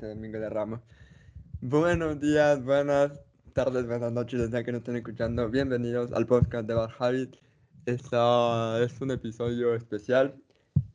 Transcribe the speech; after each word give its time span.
este 0.00 0.08
domingo 0.08 0.38
de 0.38 0.48
Ramos. 0.48 0.80
Buenos 1.60 2.18
días, 2.18 2.64
buenas 2.64 3.20
tardes, 3.52 3.86
buenas 3.86 4.10
noches, 4.10 4.40
desde 4.40 4.64
que 4.64 4.72
nos 4.72 4.78
estén 4.78 4.96
escuchando. 4.96 5.50
Bienvenidos 5.50 6.10
al 6.12 6.26
podcast 6.26 6.66
de 6.66 6.72
Bar 6.72 6.90
Habit. 6.98 7.36
Esta 7.84 8.82
es 8.82 8.98
un 9.02 9.10
episodio 9.10 9.74
especial 9.74 10.34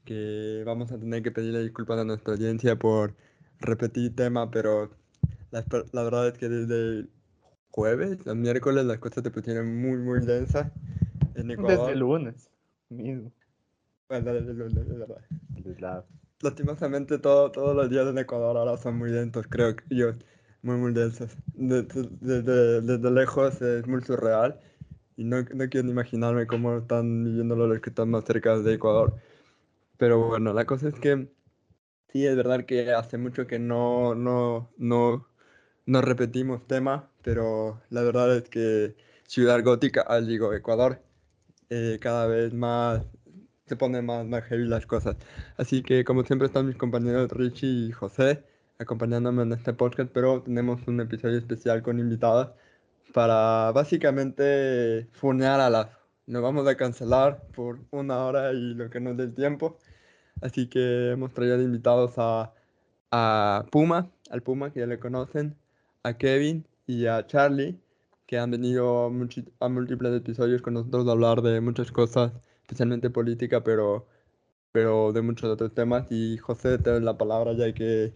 que 0.05 0.63
vamos 0.65 0.91
a 0.91 0.97
tener 0.97 1.21
que 1.21 1.29
pedirle 1.29 1.61
disculpas 1.61 1.99
a 1.99 2.03
nuestra 2.03 2.33
audiencia 2.33 2.77
por 2.77 3.13
repetir 3.59 4.15
tema, 4.15 4.49
pero 4.49 4.89
la, 5.51 5.63
la 5.91 6.03
verdad 6.03 6.29
es 6.29 6.39
que 6.39 6.49
desde 6.49 7.07
jueves, 7.69 8.25
el 8.25 8.37
miércoles, 8.37 8.85
las 8.85 8.97
cosas 8.97 9.23
se 9.23 9.29
pusieron 9.29 9.79
muy, 9.79 9.99
muy 9.99 10.25
densas 10.25 10.71
en 11.35 11.51
Ecuador. 11.51 11.77
Desde 11.77 11.91
el 11.91 11.99
lunes 11.99 12.49
mismo. 12.89 13.31
Bueno, 14.09 14.33
desde 14.33 14.49
el 14.49 14.57
lunes, 14.57 14.77
es 14.77 14.97
verdad. 14.97 16.05
Lastimosamente 16.41 17.17
todo, 17.17 17.51
todos 17.51 17.75
los 17.75 17.89
días 17.89 18.07
en 18.07 18.17
Ecuador 18.17 18.57
ahora 18.57 18.77
son 18.77 18.97
muy 18.97 19.11
densos, 19.11 19.47
creo 19.49 19.75
que 19.75 19.83
yo, 19.89 20.11
muy, 20.61 20.75
muy 20.77 20.93
densos. 20.93 21.31
Desde, 21.53 22.09
desde, 22.19 22.81
desde 22.81 23.11
lejos 23.11 23.61
es 23.61 23.87
muy 23.87 24.01
surreal 24.01 24.59
y 25.17 25.23
no, 25.23 25.41
no 25.41 25.69
quiero 25.69 25.85
ni 25.85 25.91
imaginarme 25.91 26.47
cómo 26.47 26.77
están 26.77 27.23
viviendo 27.23 27.55
los 27.55 27.79
que 27.79 27.89
están 27.89 28.09
más 28.09 28.25
cerca 28.25 28.57
de 28.59 28.73
Ecuador. 28.73 29.15
Pero 29.97 30.27
bueno, 30.27 30.53
la 30.53 30.65
cosa 30.65 30.89
es 30.89 30.95
que 30.95 31.29
sí, 32.09 32.25
es 32.25 32.35
verdad 32.35 32.65
que 32.65 32.91
hace 32.91 33.17
mucho 33.17 33.47
que 33.47 33.59
no, 33.59 34.15
no, 34.15 34.71
no, 34.77 35.27
no 35.85 36.01
repetimos 36.01 36.67
tema, 36.67 37.09
pero 37.21 37.81
la 37.89 38.01
verdad 38.01 38.35
es 38.35 38.49
que 38.49 38.95
Ciudad 39.27 39.63
Gótica, 39.63 40.05
ah, 40.07 40.19
digo, 40.21 40.53
Ecuador, 40.53 41.01
eh, 41.69 41.97
cada 42.01 42.27
vez 42.27 42.53
más 42.53 43.05
se 43.65 43.75
ponen 43.75 44.05
más, 44.05 44.25
más 44.25 44.43
heavy 44.45 44.65
las 44.67 44.85
cosas. 44.85 45.17
Así 45.57 45.81
que 45.81 46.03
como 46.03 46.23
siempre 46.23 46.47
están 46.47 46.67
mis 46.67 46.77
compañeros 46.77 47.31
Richie 47.31 47.87
y 47.87 47.91
José 47.91 48.43
acompañándome 48.79 49.43
en 49.43 49.53
este 49.53 49.73
podcast, 49.73 50.11
pero 50.13 50.41
tenemos 50.41 50.81
un 50.87 50.99
episodio 51.01 51.37
especial 51.37 51.81
con 51.81 51.99
invitadas 51.99 52.49
para 53.13 53.71
básicamente 53.71 55.07
funear 55.13 55.59
a 55.61 55.69
las. 55.69 55.87
Nos 56.27 56.41
vamos 56.41 56.67
a 56.67 56.75
cancelar 56.75 57.43
por 57.55 57.79
una 57.91 58.25
hora 58.25 58.51
y 58.53 58.73
lo 58.73 58.89
que 58.89 58.99
nos 58.99 59.15
dé 59.17 59.23
el 59.25 59.35
tiempo. 59.35 59.77
Así 60.41 60.67
que 60.67 61.11
hemos 61.11 61.33
traído 61.33 61.61
invitados 61.61 62.13
a, 62.17 62.53
a 63.11 63.65
Puma, 63.71 64.11
al 64.29 64.41
Puma 64.41 64.71
que 64.71 64.81
ya 64.81 64.87
le 64.87 64.99
conocen, 64.99 65.55
a 66.03 66.17
Kevin 66.17 66.65
y 66.87 67.05
a 67.07 67.25
Charlie, 67.27 67.79
que 68.27 68.37
han 68.39 68.51
venido 68.51 69.05
a 69.59 69.69
múltiples 69.69 70.13
episodios 70.13 70.61
con 70.61 70.73
nosotros 70.73 71.07
a 71.07 71.11
hablar 71.11 71.41
de 71.41 71.61
muchas 71.61 71.91
cosas 71.91 72.33
especialmente 72.65 73.11
política, 73.11 73.63
pero, 73.63 74.07
pero 74.71 75.13
de 75.13 75.21
muchos 75.21 75.49
otros 75.51 75.73
temas. 75.73 76.07
Y 76.09 76.37
José, 76.37 76.79
te 76.79 76.89
doy 76.89 77.01
la 77.01 77.17
palabra 77.17 77.53
ya 77.53 77.71
que... 77.73 78.13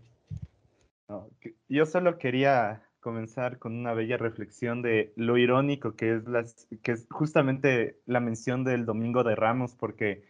yo 1.68 1.86
solo 1.86 2.18
quería 2.18 2.84
comenzar 3.00 3.60
con 3.60 3.78
una 3.78 3.94
bella 3.94 4.18
reflexión 4.18 4.82
de 4.82 5.14
lo 5.16 5.38
irónico 5.38 5.96
que 5.96 6.16
es, 6.16 6.28
las, 6.28 6.68
que 6.82 6.94
es 6.94 7.08
justamente 7.10 8.02
la 8.06 8.20
mención 8.20 8.64
del 8.64 8.86
Domingo 8.86 9.24
de 9.24 9.36
Ramos, 9.36 9.76
porque 9.76 10.26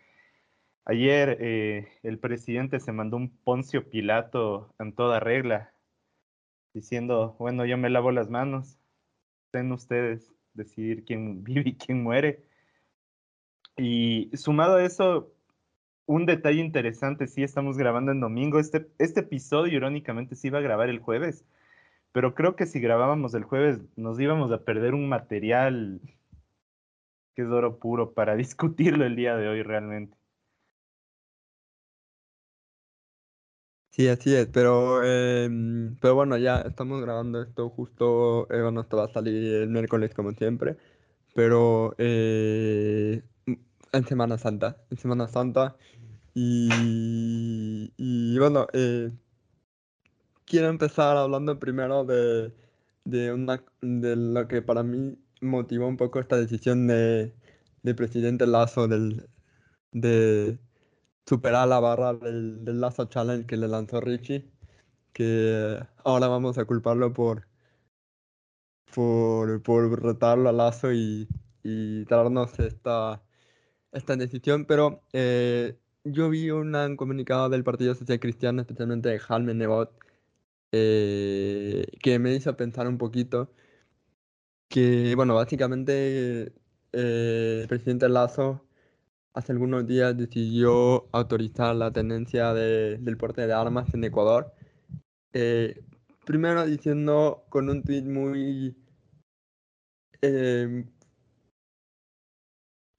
ayer 0.86 1.38
eh, 1.40 1.88
el 2.04 2.20
presidente 2.20 2.80
se 2.80 2.92
mandó 2.92 3.18
un 3.18 3.30
Poncio 3.30 3.90
Pilato 3.90 4.76
en 4.80 4.94
toda 4.94 5.20
regla, 5.20 5.72
diciendo, 6.74 7.38
bueno, 7.40 7.66
yo 7.66 7.78
me 7.78 7.90
lavo 7.90 8.12
las 8.12 8.30
manos, 8.30 8.78
estén 9.46 9.72
ustedes 9.72 10.32
decidir 10.54 11.06
quién 11.06 11.44
vive 11.44 11.70
y 11.70 11.76
quién 11.76 12.04
muere. 12.04 12.49
Y 13.80 14.30
sumado 14.36 14.76
a 14.76 14.84
eso, 14.84 15.32
un 16.06 16.26
detalle 16.26 16.60
interesante, 16.60 17.28
sí 17.28 17.44
estamos 17.44 17.78
grabando 17.78 18.12
en 18.12 18.20
domingo. 18.20 18.60
Este, 18.60 18.90
este 18.98 19.22
episodio, 19.22 19.78
irónicamente, 19.78 20.36
se 20.36 20.48
iba 20.48 20.60
a 20.60 20.62
grabar 20.62 20.90
el 20.90 21.00
jueves, 21.00 21.46
pero 22.12 22.36
creo 22.36 22.56
que 22.56 22.66
si 22.66 22.80
grabábamos 22.80 23.34
el 23.36 23.44
jueves 23.44 23.80
nos 23.96 24.20
íbamos 24.20 24.52
a 24.52 24.64
perder 24.66 24.94
un 24.96 25.08
material 25.10 26.02
que 27.36 27.44
es 27.44 27.48
oro 27.50 27.80
puro 27.80 28.14
para 28.14 28.36
discutirlo 28.38 29.06
el 29.06 29.16
día 29.16 29.38
de 29.38 29.48
hoy 29.48 29.64
realmente. 29.64 30.18
Sí, 33.92 34.08
así 34.08 34.34
es, 34.34 34.48
pero, 34.48 35.04
em, 35.04 35.96
pero 36.00 36.16
bueno, 36.16 36.38
ya 36.38 36.62
estamos 36.62 37.02
grabando 37.02 37.42
esto 37.42 37.70
justo, 37.70 38.48
eh, 38.52 38.62
bueno, 38.62 38.82
esto 38.82 38.98
va 38.98 39.06
a 39.06 39.14
salir 39.14 39.54
el 39.56 39.70
miércoles 39.70 40.14
como 40.14 40.32
siempre, 40.34 40.78
pero 41.36 41.96
eh, 41.98 43.24
en 43.94 44.06
Semana 44.06 44.38
Santa, 44.38 44.78
en 44.90 44.98
Semana 44.98 45.28
Santa. 45.28 45.76
Y, 46.34 47.92
y 47.98 48.38
bueno, 48.40 48.68
eh, 48.74 49.12
quiero 50.46 50.68
empezar 50.68 51.18
hablando 51.18 51.60
primero 51.60 52.06
de, 52.06 52.54
de, 53.06 53.34
una, 53.34 53.64
de 53.82 54.16
lo 54.16 54.48
que 54.48 54.62
para 54.62 54.84
mí 54.84 55.18
motivó 55.42 55.88
un 55.88 55.98
poco 55.98 56.20
esta 56.20 56.38
decisión 56.38 56.88
de, 56.88 57.34
de 57.84 57.96
presidente 57.96 58.48
Lazo 58.48 58.88
del, 58.88 59.30
de 59.92 60.60
superar 61.26 61.68
la 61.68 61.80
barra 61.80 62.14
del, 62.14 62.82
Lazo 62.82 63.06
Challenge 63.06 63.46
que 63.48 63.58
le 63.58 63.68
lanzó 63.68 64.02
Richie, 64.02 64.50
que 65.14 65.80
ahora 66.04 66.28
vamos 66.28 66.58
a 66.58 66.66
culparlo 66.66 67.14
por, 67.14 67.48
por, 68.94 69.62
por 69.64 70.04
retarlo 70.04 70.50
a 70.50 70.52
Lazo 70.54 70.92
y, 70.94 71.28
y 71.64 72.06
darnos 72.06 72.60
esta 72.60 73.22
esta 73.92 74.16
decisión, 74.16 74.66
pero 74.66 75.04
eh, 75.14 75.78
yo 76.04 76.30
vi 76.30 76.50
un 76.52 76.96
comunicado 76.98 77.50
del 77.50 77.64
Partido 77.64 77.96
Social 77.96 78.20
Cristiano, 78.20 78.62
especialmente 78.62 79.10
de 79.10 79.20
Jaime 79.20 79.54
Nebot, 79.54 79.92
eh, 80.72 81.86
que 82.02 82.20
me 82.20 82.34
hizo 82.36 82.56
pensar 82.56 82.88
un 82.88 82.98
poquito 82.98 83.52
que, 84.68 85.16
bueno, 85.16 85.36
básicamente 85.36 86.54
eh, 86.94 87.60
el 87.64 87.68
presidente 87.68 88.08
Lazo 88.10 88.66
hace 89.34 89.52
algunos 89.52 89.88
días 89.88 90.18
decidió 90.18 91.08
autorizar 91.12 91.76
la 91.76 91.92
tenencia 91.92 92.54
del 92.54 93.18
porte 93.18 93.48
de 93.48 93.54
armas 93.54 93.94
en 93.94 94.04
Ecuador. 94.04 94.54
primero 96.26 96.66
diciendo 96.66 97.46
con 97.50 97.70
un 97.70 97.84
tweet 97.84 98.04
muy 98.04 98.76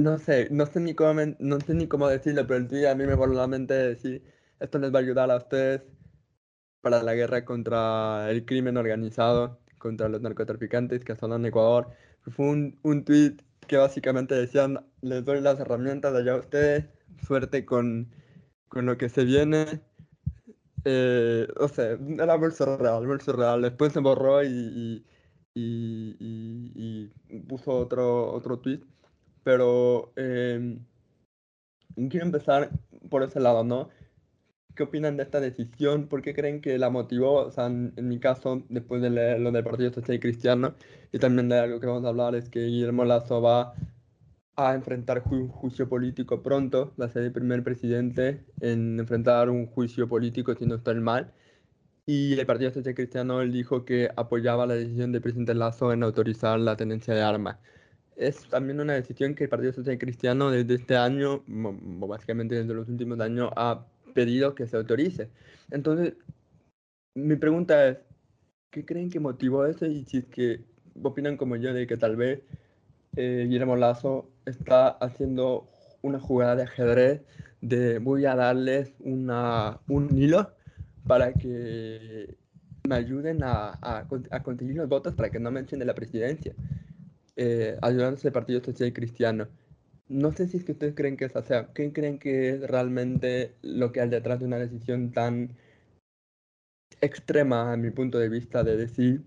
no 0.01 0.19
sé, 0.19 0.49
no 0.51 0.67
sé 0.67 0.81
ni 0.81 0.95
cómo, 0.95 1.21
no 1.39 1.61
sé 1.61 1.75
ni 1.75 1.87
cómo 1.89 2.09
decirlo, 2.09 2.47
pero 2.47 2.59
el 2.61 2.69
día 2.69 2.93
a 2.93 2.95
mí 2.95 3.07
me 3.07 3.15
voló 3.15 3.35
la 3.35 3.47
mente 3.47 3.75
decir, 3.75 4.23
esto 4.59 4.79
les 4.79 4.93
va 4.95 4.99
a 4.99 5.03
ayudar 5.03 5.31
a 5.31 5.37
ustedes 5.37 5.83
para 6.81 7.03
la 7.03 7.15
guerra 7.15 7.45
contra 7.45 8.31
el 8.31 8.45
crimen 8.45 8.77
organizado, 8.77 9.61
contra 9.79 10.09
los 10.09 10.21
narcotraficantes 10.23 11.05
que 11.05 11.17
son 11.17 11.33
en 11.35 11.47
Ecuador. 11.47 11.91
Fue 12.23 12.47
un, 12.49 12.79
un 12.83 13.05
tweet 13.05 13.39
que 13.69 13.77
básicamente 13.77 14.35
decían, 14.35 14.87
les 15.03 15.25
doy 15.25 15.41
las 15.41 15.61
herramientas 15.61 16.15
allá 16.15 16.35
a 16.35 16.37
ustedes, 16.39 16.87
suerte 17.27 17.65
con, 17.67 18.13
con 18.69 18.87
lo 18.87 18.99
que 18.99 19.09
se 19.11 19.25
viene. 19.25 19.83
Eh, 20.85 21.47
o 21.59 21.69
sea, 21.69 21.93
era 22.19 22.39
muy 22.39 22.51
surreal, 22.53 23.07
muy 23.07 23.21
surreal. 23.21 23.63
Después 23.63 23.93
se 23.93 24.01
borró 24.01 24.43
y, 24.45 25.05
y, 25.55 26.17
y, 26.19 27.13
y 27.29 27.41
puso 27.41 27.73
otro, 27.73 28.33
otro 28.33 28.59
tweet 28.61 28.81
pero 29.43 30.13
em, 30.17 30.85
quiero 32.09 32.27
empezar 32.27 32.71
por 33.09 33.23
ese 33.23 33.41
lado, 33.41 33.65
¿no? 33.65 33.89
¿Qué 34.75 34.85
opinan 34.85 35.17
de 35.17 35.25
esta 35.25 35.41
decisión? 35.41 36.09
¿Por 36.09 36.23
qué 36.23 36.35
creen 36.35 36.61
que 36.61 36.79
la 36.79 36.91
motivó? 36.91 37.47
O 37.47 37.51
sea, 37.51 37.67
en, 37.67 37.93
mi 37.97 38.19
caso, 38.21 38.63
después 38.69 39.03
de 39.03 39.11
leer 39.11 39.41
lo 39.41 39.53
del 39.53 39.65
Partido 39.65 39.93
Social 39.93 40.21
Cristiano, 40.21 40.75
y 41.13 41.19
también 41.19 41.49
de 41.49 41.59
algo 41.59 41.81
que 41.81 41.87
vamos 41.87 42.05
a 42.05 42.09
hablar, 42.09 42.35
es 42.35 42.49
que 42.49 42.65
Guillermo 42.67 43.05
Lazo 43.05 43.43
va 43.43 43.75
a 44.57 44.75
enfrentar 44.75 45.23
un 45.31 45.49
juicio 45.49 45.89
político 45.89 46.43
pronto, 46.43 46.95
va 47.01 47.07
a 47.07 47.09
ser 47.09 47.25
el 47.25 47.33
primer 47.33 47.65
presidente 47.65 48.45
en 48.61 49.01
enfrentar 49.01 49.51
un 49.51 49.67
juicio 49.67 50.09
político 50.09 50.55
si 50.55 50.67
no 50.67 50.77
está 50.77 50.91
el 50.93 51.01
mal. 51.01 51.33
Y 52.07 52.39
el 52.39 52.47
Partido 52.47 52.73
Social 52.73 52.95
Cristiano 52.95 53.41
él 53.43 53.53
dijo 53.53 53.85
que 53.85 54.11
apoyaba 54.17 54.67
la 54.67 54.75
decisión 54.75 55.13
del 55.13 55.23
presidente 55.23 55.55
Lazo 55.55 55.93
en 55.93 56.03
autorizar 56.03 56.59
la 56.61 56.77
tenencia 56.77 57.15
de 57.15 57.23
armas 57.23 57.59
es 58.17 58.49
también 58.49 58.81
una 58.81 58.95
decisión 58.95 59.35
que 59.35 59.45
el 59.45 59.51
Partido 59.51 59.73
Social 59.73 59.99
Cristiano 59.99 60.51
desde 60.51 60.75
este 60.75 60.97
año, 60.97 61.43
básicamente 61.47 62.55
desde 62.55 62.75
los 62.75 62.89
últimos 62.89 63.21
años, 63.21 63.51
ha 63.57 63.87
pedido 64.15 64.55
que 64.55 64.67
se 64.67 64.77
autorice. 64.77 65.29
Entonces, 65.71 66.15
mi 67.15 67.37
pregunta 67.37 67.89
es, 67.89 67.99
¿qué 68.71 68.85
creen 68.85 69.11
que 69.11 69.21
motivó 69.21 69.67
eso? 69.67 69.87
Y 69.87 70.05
si 70.05 70.19
es 70.19 70.25
que 70.27 70.65
opinan 71.03 71.37
como 71.37 71.57
yo 71.57 71.73
de 71.73 71.87
que 71.87 71.97
tal 71.97 72.17
vez 72.17 72.41
eh, 73.17 73.47
Guillermo 73.49 73.77
Lazo 73.77 74.31
está 74.47 74.89
haciendo 74.89 75.67
una 76.03 76.21
jugada 76.21 76.57
de 76.57 76.63
ajedrez 76.63 77.23
de 77.61 77.99
voy 77.99 78.25
a 78.25 78.35
darles 78.35 78.95
una, 79.01 79.81
un 79.89 80.17
hilo 80.17 80.51
para 81.07 81.33
que 81.33 82.37
me 82.89 82.95
ayuden 82.95 83.41
a, 83.43 84.07
conseguir 84.43 84.77
los 84.77 84.89
votos 84.89 85.15
para 85.15 85.31
que 85.31 85.39
no 85.39 85.51
me 85.51 85.61
echen 85.61 85.85
la 85.85 85.95
presidencia 85.95 86.55
eh, 87.43 87.79
ayudándose 87.81 88.25
del 88.25 88.35
Partido 88.35 88.63
Social 88.63 88.93
Cristiano. 88.93 89.49
no 90.09 90.33
sé 90.33 90.47
si 90.49 90.59
es 90.59 90.65
que 90.65 90.73
ustedes 90.73 90.95
creen 90.95 91.17
que 91.17 91.27
es, 91.27 91.37
o 91.37 91.43
sea, 91.43 91.73
¿qué 91.75 91.91
creen 91.93 92.19
que 92.19 92.51
es 92.51 92.61
realmente 92.63 93.55
lo 93.63 93.93
que 93.93 94.03
hay 94.03 94.11
detrás 94.11 94.41
de 94.41 94.47
una 94.47 94.59
decisión 94.59 95.13
tan 95.13 95.57
extrema 97.01 97.73
a 97.73 97.77
mi 97.79 97.91
punto 97.91 98.19
de 98.19 98.29
vista 98.29 98.63
de 98.65 98.77
decir, 98.77 99.23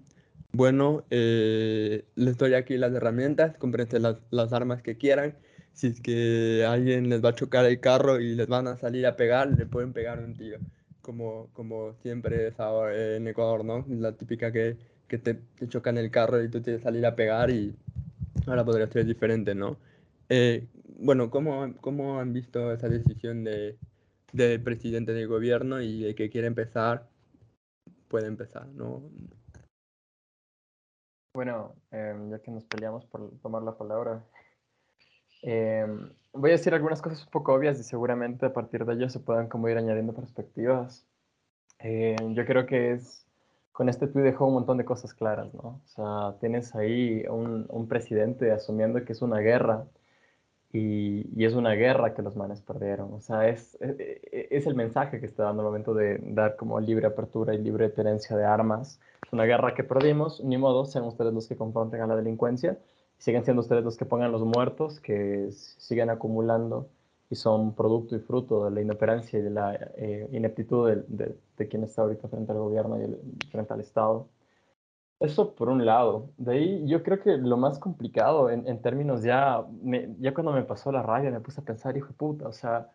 bueno, 0.52 1.06
eh, 1.10 2.06
les 2.16 2.38
doy 2.38 2.54
aquí 2.54 2.78
las 2.78 2.94
herramientas, 2.94 3.58
cómprense 3.58 4.00
las, 4.00 4.18
las 4.30 4.54
armas 4.54 4.84
que 4.84 4.98
quieran, 4.98 5.36
si 5.74 5.88
es 5.88 6.02
que 6.02 6.66
alguien 6.68 7.10
les 7.10 7.24
va 7.24 7.30
a 7.30 7.36
chocar 7.36 7.66
el 7.66 7.80
carro 7.80 8.20
y 8.20 8.36
les 8.36 8.48
van 8.48 8.68
a 8.68 8.78
salir 8.78 9.08
a 9.08 9.16
pegar, 9.16 9.48
le 9.58 9.66
pueden 9.66 9.94
pegar 9.94 10.20
un 10.20 10.36
tiro, 10.36 10.60
como, 11.02 11.50
como 11.54 11.96
siempre 12.04 12.48
es 12.48 12.60
ahora 12.60 13.16
en 13.16 13.28
Ecuador, 13.28 13.66
¿no? 13.66 13.86
La 13.90 14.12
típica 14.14 14.52
que, 14.52 14.78
que 15.08 15.18
te, 15.18 15.34
te 15.34 15.68
chocan 15.68 15.98
el 15.98 16.12
carro 16.12 16.44
y 16.44 16.50
tú 16.50 16.62
tienes 16.62 16.82
que 16.82 16.86
salir 16.86 17.06
a 17.08 17.16
pegar 17.16 17.50
y 17.50 17.76
ahora 18.48 18.66
podría 18.66 18.88
ser 18.88 19.06
diferente, 19.06 19.56
¿no? 19.56 19.78
Eh, 20.30 20.68
bueno, 21.00 21.30
¿cómo, 21.30 21.74
¿cómo 21.82 22.20
han 22.20 22.34
visto 22.34 22.72
esa 22.72 22.90
decisión 22.90 23.44
de, 23.44 23.78
del 24.32 24.62
presidente 24.62 25.14
del 25.14 25.28
gobierno 25.28 25.82
y 25.82 26.02
de 26.02 26.16
que 26.16 26.30
quiere 26.30 26.48
empezar, 26.48 27.08
puede 28.08 28.28
empezar, 28.28 28.68
¿no? 28.68 29.04
Bueno, 31.36 31.76
em, 31.92 32.30
ya 32.30 32.40
que 32.40 32.52
nos 32.52 32.64
peleamos 32.66 33.06
por 33.06 33.32
tomar 33.40 33.64
la 33.64 33.78
palabra, 33.78 34.24
em, 35.42 36.12
voy 36.34 36.52
a 36.52 36.54
decir 36.54 36.74
algunas 36.74 37.02
cosas 37.02 37.24
un 37.26 37.32
poco 37.32 37.54
obvias 37.54 37.80
y 37.80 37.84
seguramente 37.84 38.46
a 38.46 38.54
partir 38.54 38.86
de 38.86 38.94
ello 38.94 39.10
se 39.10 39.20
puedan 39.20 39.48
como 39.48 39.70
ir 39.70 39.78
añadiendo 39.78 40.14
perspectivas. 40.14 41.06
Em, 41.80 42.36
yo 42.36 42.46
creo 42.46 42.66
que 42.66 42.94
es, 42.94 43.26
con 43.74 43.90
este 43.90 44.08
tuit 44.08 44.24
dejó 44.24 44.48
un 44.48 44.54
montón 44.56 44.78
de 44.78 44.86
cosas 44.86 45.14
claras, 45.14 45.54
¿no? 45.54 45.82
O 45.84 45.88
sea, 45.88 46.36
tienes 46.40 46.76
ahí 46.76 47.26
un, 47.30 47.66
un 47.70 47.88
presidente 47.88 48.52
asumiendo 48.52 49.04
que 49.04 49.14
es 49.14 49.22
una 49.22 49.40
guerra 49.40 49.86
y, 50.72 51.28
y, 51.36 51.46
es 51.46 51.54
una 51.54 51.72
guerra 51.74 52.14
que 52.14 52.22
los 52.24 52.36
manes 52.36 52.62
perdieron. 52.62 53.14
O 53.14 53.20
sea, 53.22 53.50
es, 53.50 53.76
es, 53.82 54.00
e, 54.00 54.22
e, 54.32 54.48
es 54.52 54.66
el 54.68 54.76
mensaje 54.76 55.20
que 55.20 55.26
está 55.26 55.44
dando 55.44 55.62
el 55.64 55.68
momento 55.68 55.94
de 55.94 56.20
dar 56.24 56.56
como 56.56 56.80
libre 56.80 57.08
apertura 57.08 57.54
y 57.54 57.60
libre 57.60 57.90
tenencia 57.90 58.38
de 58.38 58.46
armas 58.46 59.00
una 59.34 59.46
guerra 59.46 59.74
que 59.74 59.84
perdimos, 59.84 60.42
ni 60.44 60.58
modo, 60.58 60.86
sean 60.86 61.06
ustedes 61.06 61.34
los 61.34 61.48
que 61.48 61.56
confronten 61.58 62.02
a 62.02 62.08
la 62.08 62.16
delincuencia, 62.16 62.78
siguen 63.18 63.44
siendo 63.44 63.62
ustedes 63.62 63.84
los 63.84 63.98
que 63.98 64.06
pongan 64.06 64.32
los 64.32 64.44
muertos, 64.44 65.00
que 65.00 65.50
siguen 65.52 66.10
acumulando 66.10 66.88
y 67.34 67.36
son 67.36 67.74
producto 67.74 68.16
y 68.16 68.20
fruto 68.20 68.66
de 68.66 68.72
la 68.72 68.82
inoperancia 68.82 69.40
y 69.40 69.42
de 69.42 69.50
la 69.50 69.74
eh, 69.98 70.30
ineptitud 70.32 70.88
de, 70.88 71.04
de, 71.08 71.36
de, 71.58 71.68
quien 71.68 71.84
está 71.84 72.04
ahorita 72.04 72.28
frente 72.28 72.52
al 72.52 72.60
gobierno 72.60 73.00
y 73.00 73.04
el, 73.06 73.20
frente 73.50 73.74
al 73.74 73.80
Estado. 73.80 74.28
Eso 75.20 75.56
por 75.56 75.70
un 75.70 75.84
lado. 75.84 76.30
De 76.38 76.54
ahí 76.54 76.88
yo 76.88 77.02
creo 77.02 77.20
que 77.20 77.38
lo 77.38 77.58
más 77.58 77.80
complicado 77.80 78.52
en, 78.52 78.68
en 78.68 78.82
términos 78.84 79.24
ya, 79.24 79.66
me, 79.82 80.16
ya 80.20 80.34
cuando 80.36 80.52
me 80.52 80.62
pasó 80.64 80.92
la 80.92 81.02
rabia 81.02 81.32
me 81.32 81.40
puse 81.40 81.62
a 81.62 81.64
pensar, 81.66 81.98
hijo 81.98 82.10
de 82.10 82.14
puta, 82.14 82.48
o 82.48 82.54
sea, 82.54 82.92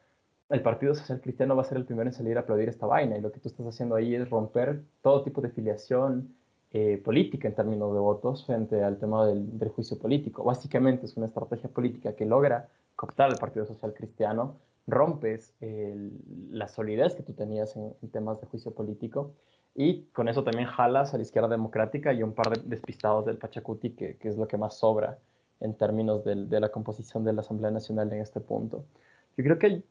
el 0.51 0.63
Partido 0.63 0.95
Social 0.95 1.21
Cristiano 1.21 1.57
va 1.57 1.63
a 1.63 1.65
ser 1.65 1.79
el 1.79 1.85
primero 1.85 2.09
en 2.09 2.15
salir 2.15 2.37
a 2.37 2.43
aplaudir 2.43 2.69
esta 2.69 2.87
vaina 2.87 3.19
y 3.19 3.21
lo 3.21 3.33
que 3.33 3.41
tú 3.41 3.49
estás 3.49 3.67
haciendo 3.67 3.97
ahí 3.97 4.15
es 4.15 4.31
romper 4.31 4.83
todo 5.03 5.25
tipo 5.25 5.41
de 5.41 5.51
filiación 5.51 6.33
eh, 6.73 7.01
política 7.05 7.49
en 7.49 7.55
términos 7.57 7.93
de 7.93 7.99
votos 7.99 8.47
frente 8.47 8.85
al 8.85 8.99
tema 8.99 9.27
del, 9.27 9.59
del, 9.59 9.69
juicio 9.71 9.99
político. 9.99 10.45
Básicamente 10.45 11.07
es 11.07 11.17
una 11.17 11.27
estrategia 11.27 11.69
política 11.71 12.15
que 12.15 12.25
logra 12.25 12.69
cooptar 12.99 13.31
al 13.31 13.39
Partido 13.39 13.65
Social 13.65 13.95
Cristiano, 13.95 14.57
rompes 14.89 15.55
el, 15.61 16.11
la 16.51 16.67
solidez 16.67 17.15
que 17.15 17.23
tú 17.23 17.33
tenías 17.33 17.77
en, 17.77 17.95
temas 18.11 18.41
de 18.41 18.49
juicio 18.49 18.75
político 18.75 19.35
y 19.73 20.07
con 20.07 20.29
eso 20.29 20.43
también 20.43 20.67
jalas 20.67 21.15
a 21.15 21.17
la 21.17 21.23
izquierda 21.23 21.49
democrática 21.49 22.13
y 22.13 22.25
un 22.25 22.35
par 22.35 22.51
de 22.51 22.61
despistados 22.69 23.25
del 23.25 23.39
Pachacuti, 23.39 23.91
que, 23.91 24.17
que 24.17 24.29
es 24.29 24.37
lo 24.37 24.49
que 24.49 24.57
más 24.57 24.79
sobra 24.79 25.17
en 25.61 25.75
términos 25.75 26.25
de, 26.25 26.47
de 26.47 26.59
la 26.59 26.71
composición 26.71 27.23
de 27.23 27.35
la 27.35 27.43
Asamblea 27.43 27.71
Nacional 27.71 28.13
en 28.13 28.21
este 28.21 28.41
punto. 28.41 28.85
Yo 29.37 29.45
creo 29.45 29.61
que 29.61 29.85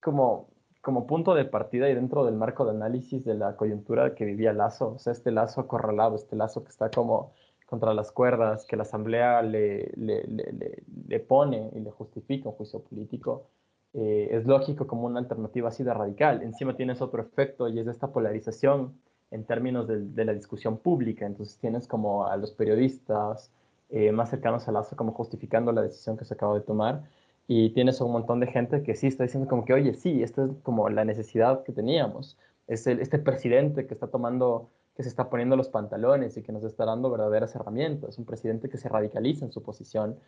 como, 0.00 0.46
como 0.82 1.08
punto 1.08 1.34
de 1.34 1.44
partida 1.44 1.90
y 1.90 1.96
dentro 1.96 2.24
del 2.24 2.36
marco 2.36 2.64
de 2.64 2.70
análisis 2.70 3.24
de 3.24 3.34
la 3.34 3.56
coyuntura 3.56 4.14
que 4.14 4.24
vivía 4.24 4.52
Lazo, 4.52 4.94
o 4.94 4.98
sea, 5.00 5.12
este 5.12 5.32
Lazo 5.32 5.62
acorralado, 5.62 6.14
este 6.14 6.36
Lazo 6.36 6.62
que 6.62 6.70
está 6.70 6.92
como 6.92 7.32
contra 7.72 7.94
las 7.94 8.12
cuerdas, 8.12 8.66
que 8.66 8.76
la 8.76 8.82
Asamblea 8.82 9.40
le, 9.40 9.90
le, 9.96 10.24
le, 10.24 10.82
le 11.08 11.20
pone 11.20 11.70
y 11.74 11.80
le 11.80 11.90
justifica 11.90 12.50
un 12.50 12.54
juicio 12.54 12.80
político, 12.80 13.46
eh, 13.94 14.28
es 14.30 14.44
lógico 14.44 14.86
como 14.86 15.06
una 15.06 15.20
alternativa 15.20 15.70
así 15.70 15.82
de 15.82 15.94
radical. 15.94 16.42
Encima 16.42 16.76
tienes 16.76 17.00
otro 17.00 17.22
efecto 17.22 17.68
y 17.68 17.78
es 17.78 17.86
esta 17.86 18.12
polarización 18.12 18.94
en 19.30 19.44
términos 19.44 19.88
de, 19.88 20.24
la 20.26 20.34
discusión 20.34 20.76
pública. 20.76 21.24
Entonces 21.24 21.56
tienes 21.58 21.86
como 21.88 22.26
a 22.26 22.36
los 22.36 22.52
periodistas 22.52 23.50
eh, 23.88 24.12
más 24.12 24.28
cercanos 24.28 24.68
a 24.68 24.72
Lazo 24.72 24.94
como 24.94 25.12
justificando 25.12 25.72
la 25.72 25.82
decisión 25.82 26.18
que 26.18 26.26
se 26.26 26.34
acaba 26.34 26.54
de 26.54 26.60
tomar 26.60 27.04
y 27.48 27.70
tienes 27.70 28.00
un 28.02 28.12
montón 28.12 28.40
de 28.40 28.48
gente 28.48 28.82
que 28.82 28.94
sí 28.94 29.06
está 29.06 29.24
diciendo 29.24 29.48
como 29.48 29.64
que, 29.64 29.72
oye, 29.72 29.94
sí, 29.94 30.22
esta 30.22 30.44
es 30.44 30.50
como 30.62 30.90
la 30.90 31.04
necesidad 31.06 31.64
que 31.64 31.72
teníamos. 31.72 32.38
Es 32.66 32.86
el, 32.86 33.00
este 33.00 33.18
presidente 33.18 33.86
que 33.86 33.94
está 33.94 34.08
tomando, 34.08 34.70
que 34.94 35.02
se 35.02 35.08
está 35.08 35.30
poniendo 35.30 35.56
los 35.56 35.68
pantalones 35.68 36.36
y 36.36 36.42
que 36.42 36.52
nos 36.52 36.64
está 36.64 36.84
dando 36.84 37.10
verdaderas 37.10 37.54
herramientas. 37.54 38.18
Un 38.18 38.24
presidente 38.24 38.68
que 38.68 38.78
se 38.78 38.88
radicaliza 38.88 39.44
en 39.44 39.52
su 39.52 39.62
posición. 39.62 40.18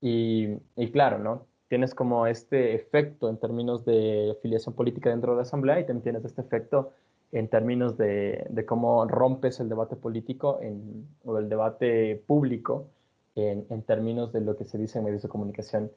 Y, 0.00 0.58
y 0.76 0.90
claro, 0.92 1.18
¿no? 1.18 1.46
Tienes 1.68 1.94
como 1.94 2.26
este 2.26 2.74
efecto 2.74 3.28
en 3.28 3.38
términos 3.38 3.84
de 3.84 4.36
filiación 4.42 4.74
política 4.74 5.10
dentro 5.10 5.32
de 5.32 5.36
la 5.36 5.42
Asamblea 5.42 5.80
y 5.80 5.86
también 5.86 6.02
tienes 6.02 6.24
este 6.24 6.42
efecto 6.42 6.92
en 7.32 7.48
términos 7.48 7.96
de, 7.96 8.46
de 8.50 8.66
cómo 8.66 9.06
rompes 9.06 9.58
el 9.60 9.68
debate 9.68 9.96
político 9.96 10.58
en, 10.60 11.08
o 11.24 11.38
el 11.38 11.48
debate 11.48 12.22
público 12.26 12.88
en, 13.34 13.64
en 13.70 13.82
términos 13.82 14.32
de 14.32 14.42
lo 14.42 14.56
que 14.56 14.64
se 14.64 14.76
dice 14.76 14.98
en 14.98 15.06
medios 15.06 15.22
de 15.22 15.28
comunicación 15.30 15.90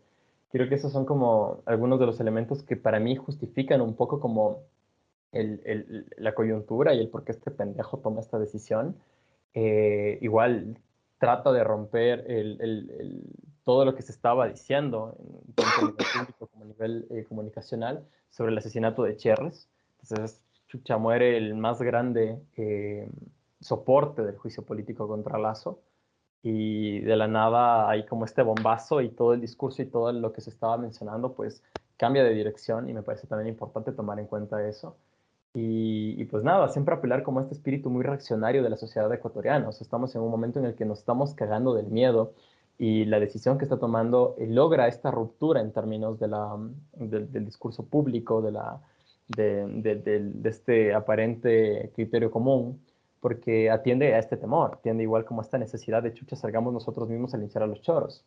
creo 0.56 0.70
que 0.70 0.76
esos 0.76 0.94
son 0.94 1.06
como 1.06 1.62
algunos 1.66 2.00
de 2.00 2.06
los 2.06 2.20
elementos 2.22 2.64
que 2.64 2.78
para 2.78 3.00
mí 3.00 3.18
justifican 3.18 3.82
un 3.82 3.94
poco 3.94 4.22
como 4.22 4.60
el, 5.36 5.62
el, 5.66 6.06
la 6.18 6.34
coyuntura 6.34 6.94
y 6.94 7.00
el 7.00 7.10
por 7.10 7.24
qué 7.24 7.34
este 7.34 7.52
pendejo 7.52 8.00
toma 8.00 8.22
esta 8.22 8.40
decisión. 8.40 8.96
Eh, 9.54 10.18
igual 10.22 10.80
trata 11.18 11.52
de 11.52 11.64
romper 11.64 12.30
el, 12.30 13.22
todo 13.64 13.86
lo 13.86 13.96
que 13.96 14.02
se 14.02 14.12
estaba 14.12 14.48
diciendo, 14.48 15.18
tanto 15.56 15.72
a 15.78 15.82
nivel 15.82 15.96
público 16.14 16.48
como 16.48 16.64
a 16.64 16.68
nivel 16.68 17.08
eh, 17.10 17.26
comunicacional, 17.28 18.06
sobre 18.30 18.52
el 18.52 18.58
asesinato 18.58 19.04
de 19.04 19.18
Cherres. 19.18 19.70
Entonces, 20.02 20.42
Chucha 20.68 20.98
muere 20.98 21.38
el 21.38 21.56
más 21.56 21.82
grande 21.82 22.40
eh, 22.58 23.10
soporte 23.60 24.24
del 24.24 24.38
juicio 24.38 24.64
político 24.64 25.08
contra 25.08 25.38
Lazo 25.38 25.82
y 26.44 27.00
de 27.00 27.16
la 27.16 27.28
nada 27.28 27.90
hay 27.90 28.06
como 28.06 28.26
este 28.26 28.44
bombazo 28.44 29.02
y 29.02 29.10
todo 29.10 29.34
el 29.34 29.42
discurso 29.42 29.82
y 29.82 29.86
todo 29.86 30.12
lo 30.12 30.32
que 30.32 30.42
se 30.42 30.52
estaba 30.52 30.78
mencionando 30.78 31.34
pues 31.34 31.64
cambia 31.98 32.24
de 32.24 32.34
dirección 32.34 32.88
y 32.88 32.94
me 32.94 33.02
parece 33.02 33.26
también 33.26 33.48
importante 33.48 33.92
tomar 33.92 34.20
en 34.20 34.28
cuenta 34.28 34.68
eso. 34.68 34.96
Y, 35.56 36.26
pues 36.26 36.44
nada, 36.44 36.68
siempre 36.70 36.96
apelar 36.96 37.24
como 37.24 37.40
este 37.40 37.54
espíritu 37.54 37.90
muy 37.90 38.04
reaccionario 38.04 38.62
de 38.62 38.70
la 38.70 38.78
sociedad 38.78 39.12
ecuatoriana. 39.14 39.70
O 39.70 39.72
sea, 39.72 39.86
estamos 39.86 40.14
en 40.16 40.22
un 40.22 40.30
momento 40.30 40.60
en 40.60 40.66
el 40.66 40.76
que 40.76 40.86
nos 40.86 41.00
estamos 41.00 41.34
cagando 41.34 41.74
del 41.74 41.88
miedo 41.88 42.34
y 42.78 43.06
la 43.06 43.20
decisión 43.20 43.58
que 43.58 43.64
está 43.64 43.78
tomando 43.78 44.36
eh, 44.38 44.48
logra 44.48 44.88
esta 44.88 45.12
ruptura 45.12 45.62
en 45.62 45.72
términos 45.72 46.20
de 46.20 46.28
de, 46.98 47.26
del 47.28 47.46
discurso 47.46 47.86
público, 47.86 48.42
de, 48.42 48.52
la, 48.52 48.82
de 49.28 50.42
este 50.44 50.94
aparente 50.94 51.92
criterio 51.96 52.30
común 52.30 52.82
porque 53.26 53.72
atiende 53.72 54.14
a 54.14 54.20
este 54.20 54.38
temor, 54.38 54.76
atiende 54.76 55.02
igual 55.02 55.26
como 55.26 55.42
a 55.42 55.44
esta 55.44 55.58
necesidad 55.58 56.04
de 56.04 56.14
chucha, 56.14 56.36
salgamos 56.36 56.72
nosotros 56.72 57.10
mismos 57.10 57.34
a 57.34 57.38
linchar 57.38 57.64
a 57.64 57.66
los 57.66 57.82
choros. 57.82 58.24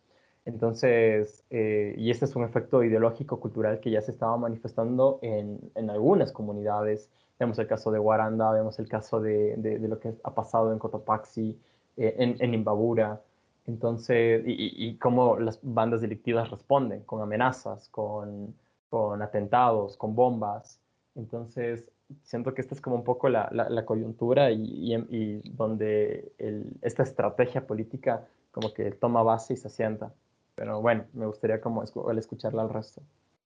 Entonces, 0.48 1.44
eh, 1.50 1.94
y 1.98 2.10
este 2.10 2.24
es 2.24 2.34
un 2.34 2.42
efecto 2.42 2.82
ideológico 2.82 3.38
cultural 3.38 3.80
que 3.80 3.90
ya 3.90 4.00
se 4.00 4.12
estaba 4.12 4.34
manifestando 4.38 5.18
en, 5.20 5.60
en 5.74 5.90
algunas 5.90 6.32
comunidades. 6.32 7.10
Vemos 7.38 7.58
el 7.58 7.66
caso 7.66 7.90
de 7.90 7.98
Guaranda, 7.98 8.50
vemos 8.52 8.78
el 8.78 8.88
caso 8.88 9.20
de, 9.20 9.56
de, 9.58 9.78
de 9.78 9.88
lo 9.88 10.00
que 10.00 10.14
ha 10.24 10.34
pasado 10.34 10.72
en 10.72 10.78
Cotopaxi, 10.78 11.58
eh, 11.98 12.14
en, 12.18 12.36
en, 12.40 12.54
Imbabura. 12.54 13.20
Entonces, 13.66 14.42
y, 14.46 14.52
y, 14.52 14.88
y, 14.88 14.96
cómo 14.96 15.38
las 15.38 15.58
bandas 15.60 16.00
delictivas 16.00 16.50
responden 16.50 17.02
con 17.02 17.20
amenazas, 17.20 17.90
con, 17.90 18.54
con 18.88 19.20
atentados, 19.20 19.98
con 19.98 20.14
bombas. 20.14 20.80
Entonces, 21.14 21.90
siento 22.22 22.54
que 22.54 22.62
esta 22.62 22.74
es 22.74 22.80
como 22.80 22.96
un 22.96 23.04
poco 23.04 23.28
la, 23.28 23.50
la, 23.52 23.68
la 23.68 23.84
coyuntura 23.84 24.50
y, 24.50 24.94
y, 25.10 25.42
donde 25.50 26.32
el, 26.38 26.72
esta 26.80 27.02
estrategia 27.02 27.66
política 27.66 28.26
como 28.50 28.72
que 28.72 28.92
toma 28.92 29.22
base 29.22 29.52
y 29.52 29.56
se 29.58 29.68
asienta. 29.68 30.10
Pero 30.58 30.80
bueno, 30.82 31.06
me 31.12 31.24
gustaría 31.24 31.60
como 31.60 31.84
escucharla 31.84 32.62
al 32.62 32.70
resto. 32.70 33.00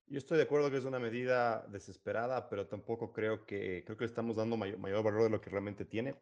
Yo 0.07 0.17
estoy 0.17 0.39
de 0.39 0.45
acuerdo 0.45 0.71
que 0.71 0.79
es 0.79 0.87
una 0.87 0.99
medida 0.99 1.67
desesperada, 1.69 2.49
pero 2.49 2.67
tampoco 2.67 3.13
creo 3.13 3.45
que, 3.45 3.83
creo 3.85 3.99
que 3.99 4.05
le 4.05 4.09
estamos 4.09 4.37
dando 4.37 4.57
mayor, 4.57 4.79
mayor 4.79 5.05
valor 5.05 5.25
de 5.25 5.29
lo 5.29 5.41
que 5.43 5.51
realmente 5.51 5.85
tiene. 5.85 6.17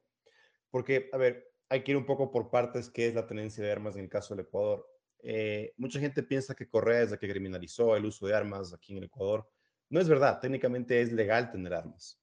Porque, 0.68 1.09
a 1.12 1.16
ver, 1.16 1.52
hay 1.68 1.85
que 1.85 1.92
ir 1.92 1.97
un 1.97 2.06
poco 2.06 2.32
por 2.32 2.50
partes, 2.50 2.90
qué 2.90 3.06
es 3.06 3.14
la 3.14 3.28
tenencia 3.28 3.62
de 3.62 3.70
armas 3.70 3.94
en 3.94 4.02
el 4.02 4.09
caso 4.09 4.35
del 4.35 4.47
Ecuador. 4.47 4.85
Eh, 5.23 5.75
mucha 5.76 6.00
gente 6.00 6.25
piensa 6.25 6.56
que 6.56 6.68
Correa 6.68 7.02
es 7.02 7.12
la 7.12 7.18
que 7.18 7.30
criminalizó 7.30 7.94
el 7.94 8.06
uso 8.06 8.26
de 8.26 8.35
armas 8.35 8.75
aquí 8.75 8.90
en 8.90 8.99
el 8.99 9.04
Ecuador. 9.04 9.49
No 9.90 10.00
es 10.00 10.09
verdad, 10.09 10.40
técnicamente 10.40 11.00
es 11.00 11.12
legal 11.12 11.52
tener 11.52 11.73
armas 11.73 12.20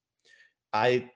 hay 0.71 1.12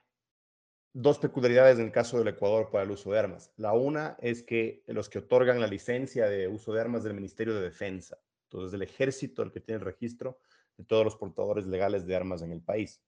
dos 0.92 1.18
peculiaridades 1.18 1.78
en 1.78 1.86
el 1.86 1.92
caso 1.92 2.18
del 2.18 2.28
Ecuador 2.28 2.70
para 2.70 2.84
el 2.84 2.90
uso 2.90 3.12
de 3.12 3.18
armas. 3.18 3.50
La 3.56 3.72
una 3.72 4.16
es 4.20 4.42
que 4.42 4.82
los 4.86 5.08
que 5.08 5.18
otorgan 5.18 5.60
la 5.60 5.66
licencia 5.66 6.26
de 6.28 6.48
uso 6.48 6.72
de 6.72 6.80
armas 6.80 7.04
del 7.04 7.14
Ministerio 7.14 7.54
de 7.54 7.62
Defensa. 7.62 8.18
Entonces, 8.44 8.74
el 8.74 8.82
ejército 8.82 9.42
el 9.42 9.52
que 9.52 9.60
tiene 9.60 9.78
el 9.78 9.84
registro 9.86 10.38
de 10.76 10.84
todos 10.84 11.04
los 11.04 11.16
portadores 11.16 11.66
legales 11.66 12.06
de 12.06 12.16
armas 12.16 12.42
en 12.42 12.52
el 12.52 12.62
país. 12.62 13.02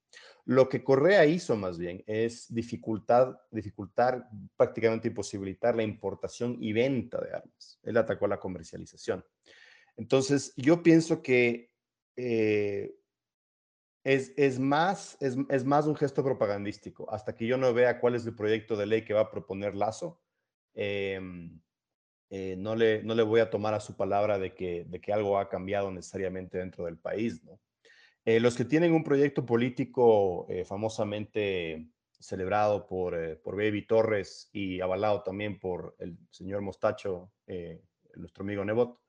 Lo 0.45 0.69
que 0.69 0.83
Correa 0.83 1.25
hizo 1.25 1.55
más 1.55 1.77
bien 1.77 2.03
es 2.07 2.51
dificultar, 2.53 3.39
dificultar, 3.51 4.27
prácticamente 4.55 5.07
imposibilitar 5.07 5.75
la 5.75 5.83
importación 5.83 6.57
y 6.59 6.73
venta 6.73 7.19
de 7.21 7.33
armas. 7.33 7.79
Él 7.83 7.97
atacó 7.97 8.27
la 8.27 8.39
comercialización. 8.39 9.23
Entonces, 9.97 10.53
yo 10.55 10.83
pienso 10.83 11.21
que 11.21 11.71
eh, 12.15 12.95
es, 14.05 14.33
es, 14.37 14.59
más, 14.59 15.17
es, 15.19 15.35
es, 15.49 15.65
más 15.65 15.87
un 15.87 15.95
gesto 15.95 16.23
propagandístico. 16.23 17.11
Hasta 17.11 17.35
que 17.35 17.47
yo 17.47 17.57
no 17.57 17.73
vea 17.73 17.99
cuál 17.99 18.15
es 18.15 18.25
el 18.25 18.35
proyecto 18.35 18.77
de 18.77 18.85
ley 18.85 19.03
que 19.03 19.13
va 19.13 19.21
a 19.21 19.31
proponer 19.31 19.75
Lazo, 19.75 20.21
eh, 20.75 21.19
eh, 22.29 22.55
no, 22.57 22.75
le, 22.75 23.03
no 23.03 23.15
le 23.15 23.23
voy 23.23 23.39
a 23.39 23.49
tomar 23.49 23.73
a 23.73 23.79
su 23.79 23.95
palabra 23.95 24.37
de 24.37 24.53
que, 24.53 24.85
de 24.85 25.01
que 25.01 25.11
algo 25.11 25.39
ha 25.39 25.49
cambiado 25.49 25.91
necesariamente 25.91 26.59
dentro 26.59 26.85
del 26.85 26.97
país. 26.97 27.41
Eh, 28.25 28.39
los 28.39 28.55
que 28.55 28.65
tienen 28.65 28.93
un 28.93 29.03
proyecto 29.03 29.45
político 29.45 30.45
eh, 30.49 30.65
famosamente 30.65 31.89
celebrado 32.19 32.85
por, 32.85 33.41
por 33.41 33.55
Baby 33.55 33.87
Torres 33.87 34.49
y 34.53 34.81
avalado 34.81 35.23
también 35.23 35.59
por 35.59 35.95
el 35.99 36.17
señor 36.31 36.61
Mostacho, 36.61 37.31
nuestro 38.15 38.43
amigo 38.43 38.65
Nebot, 38.65 38.99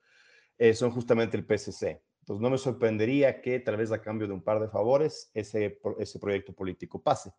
son 0.75 0.91
justamente 0.91 1.37
el 1.37 1.47
PSC. 1.47 2.03
Entonces 2.27 2.43
no 2.43 2.51
me 2.51 2.59
sorprendería 2.59 3.41
que 3.41 3.61
tal 3.61 3.77
vez 3.77 3.93
a 3.93 4.03
cambio 4.03 4.27
de 4.27 4.35
un 4.35 4.43
par 4.43 4.59
de 4.59 4.67
favores 4.67 5.31
ese, 5.33 5.79
ese 6.01 6.19
proyecto 6.19 6.53
político 6.53 7.01
pase. 7.01 7.31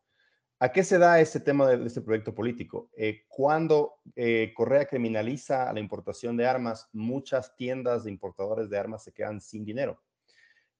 ¿A 0.60 0.72
qué 0.72 0.82
se 0.82 0.98
da 0.98 1.20
este 1.20 1.41
tema 1.41 1.67
de, 1.67 1.86
este 1.86 2.00
proyecto 2.00 2.34
político? 2.34 2.89
Eh, 2.96 3.25
cuando 3.27 3.96
eh, 4.15 4.53
Correa 4.56 4.86
criminaliza 4.86 5.74
la 5.74 5.82
importación 5.82 6.38
de 6.38 6.48
armas, 6.48 6.88
muchas 6.94 7.53
tiendas 7.58 8.06
de 8.06 8.12
importadores 8.12 8.70
de 8.70 8.77
armas 8.77 9.03
se 9.03 9.12
quedan 9.12 9.41
sin 9.41 9.65
dinero, 9.65 10.01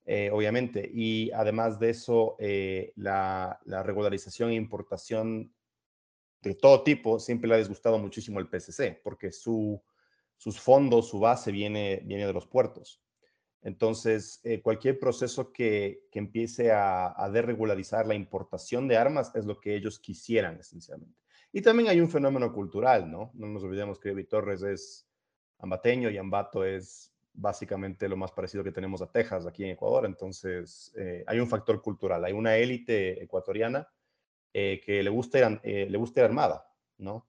eh, 0.06 0.30
obviamente. 0.32 0.90
Y 0.90 1.30
además 1.32 1.78
de 1.78 1.90
eso, 1.90 2.38
la, 2.96 3.60
regularización 3.84 4.52
e 4.52 4.56
importación 4.56 5.54
de 6.44 6.56
todo 6.56 6.82
tipo 6.84 7.20
siempre 7.20 7.50
le 7.50 7.56
ha 7.56 7.58
disgustado 7.58 8.00
muchísimo 8.00 8.40
al 8.40 8.48
PSC, 8.48 9.02
porque 9.04 9.34
su, 9.34 9.84
sus 10.38 10.62
fondos, 10.62 11.10
su 11.10 11.20
base 11.20 11.52
viene, 11.52 12.02
viene 12.06 12.26
de 12.26 12.32
los 12.32 12.48
puertos. 12.48 13.04
Entonces, 13.68 14.40
eh, 14.46 14.62
cualquier 14.62 14.98
proceso 14.98 15.52
que, 15.52 16.08
empiece 16.14 16.72
a, 16.72 17.14
a, 17.22 17.30
desregularizar 17.30 18.08
la 18.08 18.16
importación 18.16 18.88
de 18.88 18.96
armas 18.96 19.36
es 19.36 19.46
lo 19.46 19.60
que 19.60 19.76
ellos 19.76 20.00
quisieran, 20.00 20.58
esencialmente. 20.58 21.20
Y 21.52 21.62
también 21.62 21.90
hay 21.90 22.00
un 22.00 22.10
fenómeno 22.10 22.54
cultural, 22.54 23.12
¿no? 23.12 23.30
No 23.34 23.48
nos 23.48 23.62
olvidemos 23.64 24.00
que 24.00 24.12
Evi 24.12 24.24
Torres 24.24 24.64
es 24.64 25.06
ambateño 25.60 26.10
y 26.10 26.18
Ambato 26.18 26.64
es 26.64 27.14
básicamente 27.34 28.08
lo 28.08 28.16
más 28.16 28.32
parecido 28.32 28.64
que 28.64 28.72
tenemos 28.72 29.02
a 29.02 29.12
Texas 29.12 29.46
aquí 29.46 29.66
en 29.66 29.72
Ecuador. 29.72 30.06
Entonces, 30.06 30.94
eh, 30.96 31.26
hay 31.28 31.42
un 31.42 31.50
factor 31.50 31.82
cultural, 31.82 32.24
hay 32.24 32.32
una 32.32 32.56
élite 32.56 33.22
ecuatoriana 33.22 33.86
eh, 34.54 34.80
que 34.82 35.04
le 35.04 35.10
gusta, 35.10 35.40
ir, 35.40 35.92
le 35.92 35.98
gusta 35.98 36.24
armada, 36.24 36.66
¿no? 37.00 37.28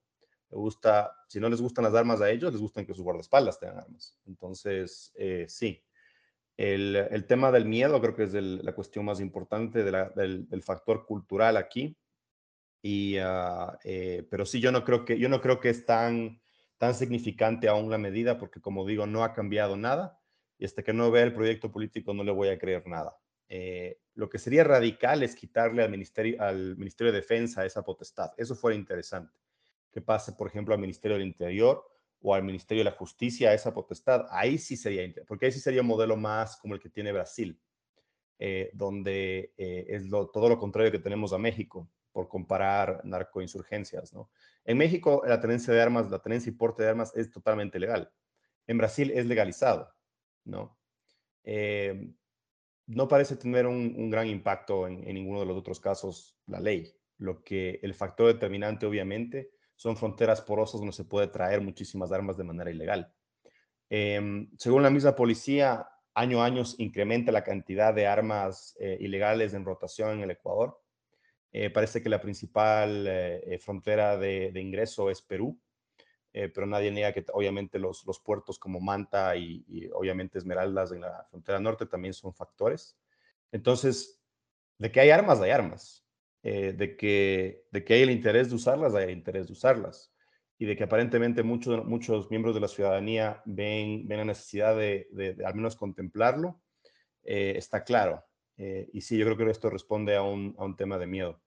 Le 0.51 0.57
gusta, 0.57 1.13
si 1.27 1.41
no 1.41 1.49
les 1.49 1.61
gustan 1.61 1.83
las 1.83 1.95
armas 1.95 2.21
a 2.21 2.31
ellos, 2.31 2.53
les 2.53 2.63
gustan 2.63 2.87
que 2.87 2.95
sus 2.95 3.03
guardaespaldas 3.03 3.59
tengan 3.59 3.79
armas. 3.79 4.17
Entonces, 4.25 5.13
sí, 5.49 5.83
el, 6.59 7.25
tema 7.27 7.53
del 7.53 7.67
miedo 7.67 8.01
creo 8.01 8.17
que 8.17 8.25
es 8.25 8.35
la 8.35 8.75
cuestión 8.75 9.05
más 9.05 9.21
importante 9.21 9.85
del, 9.85 10.63
factor 10.63 11.07
cultural 11.07 11.57
aquí. 11.57 11.97
Y, 12.83 13.17
ah, 13.19 13.79
eh, 13.85 14.27
pero 14.29 14.45
sí, 14.45 14.61
yo 14.61 14.73
no 14.73 14.85
creo 14.85 15.05
que, 15.05 15.19
yo 15.19 15.29
no 15.29 15.41
creo 15.41 15.61
que 15.61 15.71
es 15.71 15.87
tan, 15.87 16.41
tan 16.77 16.95
significante 16.95 17.69
aún 17.69 17.91
la 17.91 17.99
medida, 17.99 18.39
porque 18.39 18.61
como 18.61 18.85
digo, 18.85 19.07
no 19.07 19.23
ha 19.23 19.33
cambiado 19.33 19.77
nada. 19.77 20.21
Y 20.59 20.65
hasta 20.65 20.83
que 20.83 20.93
no 20.93 21.13
vea 21.13 21.23
el 21.23 21.33
proyecto 21.33 21.71
político 21.71 22.13
no 22.13 22.25
le 22.25 22.33
voy 22.33 22.49
a 22.49 22.59
creer 22.59 22.87
nada. 22.89 23.17
Eh, 23.49 24.01
lo 24.15 24.29
que 24.29 24.41
sería 24.41 24.65
radical 24.65 25.23
es 25.23 25.37
quitarle 25.37 25.85
al 25.85 25.91
Ministerio, 25.91 26.43
al 26.43 26.77
Ministerio 26.77 27.13
de 27.13 27.21
Defensa 27.21 27.65
esa 27.65 27.85
potestad. 27.85 28.33
Eso 28.37 28.57
fuera 28.57 28.77
interesante. 28.77 29.39
Que 29.93 30.01
pase, 30.01 30.33
por 30.33 30.49
ejemplo, 30.49 30.75
al 30.75 30.81
Ministerio 30.81 31.17
del 31.17 31.27
Interior 31.27 31.85
o 32.21 32.35
al 32.35 32.43
Ministerio 32.43 32.83
de 32.83 32.91
la 32.91 32.97
Justicia 32.97 33.55
esa 33.55 33.73
potestad, 33.73 34.27
ahí 34.31 34.59
sí 34.59 34.77
sería, 34.77 35.03
porque 35.27 35.47
ahí 35.47 35.53
sí 35.53 35.61
sería 35.61 35.83
un 35.83 35.87
modelo 35.87 36.17
más 36.17 36.57
como 36.57 36.75
el 36.75 36.81
que 36.81 36.89
tiene 36.89 37.13
Brasil, 37.13 37.61
eh, 38.39 38.71
donde 38.75 39.53
eh, 39.57 39.87
es 39.89 40.09
todo 40.09 40.49
lo 40.49 40.59
contrario 40.59 40.93
que 40.93 40.99
tenemos 40.99 41.33
a 41.33 41.39
México, 41.39 41.89
por 42.13 42.29
comparar 42.29 43.01
narcoinsurgencias, 43.05 44.13
¿no? 44.13 44.31
En 44.65 44.77
México 44.77 45.23
la 45.27 45.41
tenencia 45.41 45.73
de 45.73 45.81
armas, 45.81 46.11
la 46.11 46.21
tenencia 46.21 46.51
y 46.51 46.55
porte 46.55 46.83
de 46.83 46.89
armas 46.89 47.15
es 47.15 47.31
totalmente 47.31 47.79
legal. 47.79 48.11
En 48.67 48.77
Brasil 48.77 49.13
es 49.15 49.27
legalizado, 49.27 49.89
¿no? 50.45 50.77
Eh, 51.45 52.13
no 52.87 53.07
parece 53.07 53.37
tener 53.37 53.67
un, 53.67 54.11
gran 54.11 54.27
impacto 54.27 54.89
en, 54.89 55.07
en 55.07 55.15
ninguno 55.15 55.41
de 55.41 55.47
los 55.47 55.57
otros 55.57 55.79
casos 55.79 56.37
la 56.47 56.59
ley. 56.59 56.93
Lo 57.19 57.45
que 57.45 57.79
el 57.83 57.95
factor 57.95 58.27
determinante, 58.27 58.87
obviamente, 58.87 59.53
son 59.79 59.97
fronteras 59.97 60.41
porosas 60.41 60.81
donde 60.81 60.93
se 60.93 61.05
puede 61.05 61.29
traer 61.29 61.61
muchísimas 61.61 62.11
armas 62.11 62.37
de 62.37 62.43
manera 62.43 62.69
ilegal. 62.69 63.13
Em, 63.89 64.51
según 64.59 64.83
la 64.83 64.91
misma 64.91 65.15
policía, 65.15 65.89
año 66.15 66.43
a 66.43 66.47
año 66.47 66.65
incrementa 66.79 67.31
la 67.31 67.45
cantidad 67.45 67.95
de 67.95 68.09
armas 68.09 68.77
eh, 68.81 68.99
ilegales 69.01 69.55
en 69.55 69.65
rotación 69.65 70.19
en 70.19 70.23
el 70.25 70.33
Ecuador. 70.33 70.83
Eh, 71.53 71.71
parece 71.71 72.03
que 72.03 72.09
la 72.09 72.21
principal 72.21 73.07
eh, 73.07 73.59
frontera 73.63 74.17
de, 74.17 74.51
ingreso 74.57 75.11
es 75.11 75.23
Perú, 75.23 75.57
pero 76.33 76.67
nadie 76.67 76.91
niega 76.91 77.13
que 77.13 77.25
obviamente 77.33 77.79
los, 77.79 78.05
los 78.05 78.21
puertos 78.21 78.59
como 78.59 78.81
Manta 78.81 79.35
y, 79.37 79.65
y, 79.69 79.89
obviamente 79.91 80.39
Esmeraldas 80.39 80.93
en 80.93 81.01
la 81.01 81.25
frontera 81.31 81.59
norte 81.59 81.87
también 81.87 82.15
son 82.15 82.35
factores. 82.35 82.97
Entonces, 83.51 84.21
de 84.77 84.91
que 84.91 85.01
hay 85.01 85.11
armas, 85.11 85.41
hay 85.41 85.51
armas. 85.51 86.08
Eh, 86.43 86.73
de, 86.73 86.97
que, 86.97 87.65
de 87.73 87.85
que 87.85 87.95
hay 87.95 88.03
el 88.03 88.11
interés 88.11 88.49
de 88.49 88.55
usarlas, 88.55 88.95
hay 88.95 89.05
el 89.05 89.11
interés 89.11 89.47
de 89.47 89.53
usarlas. 89.53 90.13
Y 90.59 90.67
de 90.67 90.77
que 90.77 90.85
aparentemente 90.85 91.43
muchos, 91.43 91.85
muchos 91.85 92.31
miembros 92.31 92.55
de 92.55 92.61
la 92.61 92.69
ciudadanía 92.69 93.43
ven, 93.45 94.07
ven 94.07 94.19
la 94.19 94.25
necesidad 94.25 94.77
de, 94.77 95.37
al 95.45 95.55
menos 95.55 95.77
contemplarlo, 95.77 96.61
eh, 97.25 97.55
está 97.57 97.85
claro. 97.85 98.25
Eh, 98.57 98.89
y 98.93 99.01
sí, 99.01 99.17
yo 99.17 99.25
creo 99.25 99.37
que 99.37 99.51
esto 99.51 99.71
responde 99.71 100.17
a 100.17 100.23
un, 100.23 100.55
a 100.59 100.65
un 100.65 100.77
tema 100.77 100.99
de 100.99 101.07
miedo. 101.07 101.41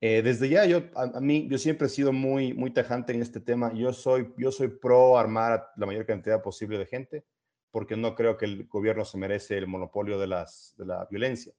desde 0.00 0.48
ya, 0.50 0.66
yo, 0.66 0.82
a, 0.94 1.20
mí, 1.20 1.48
yo 1.48 1.56
siempre 1.56 1.86
he 1.86 1.90
sido 1.90 2.12
muy, 2.12 2.52
muy 2.52 2.70
tajante 2.70 3.14
en 3.14 3.22
este 3.22 3.40
tema. 3.40 3.72
Yo 3.74 3.92
soy, 3.92 4.34
yo 4.36 4.52
soy 4.52 4.68
pro 4.68 5.16
armar 5.16 5.68
la 5.76 5.86
mayor 5.86 6.04
cantidad 6.04 6.42
posible 6.42 6.76
de 6.78 6.86
gente, 6.86 7.24
porque 7.70 7.96
no 7.96 8.14
creo 8.14 8.36
que 8.36 8.44
el 8.44 8.66
gobierno 8.66 9.04
se 9.06 9.16
merece 9.16 9.56
el 9.56 9.66
monopolio 9.66 10.18
de, 10.18 10.26
las, 10.26 10.74
de 10.76 10.86
la 10.86 11.06
violencia. 11.10 11.54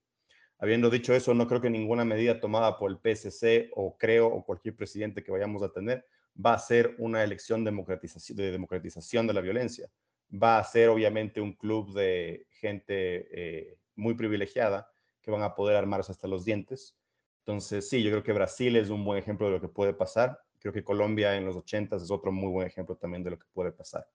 Habiendo 0.58 0.90
dicho 0.90 1.14
eso, 1.14 1.34
no 1.34 1.48
creo 1.48 1.62
que 1.62 1.70
ninguna 1.70 2.06
medida 2.06 2.40
tomada 2.40 2.78
por 2.78 2.90
el 2.90 2.98
PSC 2.98 3.72
o 3.76 3.98
creo 3.98 4.28
o 4.28 4.46
cualquier 4.46 4.76
presidente 4.76 5.24
que 5.24 5.32
vayamos 5.32 5.62
a 5.64 5.72
tener 5.72 6.06
va 6.44 6.54
a 6.54 6.60
ser 6.60 6.96
una 6.98 7.24
elección 7.24 7.64
de 7.64 8.52
democratización 8.52 9.28
de 9.28 9.34
la 9.34 9.42
violencia. 9.42 9.90
Va 10.32 10.58
a 10.58 10.64
ser 10.64 10.90
obviamente 10.90 11.42
un 11.42 11.54
club 11.54 11.94
de 11.94 12.48
gente 12.52 13.28
eh, 13.32 13.78
muy 13.96 14.16
privilegiada 14.16 14.90
que 15.22 15.32
van 15.32 15.44
a 15.44 15.56
poder 15.56 15.76
armarse 15.76 16.12
hasta 16.12 16.28
los 16.28 16.46
dientes. 16.46 16.96
Entonces, 17.40 17.88
sí, 17.90 18.02
yo 18.02 18.12
creo 18.12 18.24
que 18.24 18.34
Brasil 18.34 18.76
es 18.76 18.90
un 18.90 19.04
buen 19.06 19.20
ejemplo 19.20 19.48
de 19.48 19.54
lo 19.54 19.62
que 19.62 19.68
puede 19.68 19.94
pasar. 19.94 20.40
Creo 20.60 20.74
que 20.74 20.84
Colombia 20.84 21.36
en 21.36 21.46
los 21.46 21.56
80 21.56 21.98
es 21.98 22.12
otro 22.12 22.32
muy 22.32 22.50
buen 22.50 22.68
ejemplo 22.68 22.96
también 22.96 23.24
de 23.24 23.32
lo 23.32 23.40
que 23.40 23.46
puede 23.54 23.72
pasar. 23.72 24.08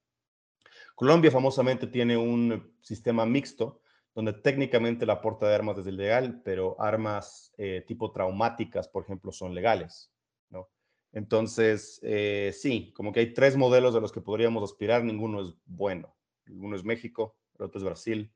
Colombia 0.94 1.30
famosamente 1.30 1.86
tiene 1.86 2.16
un 2.16 2.76
sistema 2.80 3.24
mixto 3.24 3.80
donde 4.14 4.32
técnicamente 4.32 5.06
la 5.06 5.20
porta 5.20 5.48
de 5.48 5.54
armas 5.54 5.78
es 5.78 5.86
ilegal, 5.86 6.42
pero 6.44 6.80
armas 6.80 7.52
eh, 7.58 7.84
tipo 7.86 8.10
traumáticas, 8.12 8.88
por 8.88 9.04
ejemplo, 9.04 9.32
son 9.32 9.54
legales, 9.54 10.12
¿no? 10.48 10.68
Entonces, 11.12 12.00
eh, 12.02 12.52
sí, 12.52 12.92
como 12.94 13.12
que 13.12 13.20
hay 13.20 13.34
tres 13.34 13.56
modelos 13.56 13.94
de 13.94 14.00
los 14.00 14.12
que 14.12 14.20
podríamos 14.20 14.62
aspirar, 14.62 15.04
ninguno 15.04 15.42
es 15.42 15.54
bueno. 15.64 16.14
Uno 16.48 16.76
es 16.76 16.84
México, 16.84 17.36
el 17.58 17.66
otro 17.66 17.78
es 17.78 17.84
Brasil, 17.84 18.32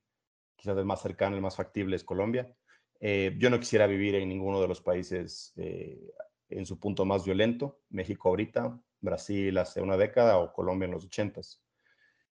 quizás 0.56 0.76
el 0.76 0.84
más 0.84 1.02
cercano, 1.02 1.36
el 1.36 1.42
más 1.42 1.56
factible 1.56 1.96
es 1.96 2.04
Colombia. 2.04 2.54
Eh, 3.00 3.34
yo 3.38 3.50
no 3.50 3.58
quisiera 3.58 3.86
vivir 3.86 4.14
en 4.14 4.28
ninguno 4.28 4.60
de 4.60 4.68
los 4.68 4.80
países 4.80 5.52
en 5.56 6.66
su 6.66 6.78
punto 6.78 7.04
más 7.04 7.24
violento, 7.24 7.80
México 7.90 8.28
ahorita, 8.28 8.80
Brasil 9.00 9.56
hace 9.58 9.80
una 9.80 9.96
década 9.96 10.38
o 10.38 10.52
Colombia 10.52 10.86
en 10.86 10.92
los 10.92 11.04
ochentas. 11.04 11.63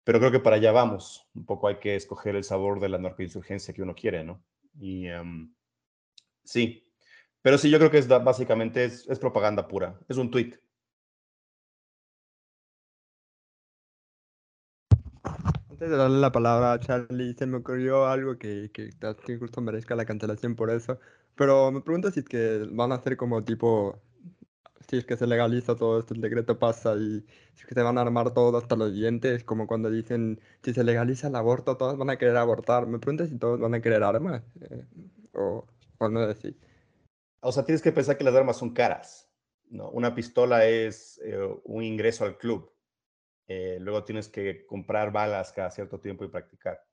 Pero 0.06 0.20
creo 0.20 0.32
que 0.32 0.40
para 0.40 0.56
allá 0.58 0.72
vamos. 0.72 1.28
Un 1.36 1.46
poco 1.46 1.68
hay 1.68 1.78
que 1.80 1.96
escoger 1.96 2.36
el 2.36 2.46
sabor 2.46 2.80
de 2.80 2.90
la 2.90 3.00
narcoinsurgencia 3.00 3.74
que 3.74 3.82
uno 3.82 3.96
quiere, 3.96 4.24
¿no? 4.24 4.42
Y 4.80 5.08
em, 5.08 5.54
sí, 6.44 6.86
pero 7.42 7.58
sí, 7.60 7.70
yo 7.70 7.78
creo 7.80 7.92
que 7.92 8.00
es 8.00 8.08
básicamente 8.08 8.86
es, 8.86 9.20
propaganda 9.20 9.68
pura. 9.68 10.00
Es 10.10 10.18
un 10.18 10.32
tweet. 10.32 10.54
Antes 15.70 15.90
de 15.90 15.96
darle 15.98 16.20
la 16.20 16.32
palabra 16.32 16.74
a 16.74 16.80
Charlie, 16.80 17.34
se 17.36 17.46
me 17.46 17.58
ocurrió 17.58 18.08
algo 18.08 18.38
que, 18.38 18.72
que, 18.74 18.90
que 18.90 19.62
merezca 19.62 19.96
la 19.96 20.06
cancelación 20.06 20.56
por 20.56 20.70
eso. 20.72 21.00
Pero 21.36 21.72
me 21.72 21.82
pregunto 21.82 22.12
si 22.12 22.22
es 22.22 22.26
que 22.26 22.68
van 22.72 22.92
a 22.92 22.96
hacer 22.96 23.18
como 23.18 23.44
tipo 23.44 24.02
si 24.88 24.98
es 24.98 25.06
que 25.06 25.18
se 25.18 25.27
legaliza 25.27 25.75
todo 25.75 26.00
esto, 26.00 26.13
el 26.13 26.22
decreto 26.22 26.60
pasa 26.60 26.96
y 26.96 27.22
si 27.54 27.62
es 27.62 27.65
que 27.65 27.74
se 27.74 27.82
van 27.82 27.98
a 27.98 28.01
armar 28.01 28.34
todos 28.34 28.62
hasta 28.62 28.75
los 28.75 28.94
dientes, 28.94 29.44
como 29.44 29.68
cuando 29.68 29.89
dicen, 29.89 30.39
si 30.63 30.74
se 30.74 30.84
legaliza 30.84 31.27
el 31.27 31.36
aborto, 31.36 31.77
todos 31.77 31.98
van 31.98 32.10
a 32.10 32.18
querer 32.18 32.38
abortar. 32.38 32.88
Me 32.88 33.00
pregunto 33.00 33.25
si 33.25 33.38
todos 33.38 33.60
van 33.60 33.74
a 33.74 33.82
querer 33.82 34.04
armas 34.04 34.44
eh, 34.62 34.86
o, 35.34 35.65
o 35.98 36.10
no 36.10 36.27
decir. 36.27 36.58
O 37.42 37.51
sea, 37.51 37.63
tienes 37.63 37.82
que 37.82 37.92
pensar 37.92 38.18
que 38.18 38.24
las 38.24 38.36
armas 38.36 38.58
son 38.58 38.74
caras. 38.74 39.30
¿no? 39.70 39.89
Una 39.89 40.13
pistola 40.13 40.65
es 40.65 41.20
eh, 41.24 41.38
un 41.63 41.84
ingreso 41.84 42.25
al 42.25 42.38
club. 42.38 42.72
Eh, 43.48 43.77
luego 43.80 44.04
tienes 44.04 44.27
que 44.27 44.65
comprar 44.65 45.12
balas 45.12 45.51
cada 45.51 45.72
cierto 45.72 46.00
tiempo 46.00 46.24
y 46.24 46.30
practicar. 46.30 46.85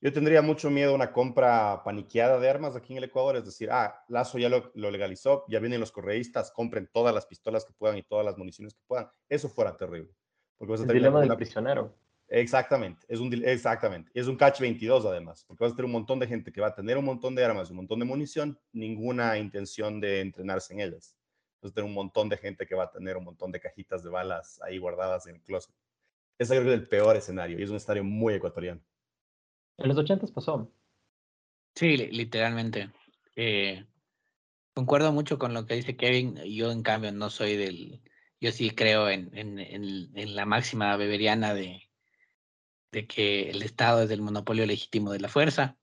Yo 0.00 0.12
tendría 0.12 0.42
mucho 0.42 0.70
miedo 0.70 0.92
a 0.92 0.94
una 0.94 1.12
compra 1.12 1.82
paniqueada 1.82 2.38
de 2.38 2.48
armas 2.48 2.76
aquí 2.76 2.92
en 2.92 2.98
el 2.98 3.04
Ecuador, 3.04 3.36
es 3.36 3.44
decir, 3.44 3.68
ah, 3.72 4.04
Lazo 4.08 4.38
ya 4.38 4.48
lo, 4.48 4.70
legalizó, 4.74 5.44
ya 5.48 5.58
vienen 5.58 5.80
los 5.80 5.90
correístas, 5.90 6.52
compren 6.52 6.88
todas 6.92 7.12
las 7.12 7.26
pistolas 7.26 7.64
que 7.64 7.72
puedan 7.72 7.98
y 7.98 8.04
todas 8.04 8.24
las 8.24 8.38
municiones 8.38 8.74
que 8.74 8.82
puedan. 8.86 9.08
Eso 9.28 9.48
fuera 9.48 9.76
terrible. 9.76 10.14
Porque 10.56 10.70
vas 10.70 10.80
a 10.82 10.84
el 10.84 10.90
dilema 10.90 11.20
del 11.20 11.34
prisionero. 11.34 11.98
Exactamente, 12.28 13.06
es 13.08 13.18
un, 13.18 13.32
exactamente. 13.44 14.10
Es 14.14 14.28
un 14.28 14.36
catch 14.36 14.60
22 14.60 15.04
además, 15.06 15.44
porque 15.48 15.64
vas 15.64 15.72
a 15.72 15.76
tener 15.76 15.86
un 15.86 15.92
montón 15.92 16.20
de 16.20 16.28
gente 16.28 16.52
que 16.52 16.60
va 16.60 16.68
a 16.68 16.74
tener 16.74 16.96
un 16.96 17.04
montón 17.04 17.34
de 17.34 17.44
armas, 17.44 17.70
un 17.70 17.76
montón 17.76 17.98
de 17.98 18.04
munición, 18.04 18.56
ninguna 18.72 19.36
intención 19.38 19.98
de 19.98 20.20
entrenarse 20.20 20.74
en 20.74 20.80
ellas. 20.80 21.16
Vas 21.60 21.72
a 21.72 21.74
tener 21.74 21.88
un 21.88 21.94
montón 21.94 22.28
de 22.28 22.36
gente 22.36 22.66
que 22.66 22.76
va 22.76 22.84
a 22.84 22.90
tener 22.90 23.16
un 23.16 23.24
montón 23.24 23.50
de 23.50 23.58
cajitas 23.58 24.04
de 24.04 24.10
balas 24.10 24.60
ahí 24.62 24.78
guardadas 24.78 25.26
en 25.26 25.36
el 25.36 25.42
closet. 25.42 25.74
Ese 26.38 26.54
creo 26.54 26.64
que 26.66 26.74
es 26.74 26.80
el 26.80 26.88
peor 26.88 27.16
escenario 27.16 27.58
y 27.58 27.64
es 27.64 27.70
un 27.70 27.76
escenario 27.76 28.04
muy 28.04 28.34
ecuatoriano. 28.34 28.80
En 29.78 29.88
los 29.88 29.96
80 29.98 30.26
pasó. 30.28 30.72
Sí, 31.74 31.96
literalmente. 31.96 32.90
Eh, 33.36 33.86
concuerdo 34.74 35.12
mucho 35.12 35.38
con 35.38 35.54
lo 35.54 35.66
que 35.66 35.74
dice 35.74 35.96
Kevin. 35.96 36.36
Yo, 36.44 36.70
en 36.70 36.82
cambio, 36.82 37.12
no 37.12 37.30
soy 37.30 37.56
del. 37.56 38.02
Yo 38.40 38.52
sí 38.52 38.70
creo 38.70 39.08
en, 39.08 39.36
en, 39.36 39.58
en 39.58 40.36
la 40.36 40.46
máxima 40.46 40.96
beberiana 40.96 41.54
de, 41.54 41.88
de 42.92 43.06
que 43.06 43.50
el 43.50 43.62
Estado 43.62 44.02
es 44.02 44.10
el 44.10 44.22
monopolio 44.22 44.66
legítimo 44.66 45.12
de 45.12 45.20
la 45.20 45.28
fuerza, 45.28 45.76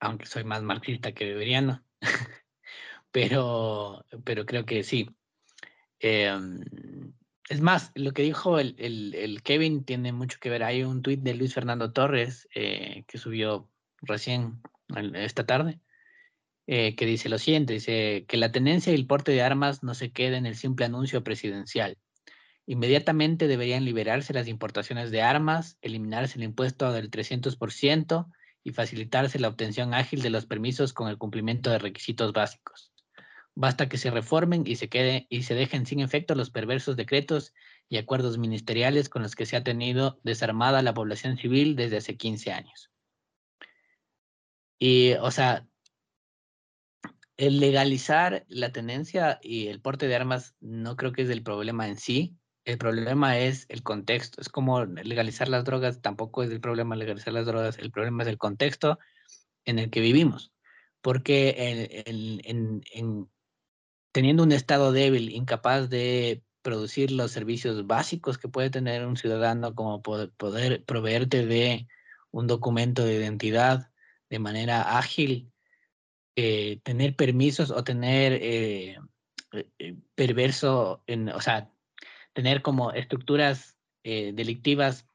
aunque 0.00 0.26
soy 0.26 0.44
más 0.44 0.62
marxista 0.62 1.12
que 1.12 1.26
beberiano, 1.26 1.84
pero, 3.10 4.04
pero 4.24 4.46
creo 4.46 4.64
que 4.64 4.82
sí. 4.82 5.08
Em, 5.98 7.12
es 7.48 7.60
más, 7.60 7.92
lo 7.94 8.12
que 8.12 8.22
dijo 8.22 8.58
el, 8.58 9.40
Kevin 9.44 9.84
tiene 9.84 10.12
mucho 10.12 10.38
que 10.40 10.50
ver. 10.50 10.62
Hay 10.62 10.82
un 10.84 11.02
tuit 11.02 11.20
de 11.20 11.34
Luis 11.34 11.54
Fernando 11.54 11.92
Torres 11.92 12.48
eh, 12.54 13.04
que 13.06 13.18
subió 13.18 13.68
recién 14.00 14.60
esta 15.14 15.46
tarde, 15.46 15.80
eh, 16.66 16.94
que 16.96 17.06
dice 17.06 17.28
lo 17.28 17.38
siguiente, 17.38 17.74
dice 17.74 18.24
que 18.28 18.36
la 18.36 18.52
tenencia 18.52 18.92
y 18.92 18.96
el 18.96 19.06
porte 19.06 19.32
de 19.32 19.42
armas 19.42 19.82
no 19.82 19.94
se 19.94 20.12
quede 20.12 20.36
en 20.36 20.46
el 20.46 20.56
simple 20.56 20.86
anuncio 20.86 21.24
presidencial 21.24 21.98
Inmediatamente 22.66 23.48
deberían 23.48 23.84
liberarse 23.84 24.32
las 24.32 24.46
importaciones 24.46 25.10
de 25.10 25.22
armas, 25.22 25.78
eliminarse 25.82 26.38
el 26.38 26.44
impuesto 26.44 26.92
del 26.92 27.10
300% 27.10 28.30
y 28.62 28.72
facilitarse 28.72 29.40
la 29.40 29.48
obtención 29.48 29.94
ágil 29.94 30.22
de 30.22 30.30
los 30.30 30.46
permisos 30.46 30.92
con 30.92 31.08
el 31.08 31.18
cumplimiento 31.18 31.70
de 31.70 31.80
requisitos 31.80 32.32
básicos. 32.32 32.91
Basta 33.54 33.88
que 33.88 33.98
se 33.98 34.10
reformen 34.10 34.64
y 34.66 34.76
se, 34.76 34.88
quede, 34.88 35.26
y 35.28 35.42
se 35.42 35.54
dejen 35.54 35.84
sin 35.84 36.00
efecto 36.00 36.34
los 36.34 36.50
perversos 36.50 36.96
decretos 36.96 37.52
y 37.88 37.98
acuerdos 37.98 38.38
ministeriales 38.38 39.08
con 39.08 39.22
los 39.22 39.34
que 39.34 39.46
se 39.46 39.56
ha 39.56 39.64
tenido 39.64 40.20
desarmada 40.22 40.82
la 40.82 40.94
población 40.94 41.36
civil 41.36 41.76
desde 41.76 41.98
hace 41.98 42.16
15 42.16 42.52
años. 42.52 42.90
Y, 44.78 45.12
o 45.14 45.30
sea, 45.30 45.66
el 47.36 47.60
legalizar 47.60 48.44
la 48.48 48.72
tenencia 48.72 49.38
y 49.42 49.68
el 49.68 49.80
porte 49.80 50.08
de 50.08 50.16
armas 50.16 50.54
no 50.60 50.96
creo 50.96 51.12
que 51.12 51.22
es 51.22 51.30
el 51.30 51.42
problema 51.42 51.88
en 51.88 51.96
sí, 51.96 52.36
el 52.64 52.78
problema 52.78 53.38
es 53.38 53.66
el 53.68 53.82
contexto. 53.82 54.40
Es 54.40 54.48
como 54.48 54.84
legalizar 54.84 55.48
las 55.48 55.64
drogas, 55.64 56.00
tampoco 56.00 56.42
es 56.42 56.50
el 56.50 56.60
problema 56.60 56.96
legalizar 56.96 57.32
las 57.32 57.46
drogas, 57.46 57.78
el 57.78 57.90
problema 57.90 58.22
es 58.22 58.28
el 58.28 58.38
contexto 58.38 58.98
en 59.64 59.78
el 59.78 59.90
que 59.90 60.00
vivimos. 60.00 60.52
Porque 61.00 62.04
teniendo 64.12 64.42
un 64.42 64.52
Estado 64.52 64.92
débil, 64.92 65.30
incapaz 65.32 65.88
de 65.88 66.42
producir 66.62 67.10
los 67.10 67.32
servicios 67.32 67.86
básicos 67.86 68.38
que 68.38 68.48
puede 68.48 68.70
tener 68.70 69.06
un 69.06 69.16
ciudadano, 69.16 69.74
como 69.74 70.02
poder, 70.02 70.84
proveerte 70.84 71.44
de 71.44 71.88
un 72.30 72.46
documento 72.46 73.04
de 73.04 73.14
identidad 73.14 73.90
de 74.30 74.38
manera 74.38 74.98
ágil, 74.98 75.50
eh, 76.36 76.80
tener 76.84 77.16
permisos 77.16 77.70
o 77.70 77.84
tener 77.84 78.32
eh, 78.34 78.96
eh, 79.78 79.96
perverso, 80.14 81.02
o 81.34 81.40
sea, 81.40 81.70
tener 82.32 82.62
como 82.62 82.92
estructuras 82.92 83.76
delictivas 84.04 85.06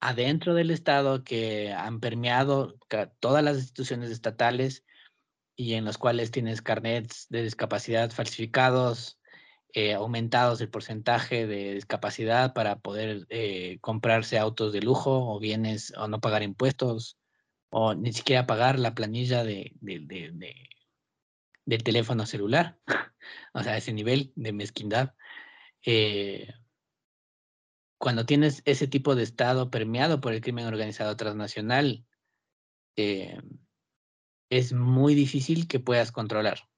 adentro 0.00 0.54
del 0.54 0.72
Estado 0.72 1.22
que 1.22 1.72
han 1.72 2.00
permeado 2.00 2.76
todas 3.20 3.44
las 3.44 3.58
instituciones 3.58 4.10
estatales 4.10 4.84
y 5.56 5.74
en 5.74 5.84
los 5.84 5.98
cuales 5.98 6.30
tienes 6.30 6.62
carnets 6.62 7.26
de 7.28 7.42
discapacidad 7.42 8.10
falsificados, 8.10 9.18
eh, 9.74 9.94
aumentados 9.94 10.60
el 10.60 10.68
porcentaje 10.70 11.46
de 11.46 11.74
discapacidad 11.74 12.52
para 12.54 12.80
poder 12.80 13.26
eh, 13.30 13.78
comprarse 13.80 14.38
autos 14.38 14.72
de 14.72 14.82
lujo 14.82 15.34
o 15.34 15.38
bienes 15.38 15.92
o 15.96 16.08
no 16.08 16.20
pagar 16.20 16.42
impuestos 16.42 17.18
o 17.70 17.94
ni 17.94 18.12
siquiera 18.12 18.46
pagar 18.46 18.78
la 18.78 18.94
planilla 18.94 19.44
de, 19.44 19.72
del 21.64 21.82
teléfono 21.82 22.26
celular. 22.26 22.78
o 23.54 23.62
sea, 23.62 23.76
ese 23.76 23.92
nivel 23.92 24.32
de 24.36 24.52
mezquindad 24.52 25.14
cuando 28.02 28.26
tienes 28.26 28.62
ese 28.64 28.88
tipo 28.88 29.14
de 29.14 29.22
Estado 29.22 29.70
permeado 29.70 30.20
por 30.20 30.32
el 30.32 30.40
crimen 30.40 30.66
organizado 30.66 31.16
transnacional, 31.16 32.04
eh, 32.96 33.40
es 34.52 34.74
muy 34.74 35.14
difícil 35.14 35.66
que 35.66 35.80
puedas 35.80 36.12
controlar. 36.12 36.68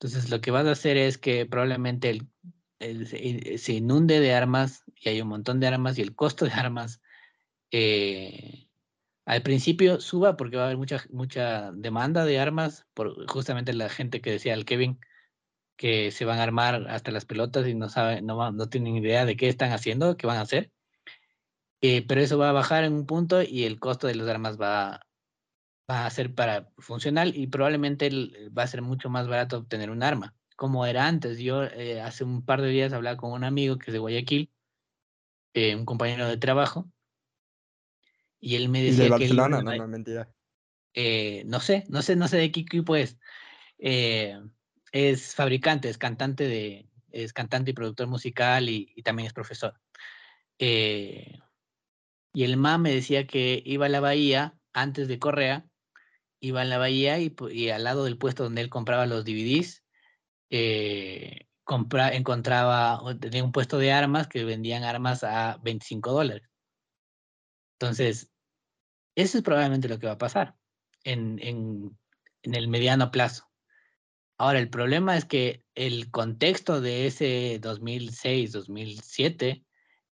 Entonces, 0.00 0.30
lo 0.30 0.40
que 0.40 0.50
vas 0.50 0.66
a 0.66 0.70
hacer 0.70 0.96
es 0.96 1.18
que 1.18 1.44
probablemente 1.44 2.22
se 2.80 3.72
inunde 3.74 4.20
de 4.20 4.34
armas 4.34 4.82
y 4.96 5.10
hay 5.10 5.20
un 5.20 5.28
montón 5.28 5.60
de 5.60 5.66
armas 5.66 5.98
y 5.98 6.02
el 6.02 6.14
costo 6.14 6.46
de 6.46 6.52
armas 6.52 7.02
eh, 7.70 8.68
al 9.26 9.42
principio 9.42 10.00
suba 10.00 10.36
porque 10.36 10.56
va 10.56 10.62
a 10.62 10.66
haber 10.66 10.78
mucha, 10.78 11.04
mucha 11.10 11.72
demanda 11.72 12.24
de 12.24 12.40
armas 12.40 12.86
por 12.94 13.30
justamente 13.30 13.74
la 13.74 13.90
gente 13.90 14.22
que 14.22 14.32
decía 14.32 14.54
el 14.54 14.64
Kevin 14.64 14.98
que 15.76 16.10
se 16.10 16.24
van 16.24 16.38
a 16.38 16.42
armar 16.42 16.88
hasta 16.88 17.12
las 17.12 17.26
pelotas 17.26 17.68
y 17.68 17.74
no 17.74 17.90
saben, 17.90 18.24
no, 18.24 18.50
no 18.50 18.68
tienen 18.70 18.96
idea 18.96 19.26
de 19.26 19.36
qué 19.36 19.48
están 19.48 19.72
haciendo, 19.72 20.16
qué 20.16 20.26
van 20.26 20.38
a 20.38 20.42
hacer. 20.42 20.72
Eh, 21.82 22.04
pero 22.06 22.22
eso 22.22 22.38
va 22.38 22.48
a 22.48 22.52
bajar 22.52 22.84
en 22.84 22.94
un 22.94 23.06
punto 23.06 23.42
y 23.42 23.64
el 23.64 23.78
costo 23.78 24.06
de 24.06 24.14
las 24.14 24.28
armas 24.28 24.58
va, 24.60 25.00
va 25.92 26.06
a 26.06 26.10
ser 26.10 26.34
para 26.34 26.70
funcional 26.78 27.36
y 27.36 27.46
probablemente 27.46 28.10
va 28.56 28.62
a 28.62 28.66
ser 28.66 28.82
mucho 28.82 29.10
más 29.10 29.28
barato 29.28 29.58
obtener 29.58 29.90
un 29.90 30.02
arma, 30.02 30.34
como 30.56 30.86
era 30.86 31.06
antes. 31.06 31.38
Yo 31.38 31.64
eh, 31.64 32.00
hace 32.00 32.24
un 32.24 32.44
par 32.44 32.62
de 32.62 32.68
días 32.68 32.92
hablaba 32.92 33.16
con 33.16 33.32
un 33.32 33.44
amigo 33.44 33.78
que 33.78 33.90
es 33.90 33.92
de 33.92 33.98
Guayaquil, 33.98 34.50
eh, 35.54 35.76
un 35.76 35.84
compañero 35.84 36.28
de 36.28 36.36
trabajo, 36.36 36.90
y 38.40 38.56
él 38.56 38.68
me 38.68 38.82
decía 38.82 39.04
de 39.04 39.10
Barcelona, 39.10 39.62
no, 39.62 39.76
no, 39.76 39.88
mentira. 39.88 40.28
no 41.44 41.60
sé, 41.60 41.84
no 41.88 42.02
sé, 42.02 42.16
no 42.16 42.26
sé 42.28 42.38
de 42.38 42.50
qué 42.50 42.60
equipo 42.60 42.96
es 42.96 43.18
es 44.92 45.34
fabricante, 45.34 45.88
es 45.88 45.98
cantante 45.98 46.46
de, 46.46 46.88
es 47.10 47.32
cantante 47.32 47.70
y 47.70 47.74
productor 47.74 48.06
musical 48.06 48.68
y, 48.68 49.02
también 49.02 49.26
es 49.26 49.32
profesor. 49.32 49.80
Eh, 50.58 51.38
y 52.34 52.44
el 52.44 52.56
ma 52.56 52.78
me 52.78 52.94
decía 52.94 53.26
que 53.26 53.62
iba 53.64 53.86
a 53.86 53.88
la 53.90 54.00
bahía 54.00 54.58
antes 54.72 55.08
de 55.08 55.18
Correa, 55.18 55.66
iba 56.42 56.60
a 56.60 56.64
la 56.64 56.76
bahía 56.76 57.18
y, 57.20 57.70
al 57.70 57.84
lado 57.84 58.04
del 58.04 58.18
puesto 58.18 58.42
donde 58.42 58.62
él 58.62 58.68
compraba 58.68 59.06
los 59.06 59.24
DVDs, 59.24 59.84
eh, 60.50 61.46
encontraba, 62.12 63.00
tenía 63.20 63.44
un 63.44 63.52
puesto 63.52 63.78
de 63.78 63.92
armas 63.92 64.26
que 64.26 64.44
vendían 64.44 64.82
armas 64.82 65.22
a 65.22 65.58
25 65.62 66.10
dólares. 66.12 66.50
Entonces, 67.78 68.28
eso 69.14 69.38
es 69.38 69.44
probablemente 69.44 69.88
lo 69.88 70.00
que 70.00 70.08
va 70.08 70.14
a 70.14 70.18
pasar 70.18 70.56
en, 71.04 71.38
en 71.40 71.96
el 72.42 72.68
mediano 72.68 73.12
plazo. 73.12 73.48
Ahora, 74.36 74.58
el 74.58 74.68
problema 74.68 75.16
es 75.16 75.24
que 75.24 75.64
el 75.76 76.10
contexto 76.10 76.80
de 76.80 77.06
ese 77.06 77.60
2006-2007 77.60 79.64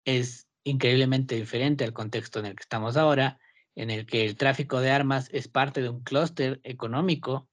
es 0.05 0.47
increíblemente 0.63 1.35
diferente 1.35 1.85
al 1.85 1.93
contexto 1.93 2.37
en 2.37 2.45
el 2.45 2.55
que 2.55 2.61
estamos 2.61 2.97
ahora, 2.97 3.39
en 3.75 3.89
el 3.89 4.05
que 4.05 4.25
el 4.25 4.35
tráfico 4.35 4.81
de 4.81 4.91
armas 4.91 5.29
es 5.31 5.47
parte 5.47 5.81
de 5.81 5.89
un 5.89 6.01
clúster 6.01 6.59
económico 6.63 7.49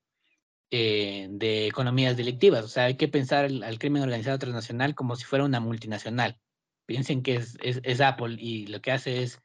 eh, 0.71 1.29
de 1.31 1.67
economías 1.67 2.17
delictivas. 2.17 2.65
O 2.65 2.69
sea, 2.69 2.85
hay 2.85 2.97
que 2.97 3.09
pensar 3.09 3.45
al 3.45 3.79
crimen 3.79 4.03
organizado 4.03 4.39
transnacional 4.39 4.95
como 4.95 5.17
si 5.17 5.25
fuera 5.25 5.45
una 5.45 5.61
multinacional. 5.61 6.39
Piensen 6.87 7.23
que 7.23 7.37
es 7.37 8.01
Apple 8.01 8.37
y 8.39 8.67
lo 8.67 8.81
que 8.81 8.93
hace 8.93 9.23
es 9.23 9.41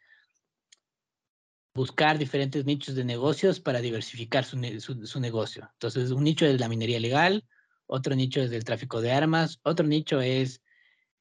buscar 1.74 2.18
diferentes 2.18 2.66
nichos 2.66 2.96
de 2.96 3.06
negocios 3.06 3.60
para 3.60 3.82
diversificar 3.82 4.44
su, 4.44 4.58
negocio. 4.58 5.70
Entonces, 5.74 6.12
un 6.12 6.24
nicho 6.24 6.46
es 6.46 6.60
la 6.60 6.68
minería 6.68 7.00
legal, 7.00 7.46
otro 7.88 8.16
nicho 8.16 8.42
es 8.42 8.52
el 8.52 8.64
tráfico 8.64 9.02
de 9.02 9.12
armas, 9.12 9.60
otro 9.64 9.88
nicho 9.88 10.20
es 10.22 10.62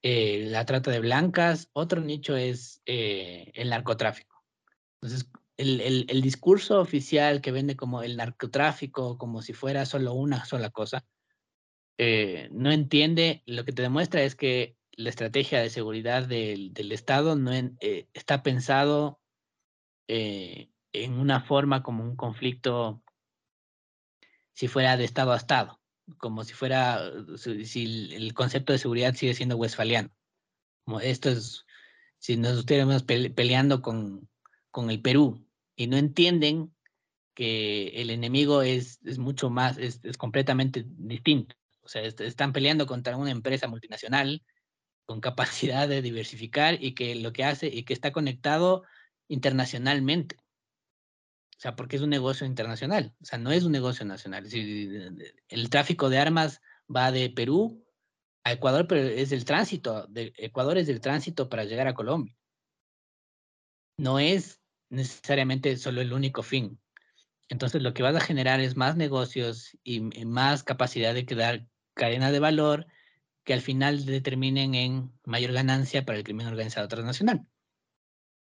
eh, 0.03 0.47
la 0.49 0.65
trata 0.65 0.91
de 0.91 1.01
blancas, 1.01 1.69
otro 1.73 2.01
nicho 2.01 2.37
es 2.37 2.83
eh, 2.87 3.51
el 3.55 3.71
narcotráfico. 3.71 4.45
Entonces, 5.01 5.29
el, 5.61 6.07
el, 6.09 6.23
discurso 6.23 6.81
oficial 6.81 7.41
que 7.41 7.53
vende 7.53 7.77
como 7.77 8.03
el 8.03 8.17
narcotráfico, 8.17 9.19
como 9.19 9.43
si 9.43 9.53
fuera 9.53 9.87
solo 9.87 10.15
una 10.15 10.45
sola 10.45 10.71
cosa, 10.71 11.05
eh, 11.99 12.49
no 12.53 12.71
entiende, 12.73 13.43
lo 13.47 13.65
que 13.65 13.73
te 13.73 13.83
demuestra 13.83 14.23
es 14.23 14.35
que 14.35 14.77
la 14.93 15.11
estrategia 15.11 15.61
de 15.61 15.71
seguridad 15.71 16.27
del, 16.27 16.73
del 16.73 16.93
Estado 16.93 17.37
no 17.37 17.53
está 18.13 18.43
pensado 18.43 19.21
en 20.09 21.13
una 21.13 21.41
forma 21.41 21.85
como 21.85 22.03
un 22.03 22.17
conflicto 22.17 23.03
si 24.55 24.67
fuera 24.67 24.97
de 24.97 25.05
Estado 25.05 25.33
a 25.33 25.37
Estado 25.37 25.81
como 26.19 26.45
si 26.45 26.55
fuera, 26.55 27.01
si 27.37 28.15
el 28.15 28.35
concepto 28.35 28.73
de 28.73 28.79
seguridad 28.79 29.15
sigue 29.15 29.35
siendo 29.35 29.57
westfaliano. 29.57 30.11
Como 30.85 31.01
esto 31.01 31.31
es, 31.31 31.67
si 32.19 32.37
nos 32.37 32.59
estuviéramos 32.59 33.03
peleando 33.03 33.83
con, 33.83 34.29
con 34.71 34.91
el 34.91 35.01
Perú 35.01 35.47
y 35.81 35.87
no 35.87 35.97
entienden 35.97 36.75
que 37.35 37.89
el 38.03 38.11
enemigo 38.11 38.61
es, 38.61 39.01
es 39.03 39.17
mucho 39.17 39.49
más, 39.49 39.79
es, 39.79 39.99
es, 40.03 40.19
completamente 40.19 40.85
distinto. 40.87 41.57
O 41.81 41.89
sea, 41.89 42.03
están 42.03 42.53
peleando 42.53 42.85
contra 42.87 43.17
una 43.17 43.31
empresa 43.31 43.67
multinacional 43.67 44.43
con 45.07 45.23
capacidad 45.23 45.89
de 45.89 46.03
diversificar 46.03 46.77
y 46.85 46.95
que 46.95 47.15
lo 47.15 47.33
que 47.33 47.45
hace 47.45 47.69
y 47.69 47.85
que 47.85 47.95
está 47.95 48.13
conectado 48.13 48.83
internacionalmente. 49.27 50.37
O 51.57 51.61
sea, 51.61 51.77
porque 51.77 51.97
es 51.97 52.03
un 52.03 52.11
negocio 52.11 52.47
internacional, 52.47 53.15
o 53.23 53.25
sea, 53.25 53.39
no 53.39 53.51
es 53.51 53.65
un 53.65 53.73
negocio 53.73 54.05
nacional. 54.05 54.47
el 54.53 55.71
tráfico 55.71 56.11
de 56.11 56.19
armas 56.19 56.61
va 56.95 57.11
de 57.11 57.31
Perú 57.31 57.83
a 58.45 58.53
Ecuador, 58.53 58.87
pero 58.87 59.01
es 59.01 59.33
el 59.33 59.47
tránsito, 59.47 60.07
de 60.09 60.35
Ecuador 60.37 60.77
es 60.77 60.91
el 60.91 61.01
tránsito 61.01 61.49
para 61.49 61.65
llegar 61.65 61.89
a 61.89 61.95
Colombia. 61.95 62.37
No 63.97 64.19
es 64.19 64.60
necesariamente 64.91 65.77
solo 65.77 66.01
el 66.01 66.13
único 66.13 66.43
fin. 66.43 66.79
Entonces, 67.49 67.83
lo 67.83 67.95
que 67.95 68.03
vas 68.03 68.15
a 68.15 68.21
generar 68.21 68.61
es 68.61 68.77
más 68.77 68.97
negocios 68.97 69.77
y 69.83 70.01
más 70.25 70.63
capacidad 70.63 71.15
de 71.15 71.27
crear 71.27 71.67
cadena 71.95 72.31
de 72.31 72.39
valor 72.39 72.87
que 73.45 73.55
al 73.55 73.61
final 73.63 74.05
determinen 74.05 74.75
en 74.75 75.13
mayor 75.25 75.53
ganancia 75.53 76.05
para 76.05 76.19
el 76.19 76.25
crimen 76.25 76.47
organizado 76.47 76.87
transnacional. 76.89 77.47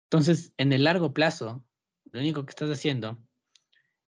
Entonces, 0.06 0.54
en 0.58 0.74
el 0.74 0.84
largo 0.84 1.14
plazo, 1.14 1.64
lo 2.12 2.20
único 2.20 2.46
que 2.46 2.50
estás 2.50 2.70
haciendo 2.70 3.18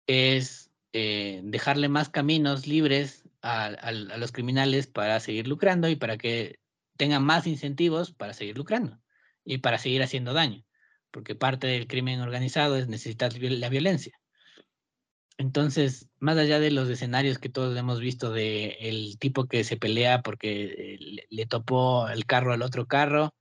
es 0.07 0.71
eh, 0.93 1.41
dejarle 1.43 1.89
más 1.89 2.09
caminos 2.09 2.67
libres 2.67 3.23
a, 3.41 3.91
los 3.91 4.31
criminales 4.31 4.87
para 4.87 5.19
seguir 5.19 5.47
lucrando 5.47 5.89
y 5.89 5.95
para 5.95 6.17
que 6.17 6.59
tengan 6.97 7.23
más 7.23 7.47
incentivos 7.47 8.11
para 8.11 8.33
seguir 8.33 8.57
lucrando 8.57 8.99
y 9.43 9.57
para 9.57 9.77
seguir 9.77 10.03
haciendo 10.03 10.33
daño, 10.33 10.63
porque 11.11 11.35
parte 11.35 11.67
del 11.67 11.87
crimen 11.87 12.21
organizado 12.21 12.77
es 12.77 12.87
necesitar 12.87 13.33
la 13.37 13.69
violencia. 13.69 14.13
Entonces, 15.37 16.09
más 16.19 16.37
allá 16.37 16.59
de 16.59 16.71
los 16.71 16.89
escenarios 16.89 17.39
que 17.39 17.49
todos 17.49 17.77
hemos 17.77 17.99
visto 17.99 18.31
de 18.31 18.77
el 18.81 19.17
tipo 19.19 19.45
que 19.47 19.63
se 19.63 19.77
pelea 19.77 20.21
porque 20.21 20.97
le, 20.99 21.25
le 21.29 21.45
topó 21.45 22.07
el 22.09 22.25
carro 22.25 22.53
al 22.53 22.61
otro 22.61 22.85
carro, 22.85 23.33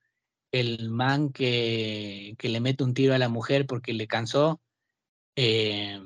el 0.53 0.91
man 0.91 1.31
que, 1.33 2.37
le 2.41 2.61
mete 2.61 2.85
un 2.85 2.95
tiro 2.95 3.15
a 3.15 3.19
la 3.19 3.29
mujer 3.29 3.67
porque 3.67 3.93
le 3.93 4.07
cansó. 4.07 4.61
Eh, 5.37 6.01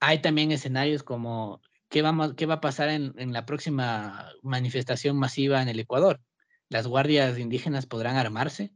hay 0.00 0.22
también 0.22 0.52
escenarios 0.52 1.02
como 1.02 1.60
¿qué, 1.88 2.02
va 2.02 2.54
a 2.54 2.60
pasar 2.60 2.88
en, 2.88 3.32
la 3.32 3.46
próxima 3.46 4.30
manifestación 4.42 5.18
masiva 5.18 5.62
en 5.62 5.68
el 5.68 5.80
Ecuador. 5.80 6.20
¿Las 6.68 6.86
guardias 6.86 7.38
indígenas 7.38 7.86
podrán 7.86 8.16
armarse? 8.16 8.72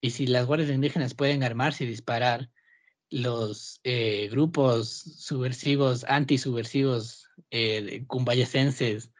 Y 0.00 0.10
si 0.10 0.26
las 0.26 0.46
guardias 0.46 0.70
indígenas 0.70 1.14
pueden 1.14 1.42
armarse 1.42 1.84
y 1.84 1.88
disparar, 1.88 2.50
los 3.10 3.80
eh, 3.82 4.28
grupos 4.30 4.88
subversivos, 4.88 6.04
antisubversivos, 6.04 7.28
eh, 7.50 8.04
cumbayesenses, 8.06 9.12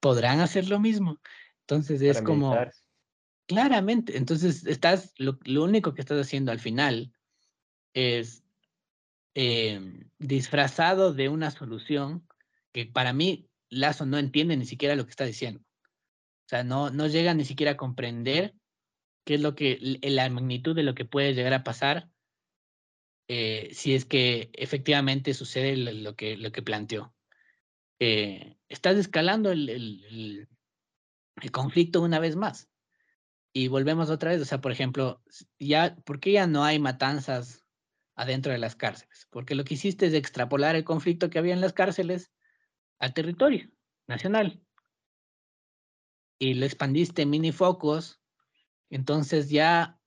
podrán 0.00 0.40
hacer 0.40 0.68
lo 0.68 0.80
mismo. 0.80 1.20
Entonces 1.60 2.02
es 2.02 2.20
como... 2.20 2.56
Claramente, 3.46 4.16
entonces 4.16 4.64
estás, 4.66 5.12
lo, 5.18 5.38
único 5.62 5.92
que 5.92 6.00
estás 6.00 6.18
haciendo 6.18 6.50
al 6.50 6.60
final 6.60 7.12
es 7.92 8.42
em, 9.34 10.08
disfrazado 10.18 11.12
de 11.12 11.28
una 11.28 11.50
solución 11.50 12.26
que 12.72 12.86
para 12.86 13.12
mí 13.12 13.50
Lazo 13.68 14.06
no 14.06 14.16
entiende 14.16 14.56
ni 14.56 14.64
siquiera 14.64 14.96
lo 14.96 15.04
que 15.04 15.10
está 15.10 15.24
diciendo. 15.24 15.60
O 15.60 16.48
sea, 16.48 16.64
no, 16.64 16.88
no 16.88 17.06
llega 17.06 17.34
ni 17.34 17.44
siquiera 17.44 17.72
a 17.72 17.76
comprender 17.76 18.54
qué 19.24 19.34
es 19.34 19.40
lo 19.40 19.54
que, 19.54 19.78
la 20.02 20.28
magnitud 20.30 20.74
de 20.74 20.82
lo 20.82 20.94
que 20.94 21.04
puede 21.04 21.34
llegar 21.34 21.54
a 21.54 21.64
pasar 21.64 22.10
eh, 23.28 23.70
si 23.72 23.94
es 23.94 24.04
que 24.04 24.50
efectivamente 24.52 25.32
sucede 25.32 25.76
lo, 25.76 26.14
que, 26.14 26.36
lo 26.36 26.52
que 26.52 26.62
planteó. 26.62 27.14
Eh, 27.98 28.58
estás 28.68 28.96
escalando 28.96 29.50
el, 29.50 29.68
el, 29.70 30.48
conflicto 31.50 32.02
una 32.02 32.18
vez 32.18 32.36
más. 32.36 32.68
Y 33.52 33.68
volvemos 33.68 34.10
otra 34.10 34.32
vez, 34.32 34.42
o 34.42 34.44
sea, 34.44 34.60
por 34.60 34.72
ejemplo, 34.72 35.22
ya, 35.58 35.96
¿por 36.04 36.20
qué 36.20 36.32
ya 36.32 36.46
no 36.46 36.64
hay 36.64 36.78
matanzas 36.78 37.64
adentro 38.16 38.52
de 38.52 38.58
las 38.58 38.76
cárceles? 38.76 39.26
Porque 39.30 39.54
lo 39.54 39.64
que 39.64 39.74
hiciste 39.74 40.06
es 40.06 40.14
extrapolar 40.14 40.74
el 40.76 40.84
conflicto 40.84 41.30
que 41.30 41.38
había 41.38 41.54
en 41.54 41.60
las 41.60 41.72
cárceles 41.72 42.32
al 42.98 43.14
territorio 43.14 43.70
nacional. 44.06 44.60
Y 46.38 46.54
lo 46.54 46.66
expandiste 46.66 47.22
en 47.22 47.30
mini 47.30 47.52
focos, 47.52 48.20
entonces 48.94 49.50
ya 49.50 49.98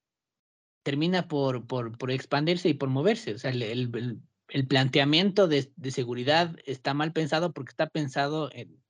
termina 0.82 1.28
por, 1.28 1.68
por, 1.68 1.98
por 1.98 2.10
expandirse 2.10 2.70
y 2.70 2.74
por 2.74 2.88
moverse. 2.88 3.34
O 3.34 3.38
sea, 3.38 3.52
el, 3.52 3.62
el, 3.62 4.22
el 4.48 4.68
planteamiento 4.68 5.50
de, 5.50 5.74
de, 5.76 5.92
seguridad 5.92 6.56
está 6.66 6.94
mal 6.94 7.12
pensado 7.12 7.52
porque 7.52 7.72
está 7.72 7.88
pensado 7.88 8.50
en 8.54 8.82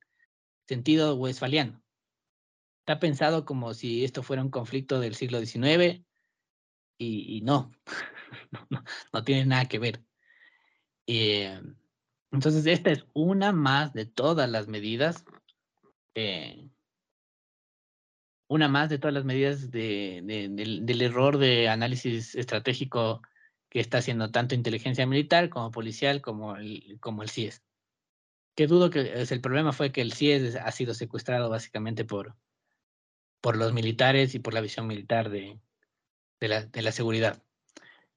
sentido 0.67 1.15
westfaliano. 1.15 1.81
Está 2.81 2.99
pensado 2.99 3.43
como 3.43 3.73
si 3.73 4.05
esto 4.05 4.21
fuera 4.21 4.43
un 4.43 4.51
conflicto 4.51 4.99
del 4.99 5.15
siglo 5.15 5.43
XIX 5.43 6.05
y, 6.99 7.38
y 7.38 7.41
no, 7.41 7.71
no, 8.69 8.83
no, 9.12 9.23
tiene 9.23 9.47
nada 9.47 9.65
que 9.65 9.79
ver. 9.79 10.03
Eh, 11.07 11.60
entonces, 12.31 12.67
esta 12.67 12.91
es 12.91 13.03
una 13.13 13.51
más 13.51 13.93
de 13.93 14.05
todas 14.05 14.47
las 14.47 14.67
medidas, 14.67 15.25
eh, 16.13 16.69
una 18.47 18.67
más 18.67 18.89
de 18.89 18.97
todas 18.97 19.13
las 19.13 19.25
medidas 19.25 19.71
de, 19.71 20.21
de, 20.23 20.49
del, 20.81 21.01
error 21.01 21.38
de 21.38 21.69
análisis 21.69 22.36
estratégico 22.36 23.21
que 23.69 23.79
está 23.79 23.97
haciendo 23.97 24.31
tanto 24.31 24.55
inteligencia 24.55 25.05
militar 25.05 25.49
como 25.49 25.71
policial 25.71 26.21
como 26.21 26.55
el, 26.55 26.97
como 26.99 27.23
el 27.23 27.29
CIES. 27.29 27.63
Que 28.55 28.67
dudo 28.67 28.89
que 28.89 29.01
el 29.01 29.41
problema 29.41 29.73
fue 29.73 29.91
que 29.91 30.01
el 30.01 30.13
CIES 30.13 30.55
ha 30.55 30.71
sido 30.71 30.93
secuestrado 30.93 31.49
básicamente 31.49 32.05
por, 32.05 32.36
por 33.41 33.57
los 33.57 33.73
militares 33.73 34.33
y 34.33 34.39
por 34.39 34.53
la 34.53 34.62
visión 34.62 34.88
militar 34.88 35.29
de, 35.29 35.60
de, 36.39 36.47
la, 36.47 36.65
de 36.65 36.81
la, 36.81 36.91
seguridad. 36.91 37.43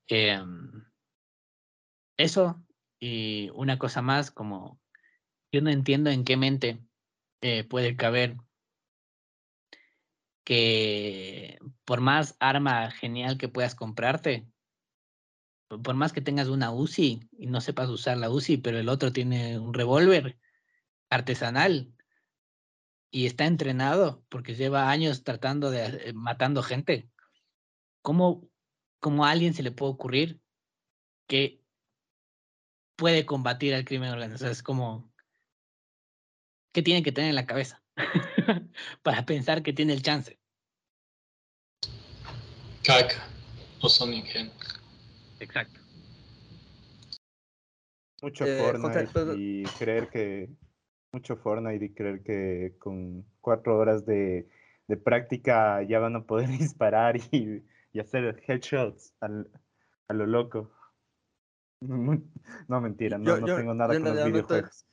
Eh, 0.08 0.40
eso 2.16 2.62
y 3.00 3.50
una 3.54 3.78
cosa 3.78 4.02
más, 4.02 4.30
como 4.30 4.78
yo 5.52 5.62
no 5.62 5.70
entiendo 5.70 6.10
en 6.10 6.24
qué 6.24 6.36
mente 6.36 6.78
eh, 7.40 7.64
puede 7.64 7.96
caber 7.96 8.36
que 10.44 11.58
por 11.84 12.00
más 12.00 12.36
arma 12.40 12.90
genial 12.90 13.38
que 13.38 13.48
puedas 13.48 13.74
comprarte, 13.74 14.46
por 15.68 15.94
más 15.94 16.12
que 16.12 16.20
tengas 16.20 16.48
una 16.48 16.72
UCI 16.72 17.28
y 17.38 17.46
no 17.46 17.60
sepas 17.60 17.88
usar 17.88 18.16
la 18.16 18.30
UCI, 18.30 18.58
pero 18.58 18.78
el 18.78 18.88
otro 18.88 19.12
tiene 19.12 19.58
un 19.58 19.72
revólver 19.72 20.38
artesanal, 21.10 21.92
y 23.10 23.26
está 23.26 23.46
entrenado 23.46 24.24
porque 24.28 24.54
lleva 24.54 24.90
años 24.90 25.24
tratando 25.24 25.70
de 25.70 25.84
eh, 25.84 26.12
matando 26.12 26.62
gente. 26.62 27.10
¿Cómo, 28.02 28.48
¿Cómo 29.00 29.24
a 29.24 29.30
alguien 29.30 29.52
se 29.52 29.62
le 29.62 29.72
puede 29.72 29.92
ocurrir 29.92 30.40
que 31.26 31.60
puede 32.96 33.26
combatir 33.26 33.74
al 33.74 33.84
crimen 33.84 34.10
organizado? 34.10 34.50
Es 34.50 34.62
como, 34.62 35.12
¿qué 36.72 36.82
tiene 36.82 37.02
que 37.02 37.12
tener 37.12 37.30
en 37.30 37.36
la 37.36 37.46
cabeza 37.46 37.82
para 39.02 39.24
pensar 39.24 39.62
que 39.62 39.72
tiene 39.72 39.92
el 39.92 40.02
chance? 40.02 40.38
Caca, 42.84 43.28
no 43.82 43.88
son 43.88 44.12
ingenuos. 44.12 44.80
Exacto. 45.38 45.80
Mucho 48.22 48.44
eh, 48.44 48.58
Fortnite 48.58 49.08
y 49.36 49.64
creer 49.78 50.08
que 50.10 50.50
mucho 51.12 51.36
Fortnite 51.36 51.84
y 51.84 51.94
creer 51.94 52.22
que 52.22 52.76
con 52.78 53.24
cuatro 53.40 53.78
horas 53.78 54.04
de, 54.04 54.48
de 54.86 54.96
práctica 54.96 55.82
ya 55.82 55.98
van 55.98 56.16
a 56.16 56.24
poder 56.24 56.48
disparar 56.58 57.16
y, 57.16 57.62
y 57.92 58.00
hacer 58.00 58.42
headshots 58.46 59.14
al, 59.20 59.50
a 60.08 60.12
lo 60.12 60.26
loco. 60.26 60.70
No, 62.68 62.80
mentira, 62.80 63.16
no, 63.16 63.24
yo, 63.24 63.40
no 63.40 63.46
yo, 63.46 63.56
tengo 63.56 63.74
nada 63.74 63.98
con 63.98 64.14
los 64.14 64.24
videojuegos. 64.24 64.84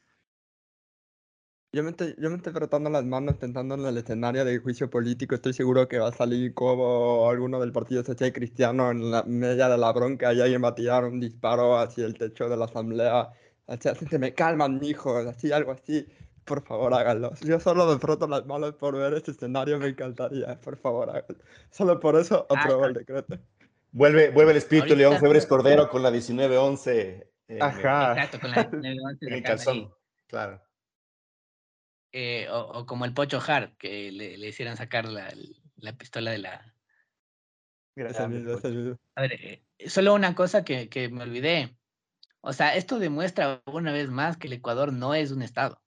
Yo 1.74 1.84
me, 1.84 1.90
estoy, 1.90 2.16
yo 2.18 2.30
me 2.30 2.38
estoy 2.38 2.54
frotando 2.54 2.90
las 2.90 3.04
manos 3.04 3.36
pensando 3.36 3.76
en 3.76 3.86
el 3.86 3.98
escenario 3.98 4.46
de 4.46 4.58
juicio 4.60 4.90
político. 4.90 5.36
Estoy 5.36 5.52
seguro 5.54 5.88
que 5.88 6.00
va 6.00 6.08
a 6.08 6.12
salir 6.14 6.54
como 6.54 7.30
alguno 7.30 7.60
del 7.60 7.74
Partido 7.74 8.04
Social 8.04 8.32
Cristiano 8.32 8.90
en 8.90 9.12
la 9.12 9.24
media 9.24 9.68
de 9.68 9.78
la 9.78 9.92
bronca 9.92 10.34
y 10.34 10.40
alguien 10.40 10.64
va 10.64 10.70
a 10.70 10.76
tirar 10.76 11.04
un 11.04 11.20
disparo 11.20 11.78
hacia 11.78 12.06
el 12.06 12.18
techo 12.18 12.48
de 12.48 12.56
la 12.56 12.66
asamblea. 12.66 13.30
Así, 13.68 13.90
así 13.90 14.06
se 14.08 14.18
me 14.18 14.34
calman, 14.34 14.80
mijos, 14.80 15.26
así, 15.26 15.52
algo 15.52 15.74
así. 15.74 16.08
Por 16.46 16.64
favor, 16.64 16.94
háganlo. 16.94 17.34
Yo 17.42 17.60
solo 17.60 17.86
me 17.86 18.00
froto 18.00 18.26
las 18.28 18.46
manos 18.46 18.74
por 18.76 18.96
ver 18.96 19.14
este 19.16 19.32
escenario, 19.32 19.78
me 19.78 19.90
encantaría. 19.90 20.60
Por 20.62 20.78
favor, 20.78 21.10
háganlo. 21.10 21.44
Solo 21.70 22.00
por 22.00 22.16
eso 22.18 22.48
apruebo 22.50 22.86
el 22.86 22.94
decreto. 22.94 23.38
Vuelve, 23.92 24.30
vuelve 24.30 24.52
el 24.52 24.58
espíritu 24.58 24.94
Ahorita- 24.94 25.10
León 25.10 25.20
Febres 25.20 25.46
Cordero 25.46 25.90
con 25.90 26.02
la 26.02 26.12
1911. 26.12 27.30
en- 27.50 27.62
Ajá. 27.62 28.14
Exacto, 28.14 28.40
con 28.40 28.52
la 28.52 28.58
1911 28.70 29.26
En 29.28 29.34
el 29.34 29.44
calzón. 29.44 29.94
Claro. 30.28 30.62
Eh, 32.12 32.48
o, 32.50 32.60
o 32.60 32.86
como 32.86 33.06
el 33.06 33.13
Pocho 33.13 33.39
Hart, 33.46 33.78
que 33.78 34.12
le, 34.12 34.38
le 34.38 34.48
hicieran 34.48 34.78
sacar 34.78 35.06
la, 35.06 35.34
la 35.76 35.98
pistola 35.98 36.32
de 36.32 36.38
la... 36.39 36.74
Pocho. 37.96 38.30
mismo. 38.30 38.98
A 39.15 39.22
ver, 39.22 39.34
eh, 39.34 39.89
solo 39.89 40.13
una 40.13 40.36
cosa 40.36 40.63
que, 40.63 40.88
que 40.88 41.10
me 41.10 41.24
olvidé. 41.24 41.78
O 42.41 42.54
sea, 42.54 42.76
esto 42.76 43.00
demuestra 43.00 43.62
una 43.65 43.91
vez 43.91 44.10
más 44.10 44.38
que 44.38 44.48
el 44.48 44.54
Ecuador 44.54 44.93
no 44.93 45.15
es 45.15 45.32
un 45.32 45.41
estado. 45.41 45.82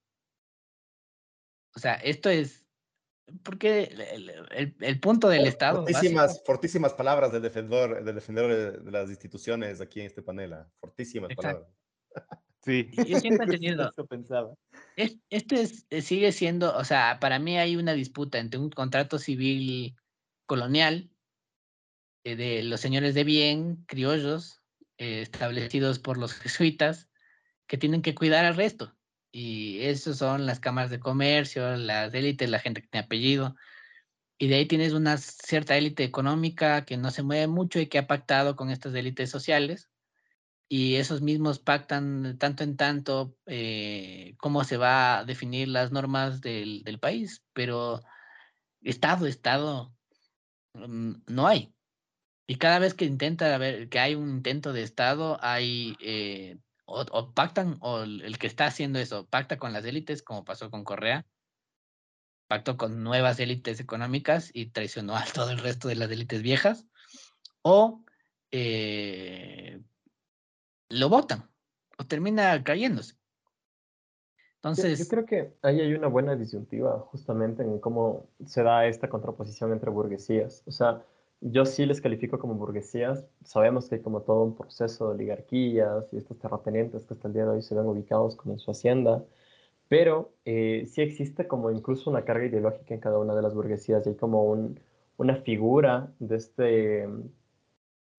O 1.75 1.79
sea, 1.79 1.95
esto 1.95 2.29
es... 2.29 2.67
Porque 3.45 3.85
el, 3.85 4.75
el- 4.81 5.01
punto 5.01 5.29
del 5.29 5.47
estado... 5.47 5.79
Fortísimas, 5.79 6.27
básico- 6.27 6.45
fortísimas 6.47 6.95
palabras 6.95 7.31
del 7.31 7.43
defensor, 7.43 8.03
del 8.03 8.15
defensor 8.15 8.83
de, 8.83 8.91
las 8.91 9.09
instituciones 9.09 9.81
aquí 9.81 10.01
en 10.01 10.07
este 10.07 10.21
panel. 10.21 10.53
ah, 10.53 10.69
Fortísimas 10.81 11.31
Exacto. 11.31 11.67
palabras. 12.13 12.41
Sí. 12.65 12.89
Yo 13.07 13.19
siempre 13.19 13.47
he 13.47 13.51
tenido- 13.59 13.91
Eso 13.91 14.07
pensaba. 14.07 14.55
Es- 14.97 15.17
Esto 15.31 15.55
es, 15.55 15.87
eh, 15.91 16.03
sigue 16.03 16.33
siendo, 16.33 16.77
o 16.77 16.85
sea, 16.85 17.19
para 17.21 17.39
mí 17.39 17.59
hay 17.59 17.77
una 17.77 17.93
disputa 17.95 18.39
entre 18.39 18.61
un 18.61 18.71
contrato 18.71 19.19
civil 19.19 19.97
colonial 20.47 21.11
eh, 22.25 22.37
de 22.37 22.63
los 22.63 22.81
señores 22.81 23.15
de 23.15 23.25
bien, 23.25 23.85
criollos, 23.87 24.61
eh, 24.99 25.23
establecidos 25.23 25.99
por 25.99 26.19
los 26.19 26.35
jesuitas, 26.35 27.09
que 27.67 27.79
tienen 27.79 28.03
que 28.03 28.15
cuidar 28.15 28.45
al 28.45 28.57
resto. 28.57 28.95
Y 29.33 29.81
esos 29.83 30.19
son 30.19 30.45
las 30.45 30.59
cámaras 30.61 30.91
de 30.91 30.99
comercio, 31.01 31.77
las 31.77 32.13
élites, 32.13 32.51
la 32.51 32.59
gente 32.59 32.83
que 32.83 32.89
tiene 32.89 33.05
apellido. 33.05 33.55
Y 34.39 34.49
de 34.49 34.57
ahí 34.57 34.67
tienes 34.67 34.93
una 34.93 35.19
cierta 35.19 35.77
élite 35.77 36.03
económica 36.03 36.85
que 36.85 36.97
no 36.97 37.11
se 37.11 37.23
mueve 37.23 37.47
mucho 37.47 37.79
y 37.79 37.87
que 37.87 37.99
ha 37.99 38.07
pactado 38.07 38.57
con 38.57 38.71
estas 38.71 38.95
élites 38.95 39.31
sociales 39.31 39.90
y 40.73 40.97
esos 40.97 41.21
mismos 41.21 41.59
pactan 41.59 42.39
tanto 42.39 42.63
en 42.63 42.77
tanto 42.77 43.37
eh, 43.47 44.37
cómo 44.39 44.63
se 44.63 44.77
va 44.77 45.19
a 45.19 45.25
definir 45.25 45.67
las 45.67 45.91
normas 45.91 46.41
del, 46.41 46.85
del 46.85 47.01
país, 47.01 47.45
pero 47.53 48.01
Estado, 48.81 49.27
Estado, 49.27 49.93
mm, 50.75 51.23
no 51.27 51.49
hay. 51.49 51.75
Y 52.47 52.55
cada 52.57 52.79
vez 52.79 52.95
que 52.95 53.05
intenta 53.05 53.53
haber, 53.53 53.89
que 53.89 53.99
hay 53.99 54.15
un 54.15 54.31
intento 54.31 54.73
de 54.73 54.85
Estado, 54.85 55.39
hay 55.43 55.97
eh, 56.01 56.59
o, 56.85 57.35
pactan, 57.35 57.79
o 57.81 58.03
el 58.03 58.23
el 58.23 58.39
que 58.39 58.47
está 58.47 58.67
haciendo 58.67 59.01
eso, 59.01 59.27
pacta 59.27 59.59
con 59.59 59.73
las 59.73 59.85
élites, 59.85 60.23
como 60.23 60.45
pasó 60.45 60.71
con 60.71 60.85
Correa, 60.85 61.27
pactó 62.47 62.77
con 62.77 63.03
nuevas 63.03 63.41
élites 63.41 63.81
económicas 63.81 64.51
y 64.55 64.67
traicionó 64.67 65.17
a 65.17 65.25
todo 65.35 65.51
el 65.51 65.59
resto 65.59 65.89
de 65.89 65.97
las 65.97 66.13
élites 66.13 66.43
viejas, 66.43 66.87
o 67.63 68.05
eh, 68.53 69.81
lo 70.91 71.09
votan 71.09 71.51
o 71.99 72.05
termina 72.07 72.63
cayéndose. 72.65 73.15
Yo- 73.15 73.19
Entonces, 74.57 74.99
Yo 74.99 75.09
creo 75.09 75.27
que 75.27 75.55
ahí 75.63 75.81
hay 75.81 75.95
una 75.95 76.09
buena 76.09 76.37
disyuntiva 76.37 76.99
justamente 77.11 77.63
en 77.63 77.79
cómo 77.81 78.29
se 78.47 78.63
da 78.63 78.87
esta 78.87 79.09
contraposición 79.09 79.73
entre 79.73 79.91
burguesías. 79.91 80.63
O 80.67 80.71
sea, 80.71 81.03
yo 81.41 81.65
sí 81.65 81.87
les 81.87 82.01
califico 82.01 82.39
como 82.39 82.55
burguesías. 82.55 83.27
Sabemos 83.45 83.89
que 83.89 83.97
hay 83.97 84.03
como 84.03 84.23
todo 84.23 84.43
un 84.45 84.55
proceso 84.57 85.09
de 85.09 85.15
oligarquías 85.15 86.13
y 86.13 86.19
estos 86.19 86.39
terratenientes 86.39 87.05
que 87.07 87.15
hasta 87.15 87.29
el 87.29 87.35
día 87.35 87.45
de 87.45 87.51
hoy 87.51 87.63
se 87.63 87.75
ven 87.75 87.87
ubicados 87.87 88.37
como 88.37 88.53
en 88.53 88.59
su 88.59 88.71
hacienda, 88.71 89.25
pero 89.89 90.35
eh, 90.45 90.87
sí 90.87 91.03
existe 91.03 91.49
como 91.49 91.71
incluso 91.71 92.11
una 92.11 92.25
carga 92.25 92.47
ideológica 92.47 92.95
en 92.95 93.01
cada 93.01 93.19
una 93.19 93.35
de 93.35 93.43
las 93.43 93.55
burguesías 93.55 94.07
y 94.07 94.11
hay 94.11 94.17
como 94.17 94.45
un- 94.45 94.81
una 95.19 95.37
figura 95.37 96.15
de 96.21 96.37
este 96.37 97.09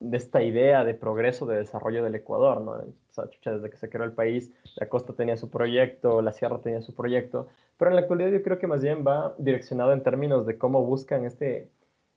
de 0.02 0.18
esta 0.18 0.42
idea 0.42 0.84
de 0.84 0.96
progreso, 0.96 1.46
de 1.46 1.58
desarrollo 1.58 2.04
del 2.04 2.16
Ecuador, 2.16 2.60
¿no? 2.60 2.76
Desde 2.76 3.70
que 3.70 3.78
se 3.78 3.90
creó 3.90 4.04
el 4.04 4.14
país, 4.14 4.52
la 4.76 4.90
costa 4.90 5.14
tenía 5.14 5.38
su 5.38 5.50
proyecto, 5.50 6.22
la 6.22 6.34
sierra 6.34 6.60
tenía 6.60 6.82
su 6.82 6.96
proyecto, 6.96 7.48
pero 7.78 7.92
en 7.92 7.96
la 7.96 8.02
actualidad 8.02 8.32
yo 8.32 8.42
creo 8.42 8.58
que 8.58 8.68
más 8.68 8.82
bien 8.82 9.06
va 9.06 9.36
direccionado 9.38 9.94
en 9.94 10.02
términos 10.02 10.46
de 10.48 10.58
cómo 10.58 10.84
buscan 10.84 11.26
este, 11.26 11.70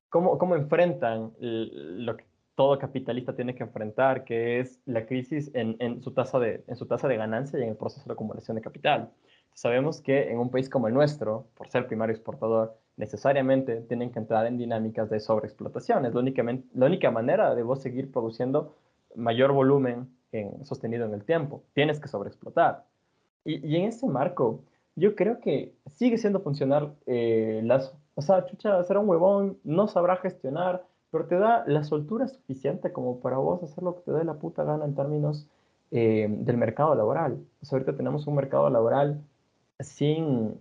cómo, 0.09 0.39
cómo 0.39 0.57
enfrentan 0.57 1.33
lo 1.39 2.17
que 2.17 2.25
todo 2.55 2.79
capitalista 2.79 3.35
tiene 3.35 3.55
que 3.55 3.65
enfrentar, 3.65 4.25
que 4.25 4.61
es 4.61 4.81
la 4.87 5.05
crisis 5.07 5.51
en, 5.55 5.77
en 5.79 6.01
su 6.03 6.13
tasa 6.13 6.39
de, 6.39 6.65
en 6.67 6.77
su 6.77 6.87
tasa 6.87 7.07
de 7.07 7.17
ganancia 7.17 7.59
y 7.59 7.65
en 7.65 7.71
el 7.71 7.77
proceso 7.77 8.07
de 8.07 8.13
acumulación 8.13 8.55
de 8.55 8.63
capital. 8.63 9.11
Sabemos 9.53 10.01
que 10.01 10.31
en 10.31 10.39
un 10.39 10.51
país 10.51 10.71
como 10.71 10.89
el 10.89 10.95
nuestro, 10.95 11.49
por 11.55 11.69
ser 11.69 11.87
primario 11.87 12.15
exportador, 12.15 12.79
necesariamente 12.97 13.81
tienen 13.83 14.11
que 14.11 14.19
entrar 14.19 14.47
en 14.47 14.57
dinámicas 14.59 15.11
de 15.11 15.21
sobreexplotación. 15.21 16.07
Es 16.07 16.15
la 16.15 16.21
única, 16.21 16.43
men- 16.43 16.65
la 16.75 16.87
única 16.87 17.11
manera 17.11 17.55
de 17.55 17.63
vos 17.63 17.83
seguir 17.83 18.11
produciendo 18.13 18.75
mayor 19.15 19.53
volumen 19.53 20.09
en- 20.33 20.65
sostenido 20.65 21.05
en 21.07 21.15
el 21.15 21.25
tiempo. 21.25 21.63
Tienes 21.75 22.01
que 22.01 22.09
sobreexplotar. 22.09 22.85
Y, 23.45 23.67
y 23.67 23.77
en 23.77 23.85
ese 23.89 24.07
marco, 24.07 24.61
yo 24.97 25.15
creo 25.17 25.41
que 25.41 25.75
sigue 25.87 26.19
siendo 26.19 26.41
funcional 26.41 26.95
eh, 27.07 27.61
Lazo. 27.65 27.97
O 28.15 28.23
sea, 28.23 28.47
chucha, 28.47 28.83
será 28.85 29.01
un 29.01 29.09
huevón, 29.09 29.59
no 29.65 29.89
sabrá 29.89 30.17
gestionar, 30.17 30.85
pero 31.11 31.27
te 31.27 31.37
da 31.37 31.65
la 31.67 31.85
soltura 31.85 32.29
suficiente 32.29 32.93
como 32.93 33.21
para 33.21 33.39
vos 33.39 33.63
hacer 33.63 33.83
lo 33.85 33.97
que 33.97 34.03
te 34.03 34.13
dé 34.13 34.25
la 34.25 34.35
puta 34.35 34.65
gana 34.65 34.85
en 34.85 34.95
términos 34.95 35.47
eh, 35.91 36.27
del 36.31 36.57
mercado 36.57 36.95
laboral. 36.95 37.39
O 37.61 37.67
sea, 37.67 37.77
ahorita 37.77 37.97
tenemos 37.97 38.27
un 38.27 38.37
mercado 38.37 38.71
laboral 38.71 39.21
sin, 39.81 40.59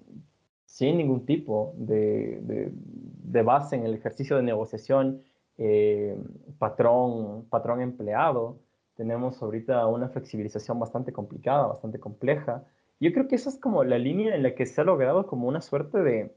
sin 0.73 0.97
ningún 0.97 1.23
tipo 1.27 1.75
de, 1.77 2.39
de- 2.41 3.43
base 3.43 3.75
en 3.75 3.85
el 3.85 3.93
ejercicio 3.93 4.35
de 4.37 4.41
negociación 4.41 5.21
eh, 5.59 6.17
patrón, 6.57 7.45
patrón 7.47 7.79
empleado. 7.79 8.57
Tenemos 8.95 9.39
ahorita 9.39 9.85
una 9.85 10.09
flexibilización 10.09 10.79
bastante 10.79 11.13
complicada, 11.13 11.67
bastante 11.67 11.99
compleja. 11.99 12.63
Yo 12.99 13.13
creo 13.13 13.27
que 13.27 13.35
esa 13.35 13.49
es 13.49 13.59
como 13.59 13.83
la 13.83 13.99
línea 13.99 14.35
en 14.35 14.41
la 14.41 14.55
que 14.55 14.65
se 14.65 14.81
ha 14.81 14.83
logrado 14.83 15.27
como 15.27 15.47
una 15.47 15.61
suerte 15.61 15.99
de, 16.01 16.35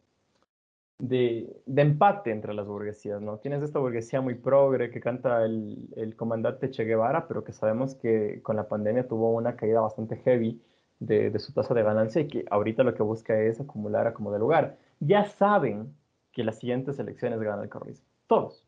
de, 0.98 1.56
de 1.64 1.82
empate 1.82 2.30
entre 2.30 2.52
las 2.52 2.66
burguesías, 2.66 3.22
¿no? 3.22 3.38
Tienes 3.38 3.62
esta 3.62 3.78
burguesía 3.78 4.20
muy 4.20 4.34
progre 4.34 4.90
que 4.90 5.00
canta 5.00 5.46
el, 5.46 5.88
el 5.96 6.14
comandante 6.14 6.70
Che 6.70 6.84
Guevara, 6.84 7.26
pero 7.26 7.42
que 7.42 7.52
sabemos 7.52 7.94
que 7.94 8.42
con 8.42 8.56
la 8.56 8.68
pandemia 8.68 9.08
tuvo 9.08 9.30
una 9.32 9.56
caída 9.56 9.80
bastante 9.80 10.16
heavy 10.18 10.60
de, 10.98 11.38
su 11.38 11.52
tasa 11.52 11.74
de 11.74 11.82
ganancia 11.82 12.22
y 12.22 12.28
que 12.28 12.44
ahorita 12.50 12.82
lo 12.82 12.94
que 12.94 13.02
busca 13.02 13.38
es 13.38 13.60
acumular 13.60 14.06
a 14.06 14.14
como 14.14 14.32
de 14.32 14.38
lugar. 14.38 14.76
Ya 15.00 15.24
saben 15.24 15.94
que 16.32 16.44
las 16.44 16.58
siguientes 16.58 16.98
elecciones 16.98 17.40
gana 17.40 17.62
el 17.62 17.68
correísmo. 17.68 18.06
Todos. 18.26 18.64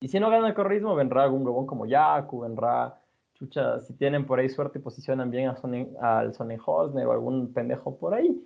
Y 0.00 0.08
si 0.08 0.20
no 0.20 0.30
gana 0.30 0.48
el 0.48 0.54
correísmo, 0.54 0.94
vendrá 0.94 1.24
algún 1.24 1.44
huevón 1.44 1.66
como 1.66 1.86
Yaku, 1.86 2.40
vendrá, 2.40 3.00
chucha, 3.34 3.80
si 3.80 3.94
tienen 3.94 4.26
por 4.26 4.38
ahí 4.38 4.48
suerte 4.48 4.78
y 4.78 4.82
posicionan 4.82 5.30
bien 5.30 5.48
a 5.48 5.56
Sonnen- 5.56 5.96
al 6.00 6.34
Sonnenhosner 6.34 7.06
o 7.06 7.12
algún 7.12 7.52
pendejo 7.52 7.96
por 7.96 8.14
ahí, 8.14 8.44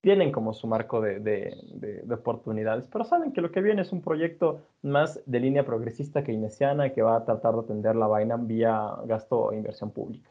tienen 0.00 0.32
como 0.32 0.52
su 0.52 0.66
marco 0.66 1.00
de, 1.00 1.18
de, 1.20 1.56
de- 1.74 2.02
de 2.02 2.14
oportunidades, 2.14 2.86
pero 2.88 3.04
saben 3.04 3.32
que 3.32 3.40
lo 3.40 3.50
que 3.50 3.62
viene 3.62 3.82
es 3.82 3.92
un 3.92 4.02
proyecto 4.02 4.60
más 4.82 5.22
de 5.24 5.40
línea 5.40 5.64
progresista 5.64 6.22
keynesiana 6.22 6.92
que 6.92 7.00
va 7.02 7.16
a 7.16 7.24
tratar 7.24 7.54
de 7.54 7.60
atender 7.60 7.96
la 7.96 8.06
vaina 8.06 8.36
vía 8.36 8.96
gasto 9.06 9.52
e 9.52 9.56
inversión 9.56 9.90
pública. 9.90 10.30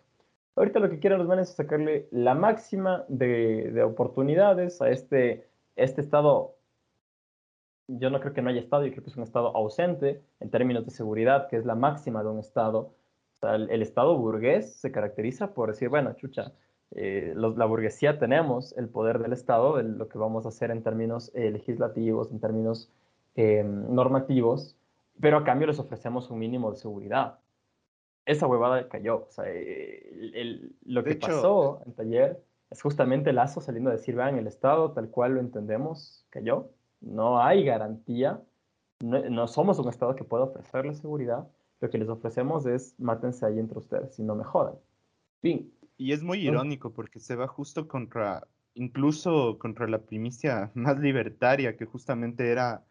Ahorita 0.56 0.80
lo 0.80 0.90
que 0.90 1.00
quieren 1.00 1.20
los 1.20 1.28
manes 1.28 1.50
es 1.50 1.56
sacarle 1.56 2.08
la 2.12 2.36
máxima 2.36 3.06
de, 3.08 3.72
de 3.72 3.84
oportunidades 3.84 4.82
a 4.82 4.90
este, 4.90 5.48
este 5.76 6.02
estado. 6.02 6.56
Yo 7.88 8.10
no 8.10 8.20
creo 8.20 8.34
que 8.34 8.42
no 8.42 8.50
haya 8.50 8.62
estado, 8.62 8.86
yo 8.86 8.92
creo 8.92 9.04
que 9.04 9.10
es 9.10 9.18
un 9.18 9.24
estado 9.24 9.56
ausente 9.56 10.22
en 10.40 10.50
términos 10.50 10.86
de 10.86 10.92
seguridad, 10.92 11.48
que 11.50 11.58
es 11.58 11.66
la 11.66 11.76
máxima 11.76 12.24
de 12.24 12.30
un 12.30 12.40
estado. 12.40 12.94
El, 13.42 13.70
el 13.70 13.82
estado 13.82 14.18
burgués 14.18 14.76
se 14.76 14.92
caracteriza 14.92 15.54
por 15.54 15.70
decir, 15.70 15.90
bueno, 15.90 16.14
chucha, 16.14 16.54
eh, 16.96 17.34
la 17.36 17.66
burguesía 17.66 18.20
tenemos 18.20 18.78
el 18.78 18.88
poder 18.88 19.18
del 19.20 19.34
Estado, 19.34 19.78
de 19.78 19.84
lo 19.84 20.08
que 20.08 20.20
vamos 20.20 20.46
a 20.46 20.50
hacer 20.50 20.70
en 20.70 20.84
términos 20.84 21.32
eh, 21.34 21.50
legislativos, 21.50 22.32
en 22.32 22.40
términos 22.40 22.92
eh, 23.36 23.64
normativos, 23.64 24.76
pero 25.20 25.38
a 25.38 25.44
cambio 25.44 25.68
les 25.68 25.80
ofrecemos 25.80 26.30
un 26.30 26.38
mínimo 26.38 26.70
de 26.72 26.78
seguridad. 26.78 27.40
Esa 28.26 28.48
huevada 28.48 28.88
cayó. 28.88 29.26
O 29.28 29.32
sea, 29.32 29.46
el- 29.50 30.32
el- 30.36 30.76
lo 30.86 31.04
que 31.04 31.12
hecho- 31.12 31.28
pasó 31.28 31.82
en 31.86 31.94
taller 31.94 32.44
es 32.70 32.82
justamente 32.82 33.34
Lazo 33.34 33.62
saliendo 33.62 33.90
a 33.90 33.94
decir, 33.94 34.16
vean, 34.16 34.38
el 34.38 34.48
Estado 34.48 34.92
tal 34.92 35.10
cual 35.10 35.36
lo 35.36 35.40
entendemos 35.42 36.26
cayó. 36.30 36.70
No 37.02 37.42
hay 37.42 37.64
garantía. 37.66 38.42
No, 39.02 39.20
no 39.30 39.48
somos 39.48 39.78
un 39.80 39.90
Estado 39.90 40.16
que 40.16 40.24
pueda 40.24 40.46
ofrecerles 40.46 41.00
seguridad. 41.00 41.48
Lo 41.82 41.90
que 41.90 41.98
les 41.98 42.08
ofrecemos 42.08 42.66
es 42.66 42.96
mátense 42.98 43.46
ahí 43.46 43.60
entre 43.60 43.78
ustedes 43.80 44.18
y 44.18 44.24
no 44.24 44.36
me 44.36 44.46
jodan. 44.46 44.76
Fin. 45.42 45.74
Y 45.98 46.14
es 46.14 46.24
muy 46.24 46.40
irónico 46.48 46.92
porque 46.94 47.20
se 47.20 47.36
va 47.36 47.48
justo 47.48 47.88
contra 47.88 48.48
incluso 48.76 49.60
contra 49.60 49.88
la 49.88 50.00
primicia 50.00 50.72
más 50.74 50.98
libertaria, 50.98 51.76
que 51.78 51.86
justamente 51.86 52.50
era 52.52 52.84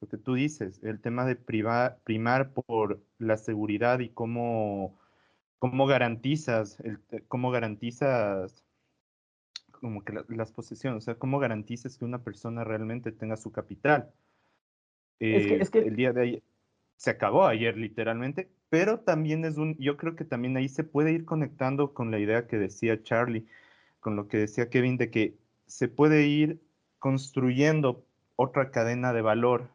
lo 0.00 0.08
que 0.08 0.16
tú 0.16 0.34
dices, 0.34 0.80
el 0.82 1.00
tema 1.00 1.26
de 1.26 1.36
primar 1.36 2.52
por 2.52 3.00
la 3.18 3.36
seguridad 3.36 4.00
y 4.00 4.08
cómo, 4.08 4.98
cómo 5.58 5.86
garantizas, 5.86 6.80
el, 6.80 7.00
cómo 7.28 7.50
garantizas 7.50 8.64
como 9.70 10.04
que 10.04 10.14
las 10.28 10.52
posesiones, 10.52 10.98
o 10.98 11.04
sea, 11.04 11.14
cómo 11.14 11.38
garantizas 11.38 11.96
que 11.96 12.04
una 12.04 12.22
persona 12.22 12.64
realmente 12.64 13.12
tenga 13.12 13.36
su 13.36 13.50
capital. 13.50 14.10
es 15.18 15.70
que, 15.70 15.78
eh, 15.78 15.86
El 15.86 15.96
día 15.96 16.12
de 16.12 16.22
ayer 16.22 16.42
se 16.96 17.08
acabó 17.08 17.46
ayer 17.46 17.78
literalmente, 17.78 18.50
pero 18.68 19.00
también 19.00 19.46
es 19.46 19.56
un, 19.56 19.74
yo 19.78 19.96
creo 19.96 20.16
que 20.16 20.24
también 20.26 20.54
ahí 20.58 20.68
se 20.68 20.84
puede 20.84 21.12
ir 21.12 21.24
conectando 21.24 21.94
con 21.94 22.10
la 22.10 22.18
idea 22.18 22.46
que 22.46 22.58
decía 22.58 23.02
Charlie, 23.02 23.46
con 24.00 24.16
lo 24.16 24.28
que 24.28 24.36
decía 24.36 24.68
Kevin, 24.68 24.98
de 24.98 25.10
que 25.10 25.34
se 25.66 25.88
puede 25.88 26.26
ir 26.26 26.60
construyendo 26.98 28.04
otra 28.36 28.70
cadena 28.70 29.14
de 29.14 29.22
valor 29.22 29.70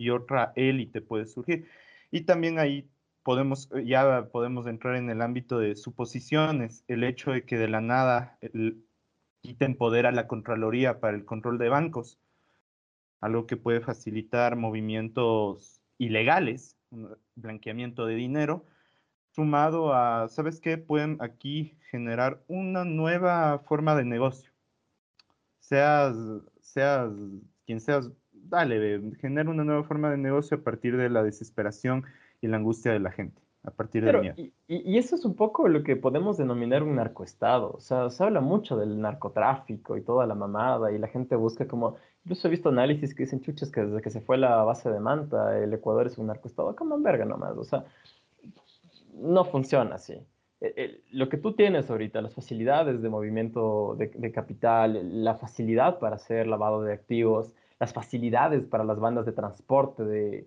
y 0.00 0.08
otra 0.08 0.52
élite 0.56 1.02
puede 1.02 1.26
surgir. 1.26 1.68
Y 2.10 2.22
también 2.22 2.58
ahí 2.58 2.88
podemos, 3.22 3.68
ya 3.84 4.28
podemos 4.32 4.66
entrar 4.66 4.96
en 4.96 5.10
el 5.10 5.20
ámbito 5.20 5.58
de 5.58 5.76
suposiciones, 5.76 6.84
el 6.88 7.04
hecho 7.04 7.32
de 7.32 7.44
que 7.44 7.58
de 7.58 7.68
la 7.68 7.82
nada 7.82 8.38
quiten 9.42 9.76
poder 9.76 10.06
a 10.06 10.12
la 10.12 10.26
Contraloría 10.26 11.00
para 11.00 11.16
el 11.18 11.26
control 11.26 11.58
de 11.58 11.68
bancos, 11.68 12.18
algo 13.20 13.46
que 13.46 13.58
puede 13.58 13.82
facilitar 13.82 14.56
movimientos 14.56 15.82
ilegales, 15.98 16.78
blanqueamiento 17.34 18.06
de 18.06 18.14
dinero, 18.14 18.64
sumado 19.32 19.92
a, 19.92 20.28
¿sabes 20.28 20.60
qué? 20.60 20.78
Pueden 20.78 21.18
aquí 21.20 21.76
generar 21.90 22.42
una 22.48 22.86
nueva 22.86 23.58
forma 23.58 23.94
de 23.94 24.04
negocio. 24.04 24.50
Seas, 25.58 26.16
seas 26.62 27.12
quien 27.66 27.82
seas, 27.82 28.10
dale, 28.48 29.00
genera 29.20 29.50
una 29.50 29.64
nueva 29.64 29.84
forma 29.84 30.10
de 30.10 30.16
negocio 30.16 30.58
a 30.58 30.60
partir 30.60 30.96
de 30.96 31.10
la 31.10 31.22
desesperación 31.22 32.04
y 32.40 32.48
la 32.48 32.56
angustia 32.56 32.92
de 32.92 33.00
la 33.00 33.10
gente 33.10 33.40
a 33.62 33.70
partir 33.70 34.04
de 34.04 34.12
miedo. 34.18 34.34
Y, 34.36 34.52
y, 34.68 34.98
eso 34.98 35.14
es 35.14 35.24
un 35.24 35.34
poco 35.34 35.68
lo 35.68 35.82
que 35.82 35.96
podemos 35.96 36.38
denominar 36.38 36.82
un 36.82 36.96
narcoestado. 36.96 37.72
O 37.72 37.80
sea, 37.80 38.08
se 38.08 38.24
habla 38.24 38.40
mucho 38.40 38.76
del 38.76 39.00
narcotráfico 39.00 39.96
y 39.96 40.02
toda 40.02 40.26
la 40.26 40.34
mamada 40.34 40.92
y 40.92 40.98
la 40.98 41.08
gente 41.08 41.36
busca 41.36 41.68
como... 41.68 41.96
Incluso 42.24 42.48
he 42.48 42.50
visto 42.50 42.70
análisis 42.70 43.14
que 43.14 43.24
dicen, 43.24 43.40
chuches, 43.40 43.70
que 43.70 43.82
desde 43.82 44.00
que 44.00 44.10
se 44.10 44.20
fue 44.20 44.38
la 44.38 44.62
base 44.64 44.90
de 44.90 45.00
Manta, 45.00 45.58
el 45.58 45.72
Ecuador 45.72 46.06
es 46.06 46.16
un 46.16 46.28
narcoestado. 46.28 46.74
Como 46.74 46.94
en 46.94 47.02
verga 47.02 47.24
nomás. 47.24 47.56
O 47.56 47.64
sea, 47.64 47.84
no 49.14 49.44
funciona 49.44 49.96
así. 49.96 50.18
E, 50.62 51.02
lo 51.10 51.28
que 51.28 51.36
tú 51.36 51.52
tienes 51.52 51.90
ahorita, 51.90 52.22
las 52.22 52.34
facilidades 52.34 53.02
de 53.02 53.08
movimiento 53.10 53.94
de, 53.98 54.08
de 54.08 54.32
capital, 54.32 55.22
la 55.22 55.34
facilidad 55.34 55.98
para 55.98 56.16
hacer 56.16 56.46
lavado 56.46 56.82
de 56.82 56.94
activos, 56.94 57.52
las 57.80 57.94
facilidades 57.94 58.64
para 58.66 58.84
las 58.84 59.00
bandas 59.00 59.26
de 59.26 59.32
transporte, 59.32 60.04
de, 60.04 60.46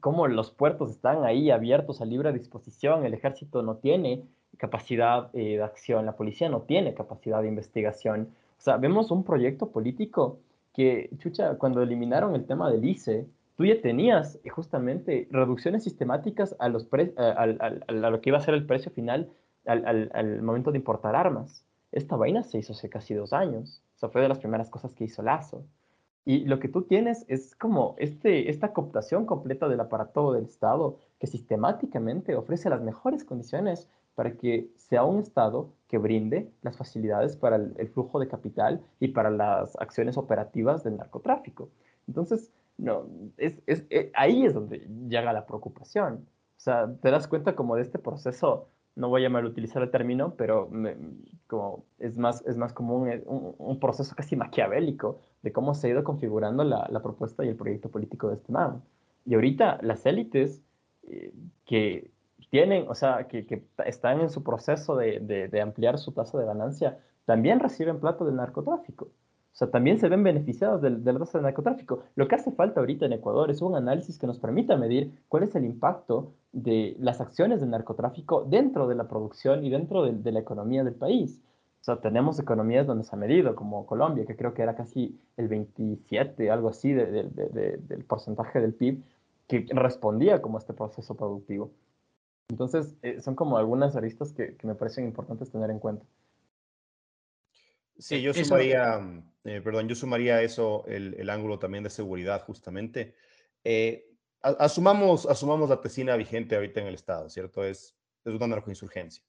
cómo 0.00 0.28
los 0.28 0.50
puertos 0.50 0.90
están 0.92 1.24
ahí 1.24 1.50
abiertos 1.50 2.00
a 2.00 2.06
libre 2.06 2.32
disposición, 2.32 3.04
el 3.04 3.12
ejército 3.12 3.62
no 3.62 3.76
tiene 3.76 4.22
capacidad 4.56 5.28
eh, 5.34 5.56
de 5.56 5.62
acción, 5.62 6.06
la 6.06 6.16
policía 6.16 6.48
no 6.48 6.62
tiene 6.62 6.94
capacidad 6.94 7.42
de 7.42 7.48
investigación. 7.48 8.28
O 8.58 8.62
sea, 8.62 8.76
vemos 8.76 9.10
un 9.10 9.24
proyecto 9.24 9.70
político 9.70 10.38
que, 10.72 11.10
chucha, 11.18 11.56
cuando 11.56 11.82
eliminaron 11.82 12.34
el 12.34 12.46
tema 12.46 12.70
del 12.70 12.84
ICE, 12.84 13.26
tú 13.56 13.64
ya 13.64 13.80
tenías 13.80 14.38
eh, 14.44 14.50
justamente 14.50 15.28
reducciones 15.30 15.82
sistemáticas 15.84 16.54
a, 16.58 16.68
los 16.68 16.88
a, 17.16 17.46
lo 17.46 18.20
que 18.20 18.30
iba 18.30 18.38
a 18.38 18.42
ser 18.42 18.54
el 18.54 18.66
precio 18.66 18.90
final 18.92 19.30
al, 19.66 20.42
momento 20.42 20.70
de 20.70 20.78
importar 20.78 21.16
armas. 21.16 21.64
Esta 21.92 22.16
vaina 22.16 22.42
se 22.42 22.58
hizo 22.58 22.72
hace 22.72 22.88
casi 22.88 23.14
dos 23.14 23.32
años. 23.32 23.82
O 24.00 24.08
fue 24.08 24.22
de 24.22 24.28
las 24.28 24.38
primeras 24.38 24.70
cosas 24.70 24.94
que 24.94 25.04
hizo 25.04 25.22
Lazo. 25.22 25.64
Y 26.24 26.44
lo 26.44 26.58
que 26.58 26.68
tú 26.68 26.82
tienes 26.82 27.24
es 27.28 27.54
como 27.54 27.94
este, 27.98 28.50
esta 28.50 28.72
cooptación 28.72 29.24
completa 29.26 29.68
del 29.68 29.80
aparato 29.80 30.32
del 30.32 30.44
Estado 30.44 30.98
que 31.18 31.26
sistemáticamente 31.26 32.34
ofrece 32.34 32.68
las 32.68 32.82
mejores 32.82 33.24
condiciones 33.24 33.88
para 34.14 34.36
que 34.36 34.70
sea 34.76 35.04
un 35.04 35.18
Estado 35.20 35.72
que 35.88 35.98
brinde 35.98 36.50
las 36.62 36.76
facilidades 36.76 37.36
para 37.36 37.56
el, 37.56 37.88
flujo 37.88 38.20
de 38.20 38.28
capital 38.28 38.82
y 38.98 39.08
para 39.08 39.30
las 39.30 39.74
acciones 39.80 40.18
operativas 40.18 40.84
del 40.84 40.98
narcotráfico. 40.98 41.70
Entonces, 42.06 42.52
no, 42.76 43.06
es, 43.36 43.62
es, 43.66 43.84
eh, 43.90 44.10
ahí 44.14 44.44
es 44.44 44.54
donde 44.54 44.86
llega 45.08 45.32
la 45.32 45.46
preocupación. 45.46 46.26
O 46.56 46.60
sea, 46.60 46.94
te 47.00 47.10
das 47.10 47.26
cuenta 47.28 47.54
como 47.56 47.76
de 47.76 47.82
este 47.82 47.98
proceso 47.98 48.68
no 49.00 49.08
voy 49.08 49.24
a 49.24 49.30
mal 49.30 49.44
utilizar 49.46 49.82
el 49.82 49.90
término, 49.90 50.34
pero 50.36 50.70
como 51.46 51.84
es, 51.98 52.16
más, 52.16 52.44
es 52.46 52.56
más 52.56 52.72
como 52.72 52.96
un, 52.96 53.54
un, 53.58 53.80
proceso 53.80 54.14
casi 54.14 54.36
maquiavélico 54.36 55.18
de 55.42 55.52
cómo 55.52 55.74
se 55.74 55.86
ha 55.86 55.90
ido 55.90 56.04
configurando 56.04 56.62
la, 56.62 57.00
propuesta 57.02 57.44
y 57.44 57.48
el 57.48 57.56
proyecto 57.56 57.88
político 57.88 58.28
de 58.28 58.36
este 58.36 58.52
man. 58.52 58.82
Y 59.24 59.34
ahorita 59.34 59.78
las 59.82 60.04
élites 60.06 60.62
eh, 61.04 61.32
que 61.64 62.10
tienen, 62.50 62.86
o 62.88 62.94
sea, 62.94 63.26
que, 63.26 63.64
están 63.86 64.20
en 64.20 64.30
su 64.30 64.42
proceso 64.42 64.96
de, 64.96 65.20
de, 65.20 65.48
de 65.48 65.60
ampliar 65.60 65.98
su 65.98 66.12
tasa 66.12 66.38
de 66.38 66.44
ganancia, 66.44 66.98
también 67.24 67.58
reciben 67.58 68.00
plata 68.00 68.24
del 68.24 68.36
narcotráfico. 68.36 69.08
Sea, 69.60 69.70
también 69.70 69.98
se 69.98 70.08
ven 70.08 70.22
beneficiados 70.22 70.80
del, 70.80 71.04
del 71.04 71.18
del 71.18 71.42
narcotráfico. 71.42 72.04
Lo 72.14 72.26
que 72.26 72.34
hace 72.34 72.50
falta 72.50 72.80
ahorita 72.80 73.04
en 73.04 73.12
Ecuador 73.12 73.50
es 73.50 73.60
un 73.60 73.74
análisis 73.76 74.18
que 74.18 74.26
nos 74.26 74.38
permita 74.38 74.74
medir 74.78 75.12
cuál 75.28 75.42
es 75.42 75.54
el 75.54 75.66
impacto 75.66 76.32
de 76.52 76.96
las 76.98 77.20
acciones 77.20 77.60
del 77.60 77.68
narcotráfico 77.68 78.46
dentro 78.48 78.88
de 78.88 78.94
la 78.94 79.06
producción 79.06 79.62
y 79.62 79.68
dentro 79.68 80.04
de, 80.04 80.32
la 80.32 80.40
economía 80.40 80.82
del 80.82 80.94
país. 80.94 81.42
O 81.82 81.84
sea, 81.84 82.00
tenemos 82.00 82.38
economías 82.38 82.86
donde 82.86 83.04
se 83.04 83.14
ha 83.14 83.18
medido, 83.18 83.54
como 83.54 83.84
Colombia, 83.84 84.24
que 84.24 84.34
creo 84.34 84.54
que 84.54 84.62
era 84.62 84.74
casi 84.74 85.20
el 85.36 85.48
27, 85.48 86.50
algo 86.50 86.70
así, 86.70 86.94
del 86.94 88.04
porcentaje 88.08 88.62
del 88.62 88.72
PIB 88.72 89.02
que 89.46 89.66
respondía 89.74 90.40
como 90.40 90.56
a 90.56 90.60
este 90.60 90.72
proceso 90.72 91.14
productivo. 91.14 91.70
Entonces, 92.48 92.96
eh, 93.02 93.20
son 93.20 93.34
como 93.34 93.58
algunas 93.58 93.94
aristas 93.94 94.32
que, 94.32 94.56
que 94.56 94.66
me 94.66 94.74
parecen 94.74 95.04
importantes 95.04 95.50
tener 95.50 95.70
en 95.70 95.80
cuenta. 95.80 96.06
Sí, 98.00 98.22
yo 98.22 98.32
sumaría, 98.32 98.98
mm, 98.98 99.32
eh, 99.44 99.60
perdón, 99.60 99.88
yo 99.88 99.94
sumaría 99.94 100.42
eso, 100.42 100.84
el, 100.86 101.14
el, 101.18 101.28
ángulo 101.28 101.58
también 101.58 101.84
de 101.84 101.90
seguridad, 101.90 102.42
justamente. 102.42 103.14
Eh, 103.62 104.06
asumamos, 104.40 105.26
asumamos 105.26 105.68
la 105.68 105.80
tesina 105.80 106.16
vigente 106.16 106.56
ahorita 106.56 106.80
en 106.80 106.86
el 106.86 106.94
Estado, 106.94 107.28
¿cierto? 107.28 107.62
Es, 107.62 107.94
es 108.24 108.34
una 108.34 108.46
narcoinsurgencia. 108.46 109.22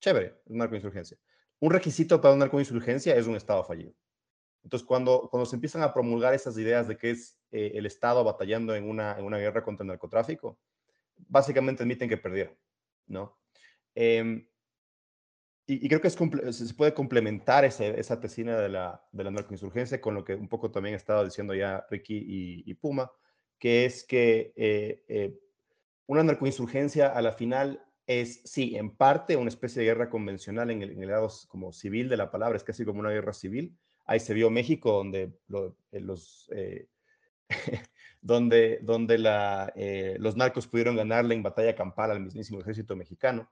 Chévere, 0.00 0.40
es 0.44 0.50
una 0.50 0.64
narcoinsurgencia. 0.64 1.18
Un 1.60 1.70
requisito 1.70 2.20
para 2.20 2.34
una 2.34 2.46
narcoinsurgencia 2.46 3.14
es 3.14 3.26
un 3.26 3.36
Estado 3.36 3.62
fallido. 3.64 3.92
Entonces, 4.64 4.86
cuando, 4.86 5.28
cuando 5.30 5.46
se 5.46 5.56
empiezan 5.56 5.82
a 5.82 5.92
promulgar 5.92 6.34
esas 6.34 6.56
ideas 6.58 6.88
de 6.88 6.96
que 6.96 7.10
es 7.10 7.38
eh, 7.52 7.72
el 7.74 7.86
Estado 7.86 8.24
batallando 8.24 8.74
en 8.74 8.88
una, 8.88 9.16
en 9.18 9.24
una 9.24 9.38
guerra 9.38 9.62
contra 9.62 9.84
el 9.84 9.88
narcotráfico, 9.88 10.58
básicamente 11.16 11.82
admiten 11.82 12.08
que 12.08 12.16
perdieron, 12.16 12.56
¿no? 13.06 13.38
Eh, 13.94 14.48
y, 15.68 15.88
creo 15.88 16.00
que 16.00 16.10
se 16.10 16.74
puede 16.74 16.94
complementar 16.94 17.64
esa 17.64 18.20
tesina 18.20 18.56
de 18.56 18.68
la, 18.68 19.04
de 19.10 19.24
la 19.24 19.32
narcoinsurgencia 19.32 20.00
con 20.00 20.14
lo 20.14 20.24
que 20.24 20.34
un 20.34 20.48
poco 20.48 20.70
también 20.70 20.94
estaba 20.94 21.24
diciendo 21.24 21.54
ya 21.54 21.84
Ricky 21.90 22.62
y, 22.64 22.74
Puma, 22.74 23.10
que 23.58 23.84
es 23.84 24.04
que 24.04 24.52
eh, 24.54 25.04
eh, 25.08 25.38
una 26.06 26.22
narcoinsurgencia 26.22 27.08
a 27.08 27.20
la 27.20 27.32
final 27.32 27.84
es, 28.06 28.42
sí, 28.44 28.76
en 28.76 28.94
parte 28.96 29.34
una 29.34 29.48
especie 29.48 29.80
de 29.80 29.86
guerra 29.86 30.08
convencional 30.08 30.70
en 30.70 30.82
el, 30.82 30.92
en 30.92 31.02
el, 31.02 31.10
lado 31.10 31.28
como 31.48 31.72
civil 31.72 32.08
de 32.08 32.16
la 32.16 32.30
palabra, 32.30 32.56
es 32.56 32.62
casi 32.62 32.84
como 32.84 33.00
una 33.00 33.10
guerra 33.10 33.32
civil. 33.32 33.76
Ahí 34.04 34.20
se 34.20 34.34
vio 34.34 34.50
México, 34.50 34.92
donde 34.92 35.32
eh, 35.90 36.86
donde, 38.20 38.78
donde 38.82 39.18
los 40.20 40.36
narcos 40.36 40.68
pudieron 40.68 40.94
ganarle 40.94 41.34
en 41.34 41.42
batalla 41.42 41.74
campal 41.74 42.12
al 42.12 42.20
mismísimo 42.20 42.60
ejército 42.60 42.94
mexicano. 42.94 43.50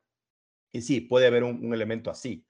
Y 0.75 0.83
sí, 0.83 1.01
puede 1.01 1.29
haber 1.29 1.45
un, 1.45 1.72
elemento 1.72 2.11
así, 2.11 2.45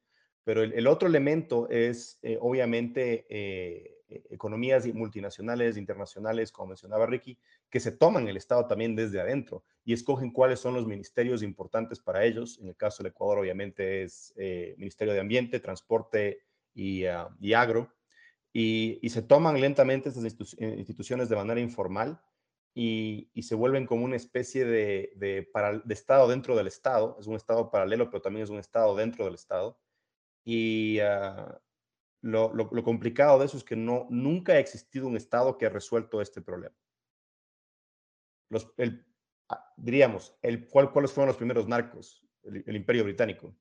pero 0.44 0.62
el, 0.62 0.86
otro 0.86 1.06
elemento 1.06 1.68
es 1.68 2.18
eh, 2.22 2.38
obviamente 2.40 3.26
eh, 3.28 3.98
e, 4.08 4.22
economías 4.30 4.86
multinacionales, 4.94 5.76
internacionales, 5.76 6.50
como 6.50 6.68
mencionaba 6.68 7.04
Ricky, 7.04 7.38
que 7.68 7.80
se 7.80 7.92
toman 7.92 8.26
el 8.26 8.38
Estado 8.38 8.66
también 8.66 8.96
desde 8.96 9.20
adentro 9.20 9.62
y 9.84 9.92
escogen 9.92 10.30
cuáles 10.30 10.58
son 10.58 10.72
los 10.72 10.86
ministerios 10.86 11.42
importantes 11.42 12.00
para 12.00 12.24
ellos. 12.24 12.58
En 12.62 12.68
el 12.68 12.76
caso 12.76 13.02
del 13.02 13.12
Ecuador, 13.12 13.40
obviamente, 13.40 14.04
es 14.04 14.32
eh, 14.36 14.74
Ministerio 14.78 15.12
de 15.12 15.20
Ambiente, 15.20 15.60
Transporte 15.60 16.38
y, 16.72 17.04
ah, 17.04 17.28
Agro. 17.54 17.92
Y, 18.54 19.00
y, 19.02 19.10
se 19.10 19.20
toman 19.20 19.60
lentamente 19.60 20.08
estas 20.08 20.24
instituciones 20.24 21.28
de 21.28 21.36
manera 21.36 21.60
informal 21.60 22.18
y, 22.74 23.30
se 23.42 23.54
vuelven 23.54 23.86
como 23.86 24.04
una 24.04 24.16
especie 24.16 24.64
de, 24.64 25.12
de, 25.16 25.48
Estado 25.90 26.28
dentro 26.28 26.56
del 26.56 26.66
Estado. 26.66 27.16
Es 27.20 27.26
un 27.26 27.36
Estado 27.36 27.70
paralelo, 27.70 28.10
pero 28.10 28.20
también 28.20 28.42
es 28.42 28.50
un 28.50 28.58
Estado 28.58 28.96
dentro 28.96 29.24
del 29.24 29.34
Estado. 29.34 29.78
Y 30.44 30.98
ah, 30.98 31.60
lo, 32.20 32.52
lo, 32.52 32.82
complicado 32.82 33.38
de 33.38 33.46
eso 33.46 33.56
es 33.56 33.64
que 33.64 33.76
no, 33.76 34.08
nunca 34.10 34.54
ha 34.54 34.58
existido 34.58 35.06
un 35.06 35.16
Estado 35.16 35.56
que 35.56 35.66
ha 35.66 35.70
resuelto 35.70 36.20
este 36.20 36.42
problema. 36.42 36.74
Los, 38.50 38.72
ah, 39.48 39.72
diríamos, 39.76 40.36
el, 40.42 40.66
¿cuál, 40.68 40.92
¿cuáles 40.92 41.12
fueron 41.12 41.28
los 41.28 41.36
primeros 41.36 41.68
narcos? 41.68 42.26
El, 42.42 42.64
el 42.66 42.76
Imperio 42.76 43.04
Británico. 43.04 43.54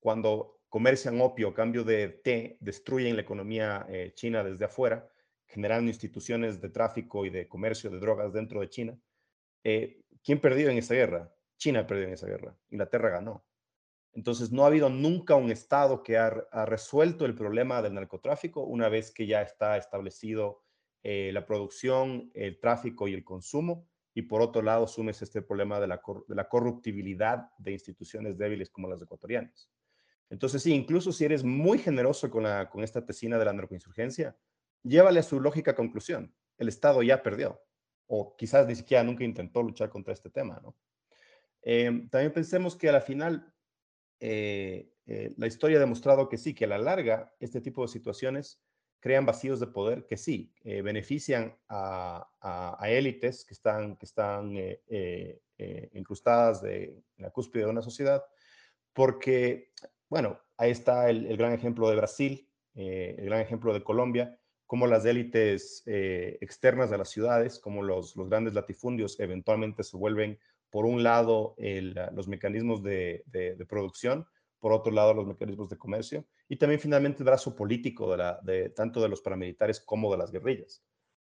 Cuando 0.00 0.62
comercian 0.68 1.20
opio 1.20 1.48
a 1.48 1.54
cambio 1.54 1.84
de 1.84 2.08
té, 2.08 2.56
destruyen 2.60 3.14
la 3.14 3.22
economía 3.22 3.86
eh, 3.88 4.12
china 4.14 4.42
desde 4.42 4.64
afuera, 4.64 5.09
generando 5.50 5.90
instituciones 5.90 6.60
de 6.60 6.70
tráfico 6.70 7.26
y 7.26 7.30
de 7.30 7.48
comercio 7.48 7.90
de 7.90 7.98
drogas 7.98 8.32
dentro 8.32 8.60
de 8.60 8.68
China. 8.68 8.98
Eh, 9.64 10.02
¿Quién 10.22 10.40
perdió 10.40 10.70
en 10.70 10.78
esa 10.78 10.94
guerra? 10.94 11.32
China 11.56 11.86
perdió 11.86 12.06
en 12.06 12.14
esa 12.14 12.26
guerra. 12.26 12.56
Inglaterra 12.70 13.10
ganó. 13.10 13.44
Entonces, 14.12 14.50
no 14.50 14.64
ha 14.64 14.68
habido 14.68 14.88
nunca 14.88 15.34
un 15.34 15.50
Estado 15.50 16.02
que 16.02 16.18
ha, 16.18 16.30
resuelto 16.66 17.26
el 17.26 17.34
problema 17.34 17.82
del 17.82 17.94
narcotráfico 17.94 18.62
una 18.62 18.88
vez 18.88 19.12
que 19.12 19.26
ya 19.26 19.42
está 19.42 19.76
establecido 19.76 20.62
eh, 21.02 21.30
la 21.32 21.46
producción, 21.46 22.30
el 22.34 22.58
tráfico 22.58 23.08
y 23.08 23.14
el 23.14 23.24
consumo. 23.24 23.88
Y 24.14 24.22
por 24.22 24.42
otro 24.42 24.62
lado, 24.62 24.86
sumes 24.86 25.22
este 25.22 25.42
problema 25.42 25.78
de 25.78 25.86
la, 25.86 26.00
de 26.26 26.34
la 26.34 26.48
corruptibilidad 26.48 27.50
de 27.58 27.72
instituciones 27.72 28.36
débiles 28.36 28.70
como 28.70 28.88
las 28.88 29.02
ecuatorianas. 29.02 29.70
Entonces, 30.28 30.62
sí, 30.62 30.72
incluso 30.72 31.12
si 31.12 31.24
eres 31.24 31.44
muy 31.44 31.78
generoso 31.78 32.30
con, 32.30 32.44
la, 32.44 32.70
con 32.70 32.82
esta 32.82 33.04
tesina 33.04 33.38
de 33.38 33.44
la 33.44 33.52
narcoinsurgencia, 33.52 34.36
llévale 34.82 35.20
a 35.20 35.24
su 35.24 35.40
lógica 35.40 35.74
conclusión. 35.74 36.34
El 36.58 36.68
Estado 36.68 37.02
ya 37.02 37.22
perdió, 37.22 37.62
o 38.06 38.36
quizás 38.36 38.66
ni 38.66 38.74
siquiera 38.74 39.04
nunca 39.04 39.24
intentó 39.24 39.62
luchar 39.62 39.88
contra 39.88 40.12
este 40.12 40.30
tema. 40.30 40.60
Em, 41.62 42.08
también 42.08 42.32
pensemos 42.32 42.76
que 42.76 42.88
a 42.88 42.92
la 42.92 43.00
final 43.00 43.52
eh, 44.18 44.92
eh, 45.06 45.34
la 45.36 45.46
historia 45.46 45.78
ha 45.78 45.80
demostrado 45.80 46.28
que 46.28 46.38
sí, 46.38 46.54
que 46.54 46.64
a 46.64 46.68
la 46.68 46.78
larga 46.78 47.34
este 47.40 47.60
tipo 47.60 47.82
de 47.82 47.88
situaciones 47.88 48.62
crean 49.00 49.24
vacíos 49.24 49.60
de 49.60 49.66
poder 49.66 50.06
que 50.06 50.18
sí, 50.18 50.52
eh, 50.62 50.82
benefician 50.82 51.56
a, 51.68 52.78
élites 52.84 53.46
que 53.46 53.54
están, 53.54 53.96
que 53.96 55.40
incrustadas 55.92 56.62
en 56.64 57.02
la 57.16 57.30
cúspide 57.30 57.64
de 57.64 57.70
una 57.70 57.82
sociedad, 57.82 58.22
porque, 58.92 59.72
bueno, 60.08 60.38
ahí 60.58 60.70
está 60.70 61.08
el, 61.08 61.36
gran 61.36 61.52
ejemplo 61.52 61.88
de 61.88 61.96
Brasil, 61.96 62.50
el 62.74 63.24
gran 63.24 63.40
ejemplo 63.40 63.72
de 63.72 63.82
Colombia, 63.82 64.38
como 64.70 64.86
las 64.86 65.04
élites 65.04 65.82
externas 65.84 66.90
de 66.90 66.98
las 66.98 67.08
ciudades, 67.08 67.58
como 67.58 67.82
los, 67.82 68.14
los 68.14 68.28
grandes 68.28 68.54
latifundios 68.54 69.18
eventualmente 69.18 69.82
se 69.82 69.96
vuelven 69.96 70.38
por 70.70 70.86
un 70.86 71.02
lado, 71.02 71.56
los 71.58 72.28
mecanismos 72.28 72.80
de, 72.80 73.24
producción, 73.68 74.28
por 74.60 74.70
otro 74.72 74.92
lado, 74.92 75.12
los 75.12 75.26
mecanismos 75.26 75.70
de 75.70 75.76
comercio, 75.76 76.24
y 76.48 76.54
también 76.54 76.78
finalmente 76.78 77.18
el 77.18 77.24
brazo 77.24 77.56
político 77.56 78.12
de, 78.12 78.16
la, 78.16 78.38
de 78.44 78.70
tanto 78.70 79.02
de 79.02 79.08
los 79.08 79.22
paramilitares 79.22 79.80
como 79.80 80.08
de 80.12 80.18
las 80.18 80.30
guerrillas. 80.30 80.84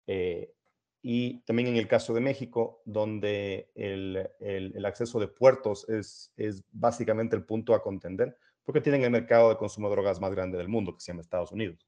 Eh, 0.07 0.53
y 1.01 1.41
también 1.41 1.67
en 1.67 1.75
el 1.75 1.89
caso 1.89 2.13
de 2.13 2.21
México, 2.21 2.83
donde 2.85 3.69
el, 3.75 4.29
el, 4.39 4.85
acceso 4.85 5.19
de 5.19 5.27
puertos 5.27 5.89
es, 5.89 6.31
es, 6.37 6.63
básicamente 6.71 7.35
el 7.35 7.43
punto 7.43 7.75
a 7.75 7.83
contender, 7.83 8.37
porque 8.63 8.79
tienen 8.79 9.03
el 9.03 9.11
mercado 9.11 9.49
de 9.49 9.57
consumo 9.57 9.89
de 9.89 9.95
drogas 9.95 10.21
más 10.21 10.33
grande 10.33 10.57
del 10.57 10.69
mundo, 10.69 10.93
que 10.93 11.01
se 11.01 11.11
llama 11.11 11.19
Estados 11.19 11.51
Unidos. 11.51 11.85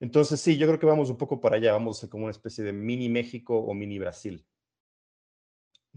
Entonces, 0.00 0.40
sí, 0.40 0.56
yo 0.56 0.66
creo 0.66 0.78
que 0.78 0.86
vamos 0.86 1.10
un 1.10 1.16
poco 1.16 1.40
para 1.40 1.56
allá, 1.56 1.72
vamos 1.72 1.98
a 1.98 2.00
ser 2.02 2.10
como 2.10 2.24
una 2.24 2.30
especie 2.30 2.62
de 2.64 2.72
mini 2.72 3.08
México 3.08 3.58
o 3.58 3.74
mini 3.74 3.98
Brasil 3.98 4.46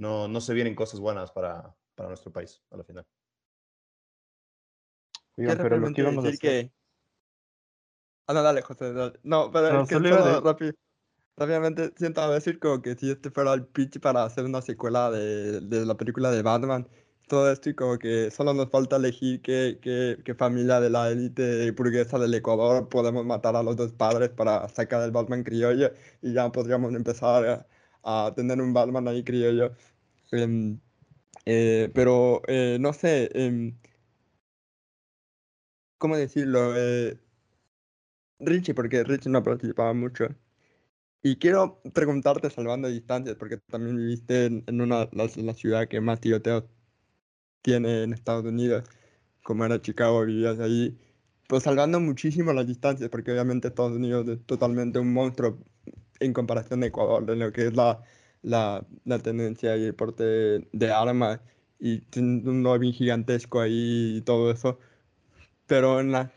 no, 0.02 0.28
no 0.28 0.42
se 0.42 0.54
vienen 0.54 0.76
cosas 0.76 1.00
buenas 1.00 1.32
para, 1.32 1.76
para 1.96 2.10
nuestro 2.10 2.32
país 2.32 2.62
a 2.72 2.78
la 2.78 2.84
final. 2.84 3.06
pero 5.36 5.78
lo 5.78 5.94
que 5.94 6.02
íbamos 6.02 6.26
a 6.26 6.28
decir 6.28 6.40
que... 6.40 6.74
Ah, 8.28 8.34
no, 8.34 8.44
dale, 8.44 8.62
José. 8.62 8.94
No, 9.24 9.52
pero 9.52 9.82
es 9.82 9.90
que 9.90 9.96
solo 9.96 10.42
rápido, 10.42 10.74
rápidamente 11.36 11.92
siento 11.98 12.22
a 12.22 12.34
decir 12.34 12.60
como 12.60 12.82
que 12.82 12.96
si 12.96 13.12
este 13.12 13.30
fuera 13.30 13.54
el 13.54 13.68
pitch 13.68 14.00
para 14.00 14.24
hacer 14.24 14.46
una 14.46 14.62
secuela 14.62 15.12
de, 15.12 15.62
de 15.62 15.86
la 15.86 15.96
película 15.96 16.32
de 16.32 16.42
Batman, 16.42 16.88
todo 17.32 17.52
esto 17.52 17.70
y 17.70 17.76
como 17.76 17.98
que 17.98 18.30
solo 18.32 18.54
nos 18.54 18.70
falta 18.70 18.98
elegir 18.98 19.42
qué, 19.42 19.80
qué, 19.82 20.18
qué 20.26 20.36
familia 20.36 20.82
de 20.82 20.90
la 20.90 21.10
élite 21.12 21.72
burguesa 21.72 22.20
del 22.20 22.34
Ecuador 22.34 22.90
podemos 22.90 23.26
matar 23.26 23.56
a 23.56 23.64
los 23.64 23.78
dos 23.78 23.94
padres 23.94 24.30
para 24.32 24.68
sacar 24.70 25.02
el 25.04 25.12
Batman 25.12 25.44
criollo 25.44 25.94
y 26.22 26.34
ya 26.34 26.52
podríamos 26.52 26.94
empezar 26.94 27.68
a, 28.04 28.28
a 28.28 28.34
tener 28.36 28.60
un 28.62 28.74
Batman 28.74 29.08
ahí 29.08 29.24
criollo. 29.24 29.74
Em, 30.32 30.80
eh, 31.46 31.92
pero 31.96 32.42
eh, 32.48 32.78
no 32.82 32.94
sé, 32.94 33.30
em, 33.34 33.78
¿cómo 35.98 36.18
decirlo? 36.18 36.74
Eh, 36.76 37.18
Richie, 38.40 38.74
porque 38.74 39.04
Richie 39.04 39.30
no 39.32 39.44
participaba 39.44 39.94
mucho. 39.94 40.28
Y 41.24 41.38
quiero 41.38 41.82
preguntarte, 41.94 42.50
salvando 42.50 42.88
distancias, 42.90 43.36
porque 43.38 43.58
también 43.58 43.98
viviste 43.98 44.46
en, 44.46 44.82
una 44.82 45.10
la, 45.14 45.30
la, 45.36 45.54
ciudad 45.54 45.88
que 45.88 46.02
más 46.02 46.20
tiroteos 46.20 46.66
tiene 47.62 48.04
en 48.04 48.14
Estados 48.14 48.46
Unidos, 48.46 48.84
como 49.44 49.66
era 49.66 49.82
Chicago, 49.82 50.26
vivías 50.26 50.60
ahí. 50.60 50.98
Pues 51.48 51.64
salvando 51.64 52.00
muchísimo 52.00 52.54
las 52.54 52.68
distancias, 52.68 53.10
porque 53.10 53.32
obviamente 53.32 53.68
Estados 53.68 53.94
Unidos 53.94 54.28
es 54.30 54.46
totalmente 54.46 55.00
un 55.00 55.14
monstruo 55.14 55.60
en 56.20 56.34
comparación 56.34 56.82
de 56.82 56.88
Ecuador, 56.88 57.26
de 57.26 57.36
lo 57.36 57.52
que 57.52 57.68
es 57.68 57.76
la, 57.76 58.02
la, 58.44 58.86
la 59.06 59.20
tendencia 59.20 59.76
y 59.78 59.86
el 59.86 59.96
porte 59.96 60.24
de, 60.72 60.92
armas 60.92 61.42
y 61.80 62.04
un 62.18 62.64
lobby 62.64 62.94
gigantesco 62.94 63.60
ahí 63.62 64.18
y 64.18 64.22
todo 64.22 64.52
eso. 64.52 64.80
Pero 65.68 66.00
en 66.00 66.12
las 66.12 66.32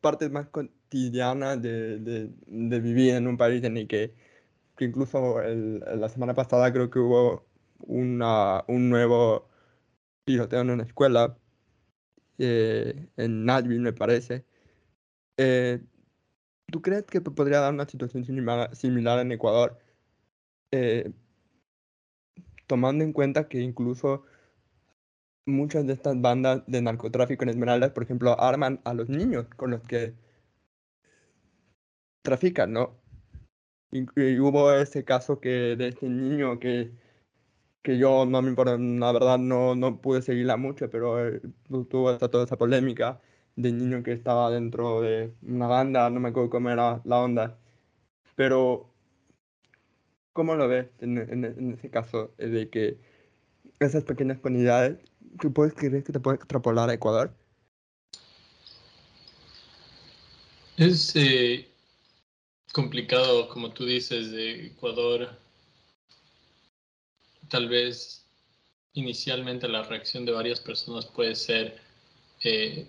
partes 0.00 0.30
más 0.30 0.48
cotidianas 0.48 1.60
de, 1.62 1.98
de, 1.98 2.30
de 2.46 2.80
vivir 2.80 3.14
en 3.14 3.26
un 3.28 3.36
país 3.36 3.62
en 3.64 3.76
el 3.76 3.88
que, 3.88 4.14
que 4.76 4.86
incluso 4.86 5.40
el, 5.42 5.80
la 5.80 6.08
semana 6.08 6.34
pasada 6.34 6.72
creo 6.72 6.90
que 6.90 6.98
hubo 6.98 7.46
una, 7.80 8.64
un 8.68 8.90
nuevo 8.90 9.49
tiroteo 10.24 10.60
en 10.60 10.70
una 10.70 10.84
escuela, 10.84 11.36
eh, 12.38 13.08
en 13.16 13.44
Nashville 13.44 13.80
me 13.80 13.92
parece. 13.92 14.44
Eh, 15.36 15.80
¿Tú 16.70 16.82
crees 16.82 17.04
que 17.04 17.20
podría 17.20 17.60
dar 17.60 17.72
una 17.72 17.88
situación 17.88 18.24
similar, 18.24 18.74
similar 18.76 19.18
en 19.20 19.32
Ecuador? 19.32 19.78
Eh, 20.72 21.12
tomando 22.66 23.04
en 23.04 23.12
cuenta 23.12 23.48
que 23.48 23.60
incluso 23.60 24.24
muchas 25.46 25.86
de 25.86 25.94
estas 25.94 26.20
bandas 26.20 26.62
de 26.66 26.82
narcotráfico 26.82 27.42
en 27.42 27.50
Esmeraldas, 27.50 27.90
por 27.90 28.04
ejemplo, 28.04 28.40
arman 28.40 28.80
a 28.84 28.94
los 28.94 29.08
niños 29.08 29.46
con 29.56 29.72
los 29.72 29.82
que 29.82 30.14
trafican, 32.22 32.72
¿no? 32.72 32.96
Hubo 33.92 34.72
ese 34.74 35.04
caso 35.04 35.40
que 35.40 35.76
de 35.76 35.88
este 35.88 36.08
niño 36.08 36.60
que, 36.60 36.92
que 37.82 37.98
yo 37.98 38.26
no 38.26 38.42
me 38.42 38.50
importa, 38.50 38.76
la 38.78 39.12
verdad 39.12 39.38
no, 39.38 39.74
no 39.74 40.00
pude 40.00 40.22
seguirla 40.22 40.56
mucho, 40.56 40.90
pero 40.90 41.26
eh, 41.26 41.40
tuvo 41.88 42.18
toda 42.18 42.44
esa 42.44 42.58
polémica 42.58 43.20
de 43.56 43.72
niño 43.72 44.02
que 44.02 44.12
estaba 44.12 44.50
dentro 44.50 45.00
de 45.00 45.32
una 45.42 45.66
banda, 45.66 46.10
no 46.10 46.20
me 46.20 46.30
acuerdo 46.30 46.50
cómo 46.50 46.70
era 46.70 47.00
la 47.04 47.20
onda, 47.20 47.58
pero 48.36 48.90
¿Cómo 50.32 50.54
lo 50.54 50.68
ves 50.68 50.86
en, 51.00 51.18
en, 51.18 51.74
ese 51.74 51.90
caso 51.90 52.32
eh, 52.38 52.46
de 52.46 52.70
que 52.70 52.98
esas 53.80 54.04
pequeñas 54.04 54.38
comunidades, 54.38 54.98
¿tú 55.40 55.52
puedes 55.52 55.74
creer 55.74 56.04
que 56.04 56.12
te 56.12 56.20
puede 56.20 56.36
extrapolar 56.36 56.88
a 56.88 56.94
Ecuador? 56.94 57.34
Es 60.76 61.14
eh, 61.16 61.68
complicado, 62.72 63.48
como 63.48 63.72
tú 63.72 63.84
dices, 63.84 64.30
de 64.30 64.68
Ecuador. 64.68 65.36
Tal 67.50 67.68
vez 67.68 68.24
inicialmente 68.94 69.68
la 69.68 69.82
reacción 69.82 70.24
de 70.24 70.32
varias 70.32 70.60
personas 70.60 71.04
puede 71.04 71.34
ser 71.34 71.78
eh, 72.42 72.86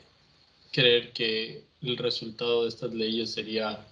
creer 0.72 1.12
que 1.12 1.66
el 1.82 1.97
resultado 1.97 2.64
de 2.64 2.70
estas 2.70 2.93
leyes 2.93 3.32
sería 3.34 3.86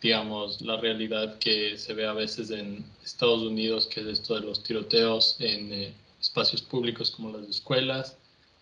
digamos, 0.00 0.60
la 0.60 0.76
realidad 0.76 1.38
que 1.38 1.76
se 1.76 1.92
ve 1.94 2.06
a 2.06 2.12
veces 2.12 2.50
en 2.50 2.84
Estados 3.04 3.42
Unidos, 3.42 3.86
que 3.86 4.00
es 4.00 4.06
esto 4.06 4.34
de 4.34 4.42
los 4.42 4.62
tiroteos 4.62 5.36
en 5.40 5.72
eh, 5.72 5.92
espacios 6.20 6.62
públicos 6.62 7.10
como 7.10 7.36
las 7.36 7.48
escuelas, 7.48 8.16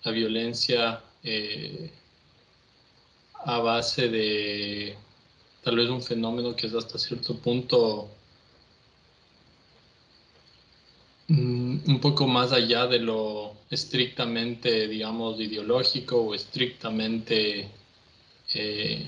la 0.05 0.13
violencia 0.13 1.03
eh, 1.23 1.91
a 3.45 3.59
base 3.59 4.09
de 4.09 4.97
tal 5.63 5.77
vez 5.77 5.89
un 5.91 6.03
fenómeno 6.03 6.57
que 6.57 6.69
es 6.69 6.75
hasta 6.75 6.99
cierto 6.99 7.37
punto 7.37 8.09
un 11.29 11.99
poco 12.01 12.27
más 12.27 12.53
allá 12.53 12.87
de 12.87 13.01
lo 13.01 13.57
estrictamente, 13.71 14.87
digamos, 14.89 15.41
ideológico 15.41 16.19
o 16.19 16.35
estrictamente 16.35 17.69
eh, 18.55 19.07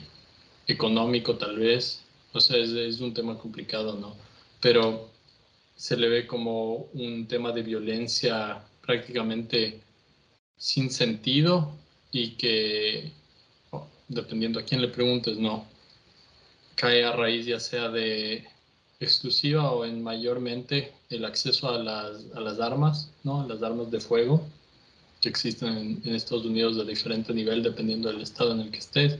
económico 0.67 1.37
tal 1.37 1.59
vez, 1.59 2.03
o 2.33 2.41
sea, 2.41 2.59
es, 2.59 3.01
un 3.01 3.15
tema 3.15 3.39
complicado, 3.39 3.95
¿no? 3.95 4.17
Pero 4.61 5.11
se 5.77 5.97
le 5.97 6.09
ve 6.09 6.27
como 6.27 6.89
un 6.95 7.27
tema 7.27 7.53
de 7.53 7.63
violencia 7.63 8.63
prácticamente 8.83 9.81
sin 10.57 10.91
sentido 10.91 11.73
y 12.11 12.33
que, 12.33 13.13
oh, 13.71 13.87
dependiendo 14.09 14.59
a 14.59 14.65
quién 14.65 14.83
le 14.83 14.89
preguntes, 14.89 15.37
no, 15.39 15.67
cae 16.75 17.05
a 17.05 17.13
raíz 17.13 17.47
ya 17.47 17.61
sea 17.61 17.89
de 17.89 18.47
exclusiva 19.01 19.71
o 19.73 19.85
en 19.85 20.03
mayormente 20.03 20.93
el 21.11 21.25
acceso 21.25 21.69
a 21.69 21.79
las, 21.79 22.25
a 22.35 22.41
las 22.41 22.61
armas, 22.61 23.11
¿no? 23.25 23.43
A 23.43 23.47
las 23.47 23.63
armas 23.63 23.91
de 23.91 24.01
fuego. 24.01 24.45
que 25.21 25.29
existen 25.29 26.01
en, 26.05 26.15
Estados 26.15 26.45
Unidos 26.45 26.77
de 26.77 26.85
diferente 26.85 27.35
nivel 27.35 27.63
dependiendo 27.63 28.09
del 28.09 28.23
estado 28.23 28.53
en 28.53 28.61
el 28.61 28.71
que 28.71 28.79
estés, 28.79 29.19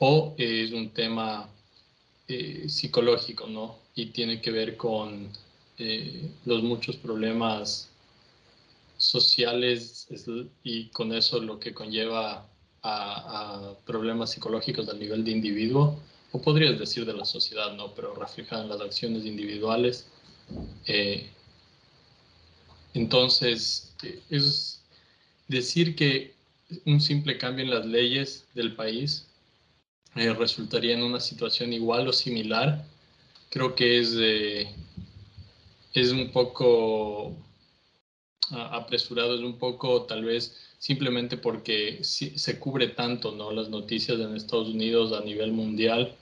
o 0.00 0.34
es 0.38 0.72
un 0.72 0.90
tema 0.90 1.48
eh, 2.28 2.66
psicológico, 2.68 3.46
¿no? 3.46 3.76
Y 3.94 4.06
tiene 4.06 4.40
que 4.40 4.50
ver 4.50 4.76
con 4.76 5.28
eh, 5.78 6.30
los 6.44 6.62
muchos 6.62 6.96
problemas 6.96 7.90
sociales 8.96 10.08
y 10.62 10.88
con 10.88 11.12
eso 11.12 11.40
lo 11.40 11.58
que 11.58 11.74
conlleva 11.74 12.46
a, 12.82 13.74
problemas 13.86 14.32
psicológicos 14.32 14.88
a 14.88 14.94
nivel 14.94 15.24
de 15.24 15.30
individuo, 15.32 15.98
o 16.34 16.42
podrías 16.42 16.76
decir 16.76 17.06
de 17.06 17.12
la 17.12 17.24
sociedad, 17.24 17.76
¿no? 17.76 17.94
Pero 17.94 18.12
reflejada 18.12 18.64
en 18.64 18.68
las 18.68 18.80
acciones 18.80 19.24
individuales. 19.24 20.08
Eh, 20.84 21.30
entonces, 22.92 23.94
es 24.30 24.82
decir 25.46 25.94
que 25.94 26.34
un 26.86 27.00
simple 27.00 27.38
cambio 27.38 27.64
en 27.64 27.70
las 27.70 27.86
leyes 27.86 28.46
del 28.52 28.74
país 28.74 29.28
eh, 30.16 30.32
resultaría 30.34 30.94
en 30.94 31.04
una 31.04 31.20
situación 31.20 31.72
igual 31.72 32.08
o 32.08 32.12
similar, 32.12 32.84
creo 33.50 33.76
que 33.76 34.00
es, 34.00 34.16
es 35.94 36.10
un 36.10 36.32
poco 36.32 37.36
apresurado, 38.50 39.36
es 39.36 39.40
un 39.40 39.56
poco 39.56 40.02
tal 40.02 40.24
vez 40.24 40.56
simplemente 40.78 41.36
porque 41.36 42.02
se 42.02 42.58
cubre 42.58 42.88
tanto 42.88 43.30
¿no? 43.30 43.52
las 43.52 43.68
noticias 43.68 44.18
en 44.18 44.34
Estados 44.34 44.68
Unidos 44.68 45.12
a 45.12 45.24
nivel 45.24 45.52
mundial, 45.52 46.16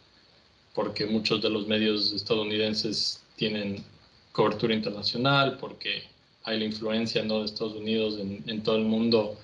porque 0.74 1.06
muchos 1.06 1.42
de 1.42 1.50
los 1.50 1.66
medios 1.66 2.12
estadounidenses 2.12 3.22
tienen 3.36 3.84
cobertura 4.32 4.74
internacional, 4.74 5.58
porque 5.58 6.04
hay 6.44 6.58
la 6.58 6.64
influencia 6.64 7.22
¿no? 7.22 7.40
de 7.40 7.46
Estados 7.46 7.74
Unidos 7.74 8.18
en, 8.18 8.42
en 8.46 8.62
todo 8.62 8.76
el 8.76 8.84
mundo 8.84 9.36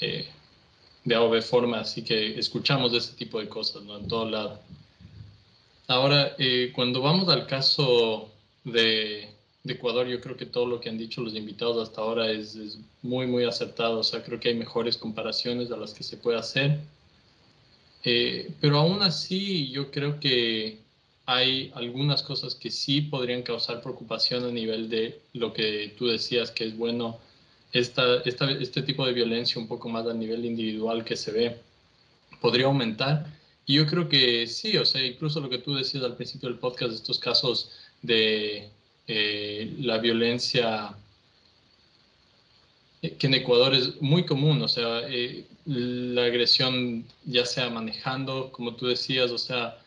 eh, 0.00 0.26
de 1.04 1.14
A 1.14 1.42
forma, 1.42 1.80
así 1.80 2.02
que 2.02 2.38
escuchamos 2.38 2.92
de 2.92 2.98
ese 2.98 3.14
tipo 3.14 3.40
de 3.40 3.48
cosas 3.48 3.82
¿no? 3.82 3.98
en 3.98 4.08
todo 4.08 4.28
lado. 4.28 4.60
Ahora, 5.88 6.34
eh, 6.38 6.70
cuando 6.74 7.02
vamos 7.02 7.28
al 7.28 7.46
caso 7.46 8.30
de, 8.64 9.28
de, 9.64 9.72
Ecuador, 9.72 10.06
yo 10.06 10.20
creo 10.20 10.36
que 10.36 10.46
todo 10.46 10.66
lo 10.66 10.80
que 10.80 10.88
han 10.88 10.98
dicho 10.98 11.20
los 11.20 11.34
invitados 11.34 11.88
hasta 11.88 12.00
ahora 12.00 12.30
es, 12.30 12.54
es, 12.54 12.78
muy, 13.02 13.26
muy 13.26 13.44
acertado. 13.44 13.98
O 13.98 14.04
sea, 14.04 14.22
creo 14.22 14.38
que 14.38 14.50
hay 14.50 14.54
mejores 14.54 14.96
comparaciones 14.96 15.72
a 15.72 15.76
las 15.76 15.92
que 15.92 16.04
se 16.04 16.16
puede 16.16 16.38
hacer. 16.38 16.78
Eh, 18.04 18.50
pero 18.60 18.78
aún 18.78 19.02
así, 19.02 19.70
yo 19.70 19.90
creo 19.90 20.18
que 20.18 20.78
hay 21.26 21.70
algunas 21.74 22.22
cosas 22.22 22.54
que 22.54 22.70
sí 22.70 23.02
podrían 23.02 23.42
causar 23.42 23.80
preocupación 23.80 24.44
a 24.44 24.50
nivel 24.50 24.88
de 24.88 25.20
lo 25.34 25.52
que 25.52 25.94
tú 25.96 26.08
decías 26.08 26.50
que 26.50 26.64
es 26.64 26.76
bueno, 26.76 27.18
esta, 27.72 28.18
esta, 28.24 28.50
este 28.50 28.82
tipo 28.82 29.06
de 29.06 29.12
violencia 29.12 29.60
un 29.60 29.68
poco 29.68 29.88
más 29.88 30.06
a 30.06 30.14
nivel 30.14 30.44
individual 30.44 31.04
que 31.04 31.16
se 31.16 31.32
ve, 31.32 31.56
podría 32.40 32.66
aumentar. 32.66 33.26
Y 33.66 33.74
yo 33.76 33.86
creo 33.86 34.08
que 34.08 34.46
sí, 34.46 34.76
o 34.76 34.84
sea, 34.84 35.04
incluso 35.04 35.40
lo 35.40 35.48
que 35.48 35.58
tú 35.58 35.74
decías 35.74 36.02
al 36.04 36.16
principio 36.16 36.48
del 36.48 36.58
podcast, 36.58 36.92
estos 36.92 37.18
casos 37.18 37.70
de 38.02 38.68
eh, 39.06 39.72
la 39.78 39.98
violencia 39.98 40.96
que 43.02 43.26
en 43.26 43.34
Ecuador 43.34 43.74
es 43.74 44.00
muy 44.00 44.24
común, 44.24 44.62
o 44.62 44.68
sea, 44.68 45.00
eh, 45.08 45.44
la 45.66 46.24
agresión 46.24 47.04
ya 47.24 47.44
sea 47.44 47.68
manejando, 47.68 48.52
como 48.52 48.76
tú 48.76 48.86
decías, 48.86 49.30
o 49.32 49.38
sea, 49.38 49.78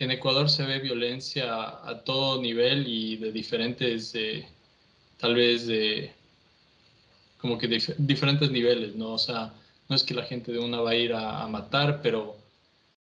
en 0.00 0.10
Ecuador 0.10 0.50
se 0.50 0.64
ve 0.64 0.80
violencia 0.80 1.54
a 1.58 2.02
todo 2.04 2.40
nivel 2.42 2.86
y 2.88 3.16
de 3.16 3.32
diferentes, 3.32 4.14
eh, 4.14 4.46
tal 5.18 5.34
vez, 5.34 5.66
de 5.66 6.12
como 7.38 7.56
que 7.56 7.68
diferentes 7.98 8.50
niveles, 8.50 8.96
¿no? 8.96 9.14
O 9.14 9.18
sea, 9.18 9.54
no 9.88 9.96
es 9.96 10.02
que 10.02 10.14
la 10.14 10.24
gente 10.24 10.52
de 10.52 10.58
una 10.58 10.80
va 10.80 10.90
a 10.90 10.96
ir 10.96 11.12
a, 11.14 11.46
matar, 11.46 12.00
pero 12.02 12.36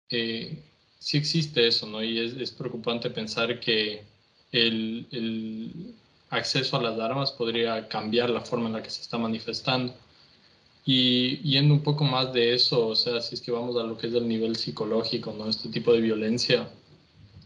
eh, 0.09 0.61
sí 0.99 1.17
existe 1.17 1.67
eso, 1.67 1.87
¿no? 1.87 2.03
Y 2.03 2.19
es, 2.19 2.51
preocupante 2.51 3.09
pensar 3.09 3.59
que 3.59 4.03
el, 4.51 5.07
el, 5.11 5.93
acceso 6.29 6.77
a 6.77 6.81
las 6.81 6.99
armas 6.99 7.31
podría 7.31 7.87
cambiar 7.87 8.29
la 8.29 8.41
forma 8.41 8.67
en 8.67 8.73
la 8.73 8.83
que 8.83 8.89
se 8.89 9.01
está 9.01 9.17
manifestando. 9.17 9.93
Y 10.85 11.37
yendo 11.39 11.73
un 11.73 11.83
poco 11.83 12.05
más 12.05 12.31
de 12.31 12.53
eso, 12.53 12.87
o 12.87 12.95
sea, 12.95 13.19
si 13.21 13.35
es 13.35 13.41
que 13.41 13.51
vamos 13.51 13.75
a 13.75 13.83
lo 13.83 13.97
que 13.97 14.07
es 14.07 14.13
el 14.13 14.27
nivel 14.27 14.55
psicológico, 14.55 15.33
¿no? 15.37 15.49
Este 15.49 15.69
tipo 15.69 15.91
de 15.91 15.99
violencia 15.99 16.69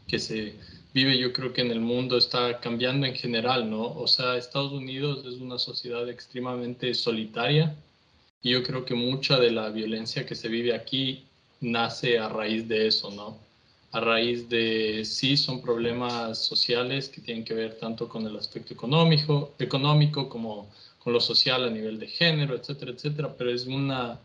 que 0.07 0.19
se 0.19 0.55
vive, 0.93 1.17
yo 1.17 1.33
creo 1.33 1.53
que 1.53 1.61
en 1.61 1.71
el 1.71 1.79
mundo 1.79 2.17
está 2.17 2.59
cambiando 2.59 3.07
en 3.07 3.15
general, 3.15 3.69
¿no? 3.69 3.93
O 3.93 4.07
sea, 4.07 4.37
Estados 4.37 4.73
Unidos 4.73 5.25
es 5.25 5.39
una 5.41 5.57
sociedad 5.57 6.07
extremadamente 6.09 6.93
solitaria 6.93 7.75
y 8.43 8.51
yo 8.51 8.63
creo 8.63 8.85
que 8.85 8.93
mucha 8.93 9.39
de 9.39 9.51
la 9.51 9.69
violencia 9.69 10.25
que 10.25 10.35
se 10.35 10.47
vive 10.47 10.75
aquí 10.75 11.23
nace 11.61 12.19
a 12.19 12.29
raíz 12.29 12.67
de 12.67 12.87
eso, 12.87 13.09
¿no? 13.11 13.37
A 13.91 13.99
raíz 13.99 14.47
de, 14.47 15.03
sí, 15.03 15.35
son 15.35 15.61
problemas 15.61 16.37
sociales 16.37 17.09
que 17.09 17.21
tienen 17.21 17.43
que 17.43 17.53
ver 17.53 17.77
tanto 17.77 18.07
con 18.07 18.25
el 18.25 18.37
aspecto 18.37 18.73
económico, 18.73 19.53
económico 19.59 20.29
como 20.29 20.69
con 20.99 21.13
lo 21.13 21.19
social 21.19 21.65
a 21.65 21.69
nivel 21.69 21.99
de 21.99 22.07
género, 22.07 22.55
etcétera, 22.55 22.91
etcétera, 22.91 23.35
pero 23.37 23.51
es 23.51 23.65
una, 23.65 24.19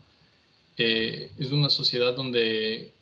eh, 0.77 1.31
es 1.37 1.51
una 1.51 1.69
sociedad 1.69 2.15
donde 2.15 2.93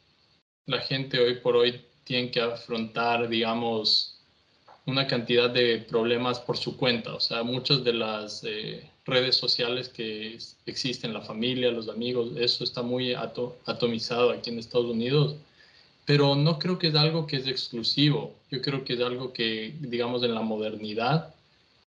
la 0.66 0.80
gente 0.80 1.20
hoy 1.20 1.36
por 1.36 1.55
hoy 1.55 1.82
tiene 2.03 2.32
que 2.32 2.41
afrontar, 2.41 3.28
digamos, 3.28 4.16
una 4.86 5.07
cantidad 5.07 5.49
de 5.49 5.80
problemas 5.80 6.39
por 6.39 6.57
su 6.57 6.78
cuenta. 6.78 7.13
O 7.16 7.20
sea, 7.20 7.43
muchas 7.43 7.84
de 7.84 7.93
las 7.93 8.43
eh, 8.43 8.89
redes 9.05 9.36
sociales 9.36 9.89
que 9.89 10.38
existen, 10.66 11.13
la 11.13 11.22
familia, 11.22 11.72
los 11.72 11.89
amigos, 11.89 12.32
eso 12.38 12.63
está 12.63 12.82
muy 12.82 13.13
atomizado 13.13 14.32
aquí 14.32 14.49
en 14.51 14.59
Estados 14.59 14.88
Unidos. 14.88 15.36
Pero 16.06 16.36
no 16.36 16.60
creo 16.60 16.78
que 16.78 16.88
es 16.88 16.95
algo 16.95 17.26
que 17.26 17.38
es 17.38 17.47
exclusivo. 17.47 18.36
Yo 18.51 18.62
creo 18.62 18.84
que 18.84 18.93
es 18.93 19.01
algo 19.01 19.34
que, 19.34 19.76
digamos, 19.80 20.24
en 20.24 20.36
la 20.36 20.41
modernidad 20.41 21.34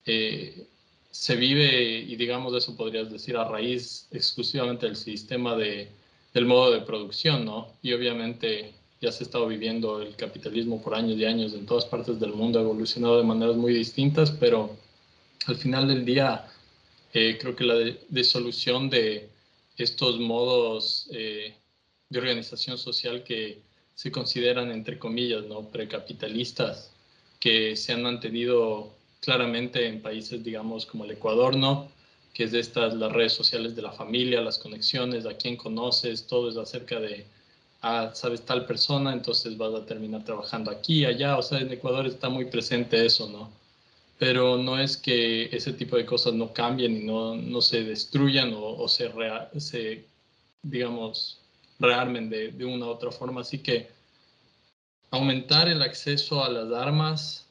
eh, 0.06 0.66
se 1.10 1.34
vive 1.36 1.98
y 2.00 2.14
digamos 2.16 2.54
eso 2.54 2.76
podrías 2.76 3.10
decir 3.10 3.36
a 3.36 3.48
raíz 3.48 4.06
exclusivamente 4.10 4.86
del 4.86 4.96
sistema 4.96 5.56
de, 5.56 5.88
del 6.34 6.44
modo 6.46 6.70
de 6.72 6.82
producción, 6.82 7.44
¿no? 7.44 7.68
Y 7.82 7.92
obviamente 7.94 8.74
ya 9.00 9.10
se 9.10 9.24
ha 9.24 9.26
estado 9.26 9.46
viviendo 9.48 10.02
el 10.02 10.14
capitalismo 10.16 10.82
por 10.82 10.94
años 10.94 11.18
y 11.18 11.24
años 11.24 11.54
en 11.54 11.66
todas 11.66 11.86
partes 11.86 12.20
del 12.20 12.32
mundo, 12.32 12.58
ha 12.58 12.62
evolucionado 12.62 13.18
de 13.18 13.24
maneras 13.24 13.56
muy 13.56 13.72
distintas, 13.72 14.30
pero 14.30 14.76
al 15.46 15.56
final 15.56 15.88
del 15.88 16.04
día 16.04 16.46
eh, 17.14 17.38
creo 17.40 17.56
que 17.56 17.64
la 17.64 17.76
disolución 18.08 18.90
de 18.90 19.28
estos 19.78 20.18
modos 20.18 21.08
eh, 21.12 21.54
de 22.10 22.18
organización 22.18 22.78
social 22.78 23.24
que 23.24 23.60
se 23.96 24.12
consideran, 24.12 24.70
entre 24.70 24.98
comillas, 24.98 25.44
¿no? 25.46 25.62
precapitalistas, 25.70 26.92
que 27.40 27.74
se 27.76 27.92
han 27.94 28.02
mantenido 28.02 28.92
claramente 29.20 29.86
en 29.86 30.02
países, 30.02 30.44
digamos, 30.44 30.84
como 30.86 31.04
el 31.04 31.12
Ecuador, 31.12 31.56
¿no? 31.56 31.88
Que 32.34 32.44
es 32.44 32.52
de 32.52 32.60
estas, 32.60 32.94
las 32.94 33.10
redes 33.10 33.32
sociales 33.32 33.74
de 33.74 33.82
la 33.82 33.92
familia, 33.92 34.42
las 34.42 34.58
conexiones, 34.58 35.24
a 35.24 35.34
quién 35.34 35.56
conoces, 35.56 36.26
todo 36.26 36.50
es 36.50 36.58
acerca 36.58 37.00
de, 37.00 37.26
ah, 37.80 38.10
sabes 38.14 38.42
tal 38.42 38.66
persona, 38.66 39.14
entonces 39.14 39.56
vas 39.56 39.74
a 39.74 39.86
terminar 39.86 40.24
trabajando 40.24 40.70
aquí, 40.70 41.06
allá, 41.06 41.38
o 41.38 41.42
sea, 41.42 41.58
en 41.60 41.72
Ecuador 41.72 42.06
está 42.06 42.28
muy 42.28 42.44
presente 42.44 43.04
eso, 43.04 43.28
¿no? 43.30 43.50
Pero 44.18 44.58
no 44.58 44.78
es 44.78 44.98
que 44.98 45.44
ese 45.56 45.72
tipo 45.72 45.96
de 45.96 46.04
cosas 46.04 46.34
no 46.34 46.52
cambien 46.52 46.96
y 46.98 47.04
no, 47.04 47.34
no 47.34 47.62
se 47.62 47.82
destruyan 47.82 48.52
o, 48.54 48.86
se, 48.88 49.10
se, 49.58 50.04
digamos, 50.62 51.40
rearmen 51.78 52.28
de, 52.30 52.52
de 52.52 52.64
una 52.64 52.86
u 52.86 52.88
otra 52.90 53.10
forma. 53.10 53.40
Así 53.40 53.58
que 53.58 53.88
aumentar 55.10 55.68
el 55.68 55.82
acceso 55.82 56.44
a 56.44 56.48
las 56.48 56.72
armas 56.72 57.46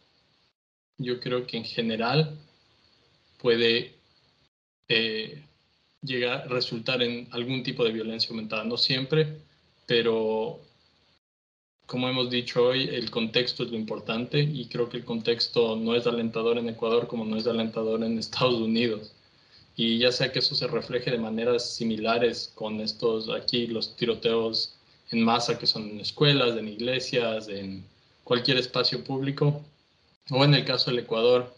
yo 0.98 1.20
creo 1.20 1.46
que 1.46 1.58
en 1.58 1.66
general 1.66 2.38
puede 3.38 3.96
eh, 4.88 5.44
llegar, 6.02 6.50
resultar 6.50 7.02
en 7.02 7.28
algún 7.32 7.64
tipo 7.64 7.84
de 7.84 7.92
violencia 7.92 8.30
aumentada. 8.30 8.64
No 8.64 8.78
siempre, 8.78 9.40
pero 9.86 10.62
como 11.86 12.10
hemos 12.10 12.30
dicho 12.30 12.64
hoy, 12.64 12.90
el 12.90 13.12
contexto 13.12 13.64
es 13.64 13.72
lo 13.72 13.78
importante 13.78 14.40
y 14.40 14.68
creo 14.68 14.90
que 14.90 14.98
el 14.98 15.06
contexto 15.06 15.76
no 15.76 15.96
es 15.96 16.08
alentador 16.08 16.58
en 16.58 16.70
Ecuador 16.70 17.08
como 17.08 17.26
no 17.26 17.38
es 17.38 17.46
alentador 17.46 18.04
en 18.04 18.18
Estados 18.18 18.56
Unidos. 18.56 19.15
Y 19.76 20.00
ya 20.00 20.12
sea 20.12 20.32
que 20.32 20.40
eso 20.40 20.56
se 20.56 20.68
refleje 20.68 21.12
de 21.12 21.18
maneras 21.18 21.76
similares 21.76 22.52
con 22.56 22.80
estos 22.80 23.30
aquí, 23.30 23.68
los 23.68 23.96
tiroteos 23.96 24.76
en 25.12 25.24
masa 25.24 25.60
que 25.60 25.68
son 25.68 25.90
en 25.90 26.00
escuelas, 26.00 26.58
en 26.58 26.68
iglesias, 26.68 27.48
en 27.50 27.86
cualquier 28.24 28.58
espacio 28.58 29.04
público, 29.04 29.62
o 30.32 30.44
en 30.44 30.54
el 30.54 30.66
caso 30.66 30.90
del 30.92 31.00
Ecuador, 31.00 31.54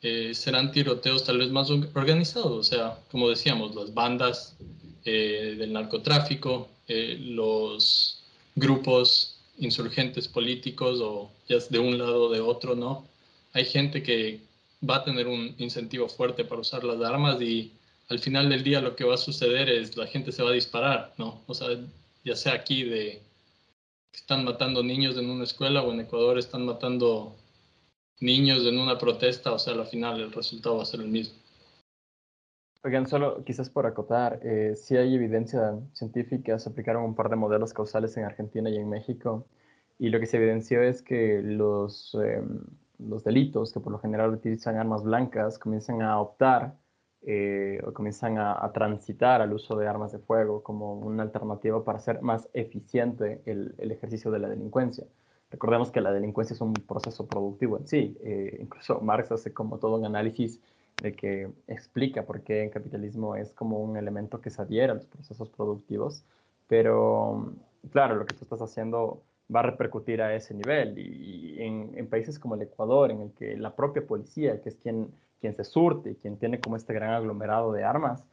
eh, 0.00 0.32
serán 0.34 0.70
tiroteos 0.70 1.24
tal 1.24 1.38
vez 1.38 1.50
más 1.50 1.70
organizados, 1.70 2.52
o 2.52 2.62
sea, 2.62 2.98
como 3.10 3.28
decíamos, 3.28 3.74
las 3.74 3.92
bandas 3.92 4.56
eh, 5.04 5.56
del 5.58 5.72
narcotráfico, 5.72 6.68
eh, 6.86 7.18
los 7.20 8.22
grupos 8.54 9.36
insurgentes 9.58 10.28
políticos 10.28 11.00
o 11.02 11.30
ya 11.48 11.58
de 11.68 11.78
un 11.78 11.98
lado 11.98 12.24
o 12.24 12.30
de 12.30 12.40
otro, 12.40 12.74
¿no? 12.76 13.06
Hay 13.52 13.64
gente 13.64 14.02
que 14.02 14.40
va 14.88 14.96
a 14.96 15.04
tener 15.04 15.26
un 15.26 15.54
incentivo 15.58 16.08
fuerte 16.08 16.44
para 16.44 16.60
usar 16.60 16.84
las 16.84 17.00
armas 17.00 17.40
y 17.40 17.72
al 18.08 18.18
final 18.18 18.48
del 18.48 18.62
día 18.62 18.80
lo 18.80 18.96
que 18.96 19.04
va 19.04 19.14
a 19.14 19.18
suceder 19.18 19.68
es 19.68 19.96
la 19.96 20.06
gente 20.06 20.32
se 20.32 20.42
va 20.42 20.50
a 20.50 20.54
disparar, 20.54 21.12
¿no? 21.18 21.42
O 21.46 21.54
sea, 21.54 21.68
ya 22.24 22.36
sea 22.36 22.54
aquí 22.54 22.84
de 22.84 23.22
están 24.12 24.44
matando 24.44 24.82
niños 24.82 25.16
en 25.16 25.30
una 25.30 25.44
escuela 25.44 25.82
o 25.82 25.92
en 25.92 26.00
Ecuador 26.00 26.38
están 26.38 26.64
matando 26.64 27.36
niños 28.20 28.64
en 28.66 28.78
una 28.78 28.98
protesta, 28.98 29.52
o 29.52 29.58
sea, 29.58 29.74
al 29.74 29.86
final 29.86 30.20
el 30.20 30.32
resultado 30.32 30.76
va 30.76 30.82
a 30.82 30.86
ser 30.86 31.00
el 31.00 31.08
mismo. 31.08 31.38
Oigan, 32.84 33.06
solo 33.06 33.44
quizás 33.44 33.70
por 33.70 33.86
acotar, 33.86 34.40
eh, 34.42 34.74
si 34.76 34.96
hay 34.96 35.14
evidencia 35.14 35.78
científica, 35.92 36.58
se 36.58 36.68
aplicaron 36.68 37.04
un 37.04 37.14
par 37.14 37.28
de 37.28 37.36
modelos 37.36 37.72
causales 37.72 38.16
en 38.16 38.24
Argentina 38.24 38.70
y 38.70 38.76
en 38.76 38.88
México, 38.88 39.46
y 39.98 40.10
lo 40.10 40.20
que 40.20 40.26
se 40.26 40.36
evidenció 40.36 40.82
es 40.82 41.02
que 41.02 41.40
los, 41.42 42.16
em, 42.22 42.60
los 42.98 43.24
delitos 43.24 43.72
que 43.72 43.80
por 43.80 43.92
lo 43.92 43.98
general 43.98 44.30
utilizan 44.30 44.76
armas 44.76 45.02
blancas 45.02 45.58
comienzan 45.58 46.02
a 46.02 46.20
optar 46.20 46.76
eh, 47.22 47.80
o 47.84 47.92
comienzan 47.92 48.38
a, 48.38 48.70
transitar 48.72 49.42
al 49.42 49.52
uso 49.52 49.76
de 49.76 49.88
armas 49.88 50.12
de 50.12 50.18
fuego 50.18 50.62
como 50.62 50.94
una 50.94 51.24
alternativa 51.24 51.84
para 51.84 51.98
hacer 51.98 52.22
más 52.22 52.48
eficiente 52.52 53.42
el, 53.44 53.74
ejercicio 53.78 54.30
de 54.30 54.38
la 54.38 54.48
delincuencia. 54.48 55.04
Recordemos 55.50 55.90
que 55.90 56.00
la 56.00 56.12
delincuencia 56.12 56.54
es 56.54 56.60
un 56.60 56.74
proceso 56.74 57.26
productivo 57.26 57.78
en 57.78 57.86
sí. 57.88 58.16
Eh, 58.22 58.58
incluso 58.60 59.00
Marx 59.00 59.32
hace 59.32 59.52
como 59.52 59.78
todo 59.78 59.96
un 59.96 60.04
análisis 60.04 60.60
de 61.02 61.12
que 61.12 61.50
explica 61.66 62.24
por 62.24 62.42
qué 62.42 62.64
el 62.64 62.70
capitalismo 62.70 63.34
es 63.34 63.52
como 63.52 63.80
un 63.80 63.96
elemento 63.96 64.40
que 64.40 64.50
se 64.50 64.62
adhiere 64.62 64.92
a 64.92 64.94
los 64.94 65.06
procesos 65.06 65.48
productivos. 65.50 66.24
Pero 66.68 67.52
claro, 67.90 68.16
lo 68.16 68.26
que 68.26 68.34
tú 68.34 68.44
estás 68.44 68.62
haciendo 68.62 69.22
va 69.54 69.60
a 69.60 69.64
repercutir 69.64 70.20
a 70.22 70.34
ese 70.34 70.54
nivel. 70.54 70.98
Y, 70.98 71.60
en, 71.62 71.92
en, 71.96 72.08
países 72.08 72.38
como 72.38 72.54
el 72.54 72.62
Ecuador, 72.62 73.10
en 73.10 73.22
el 73.22 73.32
que 73.32 73.56
la 73.56 73.74
propia 73.74 74.06
policía, 74.06 74.60
que 74.60 74.68
es 74.68 74.76
quien, 74.76 75.10
quien 75.40 75.54
se 75.54 75.64
surte, 75.64 76.16
quien 76.16 76.38
tiene 76.38 76.60
como 76.60 76.76
este 76.76 76.92
gran 76.92 77.10
aglomerado 77.14 77.72
de 77.72 77.84
armas, 77.84 78.24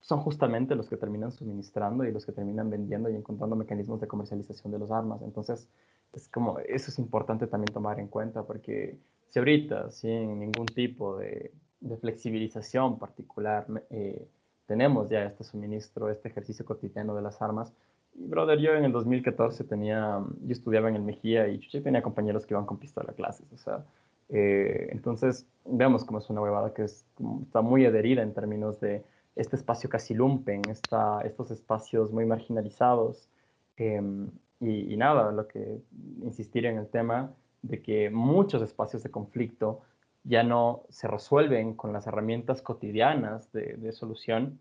son 0.00 0.20
justamente 0.20 0.74
los 0.74 0.88
que 0.88 0.96
terminan 0.96 1.30
suministrando 1.32 2.04
y 2.04 2.12
los 2.12 2.26
que 2.26 2.32
terminan 2.32 2.70
vendiendo 2.70 3.08
y 3.08 3.14
encontrando 3.14 3.54
mecanismos 3.56 4.00
de 4.00 4.08
comercialización 4.08 4.72
de 4.72 4.80
las 4.80 4.90
armas. 4.90 5.22
Entonces, 5.22 5.68
es 6.12 6.28
como, 6.28 6.58
eso 6.58 6.90
es 6.90 6.98
importante 6.98 7.46
también 7.46 7.72
tomar 7.72 8.00
en 8.00 8.08
cuenta, 8.08 8.42
porque 8.42 8.98
si 9.30 9.38
ahorita, 9.38 9.90
sin 9.90 10.40
ningún 10.40 10.66
tipo 10.66 11.18
de, 11.18 11.52
de 11.80 11.96
flexibilización 11.96 12.98
particular, 12.98 13.66
eh, 13.90 14.26
tenemos 14.66 15.08
ya 15.08 15.24
este 15.24 15.44
suministro, 15.44 16.10
este 16.10 16.28
ejercicio 16.28 16.64
cotidiano 16.64 17.14
de 17.14 17.22
las 17.22 17.42
armas, 17.42 17.72
brother, 18.14 18.58
yo 18.58 18.74
en 18.74 18.84
el 18.84 18.92
2014 18.92 19.64
tenía, 19.64 20.20
yo 20.42 20.52
estudiaba 20.52 20.88
en 20.88 20.96
el 20.96 21.02
Mejía 21.02 21.48
y 21.48 21.58
yo 21.58 21.82
tenía 21.82 22.02
compañeros 22.02 22.46
que 22.46 22.54
iban 22.54 22.66
con 22.66 22.78
pistola 22.78 23.12
a 23.12 23.14
clases, 23.14 23.46
o 23.52 23.56
sea, 23.56 23.84
eh, 24.28 24.88
entonces 24.92 25.46
veamos 25.64 26.04
cómo 26.04 26.18
es 26.18 26.30
una 26.30 26.40
huevada 26.40 26.72
que 26.72 26.84
es, 26.84 27.04
está 27.42 27.60
muy 27.60 27.84
adherida 27.84 28.22
en 28.22 28.32
términos 28.32 28.80
de 28.80 29.04
este 29.36 29.56
espacio 29.56 29.88
casi 29.88 30.14
lumpen, 30.14 30.62
esta, 30.68 31.20
estos 31.22 31.50
espacios 31.50 32.12
muy 32.12 32.26
marginalizados, 32.26 33.28
em, 33.76 34.30
y, 34.60 34.96
nada, 34.96 35.32
lo 35.32 35.48
que 35.48 35.80
insistir 36.22 36.66
en 36.66 36.78
el 36.78 36.86
tema 36.86 37.32
de 37.62 37.82
que 37.82 38.10
muchos 38.10 38.62
espacios 38.62 39.02
de 39.02 39.10
conflicto 39.10 39.80
ya 40.22 40.44
no 40.44 40.84
se 40.88 41.08
resuelven 41.08 41.74
con 41.74 41.92
las 41.92 42.06
herramientas 42.06 42.62
cotidianas 42.62 43.52
de, 43.52 43.92
solución, 43.92 44.60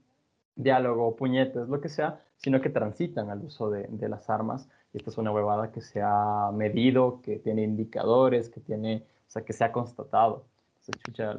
diálogo, 0.55 1.15
puñetes, 1.15 1.69
lo 1.69 1.79
que 1.81 1.89
sea, 1.89 2.19
sino 2.43 2.59
que 2.61 2.69
transitan 2.69 3.29
al 3.29 3.43
uso 3.43 3.69
de, 3.69 4.09
las 4.09 4.29
armas. 4.29 4.67
Y 4.93 4.97
esta 4.97 5.09
es 5.11 5.17
una 5.17 5.31
huevada 5.31 5.71
que 5.71 5.81
se 5.81 6.01
ha 6.01 6.51
medido, 6.53 7.21
que 7.21 7.37
tiene 7.37 7.63
indicadores, 7.63 8.49
que 8.49 8.59
tiene, 8.59 9.05
o 9.27 9.31
sea, 9.31 9.43
que 9.43 9.53
se 9.53 9.63
ha 9.63 9.71
constatado. 9.71 10.45
Se 10.79 10.91
escucha 10.91 11.35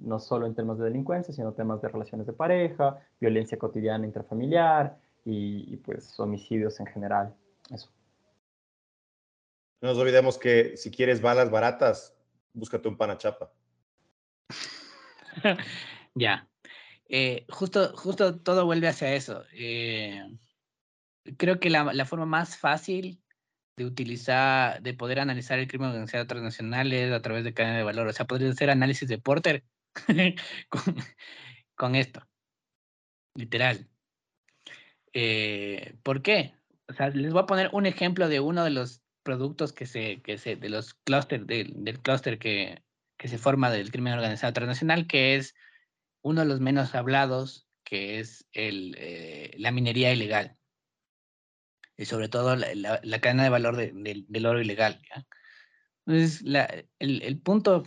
no 0.00 0.20
solo 0.20 0.46
en 0.46 0.54
temas 0.54 0.78
de 0.78 0.84
delincuencia, 0.84 1.34
sino 1.34 1.52
temas 1.52 1.82
de 1.82 1.88
relaciones 1.88 2.26
de 2.26 2.32
pareja, 2.32 2.98
violencia 3.20 3.58
cotidiana 3.58 4.06
intrafamiliar 4.06 4.96
y, 5.24 5.74
y 5.74 5.76
pues 5.78 6.18
homicidios 6.20 6.78
en 6.78 6.86
general. 6.86 7.34
Eso. 7.70 7.90
No 9.80 9.88
nos 9.88 9.98
olvidemos 9.98 10.38
que 10.38 10.76
si 10.76 10.90
quieres 10.90 11.20
balas 11.20 11.50
baratas, 11.50 12.16
búscate 12.52 12.88
un 12.88 12.96
panachapa. 12.96 13.50
ya. 16.14 16.48
Eh, 17.08 17.46
justo, 17.50 17.92
justo 17.96 18.40
todo 18.40 18.64
vuelve 18.64 18.88
hacia 18.88 19.14
eso. 19.14 19.44
Eh, 19.52 20.22
creo 21.36 21.60
que 21.60 21.70
la, 21.70 21.92
la, 21.92 22.04
forma 22.06 22.26
más 22.26 22.56
fácil 22.56 23.22
de 23.76 23.84
utilizar, 23.84 24.82
de 24.82 24.94
poder 24.94 25.20
analizar 25.20 25.58
el 25.58 25.68
crimen 25.68 25.88
organizado 25.88 26.26
transnacional 26.26 26.92
es 26.92 27.12
a 27.12 27.22
través 27.22 27.44
de 27.44 27.54
cadena 27.54 27.78
de 27.78 27.84
valor. 27.84 28.06
O 28.08 28.12
sea, 28.12 28.26
podría 28.26 28.50
hacer 28.50 28.70
análisis 28.70 29.08
de 29.08 29.18
Porter 29.18 29.64
con, 30.68 30.96
con, 31.74 31.94
esto. 31.94 32.26
Literal. 33.34 33.88
Eh, 35.12 35.96
¿Por 36.02 36.22
qué? 36.22 36.54
O 36.88 36.92
sea, 36.92 37.10
les 37.10 37.32
voy 37.32 37.42
a 37.42 37.46
poner 37.46 37.70
un 37.72 37.86
ejemplo 37.86 38.28
de 38.28 38.40
uno 38.40 38.64
de 38.64 38.70
los 38.70 39.02
productos 39.22 39.72
que 39.72 39.86
se, 39.86 40.20
que 40.22 40.38
se 40.38 40.56
de 40.56 40.68
los 40.68 40.94
clústeres, 40.94 41.46
del 41.46 42.00
clúster 42.02 42.38
que, 42.38 42.82
que 43.16 43.28
se 43.28 43.38
forma 43.38 43.70
del 43.70 43.90
crimen 43.90 44.12
organizado 44.14 44.52
transnacional, 44.52 45.06
que 45.06 45.36
es 45.36 45.54
uno 46.24 46.40
de 46.40 46.46
los 46.46 46.60
menos 46.60 46.94
hablados, 46.94 47.68
que 47.84 48.18
es 48.18 48.48
el, 48.52 48.96
eh, 48.98 49.54
la 49.58 49.70
minería 49.70 50.12
ilegal. 50.12 50.56
Y 51.96 52.06
sobre 52.06 52.28
todo 52.28 52.56
la, 52.56 53.00
la, 53.02 53.20
cadena 53.20 53.44
de 53.44 53.50
valor 53.50 53.76
de, 53.76 53.92
del 54.26 54.46
oro 54.46 54.60
ilegal. 54.60 55.00
Entonces, 56.06 56.42
la, 56.42 56.64
el, 56.98 57.22
el, 57.22 57.38
punto, 57.40 57.84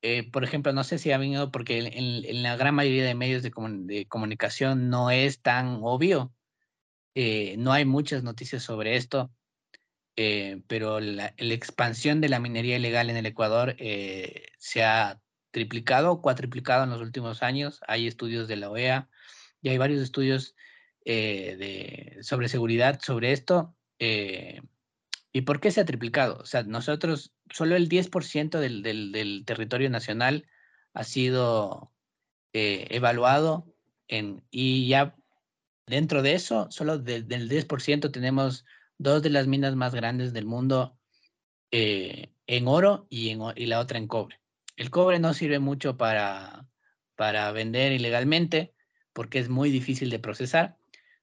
eh, 0.00 0.30
por 0.30 0.44
ejemplo, 0.44 0.72
no 0.72 0.84
sé 0.84 0.98
si 0.98 1.10
ha 1.10 1.18
venido 1.18 1.50
porque 1.50 1.78
en, 1.78 2.24
en 2.24 2.42
la 2.42 2.56
gran 2.56 2.74
mayoría 2.74 3.04
de 3.04 3.14
medios 3.14 3.42
de, 3.42 3.52
de 3.84 4.06
comunicación 4.06 4.88
no 4.88 5.10
es 5.10 5.42
tan 5.42 5.80
obvio. 5.82 6.32
Eh, 7.14 7.56
no 7.58 7.72
hay 7.72 7.84
muchas 7.84 8.22
noticias 8.22 8.62
sobre 8.62 8.96
esto. 8.96 9.32
Eh, 10.20 10.62
pero 10.66 11.00
la, 11.00 11.34
expansión 11.36 12.20
de 12.20 12.28
la 12.28 12.40
minería 12.40 12.76
ilegal 12.76 13.10
en 13.10 13.16
el 13.16 13.26
Ecuador 13.26 13.76
eh, 13.78 14.46
se 14.58 14.82
ha 14.82 15.20
triplicado 15.58 16.12
o 16.12 16.22
cuatriplicado 16.22 16.84
en 16.84 16.90
los 16.90 17.00
últimos 17.00 17.42
años. 17.42 17.80
Hay 17.88 18.06
estudios 18.06 18.46
de 18.48 18.56
la 18.56 18.70
OEA 18.70 19.08
y 19.60 19.70
hay 19.70 19.78
varios 19.78 20.00
estudios 20.00 20.54
eh, 21.04 22.18
sobre 22.22 22.48
seguridad 22.48 23.00
sobre 23.02 23.32
esto. 23.32 23.74
¿Y 25.32 25.40
por 25.42 25.60
qué 25.60 25.70
se 25.70 25.80
ha 25.80 25.84
triplicado? 25.84 26.38
O 26.38 26.46
sea, 26.46 26.62
nosotros, 26.62 27.32
solo 27.50 27.76
el 27.76 27.88
10% 27.88 28.60
del, 28.60 28.82
del, 28.82 29.44
territorio 29.44 29.90
nacional 29.90 30.46
ha 30.94 31.04
sido 31.04 31.92
evaluado 32.52 33.66
en, 34.06 34.44
y 34.50 34.88
ya 34.88 35.16
dentro 35.86 36.22
de 36.22 36.34
eso, 36.34 36.68
solo 36.70 36.98
del 36.98 37.26
10% 37.26 38.12
tenemos 38.12 38.64
dos 38.98 39.22
de 39.22 39.30
las 39.30 39.46
minas 39.46 39.74
más 39.76 39.94
grandes 39.94 40.32
del 40.32 40.44
mundo 40.44 40.98
eh, 41.70 42.32
en 42.46 42.68
oro 42.68 43.06
y, 43.08 43.30
en, 43.30 43.40
y 43.56 43.66
la 43.66 43.80
otra 43.80 43.98
en 43.98 44.08
cobre. 44.08 44.40
El 44.78 44.90
cobre 44.90 45.18
no 45.18 45.34
sirve 45.34 45.58
mucho 45.58 45.96
para, 45.96 46.66
para 47.16 47.50
vender 47.52 47.92
ilegalmente 47.92 48.74
porque 49.12 49.38
es 49.38 49.48
muy 49.48 49.70
difícil 49.70 50.10
de 50.10 50.18
procesar, 50.18 50.78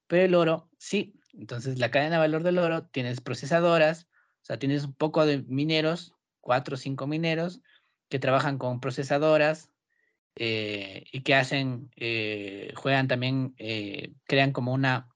pero 0.07 0.23
el 0.23 0.35
oro 0.35 0.69
sí. 0.77 1.19
Entonces 1.33 1.79
la 1.79 1.91
cadena 1.91 2.15
de 2.15 2.19
valor 2.19 2.43
del 2.43 2.59
oro 2.59 2.87
tienes 2.87 3.21
procesadoras, 3.21 4.07
o 4.41 4.45
sea, 4.45 4.59
tienes 4.59 4.85
un 4.85 4.93
poco 4.93 5.25
de 5.25 5.41
mineros, 5.43 6.13
cuatro 6.41 6.75
o 6.75 6.77
cinco 6.77 7.07
mineros 7.07 7.61
que 8.09 8.19
trabajan 8.19 8.57
con 8.57 8.79
procesadoras 8.79 9.71
eh, 10.35 11.05
y 11.11 11.21
que 11.21 11.35
hacen, 11.35 11.89
eh, 11.95 12.71
juegan 12.75 13.07
también, 13.07 13.55
crean 14.27 14.51
como 14.51 14.73
una 14.73 15.09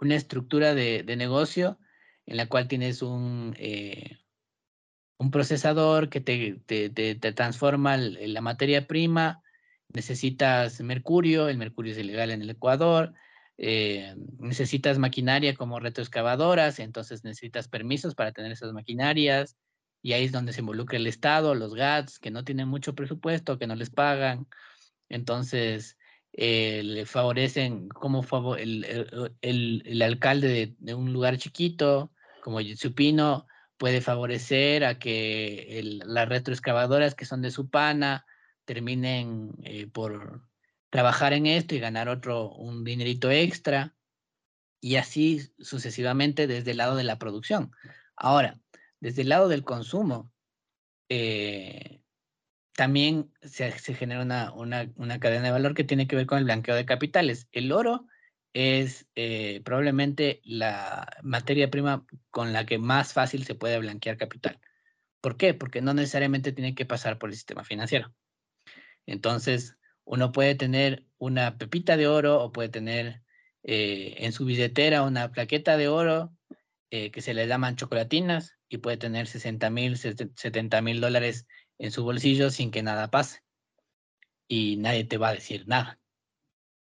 una 0.00 0.14
estructura 0.14 0.74
de, 0.74 1.04
negocio 1.16 1.78
en 2.26 2.36
la 2.36 2.48
cual 2.48 2.68
tienes 2.68 3.02
un, 3.02 3.54
eh, 3.58 4.18
un 5.18 5.30
procesador 5.30 6.08
que 6.08 6.20
te, 6.20 6.60
te, 6.66 7.14
transforma 7.32 7.96
la 7.96 8.40
materia 8.40 8.86
prima, 8.86 9.42
necesitas 9.88 10.80
mercurio, 10.80 11.48
el 11.48 11.58
mercurio 11.58 11.92
es 11.92 11.98
ilegal 11.98 12.30
en 12.30 12.42
el 12.42 12.50
Ecuador, 12.50 13.14
eh, 13.58 14.14
necesitas 14.38 14.98
maquinaria 14.98 15.54
como 15.54 15.80
retroexcavadoras, 15.80 16.78
entonces 16.78 17.24
necesitas 17.24 17.68
permisos 17.68 18.14
para 18.14 18.32
tener 18.32 18.52
esas 18.52 18.72
maquinarias, 18.72 19.56
y 20.02 20.12
ahí 20.12 20.24
es 20.24 20.32
donde 20.32 20.52
se 20.52 20.60
involucra 20.60 20.98
el 20.98 21.06
Estado, 21.06 21.54
los 21.54 21.74
GATS, 21.74 22.18
que 22.18 22.30
no 22.30 22.44
tienen 22.44 22.68
mucho 22.68 22.94
presupuesto, 22.94 23.58
que 23.58 23.66
no 23.66 23.74
les 23.74 23.90
pagan. 23.90 24.46
Entonces, 25.08 25.96
eh, 26.32 26.82
le 26.84 27.06
favorecen 27.06 27.88
como 27.88 28.22
favor, 28.22 28.60
el, 28.60 28.84
el, 29.40 29.82
el, 29.84 30.02
alcalde 30.02 30.76
de, 30.78 30.94
un 30.94 31.12
lugar 31.12 31.38
chiquito, 31.38 32.12
como 32.42 32.60
Supino, 32.76 33.46
puede 33.78 34.00
favorecer 34.00 34.84
a 34.84 34.98
que 34.98 35.80
las 36.04 36.28
retroexcavadoras 36.28 37.14
que 37.14 37.26
son 37.26 37.42
de 37.42 37.50
su 37.50 37.68
pana 37.68 38.26
terminen 38.64 39.52
eh, 39.62 39.86
por 39.86 40.48
trabajar 40.90 41.32
en 41.32 41.46
esto 41.46 41.74
y 41.74 41.80
ganar 41.80 42.08
otro, 42.08 42.50
un 42.50 42.84
dinerito 42.84 43.30
extra, 43.30 43.94
y 44.80 44.96
así 44.96 45.52
sucesivamente 45.58 46.46
desde 46.46 46.72
el 46.72 46.78
lado 46.78 46.96
de 46.96 47.04
la 47.04 47.18
producción. 47.18 47.72
Ahora, 48.14 48.60
desde 49.00 49.22
el 49.22 49.28
lado 49.28 49.48
del 49.48 49.64
consumo, 49.64 50.32
eh, 51.08 52.02
también 52.72 53.32
se, 53.42 53.78
se 53.78 53.94
genera 53.94 54.22
una, 54.22 54.52
una, 54.52 54.90
una, 54.96 55.18
cadena 55.18 55.46
de 55.46 55.50
valor 55.50 55.74
que 55.74 55.84
tiene 55.84 56.06
que 56.06 56.16
ver 56.16 56.26
con 56.26 56.38
el 56.38 56.44
blanqueo 56.44 56.74
de 56.74 56.86
capitales. 56.86 57.48
El 57.52 57.72
oro 57.72 58.06
es 58.56 59.06
eh, 59.16 59.60
probablemente 59.66 60.40
la 60.42 61.06
materia 61.22 61.70
prima 61.70 62.06
con 62.30 62.54
la 62.54 62.64
que 62.64 62.78
más 62.78 63.12
fácil 63.12 63.44
se 63.44 63.54
puede 63.54 63.78
blanquear 63.78 64.16
capital. 64.16 64.58
¿Por 65.20 65.36
qué? 65.36 65.52
Porque 65.52 65.82
no 65.82 65.92
necesariamente 65.92 66.52
tiene 66.52 66.74
que 66.74 66.86
pasar 66.86 67.18
por 67.18 67.28
el 67.28 67.34
sistema 67.34 67.64
financiero. 67.64 68.14
Entonces, 69.04 69.76
uno 70.04 70.32
puede 70.32 70.54
tener 70.54 71.04
una 71.18 71.58
pepita 71.58 71.98
de 71.98 72.08
oro 72.08 72.42
o 72.42 72.50
puede 72.50 72.70
tener 72.70 73.22
eh, 73.62 74.14
en 74.24 74.32
su 74.32 74.46
billetera 74.46 75.02
una 75.02 75.32
plaqueta 75.32 75.76
de 75.76 75.88
oro 75.88 76.32
eh, 76.90 77.10
que 77.10 77.20
se 77.20 77.34
le 77.34 77.46
llaman 77.46 77.76
chocolatinas 77.76 78.56
y 78.70 78.78
puede 78.78 78.96
tener 78.96 79.26
60 79.26 79.68
mil, 79.68 79.98
70 79.98 80.80
mil 80.80 81.02
dólares 81.02 81.46
en 81.76 81.92
su 81.92 82.04
bolsillo 82.04 82.48
sin 82.48 82.70
que 82.70 82.82
nada 82.82 83.10
pase. 83.10 83.42
Y 84.48 84.76
nadie 84.78 85.04
te 85.04 85.18
va 85.18 85.28
a 85.28 85.34
decir 85.34 85.68
nada 85.68 86.00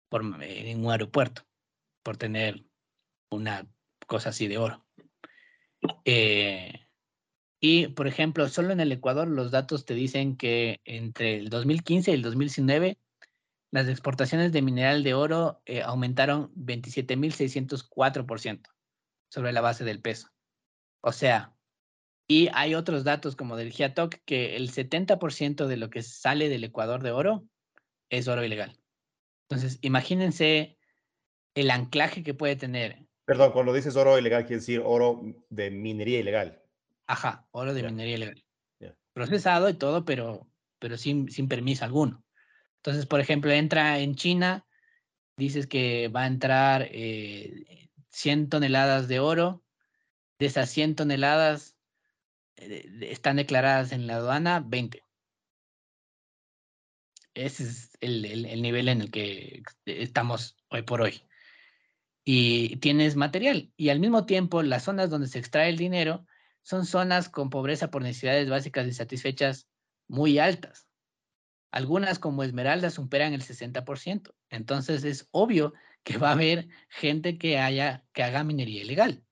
por, 0.08 0.22
en 0.42 0.86
un 0.86 0.90
aeropuerto 0.90 1.49
por 2.02 2.16
tener 2.16 2.64
una 3.30 3.66
cosa 4.06 4.30
así 4.30 4.48
de 4.48 4.58
oro. 4.58 4.84
Eh, 6.04 6.86
y, 7.60 7.88
por 7.88 8.06
ejemplo, 8.06 8.48
solo 8.48 8.72
en 8.72 8.80
el 8.80 8.92
Ecuador 8.92 9.28
los 9.28 9.50
datos 9.50 9.84
te 9.84 9.92
dicen 9.94 10.36
que 10.36 10.80
entre 10.84 11.36
el 11.36 11.50
2015 11.50 12.10
y 12.10 12.14
el 12.14 12.22
2019 12.22 12.98
las 13.70 13.88
exportaciones 13.88 14.52
de 14.52 14.62
mineral 14.62 15.04
de 15.04 15.14
oro 15.14 15.62
eh, 15.64 15.82
aumentaron 15.82 16.52
27.604% 16.54 18.62
sobre 19.30 19.52
la 19.52 19.60
base 19.60 19.84
del 19.84 20.00
peso. 20.00 20.28
O 21.02 21.12
sea, 21.12 21.54
y 22.26 22.48
hay 22.52 22.74
otros 22.74 23.04
datos 23.04 23.36
como 23.36 23.56
del 23.56 23.70
GIATOC 23.70 24.16
que 24.24 24.56
el 24.56 24.72
70% 24.72 25.66
de 25.66 25.76
lo 25.76 25.90
que 25.90 26.02
sale 26.02 26.48
del 26.48 26.64
Ecuador 26.64 27.02
de 27.02 27.12
oro 27.12 27.46
es 28.08 28.26
oro 28.26 28.42
ilegal. 28.44 28.76
Entonces, 29.48 29.78
imagínense 29.82 30.79
el 31.54 31.70
anclaje 31.70 32.22
que 32.22 32.34
puede 32.34 32.56
tener. 32.56 33.06
Perdón, 33.24 33.52
cuando 33.52 33.72
dices 33.72 33.96
oro 33.96 34.18
ilegal, 34.18 34.44
quiere 34.44 34.60
decir 34.60 34.82
oro 34.84 35.22
de 35.48 35.70
minería 35.70 36.20
ilegal. 36.20 36.62
Ajá, 37.06 37.46
oro 37.52 37.74
de 37.74 37.82
minería 37.82 38.16
ilegal. 38.16 38.44
Procesado 39.12 39.68
y 39.68 39.74
todo, 39.74 40.04
pero, 40.04 40.48
pero 40.78 40.96
sin, 40.96 41.28
sin 41.30 41.48
permiso 41.48 41.84
alguno. 41.84 42.24
Entonces, 42.76 43.06
por 43.06 43.20
ejemplo, 43.20 43.50
entra 43.50 43.98
en 43.98 44.14
China, 44.14 44.66
dices 45.36 45.66
que 45.66 46.08
va 46.08 46.22
a 46.22 46.26
entrar 46.26 46.88
100 46.88 46.92
eh, 46.92 48.46
toneladas 48.48 49.08
de 49.08 49.20
oro. 49.20 49.62
De 50.38 50.46
esas 50.46 50.70
100 50.70 50.94
toneladas 50.94 51.76
eh, 52.56 52.86
están 53.02 53.36
declaradas 53.36 53.92
en 53.92 54.06
la 54.06 54.16
aduana 54.16 54.64
20. 54.64 55.04
Ese 57.34 57.64
es 57.64 57.96
el, 58.00 58.24
el, 58.24 58.62
nivel 58.62 58.88
en 58.88 59.02
el 59.02 59.10
que 59.10 59.62
estamos 59.84 60.56
hoy 60.68 60.82
por 60.82 61.02
hoy. 61.02 61.22
Y 62.24 62.76
tienes 62.76 63.16
material. 63.16 63.72
Y 63.76 63.88
al 63.88 64.00
mismo 64.00 64.26
tiempo, 64.26 64.62
las 64.62 64.84
zonas 64.84 65.10
donde 65.10 65.28
se 65.28 65.38
extrae 65.38 65.70
el 65.70 65.78
dinero 65.78 66.26
son 66.62 66.86
zonas 66.86 67.28
con 67.28 67.50
pobreza 67.50 67.90
por 67.90 68.02
necesidades 68.02 68.48
básicas 68.48 68.86
insatisfechas 68.86 69.66
muy 70.08 70.38
altas. 70.38 70.86
Algunas 71.70 72.18
como 72.18 72.42
Esmeralda 72.42 72.90
superan 72.90 73.32
el 73.32 73.42
60%. 73.42 74.34
Entonces 74.50 75.04
es 75.04 75.28
obvio 75.30 75.72
que 76.02 76.18
va 76.18 76.30
a 76.30 76.32
haber 76.32 76.68
gente 76.88 77.38
que, 77.38 77.58
haya, 77.58 78.04
que 78.12 78.22
haga 78.22 78.44
minería 78.44 78.82
ilegal. 78.82 79.24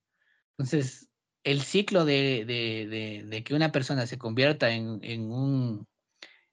Entonces, 0.57 1.09
el 1.45 1.63
ciclo 1.63 2.05
de, 2.05 2.45
de, 2.45 3.25
de, 3.27 3.45
que 3.45 3.55
una 3.55 3.73
persona 3.73 4.07
se 4.07 4.19
convierta 4.19 4.71
en, 4.71 5.01
en, 5.03 5.31
un, 5.31 5.87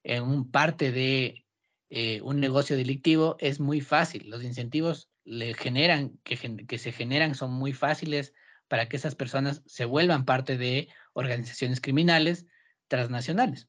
en 0.03 0.23
un 0.23 0.49
parte 0.51 0.91
de 0.91 1.45
eh, 1.89 2.21
un 2.21 2.39
negocio 2.39 2.77
delictivo 2.77 3.35
es 3.39 3.59
muy 3.59 3.81
fácil. 3.81 4.29
Los 4.29 4.43
incentivos 4.43 5.09
le 5.25 5.53
generan, 5.53 6.17
que, 6.23 6.37
que 6.67 6.77
se 6.77 6.91
generan 6.91 7.35
son 7.35 7.51
muy 7.51 7.73
fáciles 7.73 8.33
para 8.67 8.87
que 8.87 8.97
esas 8.97 9.15
personas 9.15 9.61
se 9.65 9.85
vuelvan 9.85 10.25
parte 10.25 10.57
de 10.57 10.89
organizaciones 11.13 11.81
criminales 11.81 12.45
transnacionales. 12.87 13.67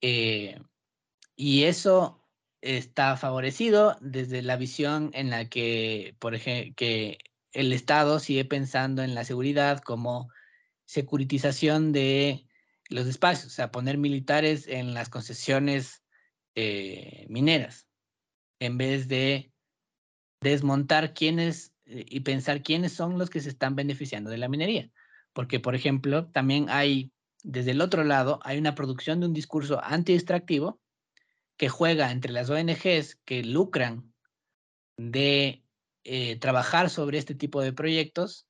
Eh, 0.00 0.60
y 1.36 1.64
eso 1.64 2.24
está 2.60 3.16
favorecido 3.16 3.96
desde 4.00 4.42
la 4.42 4.56
visión 4.56 5.10
en 5.14 5.30
la 5.30 5.48
que, 5.48 6.16
por 6.18 6.34
ejemplo, 6.34 6.74
que 6.76 7.18
el 7.52 7.72
Estado 7.72 8.18
sigue 8.18 8.44
pensando 8.44 9.02
en 9.02 9.14
la 9.14 9.24
seguridad 9.24 9.80
como 9.80 10.28
securitización 10.84 11.92
de 11.92 12.46
los 12.88 13.06
espacios, 13.06 13.46
o 13.46 13.54
sea, 13.54 13.70
poner 13.70 13.98
militares 13.98 14.66
en 14.68 14.94
las 14.94 15.08
concesiones 15.08 16.02
eh, 16.54 17.26
mineras, 17.28 17.88
en 18.60 18.78
vez 18.78 19.08
de 19.08 19.51
desmontar 20.42 21.14
quiénes 21.14 21.72
eh, 21.86 22.04
y 22.08 22.20
pensar 22.20 22.62
quiénes 22.62 22.92
son 22.92 23.18
los 23.18 23.30
que 23.30 23.40
se 23.40 23.48
están 23.48 23.76
beneficiando 23.76 24.30
de 24.30 24.38
la 24.38 24.48
minería. 24.48 24.90
Porque, 25.32 25.60
por 25.60 25.74
ejemplo, 25.74 26.26
también 26.26 26.66
hay 26.68 27.12
desde 27.42 27.72
el 27.72 27.80
otro 27.80 28.04
lado, 28.04 28.40
hay 28.44 28.58
una 28.58 28.74
producción 28.74 29.20
de 29.20 29.26
un 29.26 29.34
discurso 29.34 29.82
anti-extractivo 29.82 30.80
que 31.56 31.68
juega 31.68 32.10
entre 32.10 32.32
las 32.32 32.50
ONGs 32.50 33.16
que 33.24 33.42
lucran 33.42 34.12
de 34.96 35.64
eh, 36.04 36.36
trabajar 36.36 36.90
sobre 36.90 37.18
este 37.18 37.34
tipo 37.34 37.60
de 37.60 37.72
proyectos, 37.72 38.46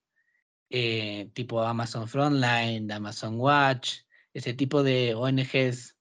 eh, 0.70 1.30
tipo 1.34 1.62
Amazon 1.62 2.08
Frontline, 2.08 2.90
Amazon 2.90 3.38
Watch, 3.38 4.00
ese 4.34 4.54
tipo 4.54 4.82
de 4.82 5.14
ONGs 5.14 5.96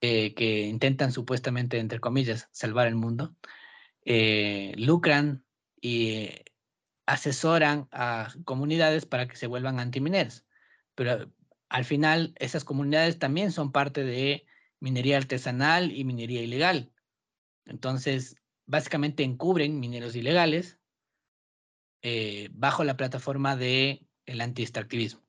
eh, 0.00 0.34
que 0.34 0.62
intentan 0.62 1.12
supuestamente, 1.12 1.78
entre 1.78 2.00
comillas, 2.00 2.48
salvar 2.52 2.86
el 2.86 2.96
mundo, 2.96 3.36
lucran 4.04 5.44
y 5.80 6.30
asesoran 7.06 7.88
a 7.90 8.32
comunidades 8.44 9.06
para 9.06 9.26
que 9.26 9.36
se 9.36 9.46
vuelvan 9.46 9.80
antimineros. 9.80 10.44
Pero 10.94 11.32
al 11.68 11.84
final 11.84 12.34
esas 12.36 12.64
comunidades 12.64 13.18
también 13.18 13.52
son 13.52 13.72
parte 13.72 14.04
de 14.04 14.44
minería 14.80 15.16
artesanal 15.16 15.92
y 15.92 16.04
minería 16.04 16.42
ilegal. 16.42 16.92
Entonces, 17.64 18.36
básicamente 18.66 19.22
encubren 19.22 19.80
mineros 19.80 20.16
ilegales 20.16 20.78
eh, 22.02 22.48
bajo 22.52 22.84
la 22.84 22.96
plataforma 22.96 23.56
de 23.56 24.06
el 24.26 24.40
anti-extractivismo. 24.40 25.22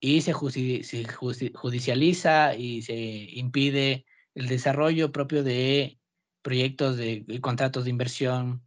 Y 0.00 0.20
se, 0.20 0.32
judicializa 0.32 2.56
y 2.56 2.82
se 2.82 2.94
impide 2.94 4.04
el 4.34 4.48
desarrollo 4.48 5.12
propio 5.12 5.42
de 5.42 5.98
proyectos 6.44 6.96
de, 6.96 7.24
contratos 7.40 7.84
de 7.84 7.90
inversión 7.90 8.62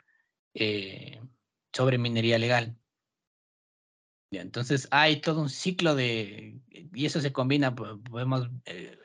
eh, 0.53 1.21
sobre 1.71 1.97
minería 1.97 2.37
legal 2.37 2.77
entonces 4.31 4.87
hay 4.91 5.21
todo 5.21 5.41
un 5.41 5.49
ciclo 5.49 5.95
de, 5.95 6.59
y 6.69 7.05
eso 7.05 7.21
se 7.21 7.31
combina, 7.31 7.75
podemos 7.75 8.49
eh, 8.65 8.97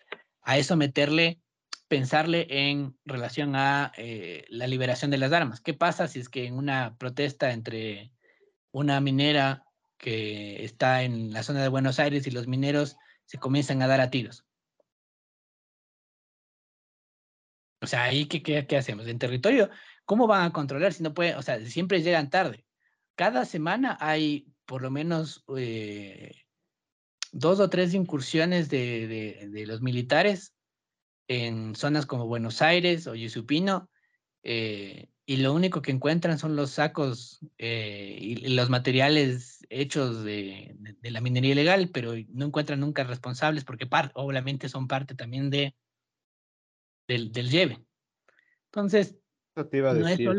a 0.42 0.58
eso 0.58 0.76
meterle, 0.76 1.40
pensarle 1.88 2.46
en 2.48 2.96
relación 3.04 3.54
a 3.54 3.92
eh, 3.96 4.44
la 4.48 4.66
liberación 4.66 5.10
de 5.10 5.18
las 5.18 5.32
armas. 5.32 5.60
¿Qué 5.60 5.74
pasa 5.74 6.08
si 6.08 6.18
es 6.18 6.28
que 6.28 6.46
en 6.46 6.54
una 6.54 6.96
protesta 6.96 7.52
entre 7.52 8.12
una 8.72 9.00
minera 9.00 9.64
que 9.98 10.64
está 10.64 11.04
en 11.04 11.32
la 11.32 11.42
zona 11.42 11.62
de 11.62 11.68
Buenos 11.68 12.00
Aires 12.00 12.26
y 12.26 12.32
los 12.32 12.48
mineros 12.48 12.96
se 13.26 13.38
comienzan 13.38 13.82
a 13.82 13.86
dar 13.86 14.00
a 14.00 14.10
tiros? 14.10 14.44
O 17.82 17.86
sea, 17.86 18.04
ahí 18.04 18.26
qué, 18.26 18.42
qué, 18.42 18.66
qué 18.66 18.76
hacemos? 18.76 19.06
En 19.08 19.18
territorio, 19.18 19.68
¿cómo 20.04 20.26
van 20.26 20.44
a 20.44 20.52
controlar 20.52 20.92
si 20.92 21.02
no 21.02 21.14
pueden? 21.14 21.36
O 21.36 21.42
sea, 21.42 21.64
siempre 21.66 22.02
llegan 22.02 22.30
tarde. 22.30 22.64
Cada 23.16 23.44
semana 23.44 23.98
hay 24.00 24.46
por 24.66 24.82
lo 24.82 24.90
menos 24.90 25.44
eh, 25.56 26.44
dos 27.32 27.58
o 27.60 27.68
tres 27.68 27.92
incursiones 27.92 28.68
de, 28.70 29.48
de, 29.50 29.66
los 29.66 29.82
militares 29.82 30.54
en 31.28 31.74
zonas 31.74 32.06
como 32.06 32.26
Buenos 32.26 32.62
Aires 32.62 33.06
o 33.06 33.14
Yusupino, 33.14 33.90
eh, 34.44 35.08
y 35.26 35.36
lo 35.38 35.52
único 35.52 35.82
que 35.82 35.92
encuentran 35.92 36.38
son 36.38 36.56
los 36.56 36.72
sacos 36.72 37.40
eh, 37.58 38.16
y 38.20 38.48
los 38.54 38.70
materiales 38.70 39.64
hechos 39.70 40.24
de, 40.24 40.74
de, 40.78 41.10
la 41.10 41.20
minería 41.20 41.52
ilegal, 41.52 41.90
pero 41.90 42.14
no 42.28 42.46
encuentran 42.46 42.80
nunca 42.80 43.04
responsables 43.04 43.64
porque 43.64 43.88
obviamente 44.14 44.68
son 44.68 44.88
parte 44.88 45.14
también 45.14 45.48
de, 45.50 45.74
del, 47.06 47.32
del 47.32 47.50
lleve. 47.50 47.84
Entonces, 48.66 49.18
te 49.54 49.76
iba 49.76 49.90
a 49.90 49.94
decir, 49.94 50.30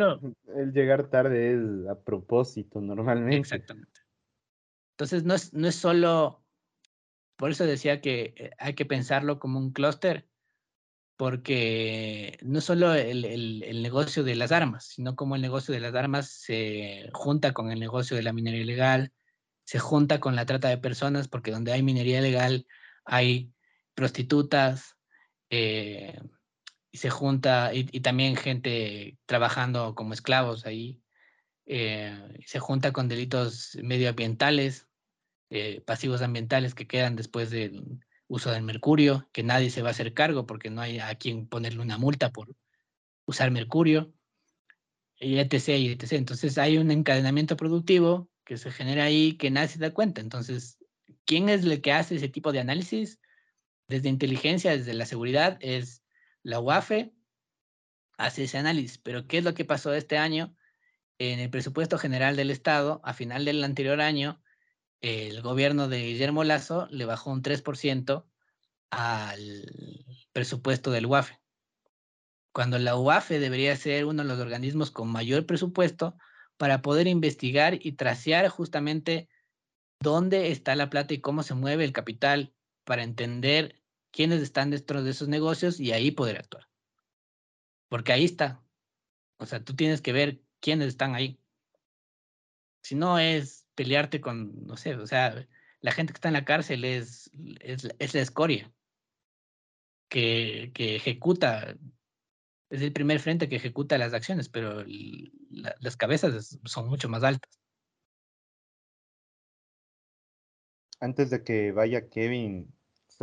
el 0.55 0.73
llegar 0.73 1.09
tarde 1.09 1.53
es 1.53 1.87
a 1.87 2.01
propósito 2.01 2.81
normalmente. 2.81 3.37
Exactamente. 3.37 4.01
Entonces, 4.93 5.23
no 5.23 5.35
es, 5.35 5.53
no 5.53 5.67
es 5.67 5.75
solo, 5.75 6.43
por 7.35 7.51
eso 7.51 7.65
decía 7.65 8.01
que 8.01 8.33
eh, 8.37 8.51
hay 8.57 8.73
que 8.73 8.85
pensarlo 8.85 9.39
como 9.39 9.59
un 9.59 9.71
clúster, 9.71 10.27
porque 11.15 12.39
no 12.41 12.59
solo 12.59 12.93
el, 12.95 13.23
el, 13.23 13.81
negocio 13.83 14.23
de 14.23 14.35
las 14.35 14.51
armas, 14.51 14.87
sino 14.87 15.15
como 15.15 15.35
el 15.35 15.41
negocio 15.41 15.73
de 15.73 15.79
las 15.79 15.93
armas 15.93 16.29
se 16.29 17.09
junta 17.13 17.53
con 17.53 17.71
el 17.71 17.79
negocio 17.79 18.17
de 18.17 18.23
la 18.23 18.33
minería 18.33 18.61
ilegal, 18.61 19.13
se 19.63 19.79
junta 19.79 20.19
con 20.19 20.35
la 20.35 20.45
trata 20.45 20.69
de 20.69 20.79
personas, 20.79 21.27
porque 21.27 21.51
donde 21.51 21.71
hay 21.71 21.83
minería 21.83 22.19
ilegal 22.19 22.65
hay 23.05 23.53
prostitutas, 23.93 24.97
eh, 25.49 26.19
y 26.93 26.99
se 26.99 27.09
junta, 27.09 27.73
y, 27.73 27.85
también 28.01 28.35
gente 28.35 29.17
trabajando 29.25 29.95
como 29.95 30.13
esclavos 30.13 30.67
ahí, 30.67 31.01
eh, 31.65 32.15
se 32.45 32.59
junta 32.59 32.93
con 32.93 33.07
delitos 33.07 33.77
medioambientales, 33.81 34.87
eh, 35.49 35.81
pasivos 35.81 36.21
ambientales 36.21 36.75
que 36.75 36.87
quedan 36.87 37.15
después 37.15 37.49
del 37.49 37.99
uso 38.27 38.51
del 38.51 38.61
mercurio, 38.61 39.27
que 39.33 39.41
nadie 39.41 39.71
se 39.71 39.81
va 39.81 39.89
a 39.89 39.91
hacer 39.91 40.13
cargo 40.13 40.45
porque 40.45 40.69
no 40.69 40.81
hay 40.81 40.99
a 40.99 41.15
quien 41.15 41.47
ponerle 41.47 41.81
una 41.81 41.97
multa 41.97 42.31
por 42.31 42.55
usar 43.25 43.49
mercurio, 43.49 44.13
y 45.19 45.39
etc. 45.39 45.69
y 45.69 45.89
etc. 45.93 46.13
Entonces 46.13 46.59
hay 46.59 46.77
un 46.77 46.91
encadenamiento 46.91 47.57
productivo 47.57 48.29
que 48.45 48.57
se 48.57 48.71
genera 48.71 49.05
ahí 49.05 49.33
que 49.37 49.49
nadie 49.49 49.69
se 49.69 49.79
da 49.79 49.91
cuenta. 49.91 50.21
Entonces, 50.21 50.77
¿quién 51.25 51.49
es 51.49 51.63
el 51.63 51.81
que 51.81 51.91
hace 51.91 52.17
ese 52.17 52.29
tipo 52.29 52.51
de 52.51 52.59
análisis? 52.59 53.19
Desde 53.87 54.09
inteligencia, 54.09 54.77
desde 54.77 54.93
la 54.93 55.05
seguridad, 55.05 55.57
es 55.59 56.02
la 56.43 56.59
UAFE, 56.59 57.13
hace 58.17 58.43
ese 58.43 58.57
análisis. 58.57 58.97
Pero 58.97 59.27
¿qué 59.27 59.39
es 59.39 59.43
lo 59.43 59.53
que 59.53 59.65
pasó 59.65 59.93
este 59.93 60.17
año? 60.17 60.55
En 61.17 61.39
el 61.39 61.49
presupuesto 61.49 61.97
general 61.97 62.35
del 62.35 62.51
Estado, 62.51 63.01
a 63.03 63.13
final 63.13 63.45
del 63.45 63.63
anterior 63.63 64.01
año, 64.01 64.41
el 65.01 65.41
gobierno 65.41 65.87
de 65.87 66.03
Guillermo 66.03 66.43
Lazo 66.43 66.87
le 66.89 67.05
bajó 67.05 67.31
un 67.31 67.41
3% 67.43 68.25
al 68.89 69.65
presupuesto 70.31 70.91
del 70.91 71.05
UAFE. 71.05 71.39
Cuando 72.51 72.77
la 72.77 72.95
UAFE 72.95 73.39
debería 73.39 73.75
ser 73.75 74.05
uno 74.05 74.23
de 74.23 74.29
los 74.29 74.39
organismos 74.39 74.91
con 74.91 75.09
mayor 75.09 75.45
presupuesto 75.45 76.17
para 76.57 76.81
poder 76.81 77.07
investigar 77.07 77.77
y 77.81 77.93
tracear 77.93 78.47
justamente 78.47 79.27
dónde 79.99 80.51
está 80.51 80.75
la 80.75 80.89
plata 80.89 81.13
y 81.13 81.21
cómo 81.21 81.43
se 81.43 81.55
mueve 81.55 81.83
el 81.83 81.93
capital 81.93 82.53
para 82.83 83.03
entender 83.03 83.82
quiénes 84.13 84.41
están 84.41 84.69
dentro 84.69 85.03
de 85.03 85.11
esos 85.11 85.27
negocios 85.27 85.79
y 85.79 85.91
ahí 85.91 86.11
poder 86.11 86.37
actuar. 86.37 86.69
Porque 87.89 88.13
ahí 88.13 88.23
está. 88.23 88.63
O 89.37 89.45
sea, 89.45 89.61
tú 89.63 89.75
tienes 89.75 90.01
que 90.01 90.13
ver 90.13 90.41
quiénes 90.61 90.87
están 90.87 91.15
ahí. 91.15 91.39
Si 92.83 92.95
no 92.95 93.19
es 93.19 93.65
pelearte 93.75 94.21
con, 94.21 94.65
no 94.65 94.77
sé, 94.77 94.95
o 94.95 95.07
sea, 95.07 95.47
la 95.81 95.91
gente 95.91 96.13
que 96.13 96.17
está 96.17 96.29
en 96.29 96.35
la 96.35 96.45
cárcel 96.45 96.85
es, 96.85 97.31
es, 97.59 98.13
la 98.13 98.21
escoria 98.21 98.71
que, 100.09 100.71
que, 100.73 100.95
ejecuta, 100.95 101.75
es 102.69 102.81
el 102.81 102.93
primer 102.93 103.19
frente 103.19 103.49
que 103.49 103.55
ejecuta 103.55 103.97
las 103.97 104.13
acciones, 104.13 104.47
pero 104.47 104.85
las 105.49 105.97
cabezas 105.97 106.59
son 106.65 106.87
mucho 106.87 107.09
más 107.09 107.23
altas. 107.23 107.59
Antes 110.99 111.31
de 111.31 111.43
que 111.43 111.71
vaya 111.71 112.09
Kevin, 112.09 112.73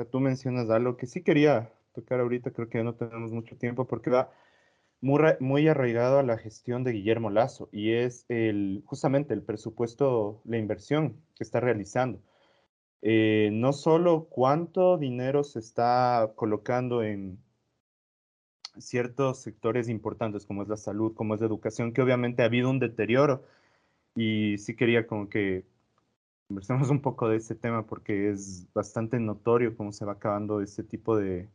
tú 0.04 0.20
mencionas 0.20 0.70
algo 0.70 0.96
que 0.96 1.06
sí 1.06 1.22
quería 1.22 1.72
tocar 1.92 2.20
ahorita, 2.20 2.52
creo 2.52 2.68
que 2.68 2.82
no 2.84 2.94
tenemos 2.94 3.32
mucho 3.32 3.56
tiempo 3.56 3.86
porque 3.86 4.10
va 4.10 4.30
muy, 5.00 5.68
arraigado 5.68 6.18
a 6.18 6.22
la 6.22 6.38
gestión 6.38 6.84
de 6.84 6.92
Guillermo 6.92 7.30
Lazo 7.30 7.68
y 7.72 7.92
es 7.92 8.26
el, 8.28 8.82
justamente 8.86 9.34
el 9.34 9.42
presupuesto, 9.42 10.42
la 10.44 10.58
inversión 10.58 11.16
que 11.36 11.44
está 11.44 11.60
realizando. 11.60 12.20
Eh, 13.02 13.50
no 13.52 13.72
solo 13.72 14.28
cuánto 14.28 14.98
dinero 14.98 15.42
se 15.42 15.58
está 15.58 16.32
colocando 16.36 17.02
en 17.02 17.38
ciertos 18.78 19.40
sectores 19.42 19.88
importantes 19.88 20.46
como 20.46 20.62
es 20.62 20.68
la 20.68 20.76
salud, 20.76 21.14
como 21.14 21.34
es 21.34 21.40
la 21.40 21.46
educación, 21.46 21.92
que 21.92 22.02
obviamente 22.02 22.42
ha 22.42 22.46
habido 22.46 22.70
un 22.70 22.78
deterioro 22.78 23.44
y 24.14 24.58
sí 24.58 24.76
quería 24.76 25.06
como 25.06 25.28
que 25.28 25.64
conversemos 26.50 26.90
un 26.90 27.00
poco 27.00 27.28
de 27.28 27.36
ese 27.36 27.54
tema 27.54 27.86
porque 27.86 28.30
es 28.30 28.66
bastante 28.74 29.20
notorio 29.20 29.76
cómo 29.76 29.92
se 29.92 30.04
va 30.04 30.14
acabando 30.14 30.60
ese 30.60 30.82
tipo 30.82 31.16
de, 31.16 31.48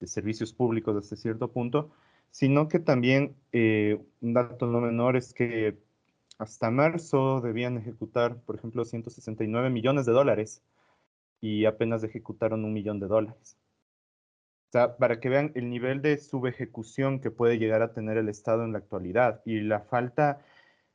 de 0.00 0.06
servicios 0.06 0.54
públicos 0.54 0.96
hasta 0.96 1.16
cierto 1.16 1.52
punto 1.52 1.90
sino 2.30 2.66
que 2.66 2.78
también 2.78 3.36
eh, 3.52 4.00
un 4.22 4.32
dato 4.32 4.66
no 4.66 4.80
menor 4.80 5.16
es 5.16 5.34
que 5.34 5.76
hasta 6.38 6.70
marzo 6.70 7.42
debían 7.42 7.76
ejecutar, 7.76 8.38
por 8.38 8.56
ejemplo, 8.56 8.86
169 8.86 9.68
millones 9.68 10.06
de 10.06 10.12
dólares 10.12 10.62
y 11.42 11.66
apenas 11.66 12.02
ejecutaron 12.02 12.64
un 12.64 12.72
millón 12.72 13.00
de 13.00 13.06
dólares. 13.06 13.58
O 14.68 14.72
sea, 14.72 14.96
para 14.96 15.20
que 15.20 15.28
vean 15.28 15.52
el 15.54 15.68
nivel 15.68 16.00
de 16.00 16.16
subejecución 16.16 17.20
que 17.20 17.30
puede 17.30 17.58
llegar 17.58 17.82
a 17.82 17.92
tener 17.92 18.16
el 18.16 18.30
Estado 18.30 18.64
en 18.64 18.72
la 18.72 18.78
actualidad 18.78 19.42
y 19.44 19.60
la 19.60 19.80
falta 19.80 20.40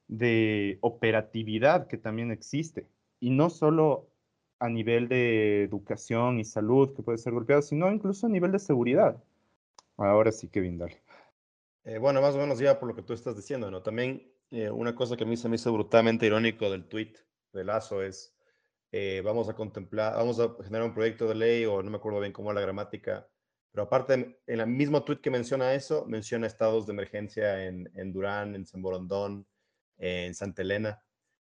de 0.09 0.79
operatividad 0.81 1.87
que 1.87 1.97
también 1.97 2.31
existe. 2.31 2.89
Y 3.21 3.29
no 3.29 3.49
solo 3.49 4.09
a 4.59 4.67
nivel 4.67 5.07
de 5.07 5.63
educación 5.63 6.39
y 6.39 6.43
salud 6.43 6.93
que 6.93 7.03
puede 7.03 7.17
ser 7.17 7.31
golpeado, 7.31 7.61
sino 7.61 7.89
incluso 7.89 8.27
a 8.27 8.29
nivel 8.29 8.51
de 8.51 8.59
seguridad. 8.59 9.23
Ahora 9.95 10.31
sí 10.31 10.49
bien, 10.53 10.77
dale. 10.77 11.01
Eh, 11.85 11.97
bueno, 11.97 12.21
más 12.21 12.35
o 12.35 12.39
menos 12.39 12.59
ya 12.59 12.79
por 12.79 12.89
lo 12.89 12.95
que 12.95 13.03
tú 13.03 13.13
estás 13.13 13.35
diciendo. 13.35 13.81
También 13.81 14.29
eh, 14.51 14.69
una 14.69 14.95
cosa 14.95 15.15
que 15.15 15.23
a 15.23 15.27
mí 15.27 15.37
se 15.37 15.47
me 15.47 15.55
hizo 15.55 15.71
brutalmente 15.71 16.25
irónico 16.25 16.69
del 16.69 16.87
tweet 16.87 17.13
de 17.53 17.63
Lazo 17.63 18.03
es, 18.03 18.35
eh, 18.91 19.21
vamos 19.23 19.47
a 19.47 19.55
contemplar, 19.55 20.15
vamos 20.15 20.39
a 20.39 20.55
generar 20.63 20.87
un 20.87 20.93
proyecto 20.93 21.27
de 21.27 21.35
ley, 21.35 21.65
o 21.65 21.81
no 21.81 21.89
me 21.89 21.97
acuerdo 21.97 22.19
bien 22.19 22.33
cómo 22.33 22.51
es 22.51 22.55
la 22.55 22.61
gramática, 22.61 23.27
pero 23.71 23.83
aparte, 23.83 24.13
en 24.47 24.59
el 24.59 24.67
mismo 24.67 25.03
tweet 25.03 25.21
que 25.21 25.29
menciona 25.29 25.73
eso, 25.73 26.05
menciona 26.05 26.47
estados 26.47 26.87
de 26.87 26.93
emergencia 26.93 27.65
en, 27.65 27.89
en 27.95 28.11
Durán, 28.11 28.55
en 28.55 28.65
San 28.65 28.81
Borondón, 28.81 29.45
en 29.99 30.33
Santa 30.33 30.63
Elena. 30.63 31.03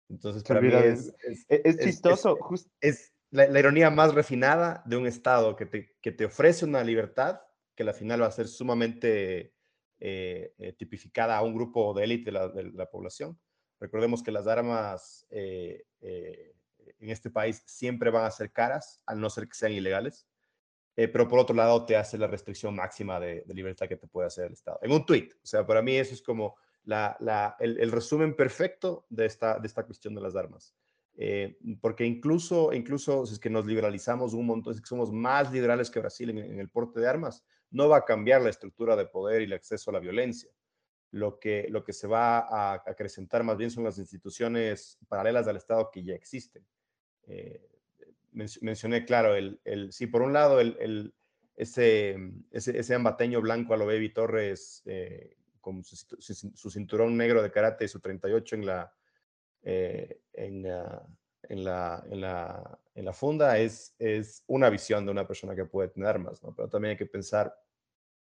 Entonces, 0.09 0.43
para 0.43 0.61
mí 0.61 0.69
es, 0.73 1.13
es, 1.49 1.77
chistoso. 1.77 2.37
Es, 2.79 3.13
la, 3.31 3.47
la, 3.47 3.59
ironía 3.59 3.89
más 3.89 4.13
refinada 4.13 4.81
de 4.85 4.95
un 4.95 5.07
estado 5.07 5.55
que 5.55 5.65
te, 5.65 5.97
que 6.01 6.11
te 6.11 6.25
ofrece 6.25 6.65
una 6.65 6.83
libertad 6.83 7.41
que 7.75 7.83
al 7.83 7.93
final 7.93 8.21
va 8.21 8.27
a 8.27 8.31
ser 8.31 8.47
sumamente 8.47 9.53
eh, 9.99 10.53
eh, 10.57 10.73
tipificada 10.73 11.37
a 11.37 11.43
un 11.43 11.53
grupo 11.53 11.93
de 11.93 12.03
élite 12.03 12.31
de, 12.31 12.71
la, 12.73 12.89
población. 12.89 13.39
Recordemos 13.79 14.21
que 14.21 14.31
las 14.31 14.47
armas 14.47 15.25
eh, 15.29 15.85
en 16.01 17.09
este 17.09 17.29
país 17.29 17.63
siempre 17.65 18.09
van 18.09 18.25
a 18.25 18.31
ser 18.31 18.51
caras, 18.51 19.01
al 19.05 19.19
no 19.19 19.29
ser 19.29 19.47
que 19.47 19.55
sean 19.55 19.71
ilegales. 19.71 20.27
pero 20.95 21.27
por 21.27 21.39
otro 21.39 21.55
lado 21.55 21.85
te 21.85 21.95
hace 21.95 22.17
la 22.17 22.27
restricción 22.27 22.75
máxima 22.75 23.19
de, 23.19 23.43
libertad 23.47 23.87
que 23.87 23.97
te 23.97 24.07
puede 24.07 24.27
hacer 24.27 24.47
el 24.47 24.53
Estado. 24.53 24.79
En 24.81 24.91
un 24.91 25.05
tweet, 25.05 25.29
o 25.41 25.45
sea, 25.45 25.65
para 25.65 25.81
mí 25.81 25.95
eso 25.95 26.13
es 26.13 26.21
como 26.21 26.55
la, 26.85 27.55
el, 27.59 27.91
resumen 27.91 28.35
perfecto 28.35 29.05
de 29.09 29.25
esta, 29.25 29.59
de 29.59 29.67
esta 29.67 29.85
cuestión 29.85 30.15
de 30.15 30.21
las 30.21 30.35
armas. 30.35 30.75
porque 31.81 32.05
incluso, 32.05 32.73
incluso 32.73 33.25
si 33.25 33.33
es 33.33 33.39
que 33.39 33.49
nos 33.49 33.65
liberalizamos 33.65 34.33
un 34.33 34.45
montón, 34.45 34.73
es 34.73 34.81
que 34.81 34.87
somos 34.87 35.11
más 35.11 35.51
liberales 35.51 35.89
que 35.89 35.99
Brasil 35.99 36.29
en, 36.31 36.59
el 36.59 36.69
porte 36.69 36.99
de 36.99 37.07
armas, 37.07 37.43
no 37.71 37.89
va 37.89 37.97
a 37.97 38.05
cambiar 38.05 38.41
la 38.41 38.49
estructura 38.49 38.95
de 38.95 39.05
poder 39.05 39.41
y 39.41 39.45
el 39.45 39.53
acceso 39.53 39.89
a 39.89 39.93
la 39.93 39.99
violencia. 39.99 40.51
Lo 41.11 41.39
que, 41.39 41.67
lo 41.69 41.83
que 41.83 41.93
se 41.93 42.07
va 42.07 42.39
a 42.39 42.73
acrecentar 42.73 43.43
más 43.43 43.57
bien 43.57 43.69
son 43.69 43.83
las 43.83 43.99
instituciones 43.99 44.97
paralelas 45.07 45.47
al 45.47 45.57
Estado 45.57 45.89
que 45.91 46.03
ya 46.03 46.15
existen. 46.15 46.65
Eh, 47.27 47.69
mencioné, 48.33 49.05
claro, 49.05 49.35
el, 49.35 49.59
el, 49.63 49.91
sí, 49.91 50.07
por 50.07 50.23
un 50.23 50.33
lado, 50.33 50.59
el, 50.59 51.13
ese, 51.55 52.17
ese, 52.51 52.79
ese, 52.79 52.95
ambateño 52.95 53.41
blanco 53.41 53.73
a 53.73 53.77
lo 53.77 53.85
Baby 53.85 54.09
Torres 54.11 54.81
eh, 54.85 55.37
con 55.63 55.83
su, 55.83 56.69
cinturón 56.69 57.15
negro 57.15 57.41
de 57.41 57.49
karate 57.49 57.85
y 57.85 57.87
su 57.87 58.01
38 58.01 58.55
en 58.57 58.65
la, 58.65 58.93
eh, 59.61 60.19
en, 60.33 60.65
en, 61.43 61.63
la, 61.63 62.05
en, 62.11 62.21
la, 62.21 62.79
en 62.93 63.05
la 63.05 63.13
funda 63.13 63.57
es, 63.57 63.95
es 63.97 64.43
una 64.47 64.69
visión 64.69 65.05
de 65.05 65.11
una 65.11 65.25
persona 65.25 65.55
que 65.55 65.63
puede 65.63 65.87
tener 65.87 66.09
armas, 66.09 66.43
¿no? 66.43 66.53
pero 66.53 66.69
también 66.69 66.91
hay 66.91 66.97
que 66.97 67.05
pensar 67.05 67.55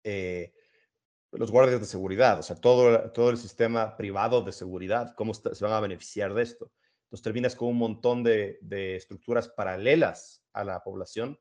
eh, 0.03 0.53
los 1.31 1.51
guardias 1.51 1.79
de 1.79 1.85
seguridad, 1.85 2.39
o 2.39 2.43
sea, 2.43 2.57
todo, 2.57 3.09
todo 3.11 3.29
el 3.29 3.37
sistema 3.37 3.95
privado 3.95 4.41
de 4.41 4.51
seguridad, 4.51 5.15
cómo 5.15 5.33
se 5.33 5.63
van 5.63 5.73
a 5.73 5.79
beneficiar 5.79 6.33
de 6.33 6.43
esto. 6.43 6.69
Entonces 7.05 7.23
terminas 7.23 7.55
con 7.55 7.69
un 7.69 7.77
montón 7.77 8.23
de, 8.23 8.59
estructuras 8.97 9.47
paralelas 9.47 10.43
a 10.51 10.65
la 10.65 10.83
población 10.83 11.39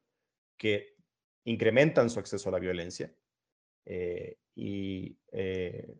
que 0.57 0.95
incrementan 1.43 2.11
su 2.11 2.20
acceso 2.20 2.49
a 2.49 2.53
la 2.53 2.61
violencia 2.61 3.12
eh, 3.84 4.38
y 4.61 5.19
eh, 5.33 5.97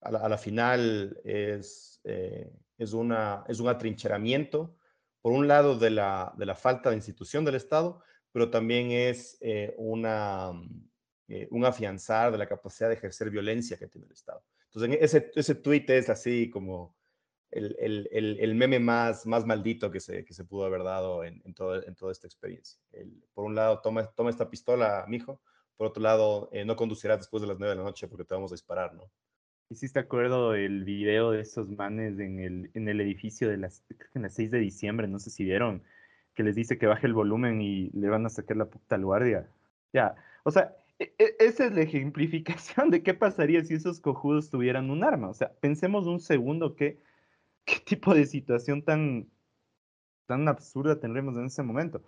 a, 0.00 0.28
la, 0.28 0.38
final 0.38 1.20
es, 1.24 2.00
es, 2.04 2.92
una, 2.92 3.44
es 3.48 3.60
un 3.60 3.68
atrincheramiento, 3.68 4.76
por 5.22 5.32
un 5.32 5.48
lado, 5.48 5.78
de 5.78 5.90
la, 5.90 6.34
de 6.36 6.46
la 6.46 6.54
falta 6.54 6.90
de 6.90 6.96
institución 6.96 7.44
del 7.44 7.54
Estado, 7.54 8.02
pero 8.32 8.50
también 8.50 8.90
es 8.90 9.38
una 9.76 10.52
eh, 11.26 11.48
un 11.50 11.64
afianzar 11.64 12.32
de 12.32 12.36
la 12.36 12.46
capacidad 12.46 12.90
de 12.90 12.96
ejercer 12.96 13.30
violencia 13.30 13.78
que 13.78 13.88
tiene 13.88 14.06
el 14.06 14.12
Estado. 14.12 14.44
Entonces, 14.66 14.98
ese, 15.00 15.30
ese 15.34 15.54
tuit 15.54 15.88
es 15.88 16.10
así 16.10 16.50
como 16.50 16.94
el, 17.50 17.74
el, 17.78 18.38
el, 18.40 18.54
meme 18.54 18.78
más, 18.78 19.24
más 19.24 19.46
maldito 19.46 19.90
que 19.90 20.00
se, 20.00 20.22
que 20.22 20.34
se 20.34 20.44
pudo 20.44 20.66
haber 20.66 20.82
dado 20.82 21.24
en, 21.24 21.40
en, 21.46 21.54
todo, 21.54 21.82
en 21.82 21.94
toda 21.94 22.12
esta 22.12 22.26
experiencia. 22.26 22.78
por 23.32 23.46
un 23.46 23.54
lado, 23.54 23.80
toma, 23.80 24.04
toma 24.14 24.28
esta 24.28 24.50
pistola, 24.50 25.06
mijo. 25.08 25.40
Por 25.76 25.88
otro 25.88 26.02
lado, 26.02 26.48
eh, 26.52 26.64
no 26.64 26.76
conducirás 26.76 27.18
después 27.18 27.40
de 27.40 27.48
las 27.48 27.58
nueve 27.58 27.74
de 27.74 27.78
la 27.78 27.84
noche 27.84 28.08
porque 28.08 28.24
te 28.24 28.34
vamos 28.34 28.52
a 28.52 28.54
disparar, 28.54 28.94
¿no? 28.94 29.10
¿Hiciste 29.70 29.98
acuerdo 29.98 30.52
del 30.52 30.84
video 30.84 31.30
de 31.30 31.40
esos 31.40 31.68
manes 31.70 32.18
en 32.18 32.38
el, 32.38 32.70
en 32.74 32.88
el 32.88 33.00
edificio 33.00 33.48
de 33.48 33.56
las, 33.56 33.82
creo 33.88 34.10
que 34.12 34.18
en 34.18 34.22
las 34.22 34.34
6 34.34 34.50
de 34.50 34.58
diciembre, 34.58 35.08
no 35.08 35.18
sé 35.18 35.30
si 35.30 35.44
vieron, 35.44 35.82
que 36.34 36.42
les 36.42 36.54
dice 36.54 36.78
que 36.78 36.86
baje 36.86 37.06
el 37.06 37.14
volumen 37.14 37.60
y 37.62 37.90
le 37.90 38.08
van 38.08 38.26
a 38.26 38.30
sacar 38.30 38.56
la 38.56 38.66
puta 38.66 38.96
al 38.96 39.04
guardia. 39.04 39.48
Ya, 39.92 40.16
o 40.44 40.50
sea, 40.50 40.76
e, 40.98 41.14
e, 41.18 41.36
esa 41.40 41.66
es 41.66 41.72
la 41.72 41.82
ejemplificación 41.82 42.90
de 42.90 43.02
qué 43.02 43.14
pasaría 43.14 43.64
si 43.64 43.74
esos 43.74 44.00
cojudos 44.00 44.50
tuvieran 44.50 44.90
un 44.90 45.04
arma. 45.04 45.28
O 45.28 45.34
sea, 45.34 45.52
pensemos 45.60 46.06
un 46.06 46.20
segundo 46.20 46.76
qué, 46.76 47.00
qué 47.64 47.80
tipo 47.80 48.14
de 48.14 48.26
situación 48.26 48.82
tan, 48.82 49.28
tan 50.26 50.48
absurda 50.48 51.00
tendremos 51.00 51.36
en 51.36 51.46
ese 51.46 51.62
momento. 51.62 52.02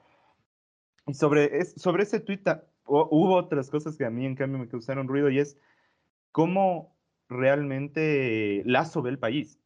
Y 1.06 1.14
sobre, 1.14 1.64
sobre 1.64 2.02
ese 2.02 2.20
tuit 2.20 2.46
hubo 2.86 3.34
otras 3.34 3.70
cosas 3.70 3.96
que 3.96 4.04
a 4.04 4.10
mí 4.10 4.26
en 4.26 4.36
cambio 4.36 4.58
me 4.58 4.68
causaron 4.68 5.08
ruido 5.08 5.30
y 5.30 5.38
es 5.38 5.58
cómo 6.32 6.96
realmente 7.28 8.62
Lazo 8.64 9.02
ve 9.02 9.10
el 9.10 9.18
país. 9.18 9.60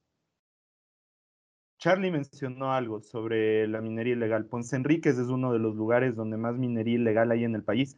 Charlie 1.80 2.10
mencionó 2.10 2.72
algo 2.74 3.00
sobre 3.00 3.66
la 3.66 3.80
minería 3.80 4.12
ilegal. 4.12 4.44
Ponce 4.44 4.76
Enríquez 4.76 5.18
es 5.18 5.28
uno 5.28 5.52
de 5.52 5.58
los 5.58 5.74
lugares 5.74 6.14
donde 6.14 6.36
más 6.36 6.58
minería 6.58 6.96
ilegal 6.96 7.30
hay 7.30 7.44
en 7.44 7.54
el 7.54 7.62
país. 7.62 7.96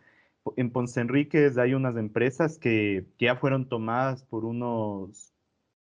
En 0.57 0.71
Ponce 0.71 1.01
Enríquez 1.01 1.59
hay 1.59 1.75
unas 1.75 1.97
empresas 1.97 2.59
que, 2.59 3.07
ya 3.19 3.35
fueron 3.37 3.69
tomadas 3.69 4.25
por 4.25 4.45
unos 4.45 5.35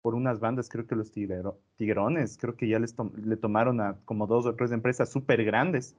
por 0.03 0.15
unas 0.15 0.39
bandas, 0.39 0.69
creo 0.69 0.87
que 0.87 0.95
los 0.95 1.11
tigrones, 1.11 2.39
creo 2.39 2.57
que 2.57 2.69
ya 2.69 2.79
les 2.79 2.95
le 3.17 3.37
tomaron 3.37 3.81
a 3.81 3.99
como 4.05 4.27
dos 4.27 4.47
o 4.47 4.55
tres 4.55 4.71
empresas 4.71 5.11
súper 5.11 5.45
grandes, 5.45 5.97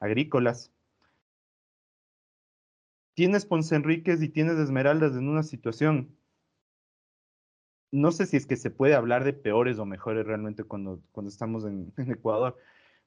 agrícolas. 0.00 0.70
Tienes 3.20 3.44
Ponce 3.44 3.76
Enríquez 3.76 4.22
y 4.22 4.30
tienes 4.30 4.56
Esmeraldas 4.56 5.12
en 5.12 5.28
una 5.28 5.42
situación 5.42 6.16
no 7.92 8.12
sé 8.12 8.24
si 8.24 8.38
es 8.38 8.46
que 8.46 8.56
se 8.56 8.70
puede 8.70 8.94
hablar 8.94 9.24
de 9.24 9.34
peores 9.34 9.78
o 9.78 9.84
mejores 9.84 10.26
realmente 10.26 10.64
cuando, 10.64 11.02
cuando 11.12 11.28
estamos 11.28 11.64
en, 11.66 11.92
Ecuador, 11.98 12.56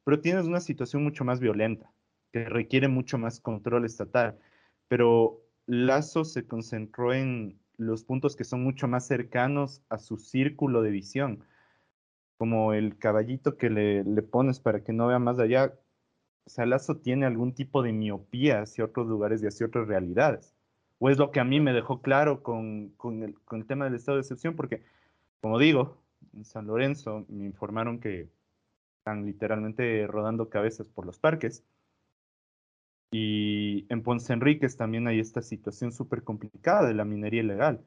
pero 0.04 0.22
tienes 0.22 0.46
una 0.46 0.60
situación 0.60 1.04
mucho 1.04 1.26
más 1.26 1.40
violenta, 1.40 1.92
que 2.32 2.46
requiere 2.46 2.88
mucho 2.88 3.18
más 3.18 3.40
control 3.40 3.86
estatal. 3.86 4.38
Pero 4.88 5.42
Lazo 5.66 6.26
se 6.26 6.46
concentró 6.46 7.12
en 7.12 7.60
los 7.78 8.04
puntos 8.04 8.36
que 8.36 8.44
son 8.44 8.64
mucho 8.64 8.88
más 8.88 9.08
cercanos 9.08 9.82
a 9.90 9.98
su 9.98 10.18
círculo 10.18 10.84
de 10.84 10.92
visión, 10.92 11.44
como 12.38 12.74
el 12.74 13.00
caballito 13.00 13.58
que 13.58 13.72
le, 13.72 14.04
le 14.04 14.22
pones 14.22 14.60
para 14.60 14.84
que 14.84 14.94
no 14.94 15.08
vea 15.08 15.18
más 15.18 15.40
allá. 15.40 15.74
O 16.46 16.50
sea, 16.50 16.66
Lazo 16.66 16.98
tiene 16.98 17.26
algún 17.26 17.54
tipo 17.54 17.82
de 17.84 17.94
miopía 17.94 18.62
hacia 18.62 18.86
otros 18.86 19.08
lugares 19.08 19.42
y 19.44 19.48
hacia 19.48 19.68
otras 19.68 19.88
realidades 19.88 20.54
o 21.04 21.10
es 21.10 21.18
lo 21.18 21.32
que 21.32 21.42
a 21.42 21.44
mí 21.44 21.60
me 21.60 21.74
dejó 21.74 22.02
claro 22.02 22.44
con, 22.44 22.92
con, 22.96 23.24
el, 23.24 23.38
con 23.42 23.60
el 23.60 23.68
tema 23.68 23.84
del 23.84 23.96
estado 23.96 24.16
de 24.16 24.22
excepción, 24.22 24.56
porque, 24.56 24.84
como 25.42 25.60
digo, 25.60 25.98
en 26.34 26.46
San 26.46 26.66
Lorenzo 26.66 27.26
me 27.28 27.44
informaron 27.44 28.00
que 28.00 28.30
están 29.00 29.26
literalmente 29.26 30.08
rodando 30.08 30.48
cabezas 30.48 30.88
por 30.88 31.06
los 31.06 31.20
parques. 31.20 31.62
Y 33.12 33.86
en 33.90 34.02
Ponce 34.02 34.32
Enríquez 34.32 34.78
también 34.78 35.06
hay 35.10 35.20
esta 35.20 35.42
situación 35.42 35.92
súper 35.92 36.24
complicada 36.24 36.88
de 36.88 36.94
la 36.94 37.04
minería 37.04 37.44
ilegal. 37.44 37.84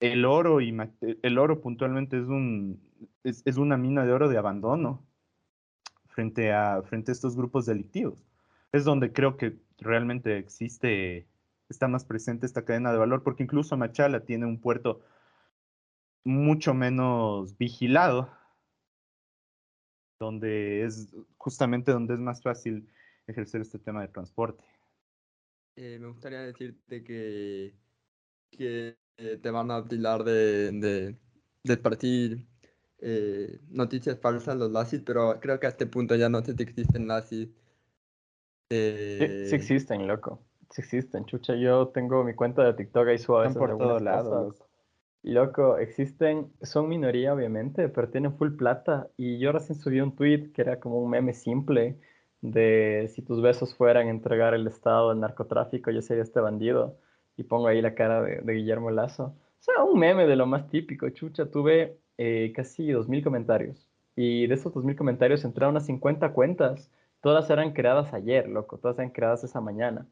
El 0.00 0.24
oro, 0.24 0.62
y, 0.62 0.74
el 1.22 1.38
oro 1.38 1.60
puntualmente 1.60 2.18
es, 2.18 2.28
un, 2.28 2.80
es, 3.24 3.42
es, 3.44 3.58
una 3.58 3.76
mina 3.76 4.06
de 4.06 4.12
oro 4.12 4.30
de 4.30 4.38
abandono 4.38 5.04
frente 6.16 6.50
a, 6.50 6.82
frente 6.82 7.10
a 7.10 7.12
estos 7.12 7.36
grupos 7.36 7.66
delictivos. 7.66 8.18
Es 8.72 8.84
donde 8.84 9.12
creo 9.12 9.36
que 9.36 9.58
realmente 9.78 10.38
existe 10.38 11.28
está 11.68 11.88
más 11.88 12.04
presente 12.04 12.46
esta 12.46 12.64
cadena 12.64 12.90
de 12.90 12.98
valor, 12.98 13.22
porque 13.22 13.42
incluso 13.42 13.76
Machala 13.76 14.24
tiene 14.24 14.46
un 14.46 14.60
puerto 14.60 15.02
mucho 16.24 16.72
menos 16.72 17.58
vigilado, 17.58 18.30
donde 20.18 20.84
es 20.84 21.14
justamente 21.36 21.92
donde 21.92 22.14
es 22.14 22.20
más 22.20 22.42
fácil 22.42 22.88
ejercer 23.26 23.60
este 23.60 23.78
tema 23.78 24.00
de 24.00 24.08
transporte. 24.08 24.64
Eh, 25.76 25.98
me 26.00 26.08
gustaría 26.08 26.40
decirte 26.40 27.04
que, 27.04 27.74
que 28.50 28.96
eh, 29.18 29.38
te 29.42 29.50
van 29.50 29.70
a 29.70 29.86
tirar 29.86 30.24
de, 30.24 30.72
de, 30.72 31.16
de 31.62 31.76
partir 31.76 32.46
eh, 33.00 33.58
noticias 33.68 34.18
falsas 34.18 34.56
los 34.56 34.70
lazis, 34.70 35.02
pero 35.04 35.38
creo 35.40 35.60
que 35.60 35.66
a 35.66 35.70
este 35.70 35.86
punto 35.86 36.14
ya 36.14 36.28
no 36.28 36.42
sé 36.42 36.54
si 36.54 36.62
existen 36.62 37.08
lazis. 37.08 37.48
sí 38.70 39.54
existen, 39.54 40.06
loco. 40.06 40.40
Sí 40.70 40.80
existen, 40.82 41.24
chucha. 41.26 41.54
Yo 41.54 41.88
tengo 41.88 42.24
mi 42.24 42.34
cuenta 42.34 42.64
de 42.64 42.74
TikTok 42.74 43.08
ahí 43.08 43.18
suave. 43.18 43.54
por 43.54 43.76
todos 43.78 44.02
lados. 44.02 44.62
Loco, 45.22 45.76
existen, 45.78 46.52
son 46.62 46.88
minoría 46.88 47.34
obviamente, 47.34 47.88
pero 47.88 48.08
tienen 48.08 48.36
full 48.36 48.52
plata. 48.56 49.08
Y 49.16 49.38
yo 49.38 49.50
recién 49.50 49.78
subí 49.78 50.00
un 50.00 50.14
tweet 50.14 50.52
que 50.52 50.62
era 50.62 50.78
como 50.78 51.00
un 51.00 51.10
meme 51.10 51.34
simple 51.34 51.98
de 52.42 53.10
si 53.12 53.22
tus 53.22 53.42
besos 53.42 53.74
fueran 53.74 54.08
entregar 54.08 54.54
el 54.54 54.66
Estado 54.68 55.10
al 55.10 55.18
narcotráfico, 55.18 55.90
yo 55.90 56.00
sería 56.00 56.22
este 56.22 56.38
bandido. 56.40 56.98
Y 57.36 57.42
pongo 57.42 57.66
ahí 57.66 57.82
la 57.82 57.94
cara 57.94 58.22
de, 58.22 58.52
Guillermo 58.52 58.90
Lazo. 58.90 59.24
O 59.24 59.62
sea, 59.62 59.82
un 59.82 59.98
meme 59.98 60.26
de 60.26 60.36
lo 60.36 60.46
más 60.46 60.68
típico, 60.68 61.08
chucha. 61.10 61.50
Tuve 61.50 61.98
eh, 62.18 62.52
casi 62.54 62.88
2.000 62.88 63.22
comentarios. 63.22 63.88
Y 64.14 64.46
de 64.46 64.54
esos 64.54 64.72
2.000 64.72 64.96
comentarios 64.96 65.44
entraron 65.44 65.74
unas 65.74 65.86
50 65.86 66.32
cuentas. 66.32 66.90
Todas 67.20 67.50
eran 67.50 67.72
creadas 67.72 68.12
ayer, 68.14 68.48
loco. 68.48 68.78
Todas 68.78 68.98
eran 68.98 69.10
creadas 69.10 69.44
esa 69.44 69.60
mañana. 69.60 70.06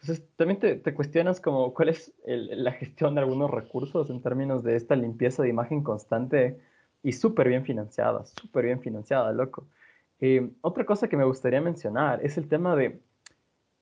Entonces, 0.00 0.24
también 0.36 0.60
te, 0.60 0.94
cuestionas 0.94 1.40
como 1.40 1.74
cuál 1.74 1.88
es 1.88 2.12
la 2.24 2.72
gestión 2.72 3.14
de 3.14 3.22
algunos 3.22 3.50
recursos 3.50 4.10
en 4.10 4.22
términos 4.22 4.62
de 4.62 4.76
esta 4.76 4.94
limpieza 4.94 5.42
de 5.42 5.48
imagen 5.48 5.82
constante 5.82 6.60
y 7.02 7.12
súper 7.12 7.48
bien 7.48 7.64
financiada, 7.64 8.24
súper 8.24 8.66
bien 8.66 8.80
financiada, 8.80 9.32
loco. 9.32 9.66
Eh, 10.20 10.50
otra 10.60 10.84
cosa 10.84 11.08
que 11.08 11.16
me 11.16 11.24
gustaría 11.24 11.60
mencionar 11.60 12.24
es 12.24 12.38
el 12.38 12.48
tema 12.48 12.76
de 12.76 13.00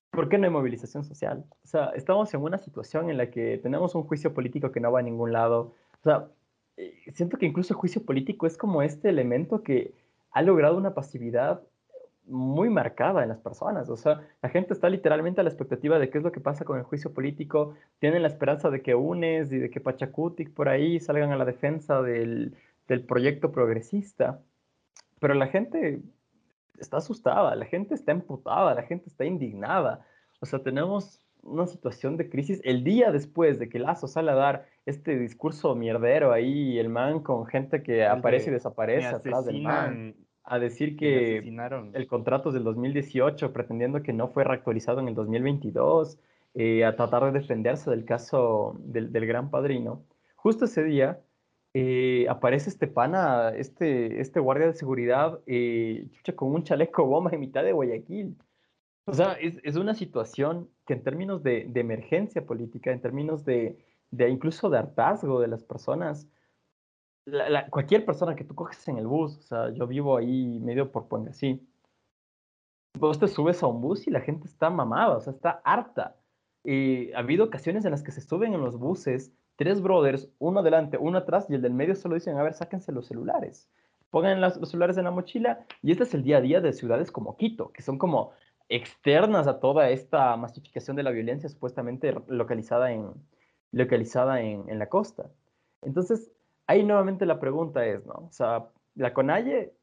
por 0.09 0.29
qué 0.29 0.37
no 0.39 0.45
hay 0.45 0.51
movilización 0.51 1.03
social. 1.03 1.45
O 1.63 1.67
sea, 1.67 1.91
estamos 1.95 2.33
en 2.33 2.41
una 2.41 2.57
situación 2.57 3.11
en 3.11 3.17
la 3.17 3.29
que 3.29 3.59
tenemos 3.59 3.93
un 3.93 4.03
juicio 4.03 4.33
político 4.33 4.71
que 4.71 4.79
no 4.79 4.91
va 4.91 4.99
a 4.99 5.03
ningún 5.03 5.31
lado. 5.31 5.75
O 5.99 6.03
sea, 6.03 6.27
siento 7.13 7.37
que 7.37 7.45
incluso 7.45 7.73
el 7.73 7.79
juicio 7.79 8.03
político 8.03 8.47
es 8.47 8.57
como 8.57 8.81
este 8.81 9.09
elemento 9.09 9.63
que 9.63 9.93
ha 10.31 10.41
logrado 10.41 10.77
una 10.77 10.93
pasividad 10.93 11.61
muy 12.27 12.69
marcada 12.69 13.23
en 13.23 13.29
las 13.29 13.39
personas. 13.39 13.89
O 13.89 13.97
sea, 13.97 14.21
la 14.41 14.49
gente 14.49 14.73
está 14.73 14.89
literalmente 14.89 15.41
a 15.41 15.43
la 15.43 15.49
expectativa 15.49 15.97
de 15.97 16.09
qué 16.09 16.17
es 16.17 16.23
lo 16.23 16.31
que 16.31 16.41
pasa 16.41 16.65
con 16.65 16.77
el 16.77 16.83
juicio 16.83 17.13
político. 17.13 17.73
Tienen 17.99 18.21
la 18.21 18.27
esperanza 18.27 18.69
de 18.69 18.81
que 18.81 18.95
UNES 18.95 19.51
y 19.51 19.57
de 19.57 19.69
que 19.69 19.79
Pachacutic 19.79 20.51
por 20.53 20.69
ahí 20.69 20.99
salgan 20.99 21.31
a 21.31 21.37
la 21.37 21.45
defensa 21.45 22.01
del, 22.01 22.55
del 22.87 23.03
proyecto 23.03 23.51
progresista. 23.51 24.41
Pero 25.19 25.33
la 25.33 25.47
gente 25.47 26.01
está 26.77 26.97
asustada, 26.97 27.55
la 27.55 27.65
gente 27.65 27.95
está 27.95 28.11
emputada, 28.11 28.75
la 28.75 28.83
gente 28.83 29.07
está 29.07 29.25
indignada. 29.25 30.05
O 30.39 30.45
sea, 30.45 30.59
tenemos 30.59 31.26
una 31.47 31.65
situación 31.67 32.17
de 32.17 32.29
crisis 32.29 32.61
el 32.63 32.83
día 32.83 33.11
después 33.11 33.59
de 33.59 33.69
que 33.69 33.79
Lazo 33.79 34.07
sale 34.07 34.31
a 34.31 34.35
dar 34.35 34.65
este 34.85 35.17
discurso 35.17 35.75
mierdero 35.75 36.31
ahí, 36.31 36.77
el 36.77 36.89
man 36.89 37.21
con 37.21 37.45
gente 37.45 37.83
que 37.83 38.05
aparece 38.05 38.49
y 38.49 38.53
desaparece 38.53 39.07
atrás 39.07 39.45
del 39.45 39.61
man 39.61 40.15
a 40.49 40.59
decir 40.59 40.95
que 40.95 41.39
el 41.39 42.07
contrato 42.07 42.49
es 42.49 42.53
del 42.53 42.63
2018, 42.63 43.51
pretendiendo 43.51 44.01
que 44.01 44.13
no 44.13 44.29
fue 44.29 44.45
reactualizado 44.45 45.01
en 45.01 45.09
el 45.09 45.15
2022, 45.15 46.17
eh, 46.53 46.85
a 46.85 46.95
tratar 46.95 47.25
de 47.25 47.37
defenderse 47.37 47.89
del 47.89 48.05
caso 48.05 48.77
del, 48.79 49.09
gran 49.27 49.51
padrino. 49.51 50.05
Justo 50.37 50.63
ese 50.63 50.85
día 50.85 51.19
eh, 51.73 52.27
aparece 52.29 52.69
este 52.69 52.87
pana, 52.87 53.49
este, 53.57 54.21
este 54.21 54.39
guardia 54.39 54.67
de 54.67 54.73
seguridad, 54.73 55.41
eh, 55.47 56.07
con 56.37 56.53
un 56.53 56.63
chaleco 56.63 57.05
bomba 57.05 57.31
en 57.33 57.41
mitad 57.41 57.65
de 57.65 57.73
Guayaquil. 57.73 58.37
O 59.09 59.13
sea, 59.13 59.33
es, 59.39 59.75
una 59.77 59.95
situación 59.95 60.69
que 60.85 60.93
en 60.93 61.01
términos 61.01 61.41
de, 61.41 61.71
emergencia 61.75 62.45
política, 62.45 62.91
en 62.91 63.01
términos 63.01 63.45
de, 63.45 63.77
de 64.11 64.29
incluso 64.29 64.69
de 64.69 64.79
hartazgo 64.79 65.39
de 65.39 65.47
las 65.47 65.63
personas, 65.63 66.27
cualquier 67.69 68.05
persona 68.05 68.35
que 68.35 68.43
tú 68.43 68.53
coges 68.53 68.85
en 68.89 68.97
el 68.97 69.07
bus, 69.07 69.37
o 69.37 69.41
sea, 69.41 69.69
yo 69.71 69.87
vivo 69.87 70.17
ahí 70.17 70.59
medio 70.59 70.91
por 70.91 71.07
Puengasí, 71.07 71.65
vos 72.99 73.17
te 73.17 73.29
subes 73.29 73.63
a 73.63 73.67
un 73.67 73.81
bus 73.81 74.07
y 74.07 74.11
la 74.11 74.19
gente 74.19 74.45
está 74.45 74.69
mamada, 74.69 75.15
o 75.15 75.21
sea, 75.21 75.31
está 75.31 75.61
harta. 75.63 76.17
Y 76.65 77.13
ha 77.13 77.19
habido 77.19 77.45
ocasiones 77.45 77.85
en 77.85 77.91
las 77.91 78.03
que 78.03 78.11
se 78.11 78.19
suben 78.19 78.53
en 78.53 78.61
los 78.61 78.77
buses 78.77 79.31
tres 79.55 79.81
brothers, 79.81 80.29
uno 80.37 80.59
adelante, 80.59 80.97
uno 80.99 81.17
atrás, 81.19 81.47
y 81.49 81.55
el 81.55 81.61
del 81.61 81.73
medio 81.73 81.95
solo 81.95 82.15
dicen, 82.15 82.37
a 82.37 82.43
ver, 82.43 82.53
sáquense 82.53 82.91
los 82.91 83.07
celulares. 83.07 83.69
Pongan 84.09 84.39
los 84.41 84.69
celulares 84.69 84.97
en 84.97 85.05
la 85.05 85.11
mochila, 85.11 85.65
y 85.81 85.91
este 85.91 86.03
es 86.03 86.13
el 86.13 86.23
día 86.23 86.37
a 86.37 86.41
día 86.41 86.61
de 86.61 86.73
ciudades 86.73 87.11
como 87.11 87.37
Quito, 87.37 87.71
que 87.71 87.81
son 87.81 87.97
como 87.97 88.31
externas 88.69 89.47
a 89.47 89.59
toda 89.59 89.89
esta 89.89 90.35
masificación 90.35 90.97
de 90.97 91.03
la 91.03 91.11
violencia 91.11 91.49
supuestamente 91.49 92.15
localizada 92.27 92.91
en, 92.91 93.13
localizada 93.71 94.41
en, 94.41 94.69
en 94.69 94.79
la 94.79 94.89
costa. 94.89 95.29
Entonces, 95.81 96.31
ahí 96.67 96.83
nuevamente 96.83 97.25
la 97.25 97.39
pregunta 97.39 97.85
es, 97.85 98.05
¿no? 98.05 98.13
O 98.13 98.31
sea, 98.31 98.67
la 98.95 99.13
CONAIE 99.13 99.73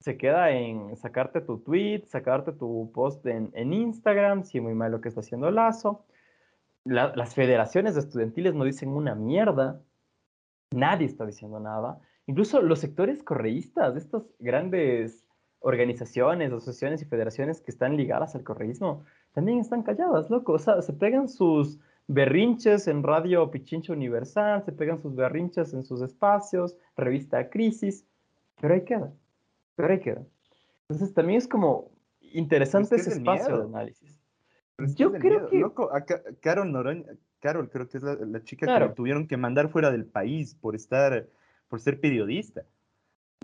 se 0.00 0.16
queda 0.16 0.50
en 0.50 0.96
sacarte 0.96 1.40
tu 1.40 1.58
tweet, 1.58 2.04
sacarte 2.06 2.52
tu 2.52 2.90
post 2.92 3.24
en, 3.26 3.72
Instagram, 3.72 4.44
si 4.44 4.60
muy 4.60 4.74
mal 4.74 4.92
lo 4.92 5.00
que 5.00 5.08
está 5.08 5.20
haciendo 5.20 5.50
Lazo. 5.50 6.04
las 6.84 7.34
federaciones 7.34 7.96
estudiantiles 7.96 8.54
no 8.54 8.64
dicen 8.64 8.90
una 8.90 9.14
mierda, 9.14 9.80
nadie 10.70 11.06
está 11.06 11.26
diciendo 11.26 11.60
nada. 11.60 12.00
Incluso 12.26 12.62
los 12.62 12.78
sectores 12.78 13.22
correístas, 13.22 13.96
estos 13.96 14.24
grandes 14.38 15.24
organizaciones, 15.62 16.52
asociaciones 16.52 17.02
y 17.02 17.04
federaciones 17.04 17.60
que 17.60 17.70
están 17.70 17.96
ligadas 17.96 18.34
al 18.34 18.44
correísmo 18.44 19.04
también 19.32 19.58
están 19.58 19.82
calladas, 19.82 20.30
loco. 20.30 20.52
O 20.52 20.58
sea, 20.58 20.82
se 20.82 20.92
pegan 20.92 21.28
sus 21.28 21.78
berrinches 22.06 22.88
en 22.88 23.02
Radio 23.02 23.50
Pichincha 23.50 23.92
Universal, 23.92 24.62
se 24.64 24.72
pegan 24.72 24.98
sus 24.98 25.14
berrinches 25.14 25.72
en 25.72 25.82
sus 25.82 26.02
espacios, 26.02 26.76
revista 26.96 27.48
Crisis, 27.48 28.06
pero 28.60 28.74
ahí 28.74 28.84
queda, 28.84 29.12
pero 29.76 29.92
ahí 29.92 30.00
queda. 30.00 30.22
Entonces 30.88 31.14
también 31.14 31.38
es 31.38 31.48
como 31.48 31.90
interesante 32.20 32.96
ese 32.96 33.10
espacio 33.10 33.58
de 33.58 33.64
análisis. 33.64 34.18
Yo 34.96 35.12
creo 35.12 35.48
que... 35.48 35.58
Loco, 35.58 35.90
Carol 36.40 36.72
Noroña, 36.72 37.06
Carol 37.40 37.70
creo 37.70 37.88
que 37.88 37.98
es 37.98 38.04
la, 38.04 38.42
chica 38.42 38.66
que 38.66 38.94
tuvieron 38.94 39.26
que 39.26 39.36
mandar 39.36 39.68
fuera 39.68 39.90
del 39.90 40.06
país 40.06 40.54
por 40.54 40.74
estar, 40.74 41.28
por 41.68 41.80
ser 41.80 42.00
periodista. 42.00 42.64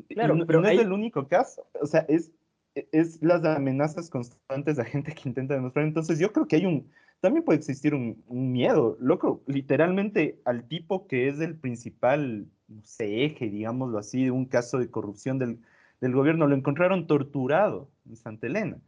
Claro, 0.08 0.36
pero 0.46 0.60
no 0.60 0.68
es 0.68 0.78
el 0.78 0.92
único 0.92 1.28
caso. 1.28 1.66
O 1.80 1.86
sea, 1.86 2.00
es, 2.08 2.30
es 2.74 3.22
las 3.22 3.44
amenazas 3.44 4.10
constantes 4.10 4.76
de 4.76 4.84
gente 4.84 5.14
que 5.14 5.28
intenta 5.28 5.54
demostrar. 5.54 5.86
Entonces 5.86 6.18
yo 6.18 6.32
creo 6.32 6.46
que 6.46 6.56
hay 6.56 6.66
un, 6.66 6.90
también 7.20 7.44
puede 7.44 7.58
existir 7.58 7.94
un, 7.94 8.22
miedo, 8.28 8.96
loco, 9.00 9.42
literalmente 9.46 10.40
al 10.44 10.68
tipo 10.68 11.06
que 11.06 11.28
es 11.28 11.40
el 11.40 11.56
principal, 11.56 12.46
no 12.68 12.82
sé, 12.84 13.24
eje, 13.24 13.48
digámoslo 13.48 13.98
así, 13.98 14.24
de 14.24 14.30
un 14.30 14.46
caso 14.46 14.78
de 14.78 14.90
corrupción 14.90 15.38
del, 15.38 15.58
del 16.00 16.12
gobierno, 16.12 16.46
lo 16.46 16.54
encontraron 16.54 17.06
torturado 17.06 17.90
en 18.06 18.16
Santa 18.16 18.46
Elena. 18.46 18.78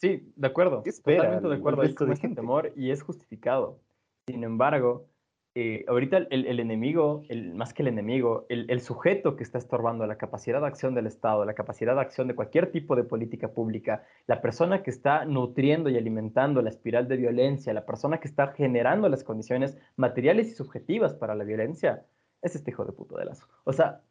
Sí, 0.00 0.32
de 0.36 0.46
acuerdo. 0.46 0.82
Totalmente 0.82 1.48
de 1.48 1.54
acuerdo. 1.54 1.82
Hay 1.82 1.94
con 1.94 2.12
este 2.12 2.28
temor 2.28 2.72
y 2.76 2.90
es 2.90 3.02
justificado. 3.02 3.80
Sin 4.26 4.44
embargo, 4.44 5.08
eh, 5.58 5.86
ahorita 5.88 6.18
el, 6.18 6.60
enemigo, 6.60 7.24
el, 7.30 7.54
más 7.54 7.72
que 7.72 7.80
el 7.80 7.88
enemigo, 7.88 8.44
el, 8.50 8.78
sujeto 8.82 9.36
que 9.36 9.42
está 9.42 9.56
estorbando 9.56 10.06
la 10.06 10.18
capacidad 10.18 10.60
de 10.60 10.66
acción 10.66 10.94
del 10.94 11.06
Estado, 11.06 11.46
la 11.46 11.54
capacidad 11.54 11.94
de 11.94 12.02
acción 12.02 12.28
de 12.28 12.34
cualquier 12.34 12.70
tipo 12.70 12.94
de 12.94 13.04
política 13.04 13.48
pública, 13.48 14.04
la 14.26 14.42
persona 14.42 14.82
que 14.82 14.90
está 14.90 15.24
nutriendo 15.24 15.88
y 15.88 15.96
alimentando 15.96 16.60
la 16.60 16.68
espiral 16.68 17.08
de 17.08 17.16
violencia, 17.16 17.72
la 17.72 17.86
persona 17.86 18.20
que 18.20 18.28
está 18.28 18.48
generando 18.48 19.08
las 19.08 19.24
condiciones 19.24 19.78
materiales 19.96 20.48
y 20.48 20.54
subjetivas 20.54 21.14
para 21.14 21.34
la 21.34 21.44
violencia, 21.44 22.04
es 22.42 22.54
este 22.54 22.72
hijo 22.72 22.84
de 22.84 22.92
puto 22.92 23.16
de 23.16 23.24
lazo. 23.24 23.48
O 23.64 23.72
sea, 23.72 24.02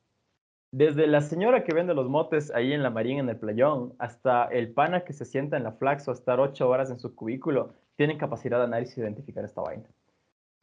desde 0.72 1.06
la 1.06 1.22
señora 1.22 1.64
que 1.64 1.76
vende 1.76 1.94
los 1.94 2.10
motes 2.10 2.50
ahí 2.56 2.74
en 2.74 2.82
la 2.82 2.90
marina, 2.90 3.20
en 3.20 3.30
el 3.30 3.38
playón, 3.38 3.94
hasta 4.00 4.46
el 4.46 4.74
pana 4.74 5.04
que 5.04 5.14
se 5.14 5.26
sienta 5.26 5.58
en 5.58 5.64
la 5.64 5.74
flaxo 5.74 6.10
a 6.10 6.16
estar 6.16 6.40
ocho 6.40 6.68
horas 6.68 6.90
en 6.90 6.98
su 6.98 7.14
cubículo, 7.14 7.76
tienen 7.98 8.18
capacidad 8.18 8.58
de 8.58 8.64
análisis 8.64 8.98
y 8.98 9.02
identificar 9.02 9.46
esta 9.46 9.62
vaina. 9.62 9.88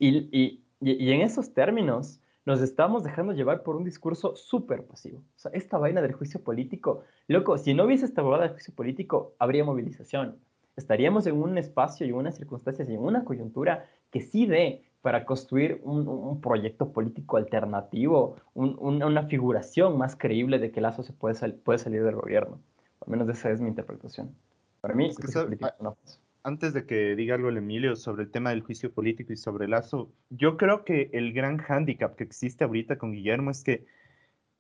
y, 0.01 0.29
y, 0.37 0.63
en 0.85 1.21
esos 1.21 1.53
términos 1.53 2.21
nos 2.45 2.61
estamos 2.61 3.05
dejando 3.05 3.33
llevar 3.33 3.63
por 3.63 3.77
un 3.77 3.85
discurso 3.85 4.35
súper 4.35 4.85
pasivo. 4.85 5.19
O 5.37 5.39
sea, 5.39 5.53
esta 5.55 5.79
vaina 5.79 6.03
del 6.03 6.13
juicio 6.13 6.43
político, 6.43 7.05
loco, 7.29 7.57
si 7.57 7.73
no 7.73 7.85
hubiese 7.85 8.05
esta 8.05 8.21
abogada 8.21 8.45
del 8.45 8.53
juicio 8.53 8.75
político, 8.75 9.35
habría 9.39 9.65
movilización. 9.65 10.39
Estaríamos 10.77 11.27
en 11.27 11.37
un 11.37 11.57
espacio 11.59 12.07
y 12.07 12.11
en 12.11 12.17
unas 12.17 12.37
circunstancias 12.37 12.89
y 12.89 12.95
en 12.95 13.01
una 13.01 13.25
coyuntura 13.25 13.87
que 14.11 14.21
sí 14.21 14.47
dé 14.47 14.83
para 15.03 15.25
construir 15.25 15.81
un, 15.85 16.41
proyecto 16.41 16.93
político 16.93 17.37
alternativo, 17.37 18.37
una 18.55 19.25
figuración 19.25 19.99
más 19.99 20.17
creíble 20.17 20.59
de 20.59 20.71
que 20.71 20.81
Lazo 20.81 21.03
se 21.03 21.13
puede, 21.13 21.53
puede 21.55 21.79
salir 21.79 22.05
del 22.05 22.17
gobierno. 22.17 22.61
Al 23.01 23.11
menos 23.11 23.29
esa 23.29 23.51
es 23.51 23.61
mi 23.61 23.69
interpretación. 23.69 24.35
Para 24.81 24.95
mí, 24.95 25.09
es 25.09 25.17
que 25.17 25.57
no 25.81 25.97
antes 26.45 26.73
de 26.73 26.87
que 26.87 27.15
diga 27.17 27.35
algo 27.35 27.49
el 27.49 27.59
Emilio 27.59 27.97
sobre 27.97 28.25
el 28.25 28.31
tema 28.31 28.51
del 28.51 28.63
juicio 28.63 28.93
político 28.93 29.33
y 29.33 29.37
sobre 29.37 29.69
Lazo, 29.69 30.13
yo 30.31 30.57
creo 30.57 30.85
que 30.85 31.11
el 31.13 31.33
gran 31.33 31.59
hándicap 31.59 32.17
que 32.17 32.25
existe 32.25 32.65
ahorita 32.65 32.99
con 32.99 33.13
Guillermo 33.13 33.51
es 33.51 33.63
que 33.63 33.87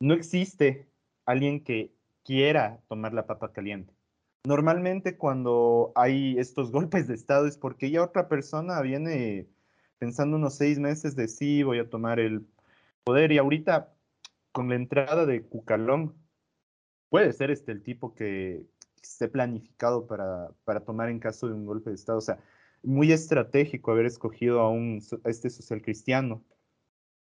no 0.00 0.14
existe 0.14 0.88
alguien 1.26 1.62
que 1.64 1.92
quiera 2.24 2.80
tomar 2.88 3.14
la 3.14 3.26
papa 3.26 3.52
caliente. 3.52 3.92
Normalmente 4.44 5.16
cuando 5.16 5.92
hay 5.94 6.38
estos 6.38 6.70
golpes 6.72 7.08
de 7.08 7.14
Estado 7.14 7.46
es 7.46 7.58
porque 7.58 7.90
ya 7.90 8.02
otra 8.02 8.28
persona 8.28 8.80
viene 8.80 9.48
pensando 9.98 10.36
unos 10.36 10.56
seis 10.56 10.78
meses 10.78 11.14
de 11.16 11.28
sí, 11.28 11.62
voy 11.62 11.78
a 11.78 11.88
tomar 11.88 12.18
el 12.18 12.46
poder 13.04 13.32
y 13.32 13.38
ahorita 13.38 13.92
con 14.52 14.68
la 14.68 14.74
entrada 14.76 15.26
de 15.26 15.42
Cucalón, 15.42 16.14
puede 17.08 17.32
ser 17.32 17.50
este 17.50 17.72
el 17.72 17.82
tipo 17.82 18.14
que, 18.14 18.64
esté 19.02 19.28
planificado 19.28 20.06
para, 20.06 20.50
para, 20.64 20.80
tomar 20.80 21.08
en 21.10 21.18
caso 21.18 21.48
de 21.48 21.54
un 21.54 21.66
golpe 21.66 21.90
de 21.90 21.96
Estado. 21.96 22.18
O 22.18 22.22
sea, 22.22 22.38
muy 22.82 23.12
estratégico 23.12 23.92
haber 23.92 24.06
escogido 24.06 24.60
a, 24.60 24.70
un, 24.70 25.00
este 25.24 25.50
social 25.50 25.82
cristiano 25.82 26.44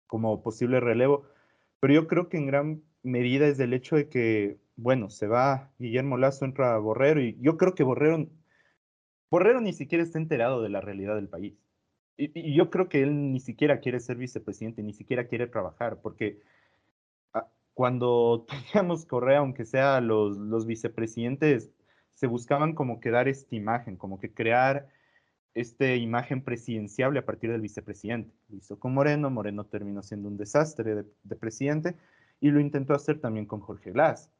como 0.06 0.42
posible 0.42 0.80
relevo, 0.80 1.26
pero 1.80 1.94
yo 1.94 2.06
creo 2.06 2.28
que 2.28 2.36
en 2.38 2.46
gran 2.46 2.82
medida 3.02 3.46
es 3.46 3.58
del 3.58 3.74
hecho 3.74 3.96
de 3.96 4.08
que, 4.08 4.58
bueno, 4.76 5.10
se 5.10 5.26
va 5.26 5.72
Guillermo 5.78 6.16
Lazo, 6.16 6.44
entra 6.44 6.78
Borrero, 6.78 7.20
y 7.20 7.36
yo 7.40 7.56
creo 7.56 7.74
que 7.74 7.82
Borrero, 7.82 8.28
Borrero 9.30 9.60
ni 9.60 9.72
siquiera 9.72 10.04
está 10.04 10.18
enterado 10.18 10.62
de 10.62 10.68
la 10.68 10.80
realidad 10.80 11.16
del 11.16 11.28
país. 11.28 11.54
Y, 12.16 12.30
y 12.38 12.54
yo 12.54 12.70
creo 12.70 12.88
que 12.88 13.02
él 13.02 13.32
ni 13.32 13.40
siquiera 13.40 13.80
quiere 13.80 14.00
ser 14.00 14.16
vicepresidente, 14.16 14.82
ni 14.82 14.94
siquiera 14.94 15.26
quiere 15.26 15.48
trabajar, 15.48 16.00
porque 16.00 16.40
cuando 17.74 18.46
teníamos 18.72 19.04
Correa, 19.04 19.38
aunque 19.38 19.64
sea 19.64 20.00
los, 20.00 20.36
los 20.38 20.66
vicepresidentes, 20.66 21.70
se 22.14 22.26
buscaban 22.26 22.74
como 22.74 23.00
que 23.00 23.10
dar 23.10 23.28
esta 23.28 23.54
imagen, 23.56 23.96
como 23.96 24.20
que 24.20 24.32
crear 24.32 24.88
esta 25.52 25.94
imagen 25.94 26.42
presidenciable 26.42 27.20
a 27.20 27.26
partir 27.26 27.50
del 27.50 27.60
vicepresidente. 27.60 28.32
Lo 28.48 28.56
hizo 28.56 28.78
con 28.78 28.94
Moreno, 28.94 29.30
Moreno 29.30 29.66
terminó 29.66 30.02
siendo 30.02 30.28
un 30.28 30.36
desastre 30.36 30.94
de, 30.94 31.04
de 31.22 31.36
presidente 31.36 31.96
y 32.40 32.50
lo 32.50 32.60
intentó 32.60 32.94
hacer 32.94 33.20
también 33.20 33.46
con 33.46 33.60
Jorge 33.60 33.92
Glass. 33.92 34.30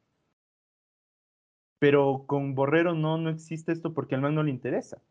Pero 1.79 2.25
con 2.27 2.55
Borrero 2.55 2.95
no, 2.95 3.19
no 3.19 3.31
existe 3.31 3.73
esto 3.73 3.93
porque 3.93 4.15
al 4.15 4.23
menos 4.23 4.37
no 4.37 4.43
le 4.43 4.51
interesa. 4.51 5.03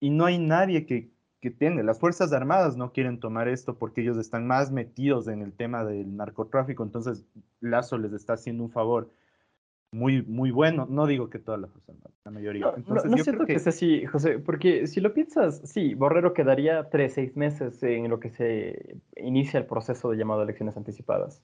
Y 0.00 0.10
no 0.10 0.24
hay 0.24 0.38
nadie 0.38 0.86
que, 0.86 1.10
que 1.40 1.50
tiene. 1.50 1.82
Las 1.82 1.98
Fuerzas 1.98 2.32
Armadas 2.32 2.76
no 2.76 2.92
quieren 2.92 3.20
tomar 3.20 3.48
esto 3.48 3.76
porque 3.76 4.00
ellos 4.00 4.16
están 4.16 4.46
más 4.46 4.72
metidos 4.72 5.28
en 5.28 5.42
el 5.42 5.52
tema 5.52 5.84
del 5.84 6.16
narcotráfico, 6.16 6.82
entonces 6.82 7.24
Lazo 7.60 7.98
les 7.98 8.12
está 8.12 8.34
haciendo 8.34 8.64
un 8.64 8.70
favor 8.70 9.10
muy, 9.92 10.22
muy 10.22 10.50
bueno. 10.50 10.86
No 10.88 11.06
digo 11.06 11.30
que 11.30 11.38
todas 11.38 11.60
las 11.60 11.70
Fuerzas 11.70 11.96
Armadas, 11.96 12.18
la 12.24 12.30
mayoría. 12.30 12.74
no, 12.86 13.16
siento 13.18 13.46
que... 13.46 13.58
sea 13.58 13.70
así, 13.70 14.04
José, 14.06 14.38
porque 14.38 14.86
si 14.86 15.00
lo 15.00 15.14
piensas, 15.14 15.62
sí, 15.64 15.94
Borrero 15.94 16.34
quedaría 16.34 16.88
tres, 16.90 17.14
seis 17.14 17.36
meses 17.36 17.82
en 17.82 18.08
lo 18.08 18.20
que 18.20 18.30
se 18.30 19.00
inicia 19.16 19.58
el 19.58 19.66
proceso 19.66 20.10
de 20.10 20.18
llamado 20.18 20.40
a 20.40 20.44
elecciones 20.44 20.76
anticipadas. 20.76 21.42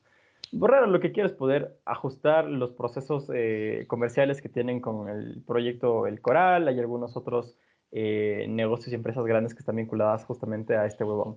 Borrero 0.53 0.87
lo 0.87 1.01
que 1.01 1.12
quiere 1.12 1.29
es 1.29 1.35
poder 1.35 1.79
ajustar 1.85 2.47
los 2.47 2.73
procesos 2.73 3.31
eh, 3.33 3.85
comerciales 3.89 4.43
que 4.43 4.49
tienen 4.49 4.81
con 4.81 5.09
el 5.09 5.43
proyecto 5.43 6.07
El 6.07 6.21
Coral, 6.21 6.69
hay 6.69 6.79
algunos 6.79 7.16
otros 7.16 7.57
eh, 7.95 8.47
negocios 8.49 8.93
y 8.93 8.97
empresas 8.97 9.25
grandes 9.25 9.55
que 9.55 9.61
están 9.61 9.77
vinculadas 9.77 10.25
justamente 10.25 10.77
a 10.77 10.85
este 10.85 11.05
huevón. 11.05 11.37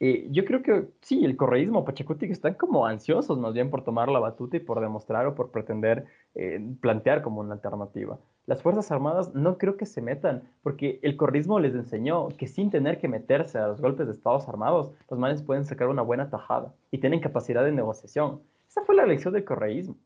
Eh, 0.00 0.28
yo 0.30 0.44
creo 0.44 0.62
que 0.62 0.88
sí, 1.02 1.24
el 1.24 1.36
correísmo, 1.36 1.84
Pachacuti, 1.84 2.26
que 2.26 2.32
están 2.32 2.54
como 2.54 2.86
ansiosos 2.86 3.38
más 3.38 3.52
bien 3.52 3.68
por 3.68 3.84
tomar 3.84 4.08
la 4.08 4.18
batuta 4.20 4.56
y 4.56 4.60
por 4.60 4.80
demostrar 4.80 5.26
o 5.26 5.34
por 5.34 5.50
pretender 5.50 6.06
eh, 6.34 6.60
plantear 6.80 7.20
como 7.20 7.40
una 7.40 7.54
alternativa. 7.54 8.18
Las 8.46 8.62
Fuerzas 8.62 8.90
Armadas 8.90 9.34
no 9.34 9.58
creo 9.58 9.76
que 9.76 9.86
se 9.86 10.00
metan, 10.00 10.44
porque 10.62 10.98
el 11.02 11.16
correísmo 11.16 11.60
les 11.60 11.74
enseñó 11.74 12.28
que 12.28 12.46
sin 12.46 12.70
tener 12.70 12.98
que 12.98 13.08
meterse 13.08 13.58
a 13.58 13.68
los 13.68 13.80
golpes 13.80 14.06
de 14.06 14.14
Estados 14.14 14.48
Armados, 14.48 14.92
los 15.10 15.18
manes 15.18 15.42
pueden 15.42 15.66
sacar 15.66 15.88
una 15.88 16.02
buena 16.02 16.30
tajada 16.30 16.72
y 16.90 16.98
tienen 16.98 17.20
capacidad 17.20 17.64
de 17.64 17.72
negociación. 17.72 18.40
Esa 18.68 18.84
fue 18.84 18.94
la 18.94 19.04
lección 19.04 19.34
del 19.34 19.44
correísmo. 19.44 19.96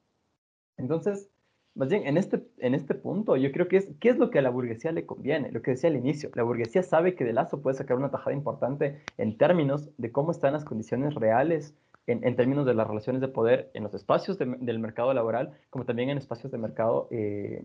Entonces, 0.79 1.31
más 1.75 1.89
bien, 1.89 2.07
en 2.07 2.19
este, 2.19 2.47
en 2.59 2.75
este 2.75 2.95
punto, 2.95 3.37
yo 3.37 3.51
creo 3.51 3.67
que 3.69 3.79
es, 3.79 3.89
¿qué 3.99 4.11
es 4.11 4.19
lo 4.19 4.31
que 4.31 4.39
a 4.39 4.43
la 4.43 4.51
burguesía 4.51 4.93
le 4.93 5.07
conviene? 5.07 5.51
Lo 5.53 5.63
que 5.63 5.73
decía 5.73 5.89
al 5.89 5.97
inicio, 5.97 6.31
la 6.35 6.43
burguesía 6.43 6.83
sabe 6.83 7.15
que 7.15 7.25
de 7.25 7.33
Lazo 7.33 7.63
puede 7.63 7.77
sacar 7.77 7.97
una 7.97 8.11
tajada 8.11 8.35
importante 8.37 9.01
en 9.17 9.39
términos 9.39 9.91
de 9.97 10.13
cómo 10.13 10.33
están 10.33 10.53
las 10.53 10.65
condiciones 10.65 11.15
reales, 11.15 11.75
en, 12.07 12.25
en 12.25 12.37
términos 12.37 12.67
de 12.67 12.75
las 12.75 12.87
relaciones 12.87 13.23
de 13.23 13.29
poder 13.29 13.71
en 13.75 13.85
los 13.85 13.95
espacios 13.95 14.37
del 14.39 14.79
mercado 14.79 15.15
laboral, 15.15 15.53
como 15.71 15.85
también 15.85 16.11
en 16.11 16.19
espacios 16.19 16.53
de 16.53 16.59
mercado, 16.59 17.09
eh, 17.11 17.65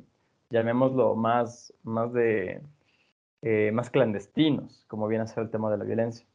llamémoslo 0.52 1.16
más, 1.16 1.74
más, 1.84 2.14
de, 2.14 2.62
eh, 3.42 3.72
más 3.74 3.90
clandestinos, 3.90 4.86
como 4.88 5.08
viene 5.08 5.24
a 5.24 5.28
ser 5.28 5.44
el 5.44 5.50
tema 5.50 5.70
de 5.72 5.78
la 5.78 5.84
violencia. 5.84 6.26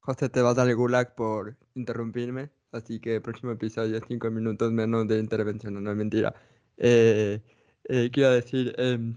José, 0.00 0.30
te 0.30 0.40
vas 0.40 0.52
a 0.52 0.62
dar 0.62 0.68
el 0.68 0.76
gulag 0.76 1.14
por 1.14 1.56
interrumpirme. 1.74 2.48
Así 2.72 3.00
que 3.00 3.16
el 3.16 3.22
próximo 3.22 3.52
episodio, 3.52 4.00
cinco 4.06 4.30
minutos 4.30 4.70
menos 4.72 5.08
de 5.08 5.18
intervención, 5.18 5.82
no 5.82 5.90
es 5.90 5.96
mentira. 5.96 6.34
Eh, 6.76 7.40
eh, 7.84 8.10
quiero 8.12 8.30
decir, 8.32 8.74
em, 8.78 9.16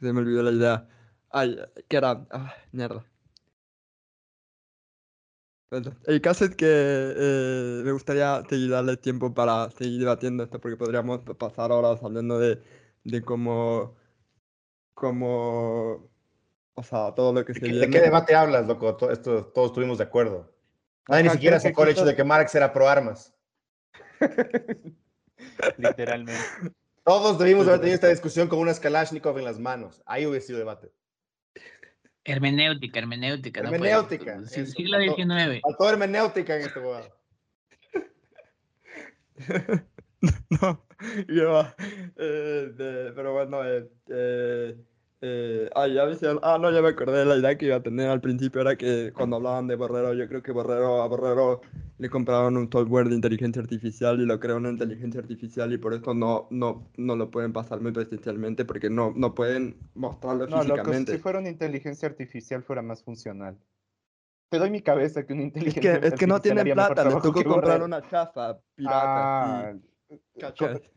se 0.00 0.12
me 0.12 0.20
olvidó 0.20 0.42
la 0.42 0.52
idea. 0.52 0.88
Ay, 1.30 1.56
que 1.88 1.96
era. 1.96 2.26
Ah, 2.30 2.54
mierda. 2.72 3.04
El 6.06 6.20
caso 6.20 6.44
es 6.44 6.54
que 6.54 6.66
eh, 6.68 7.82
me 7.82 7.92
gustaría 7.92 8.42
seguir 8.46 8.70
darle 8.70 8.98
tiempo 8.98 9.32
para 9.32 9.70
seguir 9.70 10.00
debatiendo 10.00 10.44
esto, 10.44 10.60
porque 10.60 10.76
podríamos 10.76 11.20
pasar 11.38 11.72
horas 11.72 12.02
hablando 12.02 12.38
de, 12.38 12.60
de 13.04 13.22
cómo, 13.22 13.96
cómo, 14.92 16.10
o 16.74 16.82
sea, 16.82 17.14
todo 17.14 17.32
lo 17.32 17.44
que 17.46 17.54
se 17.54 17.60
¿De, 17.60 17.72
¿De 17.72 17.88
qué 17.90 18.00
debate 18.00 18.34
hablas, 18.34 18.66
loco? 18.66 18.98
esto, 19.10 19.46
todos 19.46 19.68
estuvimos 19.68 19.96
de 19.96 20.04
acuerdo. 20.04 20.51
Nadie 21.08 21.24
ni 21.24 21.30
siquiera 21.30 21.56
el 21.56 21.88
hecho 21.88 22.04
de 22.04 22.14
que 22.16 22.24
Marx 22.24 22.54
era 22.54 22.72
pro 22.72 22.88
armas. 22.88 23.34
Literalmente. 25.78 26.40
Todos 27.04 27.38
debimos 27.38 27.66
haber 27.66 27.80
tenido 27.80 27.94
esta 27.96 28.08
discusión 28.08 28.48
con 28.48 28.60
unas 28.60 28.78
Kalashnikov 28.78 29.36
en 29.38 29.44
las 29.44 29.58
manos. 29.58 30.02
Ahí 30.06 30.24
hubiese 30.26 30.48
sido 30.48 30.58
debate. 30.60 30.92
Hermenéutica, 32.24 33.00
hermenéutica. 33.00 33.62
no 33.62 33.70
puede. 33.70 33.90
Hermenéutica, 33.90 34.46
Sí, 34.46 34.60
eso, 34.60 34.72
siglo 34.72 34.98
XIX. 35.00 35.60
Faltó 35.60 35.90
hermenéutica 35.90 36.54
en 36.56 36.62
este 36.62 36.78
huevo. 36.78 37.00
no. 41.28 41.74
Eh, 42.16 42.70
de- 42.76 43.12
pero 43.12 43.32
bueno, 43.32 43.64
eh, 43.68 43.88
eh, 44.08 44.76
eh, 45.22 45.70
ah, 45.74 45.86
ya 45.88 46.04
me 46.04 46.12
hicieron- 46.12 46.40
ah, 46.42 46.58
no, 46.60 46.70
ya 46.70 46.82
me 46.82 46.88
acordé 46.88 47.20
de 47.20 47.24
la 47.26 47.36
idea 47.36 47.56
que 47.56 47.66
iba 47.66 47.76
a 47.76 47.82
tener 47.82 48.10
al 48.10 48.20
principio, 48.20 48.60
era 48.60 48.76
que 48.76 49.12
cuando 49.14 49.36
hablaban 49.36 49.66
de 49.68 49.76
Borrero, 49.76 50.12
yo 50.14 50.28
creo 50.28 50.42
que 50.42 50.52
Borrero, 50.52 51.02
a 51.02 51.06
Borrero 51.08 51.60
le 51.98 52.10
compraron 52.10 52.56
un 52.56 52.70
software 52.70 53.08
de 53.08 53.14
inteligencia 53.14 53.62
artificial 53.62 54.20
y 54.20 54.26
lo 54.26 54.40
creó 54.40 54.56
una 54.56 54.70
inteligencia 54.70 55.20
artificial 55.20 55.72
y 55.72 55.78
por 55.78 55.94
eso 55.94 56.12
no, 56.14 56.48
no, 56.50 56.88
no 56.96 57.16
lo 57.16 57.30
pueden 57.30 57.52
pasar 57.52 57.80
muy 57.80 57.92
presencialmente 57.92 58.64
porque 58.64 58.90
no, 58.90 59.12
no 59.16 59.34
pueden 59.34 59.76
mostrarlo 59.94 60.48
No, 60.48 60.58
físicamente. 60.58 61.12
si 61.12 61.18
fuera 61.18 61.38
una 61.38 61.48
inteligencia 61.50 62.08
artificial 62.08 62.62
fuera 62.64 62.82
más 62.82 63.02
funcional. 63.04 63.56
Te 64.50 64.58
doy 64.58 64.70
mi 64.70 64.82
cabeza 64.82 65.24
que 65.24 65.32
una 65.32 65.42
Es 65.42 65.48
inteligencia 65.48 65.94
que, 65.94 66.06
es 66.08 66.14
que 66.14 66.26
no 66.26 66.34
artificial 66.34 66.42
tienen 66.42 66.74
plata, 66.74 67.04
les 67.04 67.14
tocó 67.14 67.32
que 67.32 67.44
comprar 67.44 67.82
una 67.82 68.02
chafa 68.10 68.58
pirata. 68.74 69.04
Ah, 69.14 69.72
sí. 69.72 69.91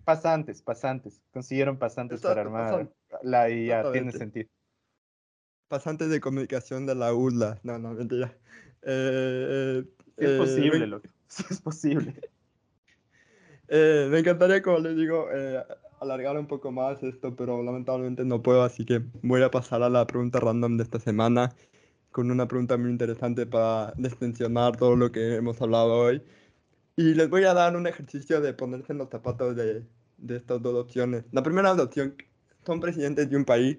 Pasantes, 0.04 0.62
pasantes. 0.62 1.22
Consiguieron 1.32 1.78
pasantes 1.78 2.22
para 2.22 2.42
armar 2.42 2.90
pasan- 3.10 3.24
la 3.24 3.50
IA, 3.50 3.92
tiene 3.92 4.12
sentido. 4.12 4.50
Pasantes 5.68 6.10
de 6.10 6.20
comunicación 6.20 6.86
de 6.86 6.96
la 6.96 7.14
ULA. 7.14 7.60
No, 7.64 7.80
no, 7.80 7.94
mentira. 7.94 8.38
Eh, 8.84 9.84
Sí 10.18 10.26
es 10.26 10.32
eh, 10.32 10.38
posible, 10.38 10.80
me- 10.80 10.88
loco. 10.88 11.08
Sí 11.28 11.44
es 11.50 11.60
posible. 11.62 12.14
Eh, 13.68 14.08
me 14.12 14.20
encantaría, 14.20 14.62
como 14.62 14.78
les 14.80 14.96
digo, 14.96 15.28
eh, 15.34 15.64
alargar 16.00 16.38
un 16.38 16.48
poco 16.48 16.72
más 16.72 17.02
esto, 17.04 17.36
pero 17.36 17.64
lamentablemente 17.64 18.24
no 18.24 18.42
puedo, 18.42 18.64
así 18.64 18.86
que 18.86 19.02
voy 19.24 19.42
a 19.42 19.50
pasar 19.50 19.82
a 19.82 19.90
la 19.90 20.06
pregunta 20.06 20.40
random 20.40 20.78
de 20.78 20.84
esta 20.84 21.00
semana, 21.00 21.56
con 22.12 22.30
una 22.32 22.48
pregunta 22.48 22.78
muy 22.78 22.92
interesante 22.92 23.46
para 23.48 23.94
destensionar 23.98 24.78
todo 24.78 24.96
lo 24.96 25.12
que 25.12 25.36
hemos 25.36 25.62
hablado 25.62 25.94
hoy. 25.98 26.22
Y 26.97 27.13
les 27.13 27.30
voy 27.30 27.43
a 27.43 27.53
dar 27.53 27.76
un 27.76 27.88
ejercicio 27.88 28.41
de 28.41 28.53
ponerse 28.53 28.93
en 28.93 28.99
los 28.99 29.09
zapatos 29.09 29.55
de, 29.55 29.85
de 30.17 30.38
estas 30.38 30.61
dos 30.61 30.76
opciones. 30.76 31.26
La 31.31 31.43
primera 31.43 31.73
opción, 31.73 32.15
son 32.65 32.80
presidentes 32.80 33.30
de 33.30 33.38
un 33.38 33.45
país 33.45 33.77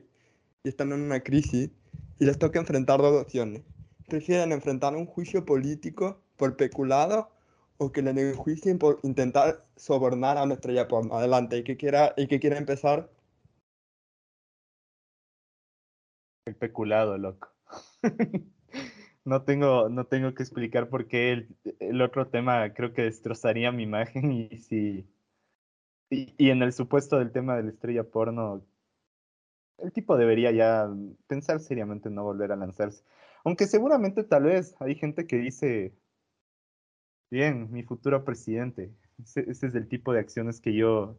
y 0.64 0.68
están 0.68 0.92
en 0.92 1.00
una 1.02 1.20
crisis 1.20 1.70
y 2.18 2.24
les 2.24 2.38
toca 2.38 2.58
enfrentar 2.58 3.00
dos 3.00 3.20
opciones. 3.22 3.62
¿Prefieren 4.08 4.52
enfrentar 4.52 4.94
un 4.94 5.06
juicio 5.06 5.44
político 5.44 6.20
por 6.36 6.56
peculado 6.56 7.30
o 7.78 7.92
que 7.92 8.02
le 8.02 8.10
enjuicien 8.10 8.78
por 8.78 9.00
intentar 9.02 9.66
sobornar 9.76 10.38
a 10.38 10.44
una 10.44 10.54
estrella 10.54 10.88
porno? 10.88 11.16
Adelante, 11.16 11.58
¿y 11.58 11.64
que 11.64 11.76
quiera, 11.76 12.14
y 12.16 12.26
que 12.28 12.40
quiera 12.40 12.58
empezar? 12.58 13.10
El 16.44 16.56
peculado, 16.56 17.16
loco. 17.18 17.48
No 19.26 19.42
tengo, 19.42 19.88
no 19.88 20.06
tengo 20.06 20.32
que 20.34 20.42
explicar 20.44 20.88
por 20.88 21.08
qué 21.08 21.32
el, 21.32 21.56
el 21.80 22.00
otro 22.00 22.28
tema 22.28 22.72
creo 22.72 22.94
que 22.94 23.02
destrozaría 23.02 23.72
mi 23.72 23.82
imagen 23.82 24.32
y 24.32 24.58
si... 24.58 25.06
Y, 26.08 26.32
y 26.38 26.50
en 26.50 26.62
el 26.62 26.72
supuesto 26.72 27.18
del 27.18 27.32
tema 27.32 27.56
de 27.56 27.64
la 27.64 27.70
estrella 27.70 28.04
porno, 28.04 28.64
el 29.78 29.92
tipo 29.92 30.16
debería 30.16 30.52
ya 30.52 30.88
pensar 31.26 31.58
seriamente 31.58 32.08
en 32.08 32.14
no 32.14 32.22
volver 32.22 32.52
a 32.52 32.56
lanzarse. 32.56 33.02
Aunque 33.44 33.66
seguramente 33.66 34.22
tal 34.22 34.44
vez 34.44 34.74
hay 34.80 34.94
gente 34.94 35.26
que 35.26 35.38
dice, 35.38 35.92
bien, 37.30 37.70
mi 37.72 37.82
futuro 37.82 38.24
presidente. 38.24 38.92
Ese, 39.18 39.50
es 39.50 39.62
el 39.62 39.88
tipo 39.88 40.12
de 40.12 40.20
acciones 40.20 40.60
que 40.60 40.72
yo 40.74 41.18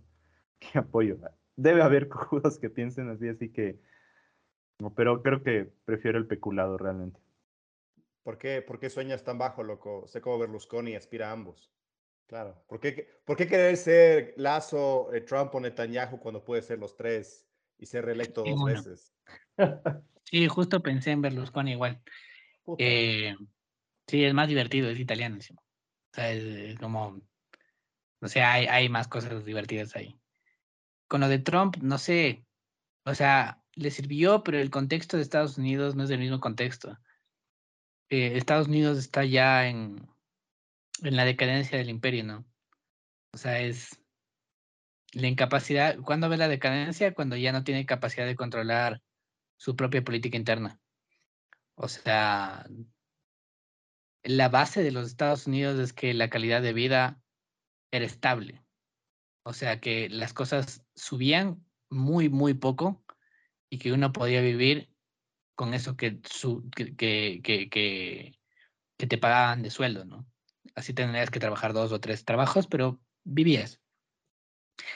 que 0.60 0.80
apoyo. 0.80 1.18
Debe 1.58 1.82
haber 1.82 2.08
cojudos 2.08 2.58
que 2.58 2.70
piensen 2.70 3.10
así, 3.10 3.28
así 3.28 3.50
que... 3.50 3.80
Pero 4.96 5.24
creo 5.24 5.44
que 5.44 5.70
prefiero 5.86 6.18
el 6.20 6.28
peculado 6.28 6.78
realmente. 6.78 7.20
¿Por 8.28 8.38
qué, 8.38 8.62
¿Por 8.62 8.78
qué 8.78 8.90
sueñas 8.90 9.24
tan 9.24 9.38
bajo, 9.38 9.64
loco? 9.64 10.06
Sé 10.06 10.20
como 10.20 10.38
Berlusconi 10.38 10.96
aspira 10.96 11.30
a 11.30 11.32
ambos. 11.32 11.72
Claro. 12.26 12.62
¿Por 12.68 12.82
qué, 12.82 13.08
por 13.24 13.38
qué 13.38 13.48
querer 13.48 13.78
ser 13.78 14.34
Lazo, 14.36 15.14
eh, 15.14 15.22
Trump 15.22 15.56
o 15.56 15.62
Netanyahu 15.62 16.20
cuando 16.20 16.44
puede 16.44 16.62
ser 16.62 16.78
los 16.78 16.98
tres 16.98 17.48
y 17.78 17.86
ser 17.86 18.04
reelecto 18.04 18.44
Sí, 18.44 18.52
dos 18.52 18.66
veces? 18.66 19.16
Sí, 20.26 20.46
justo 20.50 20.84
pensé 20.84 21.12
en 21.12 21.22
Berlusconi 21.22 21.72
igual. 21.72 22.02
Eh, 22.78 23.34
sí, 24.08 24.26
es 24.26 24.34
más 24.34 24.50
divertido, 24.50 24.90
es 24.90 25.00
italiano 25.00 25.36
encima. 25.36 25.62
O 25.62 26.14
sea, 26.14 26.30
es, 26.34 26.44
es 26.44 26.80
como, 26.80 27.22
o 28.20 28.28
sea, 28.28 28.52
hay, 28.52 28.66
hay 28.66 28.90
más 28.90 29.08
cosas 29.08 29.46
divertidas 29.46 29.96
ahí. 29.96 30.20
Con 31.08 31.22
lo 31.22 31.30
de 31.30 31.40
Trump, 31.40 31.78
no 31.78 31.98
sé, 31.98 32.44
o 33.06 33.16
sea, 33.16 33.64
le 33.76 33.90
sirvió, 33.90 34.44
pero 34.44 34.60
el 34.60 34.70
contexto 34.70 35.16
de 35.16 35.24
Estados 35.24 35.58
Unidos 35.58 35.96
no 35.96 36.04
es 36.04 36.10
el 36.10 36.20
mismo 36.20 36.42
contexto. 36.42 36.98
Eh, 38.10 38.38
Estados 38.38 38.68
Unidos 38.68 38.98
está 38.98 39.26
ya 39.26 39.68
en, 39.68 40.08
en 41.04 41.16
la 41.16 41.26
decadencia 41.26 41.78
del 41.78 41.90
imperio, 41.90 42.24
¿no? 42.24 42.46
O 43.34 43.38
sea, 43.38 43.60
es 43.60 44.00
la 45.14 45.28
incapacidad. 45.28 45.98
¿Cuándo 46.00 46.30
ve 46.30 46.38
la 46.38 46.48
decadencia? 46.48 47.14
Cuando 47.14 47.36
ya 47.36 47.52
no 47.52 47.64
tiene 47.64 47.86
capacidad 47.86 48.26
de 48.26 48.36
controlar 48.36 49.02
su 49.58 49.76
propia 49.76 50.04
política 50.04 50.38
interna. 50.38 50.80
O 51.76 51.88
sea, 51.88 52.66
la 54.24 54.50
base 54.50 54.84
de 54.84 54.92
los 54.92 55.08
Estados 55.08 55.48
Unidos 55.48 55.80
es 55.80 55.94
que 55.94 56.14
la 56.14 56.30
calidad 56.30 56.62
de 56.62 56.74
vida 56.74 57.22
era 57.92 58.06
estable. 58.06 58.64
O 59.44 59.54
sea, 59.54 59.80
que 59.80 60.10
las 60.10 60.34
cosas 60.34 60.86
subían 60.96 61.66
muy, 61.90 62.30
muy 62.30 62.54
poco 62.54 63.04
y 63.70 63.80
que 63.80 63.94
uno 63.94 64.12
podía 64.12 64.42
vivir 64.42 64.90
con 65.58 65.74
eso 65.74 65.98
que, 65.98 66.22
te 68.96 69.18
pagaban 69.18 69.64
de 69.64 69.72
sueldo, 69.72 70.06
¿no? 70.06 70.26
Así 70.76 70.94
tendrías 70.94 71.32
que 71.32 71.40
trabajar 71.40 71.74
dos 71.74 71.92
o 71.92 72.00
tres 72.00 72.24
trabajos, 72.24 72.68
pero 72.68 73.02
vivías. 73.24 73.82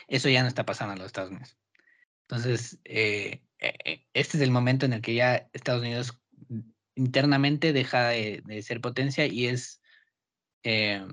Eso 0.07 0.29
ya 0.29 0.43
no 0.43 0.47
está 0.47 0.63
pasando 0.63 0.93
en 0.93 0.99
los 0.99 1.07
Estados 1.07 1.31
Unidos. 1.31 1.57
Entonces, 2.27 2.79
eh, 2.85 3.43
eh, 3.59 4.05
este 4.13 4.38
es 4.38 4.43
el 4.43 4.51
momento 4.51 4.85
en 4.85 4.93
el 4.93 5.01
que 5.01 5.15
ya 5.15 5.49
Estados 5.51 5.81
Unidos 5.81 6.21
internamente 6.95 7.73
deja 7.73 8.09
de, 8.09 8.61
ser 8.61 8.81
potencia 8.81 9.25
y 9.25 9.47
es 9.47 9.81
eh, 10.63 11.03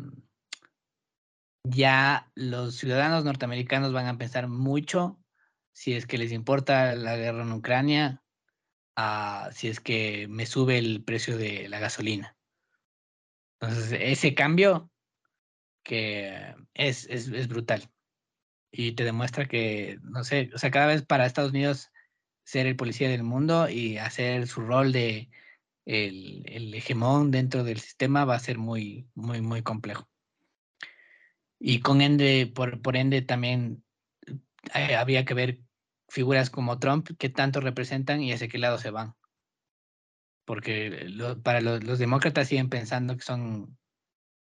ya 1.65 2.31
los 2.35 2.75
ciudadanos 2.77 3.25
norteamericanos 3.25 3.95
van 3.95 4.09
a 4.09 4.19
pensar 4.19 4.47
mucho 4.47 5.19
si 5.73 5.95
es 5.95 6.07
que 6.07 6.19
les 6.19 6.33
importa 6.33 6.95
la 6.95 7.17
guerra 7.17 7.45
en 7.45 7.53
Ucrania, 7.53 8.23
si 9.53 9.69
es 9.69 9.81
que 9.81 10.27
me 10.29 10.47
sube 10.47 10.79
el 10.79 11.05
precio 11.05 11.37
de 11.37 11.69
la 11.69 11.79
gasolina. 11.79 12.37
Entonces, 13.61 13.99
ese 14.01 14.35
cambio 14.35 14.91
que 15.85 16.55
es, 16.75 17.07
es, 17.09 17.29
es 17.29 17.49
brutal 17.49 17.91
y 18.71 18.93
te 18.93 19.05
demuestra 19.05 19.47
que, 19.47 19.99
no 20.03 20.25
sé, 20.25 20.51
o 20.55 20.59
sea, 20.59 20.71
cada 20.71 20.87
vez 20.87 21.03
para 21.05 21.27
Estados 21.27 21.51
Unidos 21.51 21.91
ser 22.45 22.67
el 22.67 22.77
policía 22.77 23.09
del 23.09 23.23
mundo 23.23 23.69
y 23.69 23.99
hacer 23.99 24.47
su 24.47 24.61
rol 24.61 24.93
de 24.93 25.31
el, 25.87 26.43
el 26.47 26.75
hegemón 26.75 27.31
dentro 27.31 27.65
del 27.65 27.81
sistema 27.81 28.25
va 28.25 28.35
a 28.35 28.41
ser 28.41 28.59
muy, 28.59 29.09
muy, 29.15 29.41
muy 29.41 29.63
complejo. 29.63 30.09
Y 31.59 31.81
con 31.81 32.01
ende, 32.01 32.51
por, 32.55 32.81
por 32.83 32.97
ende, 32.97 33.23
también 33.23 33.83
eh, 34.75 34.95
había 34.97 35.25
que 35.25 35.35
ver 35.35 35.61
figuras 36.09 36.51
como 36.51 36.79
Trump 36.79 37.11
que 37.19 37.29
tanto 37.29 37.61
representan 37.61 38.23
y 38.23 38.33
hacia 38.33 38.49
qué 38.49 38.59
lado 38.59 38.79
se 38.79 38.91
van. 38.91 39.15
Porque 40.45 41.07
para 41.43 41.61
los, 41.61 41.85
los, 41.85 41.99
demócratas 41.99 42.49
siguen 42.49 42.71
pensando 42.71 43.17
que 43.17 43.23
son 43.23 43.79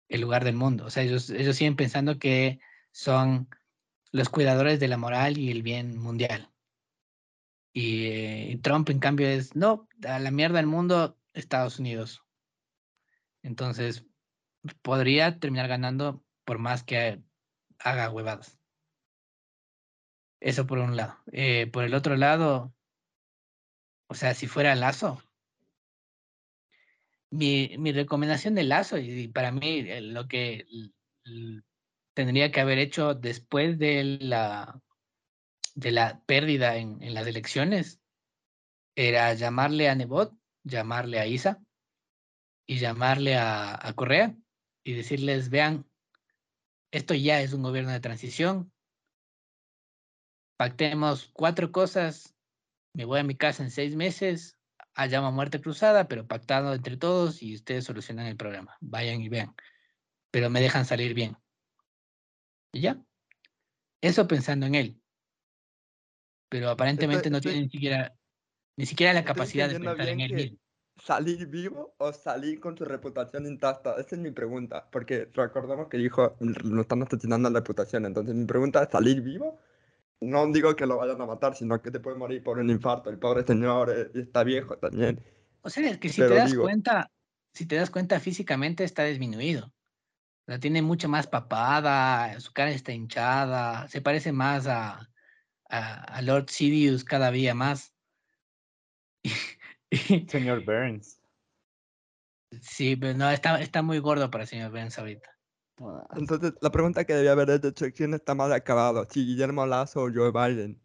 el 0.09 0.21
lugar 0.21 0.43
del 0.43 0.55
mundo. 0.55 0.85
O 0.85 0.89
sea, 0.89 1.03
ellos, 1.03 1.29
ellos 1.29 1.55
siguen 1.55 1.75
pensando 1.75 2.17
que 2.17 2.59
son 2.91 3.47
los 4.11 4.29
cuidadores 4.29 4.79
de 4.79 4.87
la 4.87 4.97
moral 4.97 5.37
y 5.37 5.51
el 5.51 5.63
bien 5.63 5.97
mundial. 5.97 6.51
Y 7.73 8.05
eh, 8.05 8.59
Trump, 8.61 8.89
en 8.89 8.99
cambio, 8.99 9.27
es, 9.27 9.55
no, 9.55 9.87
a 10.07 10.19
la 10.19 10.31
mierda 10.31 10.57
del 10.57 10.67
mundo, 10.67 11.17
Estados 11.33 11.79
Unidos. 11.79 12.23
Entonces, 13.41 14.05
podría 14.81 15.39
terminar 15.39 15.67
ganando 15.67 16.23
por 16.45 16.59
más 16.59 16.83
que 16.83 17.21
haga 17.79 18.09
huevadas. 18.11 18.59
Eso 20.43 20.67
por 20.67 20.79
un 20.79 20.97
lado. 20.97 21.17
Eh, 21.31 21.67
por 21.67 21.85
el 21.85 21.93
otro 21.93 22.17
lado, 22.17 22.75
o 24.07 24.13
sea, 24.13 24.33
si 24.33 24.45
fuera 24.45 24.75
Lazo, 24.75 25.23
mi, 27.29 27.77
mi 27.79 27.93
recomendación 27.93 28.53
de 28.53 28.63
Lazo, 28.65 28.97
y 28.97 29.29
para 29.29 29.53
mí 29.53 29.79
eh, 29.87 30.01
lo 30.01 30.27
que 30.27 30.67
tendría 32.13 32.51
que 32.51 32.59
haber 32.59 32.77
hecho 32.77 33.15
después 33.15 33.79
de 33.79 34.17
la, 34.19 34.81
de 35.75 35.91
la 35.91 36.21
pérdida 36.25 36.75
en, 36.75 37.01
en 37.01 37.13
las 37.13 37.25
elecciones 37.25 38.01
era 38.95 39.33
llamarle 39.35 39.87
a 39.87 39.95
Nebot, 39.95 40.37
llamarle 40.65 41.21
a 41.21 41.25
Isa 41.25 41.63
y 42.67 42.79
llamarle 42.79 43.37
a, 43.37 43.79
a 43.81 43.93
Correa 43.93 44.35
y 44.83 44.91
decirles, 44.91 45.49
vean, 45.49 45.89
esto 46.91 47.13
ya 47.13 47.39
es 47.39 47.53
un 47.53 47.63
gobierno 47.63 47.91
de 47.91 48.01
transición, 48.01 48.72
pactemos 50.57 51.29
cuatro 51.33 51.71
cosas, 51.71 52.35
me 52.93 53.05
voy 53.05 53.19
a 53.19 53.23
mi 53.23 53.35
casa 53.35 53.63
en 53.63 53.71
seis 53.71 53.95
meses, 53.95 54.57
llama 55.07 55.31
muerte 55.31 55.61
cruzada, 55.61 56.07
pero 56.07 56.27
pactado 56.27 56.73
entre 56.73 56.97
todos 56.97 57.41
y 57.41 57.55
ustedes 57.55 57.85
solucionan 57.85 58.27
el 58.27 58.37
problema. 58.37 58.77
Vayan 58.81 59.21
y 59.21 59.29
vean. 59.29 59.55
Pero 60.31 60.49
me 60.49 60.61
dejan 60.61 60.85
salir 60.85 61.13
bien. 61.13 61.37
Y 62.71 62.81
ya. 62.81 63.03
Eso 64.01 64.27
pensando 64.27 64.65
en 64.65 64.75
él. 64.75 65.01
Pero 66.49 66.69
aparentemente 66.69 67.29
no 67.29 67.41
tiene 67.41 67.61
ni 67.61 67.69
siquiera, 67.69 68.15
ni 68.77 68.85
siquiera 68.85 69.13
la 69.13 69.23
capacidad 69.23 69.69
de 69.69 69.79
pensar 69.79 70.07
en 70.07 70.19
él 70.19 70.33
mismo. 70.33 70.57
¿Salir 71.03 71.47
vivo 71.47 71.95
o 71.97 72.13
salir 72.13 72.59
con 72.59 72.77
su 72.77 72.85
reputación 72.85 73.47
intacta? 73.47 73.95
Esa 73.99 74.15
es 74.15 74.21
mi 74.21 74.29
pregunta. 74.29 74.87
Porque 74.91 75.29
recordamos 75.33 75.87
que 75.87 75.97
dijo, 75.97 76.35
no 76.39 76.81
están 76.81 77.01
asesinando 77.01 77.49
la 77.49 77.59
reputación. 77.59 78.05
Entonces 78.05 78.35
mi 78.35 78.45
pregunta 78.45 78.83
es, 78.83 78.89
¿salir 78.91 79.21
vivo 79.21 79.59
no 80.23 80.51
digo 80.51 80.75
que 80.75 80.85
lo 80.85 80.97
vayan 80.97 81.21
a 81.21 81.25
matar, 81.25 81.55
sino 81.55 81.81
que 81.81 81.91
te 81.91 81.99
puede 81.99 82.17
morir 82.17 82.43
por 82.43 82.59
un 82.59 82.69
infarto. 82.69 83.09
El 83.09 83.19
pobre 83.19 83.43
señor 83.45 83.89
eh, 83.89 84.09
está 84.15 84.43
viejo 84.43 84.77
también. 84.77 85.23
O 85.61 85.69
sea, 85.69 85.89
es 85.89 85.97
que 85.97 86.09
si 86.09 86.21
te 86.21 86.33
das 86.33 86.53
cuenta, 86.53 87.11
si 87.53 87.65
te 87.65 87.75
das 87.75 87.89
cuenta 87.89 88.19
físicamente 88.19 88.83
está 88.83 89.03
disminuido. 89.03 89.67
O 90.45 90.51
sea, 90.51 90.59
tiene 90.59 90.81
mucha 90.81 91.07
más 91.07 91.27
papada, 91.27 92.37
su 92.39 92.51
cara 92.51 92.71
está 92.71 92.91
hinchada, 92.91 93.87
se 93.87 94.01
parece 94.01 94.33
más 94.33 94.67
a, 94.67 95.09
a, 95.69 96.21
Lord 96.21 96.49
Sidious 96.49 97.03
cada 97.03 97.31
día 97.31 97.53
más. 97.53 97.93
señor 100.27 100.65
Burns. 100.65 101.19
Sí, 102.61 102.95
pero 102.95 103.17
no, 103.17 103.29
está, 103.31 103.61
está 103.61 103.81
muy 103.81 103.99
gordo 103.99 104.29
para 104.29 104.43
el 104.43 104.49
señor 104.49 104.71
Burns 104.71 104.99
ahorita. 104.99 105.32
Entonces, 106.15 106.53
la 106.61 106.71
pregunta 106.71 107.05
que 107.05 107.13
debía 107.13 107.31
haber 107.31 107.49
hecho 107.49 107.85
es 107.85 107.93
quién 107.93 108.13
está 108.13 108.35
más 108.35 108.51
acabado, 108.51 109.05
si 109.09 109.25
Guillermo 109.25 109.65
Lazo 109.65 110.03
o 110.03 110.11
Joe 110.13 110.31
Biden. 110.31 110.79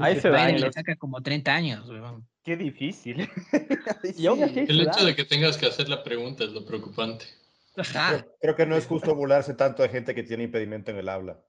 Ahí 0.00 0.20
se 0.20 0.30
Biden 0.30 0.60
le 0.60 0.72
saca 0.72 0.96
como 0.96 1.20
30 1.22 1.54
años, 1.54 1.90
Qué 2.42 2.56
difícil. 2.56 3.28
El 4.02 4.80
hecho 4.80 5.04
de 5.04 5.14
que 5.14 5.24
tengas 5.24 5.58
que 5.58 5.66
hacer 5.66 5.88
la 5.88 6.02
pregunta 6.02 6.44
es 6.44 6.50
lo 6.52 6.64
preocupante. 6.64 7.26
Creo, 8.40 8.56
que 8.56 8.66
no 8.66 8.76
es 8.76 8.86
justo 8.86 9.14
burlarse 9.14 9.54
tanto 9.54 9.82
de 9.82 9.88
gente 9.88 10.14
que 10.14 10.22
tiene 10.22 10.44
impedimento 10.44 10.90
en 10.90 10.98
el 10.98 11.08
habla. 11.08 11.40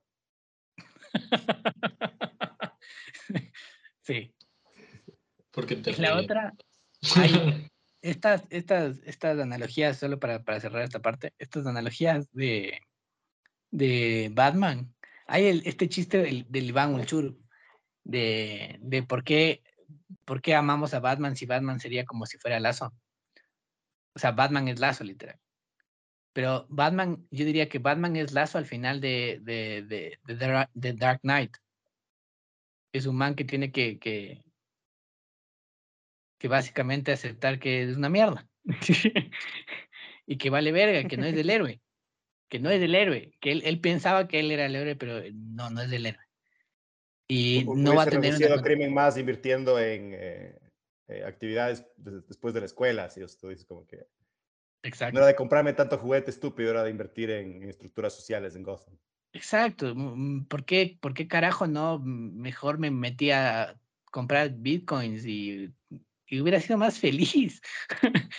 sí. 4.02 4.34
Porque 5.52 5.76
te 5.78 5.98
la 5.98 6.18
otra, 6.18 6.54
estas, 8.02 8.44
estas, 8.50 9.00
estas 9.06 9.40
analogías, 9.40 9.98
solo 9.98 10.20
para, 10.20 10.44
para, 10.44 10.60
cerrar 10.60 10.84
esta 10.84 11.02
parte, 11.02 11.34
estas 11.38 11.66
analogías 11.66 12.32
de, 12.34 12.82
de 13.72 14.30
Batman. 14.34 14.94
Hay 15.28 15.62
este 15.66 15.88
chiste 15.88 16.18
del, 16.20 16.46
del 16.50 16.70
Iván 16.70 16.94
Ulchur, 16.94 17.38
de, 18.04 18.78
de 18.82 19.04
por, 19.04 19.24
qué, 19.24 19.64
por 20.26 20.42
qué 20.42 20.56
amamos 20.56 20.94
a 20.94 21.00
Batman 21.00 21.36
si 21.36 21.46
Batman 21.46 21.80
sería 21.80 22.06
como 22.06 22.26
si 22.26 22.38
fuera 22.38 22.60
Lazo. 22.60 22.94
O 24.14 24.20
sea, 24.20 24.32
Batman 24.32 24.68
es 24.68 24.80
Lazo, 24.80 25.04
literal. 25.04 25.40
Pero 26.34 26.66
Batman, 26.70 27.28
yo 27.30 27.46
diría 27.46 27.70
que 27.70 27.80
Batman 27.80 28.16
es 28.16 28.32
Lazo 28.34 28.58
al 28.58 28.66
final 28.66 29.02
de, 29.02 29.40
de, 29.42 29.84
de, 29.84 30.68
de 30.74 30.94
Dark 30.94 31.22
Knight. 31.22 31.56
Es 32.94 33.06
un 33.06 33.16
man 33.16 33.36
que 33.36 33.46
tiene 33.46 33.72
que, 33.72 34.44
que 36.42 36.48
básicamente 36.48 37.12
aceptar 37.12 37.60
que 37.60 37.84
es 37.84 37.96
una 37.96 38.10
mierda. 38.10 38.48
y 40.26 40.38
que 40.40 40.50
vale 40.50 40.72
verga, 40.72 41.08
que 41.08 41.16
no 41.16 41.28
es 41.28 41.36
del 41.36 41.50
héroe. 41.52 41.80
Que 42.50 42.58
no 42.58 42.72
es 42.72 42.82
del 42.82 42.96
héroe. 42.96 43.32
Que 43.40 43.52
él, 43.52 43.62
él 43.64 43.80
pensaba 43.80 44.28
que 44.28 44.40
él 44.40 44.50
era 44.50 44.66
el 44.66 44.76
héroe, 44.76 44.96
pero 44.96 45.22
no, 45.32 45.70
no 45.70 45.84
es 45.84 45.92
del 45.92 46.08
héroe. 46.08 46.26
Y 47.28 47.64
no 47.64 47.94
va 47.94 48.04
a 48.04 48.08
tener 48.08 48.34
un 48.52 48.62
crimen 48.64 48.92
más 48.92 49.18
invirtiendo 49.18 49.80
en 49.80 50.16
eh, 50.16 50.60
eh, 51.10 51.24
actividades 51.24 51.86
después 51.96 52.56
de 52.56 52.62
la 52.62 52.66
escuela, 52.66 53.08
si 53.12 53.22
esto 53.22 53.48
dices 53.48 53.66
como 53.66 53.86
que... 53.86 54.08
Exacto. 54.82 55.14
No 55.14 55.20
era 55.20 55.28
de 55.28 55.36
comprarme 55.36 55.74
tanto 55.74 56.00
juguete 56.00 56.32
estúpido, 56.32 56.72
era 56.72 56.84
de 56.84 56.90
invertir 56.90 57.30
en, 57.30 57.70
estructuras 57.70 58.16
sociales 58.16 58.56
en 58.56 58.64
Gotham. 58.64 58.98
Exacto. 59.32 59.94
¿Por 60.50 60.66
qué, 60.66 60.98
¿Por 61.00 61.14
qué 61.14 61.28
carajo 61.28 61.68
no 61.68 62.00
mejor 62.00 62.80
me 62.80 62.90
metí 62.90 63.30
a 63.30 63.80
comprar 64.06 64.50
bitcoins 64.50 65.24
y 65.26 65.72
y 66.32 66.40
hubiera 66.40 66.62
sido 66.62 66.80
más 66.80 66.98
feliz. 66.98 67.62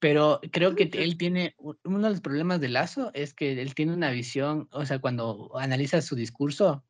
pero 0.00 0.40
creo 0.50 0.74
que 0.74 0.90
él 0.94 1.18
tiene, 1.18 1.54
uno 1.58 2.00
de 2.00 2.10
los 2.10 2.20
problemas 2.20 2.60
de 2.60 2.70
Lazo 2.70 3.10
es 3.14 3.34
que 3.34 3.60
él 3.60 3.74
tiene 3.74 3.92
una 3.92 4.10
visión, 4.10 4.68
o 4.72 4.86
sea, 4.86 4.98
cuando 4.98 5.52
analiza 5.56 6.00
su 6.02 6.16
discurso, 6.16 6.82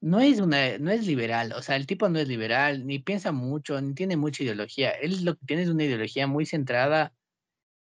no 0.00 0.20
es, 0.20 0.40
una, 0.40 0.78
no 0.78 0.90
es 0.90 1.06
liberal, 1.06 1.52
o 1.52 1.62
sea, 1.62 1.76
el 1.76 1.86
tipo 1.86 2.08
no 2.08 2.20
es 2.20 2.28
liberal, 2.28 2.86
ni 2.86 3.00
piensa 3.00 3.32
mucho, 3.32 3.80
ni 3.80 3.94
tiene 3.94 4.16
mucha 4.16 4.44
ideología. 4.44 4.90
Él 4.90 5.24
lo 5.24 5.36
que 5.36 5.46
tiene 5.46 5.62
es 5.62 5.68
una 5.68 5.84
ideología 5.84 6.26
muy 6.26 6.46
centrada 6.46 7.14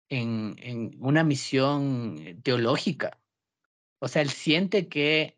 en, 0.10 0.56
en 0.60 0.96
una 1.00 1.24
misión 1.24 2.42
teológica. 2.44 3.22
O 4.00 4.08
sea, 4.08 4.22
él 4.22 4.30
siente 4.30 4.88
que 4.88 5.38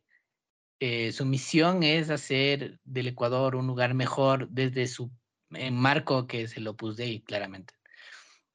eh, 0.80 1.12
su 1.12 1.26
misión 1.26 1.82
es 1.82 2.10
hacer 2.12 2.80
del 2.84 3.08
Ecuador 3.08 3.56
un 3.56 3.66
lugar 3.66 3.96
mejor 3.96 4.48
desde 4.50 4.88
su 4.88 5.12
marco 5.50 6.28
que 6.28 6.44
es 6.44 6.58
el 6.58 6.68
Opus 6.68 6.98
Dei, 6.98 7.22
claramente. 7.22 7.74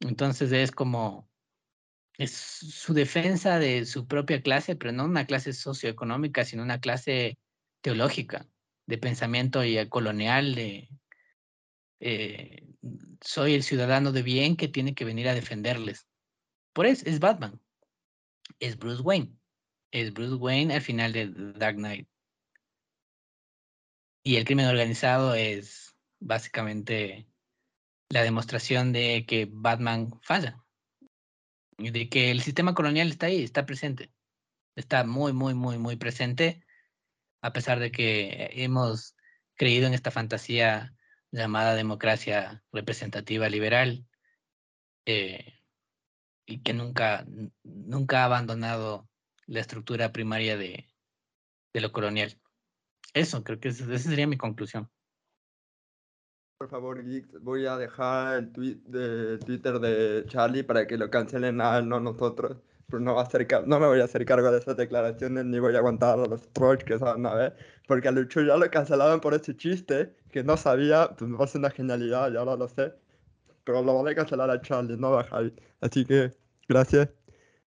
Entonces 0.00 0.52
es 0.52 0.70
como, 0.70 1.28
es 2.18 2.32
su 2.32 2.94
defensa 2.94 3.58
de 3.58 3.86
su 3.86 4.06
propia 4.06 4.42
clase, 4.42 4.76
pero 4.76 4.92
no 4.92 5.04
una 5.04 5.26
clase 5.26 5.52
socioeconómica, 5.52 6.44
sino 6.44 6.62
una 6.62 6.80
clase 6.80 7.38
teológica, 7.80 8.48
de 8.86 8.98
pensamiento 8.98 9.64
y 9.64 9.88
colonial, 9.88 10.54
de 10.54 10.88
eh, 12.00 12.66
soy 13.20 13.54
el 13.54 13.62
ciudadano 13.62 14.10
de 14.10 14.22
bien 14.22 14.56
que 14.56 14.66
tiene 14.66 14.94
que 14.94 15.04
venir 15.04 15.28
a 15.28 15.34
defenderles. 15.34 16.08
Por 16.72 16.86
eso 16.86 17.04
es 17.06 17.20
Batman, 17.20 17.60
es 18.58 18.76
Bruce 18.76 19.02
Wayne, 19.02 19.36
es 19.92 20.12
Bruce 20.12 20.34
Wayne 20.34 20.74
al 20.74 20.80
final 20.80 21.12
de 21.12 21.32
Dark 21.56 21.76
Knight. 21.76 22.08
Y 24.24 24.36
el 24.36 24.44
crimen 24.44 24.66
organizado 24.66 25.34
es 25.34 25.91
básicamente 26.22 27.26
la 28.08 28.22
demostración 28.22 28.92
de 28.92 29.24
que 29.26 29.48
Batman 29.50 30.10
falla. 30.22 30.62
Y 31.78 31.90
de 31.90 32.08
que 32.08 32.30
el 32.30 32.42
sistema 32.42 32.74
colonial 32.74 33.08
está 33.08 33.26
ahí, 33.26 33.42
está 33.42 33.66
presente. 33.66 34.12
Está 34.76 35.04
muy, 35.04 35.32
muy, 35.32 35.54
muy, 35.54 35.78
muy 35.78 35.96
presente, 35.96 36.64
a 37.42 37.52
pesar 37.52 37.78
de 37.80 37.90
que 37.90 38.50
hemos 38.52 39.16
creído 39.54 39.86
en 39.86 39.94
esta 39.94 40.10
fantasía 40.10 40.94
llamada 41.30 41.74
democracia 41.74 42.62
representativa 42.72 43.48
liberal, 43.48 44.06
eh, 45.06 45.58
y 46.46 46.62
que 46.62 46.72
nunca, 46.72 47.26
nunca 47.62 48.22
ha 48.22 48.24
abandonado 48.26 49.08
la 49.46 49.60
estructura 49.60 50.12
primaria 50.12 50.56
de, 50.56 50.92
de 51.72 51.80
lo 51.80 51.92
colonial. 51.92 52.38
Eso, 53.14 53.42
creo 53.44 53.60
que 53.60 53.68
esa 53.68 53.98
sería 53.98 54.26
mi 54.26 54.36
conclusión. 54.36 54.90
Por 56.62 56.68
favor, 56.68 57.02
voy 57.40 57.66
a 57.66 57.76
dejar 57.76 58.38
el 58.38 58.52
tweet 58.52 58.76
de 58.86 59.36
Twitter 59.38 59.80
de 59.80 60.24
Charlie 60.28 60.62
para 60.62 60.86
que 60.86 60.96
lo 60.96 61.10
cancelen 61.10 61.60
a 61.60 61.78
él, 61.78 61.88
no 61.88 61.98
nosotros. 61.98 62.56
Pero 62.86 63.00
no, 63.00 63.16
va 63.16 63.22
a 63.22 63.24
hacer, 63.24 63.48
no 63.66 63.80
me 63.80 63.88
voy 63.88 64.00
a 64.00 64.04
hacer 64.04 64.24
cargo 64.24 64.48
de 64.52 64.60
esas 64.60 64.76
declaraciones 64.76 65.44
ni 65.46 65.58
voy 65.58 65.74
a 65.74 65.78
aguantar 65.78 66.20
a 66.20 66.26
los 66.28 66.48
trolls 66.52 66.84
que 66.84 66.94
van 66.98 67.26
a 67.26 67.34
ver. 67.34 67.56
Porque 67.88 68.06
a 68.06 68.12
Lucho 68.12 68.42
ya 68.42 68.56
lo 68.56 68.70
cancelaron 68.70 69.20
por 69.20 69.34
ese 69.34 69.56
chiste 69.56 70.14
que 70.30 70.44
no 70.44 70.56
sabía, 70.56 71.10
pues 71.18 71.28
me 71.28 71.36
parece 71.36 71.58
una 71.58 71.70
genialidad, 71.70 72.30
ya 72.30 72.38
ahora 72.38 72.54
lo 72.54 72.68
sé. 72.68 72.94
Pero 73.64 73.82
lo 73.82 73.94
voy 73.94 74.12
a 74.12 74.14
cancelar 74.14 74.48
a 74.48 74.60
Charlie, 74.60 74.96
no 74.96 75.18
a 75.18 75.24
Javi. 75.24 75.52
Así 75.80 76.04
que, 76.04 76.30
gracias. 76.68 77.08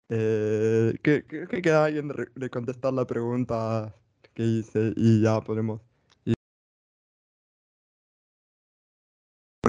Eh, 0.09 0.93
que, 1.01 1.25
que, 1.25 1.47
que 1.47 1.61
queda 1.63 1.85
alguien 1.85 2.11
de 2.35 2.49
contestar 2.51 2.93
la 2.93 3.07
pregunta 3.07 3.95
que 4.35 4.43
hice 4.43 4.93
y 4.95 5.23
ya 5.23 5.41
podemos 5.41 5.81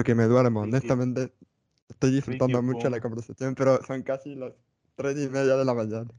porque 0.07 0.15
me 0.15 0.27
duermo. 0.27 0.61
Honestamente, 0.61 1.33
estoy 1.89 2.11
disfrutando 2.11 2.61
mucho 2.63 2.89
la 2.89 3.01
conversación, 3.01 3.55
pero 3.55 3.83
son 3.83 4.03
casi 4.03 4.35
las 4.35 4.53
tres 4.95 5.17
y 5.17 5.29
media 5.29 5.57
de 5.57 5.65
la 5.65 5.73
mañana. 5.73 6.09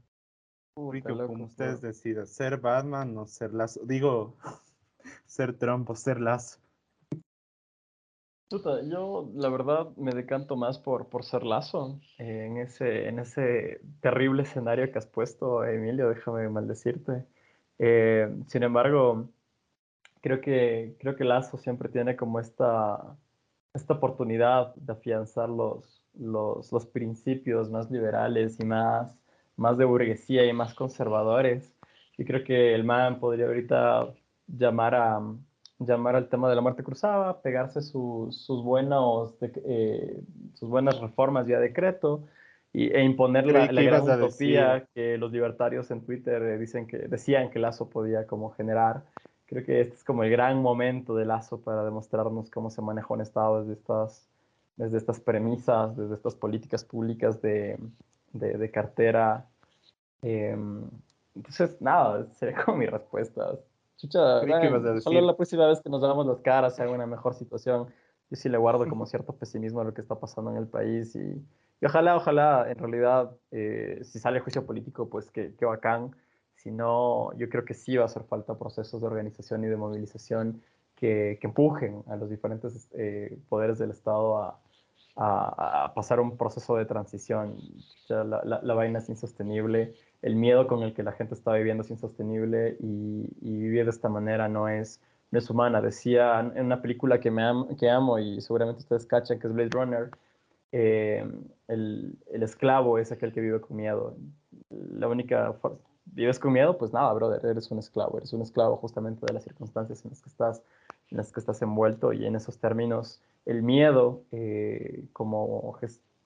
como 0.75 1.45
ustedes 1.45 1.81
decidan, 1.81 2.27
ser 2.27 2.57
Batman 2.57 3.17
o 3.17 3.25
ser 3.25 3.51
Lazo. 3.51 3.81
Digo, 3.85 4.35
ser 5.25 5.57
Trump 5.57 5.89
o 5.89 5.95
ser 5.95 6.21
Lazo. 6.21 6.59
yo 8.51 9.31
la 9.33 9.49
verdad 9.49 9.89
me 9.97 10.11
decanto 10.11 10.55
más 10.55 10.77
por, 10.77 11.09
por 11.09 11.23
ser 11.23 11.41
Lazo 11.41 11.99
eh, 12.19 12.45
en, 12.45 12.57
ese, 12.57 13.07
en 13.07 13.17
ese 13.17 13.81
terrible 14.01 14.43
escenario 14.43 14.91
que 14.91 14.99
has 14.99 15.07
puesto, 15.07 15.65
Emilio, 15.65 16.09
déjame 16.09 16.47
maldecirte. 16.47 17.25
Eh, 17.79 18.29
sin 18.45 18.61
embargo, 18.61 19.29
creo 20.21 20.41
que, 20.41 20.95
creo 20.99 21.15
que 21.15 21.23
Lazo 21.23 21.57
siempre 21.57 21.89
tiene 21.89 22.15
como 22.15 22.39
esta 22.39 23.17
esta 23.73 23.93
oportunidad 23.93 24.75
de 24.75 24.93
afianzar 24.93 25.49
los, 25.49 26.03
los, 26.13 26.71
los 26.71 26.85
principios 26.87 27.69
más 27.69 27.89
liberales 27.91 28.59
y 28.59 28.65
más, 28.65 29.15
más 29.55 29.77
de 29.77 29.85
burguesía 29.85 30.45
y 30.45 30.53
más 30.53 30.73
conservadores. 30.73 31.73
Yo 32.17 32.25
creo 32.25 32.43
que 32.43 32.75
el 32.75 32.83
man 32.83 33.19
podría 33.19 33.45
ahorita 33.45 34.13
llamar 34.47 34.95
a 34.95 35.21
llamar 35.79 36.15
al 36.15 36.27
tema 36.27 36.49
de 36.49 36.55
la 36.55 36.61
muerte 36.61 36.83
cruzada, 36.83 37.41
pegarse 37.41 37.81
sus, 37.81 38.35
sus, 38.43 38.63
buenos, 38.63 39.35
eh, 39.41 40.21
sus 40.53 40.69
buenas 40.69 40.99
reformas 40.99 41.45
vía 41.45 41.59
decreto 41.59 42.25
y, 42.73 42.91
e 42.91 43.01
imponer 43.01 43.47
la, 43.47 43.71
la 43.71 43.81
gran 43.81 44.03
utopía 44.03 44.85
que 44.93 45.17
los 45.17 45.31
libertarios 45.31 45.89
en 45.91 46.01
Twitter 46.01 46.41
eh, 46.43 46.57
dicen 46.57 46.85
que, 46.85 46.97
decían 46.97 47.49
que 47.49 47.59
Lazo 47.59 47.89
podía 47.89 48.27
como 48.27 48.51
generar. 48.51 49.03
Creo 49.49 49.65
que 49.65 49.81
este 49.81 49.95
es 49.95 50.03
como 50.03 50.23
el 50.23 50.29
gran 50.29 50.61
momento 50.61 51.15
de 51.15 51.25
Lazo 51.25 51.59
para 51.59 51.83
demostrarnos 51.83 52.51
cómo 52.51 52.69
se 52.69 52.83
maneja 52.83 53.11
un 53.11 53.21
Estado 53.21 53.61
desde 53.61 53.73
estas, 53.73 54.29
desde 54.75 54.97
estas 54.97 55.19
premisas, 55.19 55.97
desde 55.97 56.13
estas 56.13 56.35
políticas 56.35 56.85
públicas 56.85 57.41
de, 57.41 57.79
de, 58.31 58.57
de 58.59 58.71
cartera. 58.71 59.47
Eh, 60.21 60.55
entonces, 61.33 61.81
nada, 61.81 62.27
sería 62.33 62.63
como 62.63 62.77
mi 62.77 62.85
respuesta. 62.85 63.57
Chucha, 63.97 64.41
solo 65.01 65.21
la 65.21 65.35
próxima 65.35 65.65
vez 65.65 65.81
que 65.81 65.89
nos 65.89 66.01
damos 66.01 66.27
las 66.27 66.41
caras 66.41 66.75
sea 66.75 66.87
una 66.87 67.07
mejor 67.07 67.33
situación. 67.33 67.87
Yo 68.29 68.35
sí 68.35 68.49
le 68.49 68.57
guardo 68.59 68.87
como 68.87 69.05
cierto 69.07 69.33
pesimismo 69.33 69.81
a 69.81 69.83
lo 69.83 69.95
que 69.95 70.01
está 70.01 70.13
pasando 70.19 70.51
en 70.51 70.57
el 70.57 70.67
país 70.67 71.15
y, 71.15 71.43
y 71.81 71.85
ojalá, 71.87 72.15
ojalá, 72.15 72.69
en 72.69 72.77
realidad, 72.77 73.31
eh, 73.49 74.01
si 74.03 74.19
sale 74.19 74.41
juicio 74.41 74.63
político, 74.67 75.09
pues 75.09 75.31
que, 75.31 75.55
que 75.55 75.65
bacán. 75.65 76.11
Si 76.63 76.71
no, 76.71 77.33
yo 77.37 77.49
creo 77.49 77.65
que 77.65 77.73
sí 77.73 77.97
va 77.97 78.03
a 78.03 78.05
hacer 78.07 78.23
falta 78.23 78.57
procesos 78.57 79.01
de 79.01 79.07
organización 79.07 79.63
y 79.63 79.67
de 79.67 79.77
movilización 79.77 80.61
que, 80.95 81.37
que 81.39 81.47
empujen 81.47 82.03
a 82.07 82.15
los 82.17 82.29
diferentes 82.29 82.89
eh, 82.93 83.37
poderes 83.47 83.79
del 83.79 83.91
Estado 83.91 84.37
a, 84.37 84.59
a, 85.15 85.93
pasar 85.95 86.19
un 86.19 86.37
proceso 86.37 86.75
de 86.75 86.85
transición. 86.85 87.57
La, 88.09 88.59
la, 88.61 88.73
vaina 88.73 88.99
es 88.99 89.09
insostenible 89.09 89.93
el 90.21 90.35
miedo 90.35 90.67
con 90.67 90.83
el 90.83 90.93
que 90.93 91.03
la 91.03 91.13
gente 91.13 91.33
está 91.33 91.53
viviendo 91.53 91.83
es 91.83 91.89
insostenible 91.91 92.77
y, 92.79 93.27
vivir 93.41 93.85
de 93.85 93.91
esta 93.91 94.09
manera 94.09 94.47
no 94.49 94.67
es, 94.67 95.01
no 95.31 95.39
es 95.39 95.49
humana. 95.49 95.81
Decía 95.81 96.39
en 96.39 96.65
una 96.65 96.81
película 96.81 97.19
que, 97.19 97.31
me 97.31 97.43
que 97.77 97.89
amo 97.89 98.19
y 98.19 98.41
seguramente 98.41 98.81
ustedes 98.81 99.05
cachan, 99.05 99.39
que 99.39 99.47
es 99.47 99.53
Blade 99.53 99.69
Runner, 99.71 100.09
eh, 100.71 101.25
el, 101.67 102.17
el, 102.31 102.43
esclavo 102.43 102.97
es 102.97 103.11
aquel 103.11 103.31
que 103.33 103.41
vive 103.41 103.61
con 103.61 103.77
miedo. 103.77 104.15
La 104.69 105.07
única 105.07 105.55
¿Vives 106.13 106.39
con 106.39 106.53
miedo? 106.53 106.77
Pues 106.77 106.91
nada, 106.93 107.11
brother, 107.13 107.45
eres 107.45 107.69
un 107.71 107.79
esclavo. 107.79 108.17
Eres 108.17 108.33
un 108.33 108.41
esclavo 108.41 108.77
justamente 108.77 109.25
de 109.25 109.33
las 109.33 109.43
circunstancias 109.43 110.03
en 110.03 110.11
las 110.11 110.21
que 110.21 110.29
estás, 110.29 110.61
en 111.11 111.17
las 111.17 111.31
que 111.31 111.39
estás 111.39 111.61
envuelto 111.61 112.13
y 112.13 112.25
en 112.25 112.35
esos 112.35 112.57
términos 112.57 113.21
el 113.45 113.63
miedo 113.63 114.23
eh, 114.31 115.05
como, 115.13 115.77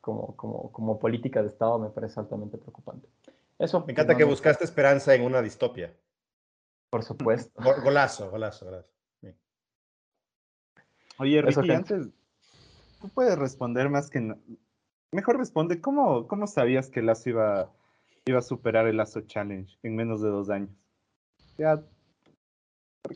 como, 0.02 0.36
como, 0.36 0.72
como 0.72 1.00
política 1.00 1.42
de 1.42 1.48
Estado 1.48 1.80
me 1.80 1.90
parece 1.90 2.20
altamente 2.20 2.58
preocupante. 2.58 3.08
Eso. 3.60 3.84
Me 3.86 3.94
encanta 3.94 4.16
que 4.16 4.24
buscaste 4.24 4.64
esperanza 4.64 5.14
en 5.14 5.24
una 5.24 5.42
distopia. 5.42 5.94
Por 6.90 7.04
supuesto. 7.04 7.62
Golazo, 7.84 8.30
golazo, 8.30 8.66
golazo. 8.66 8.92
Sí. 9.22 9.34
Oye, 11.18 11.42
Ricky, 11.42 11.72
antes, 11.72 12.08
tú 13.02 13.10
puedes 13.10 13.38
responder 13.38 13.90
más 13.90 14.10
que... 14.10 14.22
No... 14.22 14.38
Mejor 15.12 15.38
responde, 15.38 15.80
¿cómo, 15.80 16.28
¿cómo 16.28 16.48
sabías 16.48 16.90
que 16.90 17.02
Lazo 17.02 17.30
iba, 17.30 17.70
iba 18.26 18.40
a 18.40 18.44
superar 18.44 18.88
el 18.88 18.98
Lazo 18.98 19.22
Challenge 19.22 19.78
en 19.84 19.96
menos 19.96 20.22
de 20.22 20.30
dos 20.30 20.50
años? 20.50 20.70
Ya, 21.58 21.84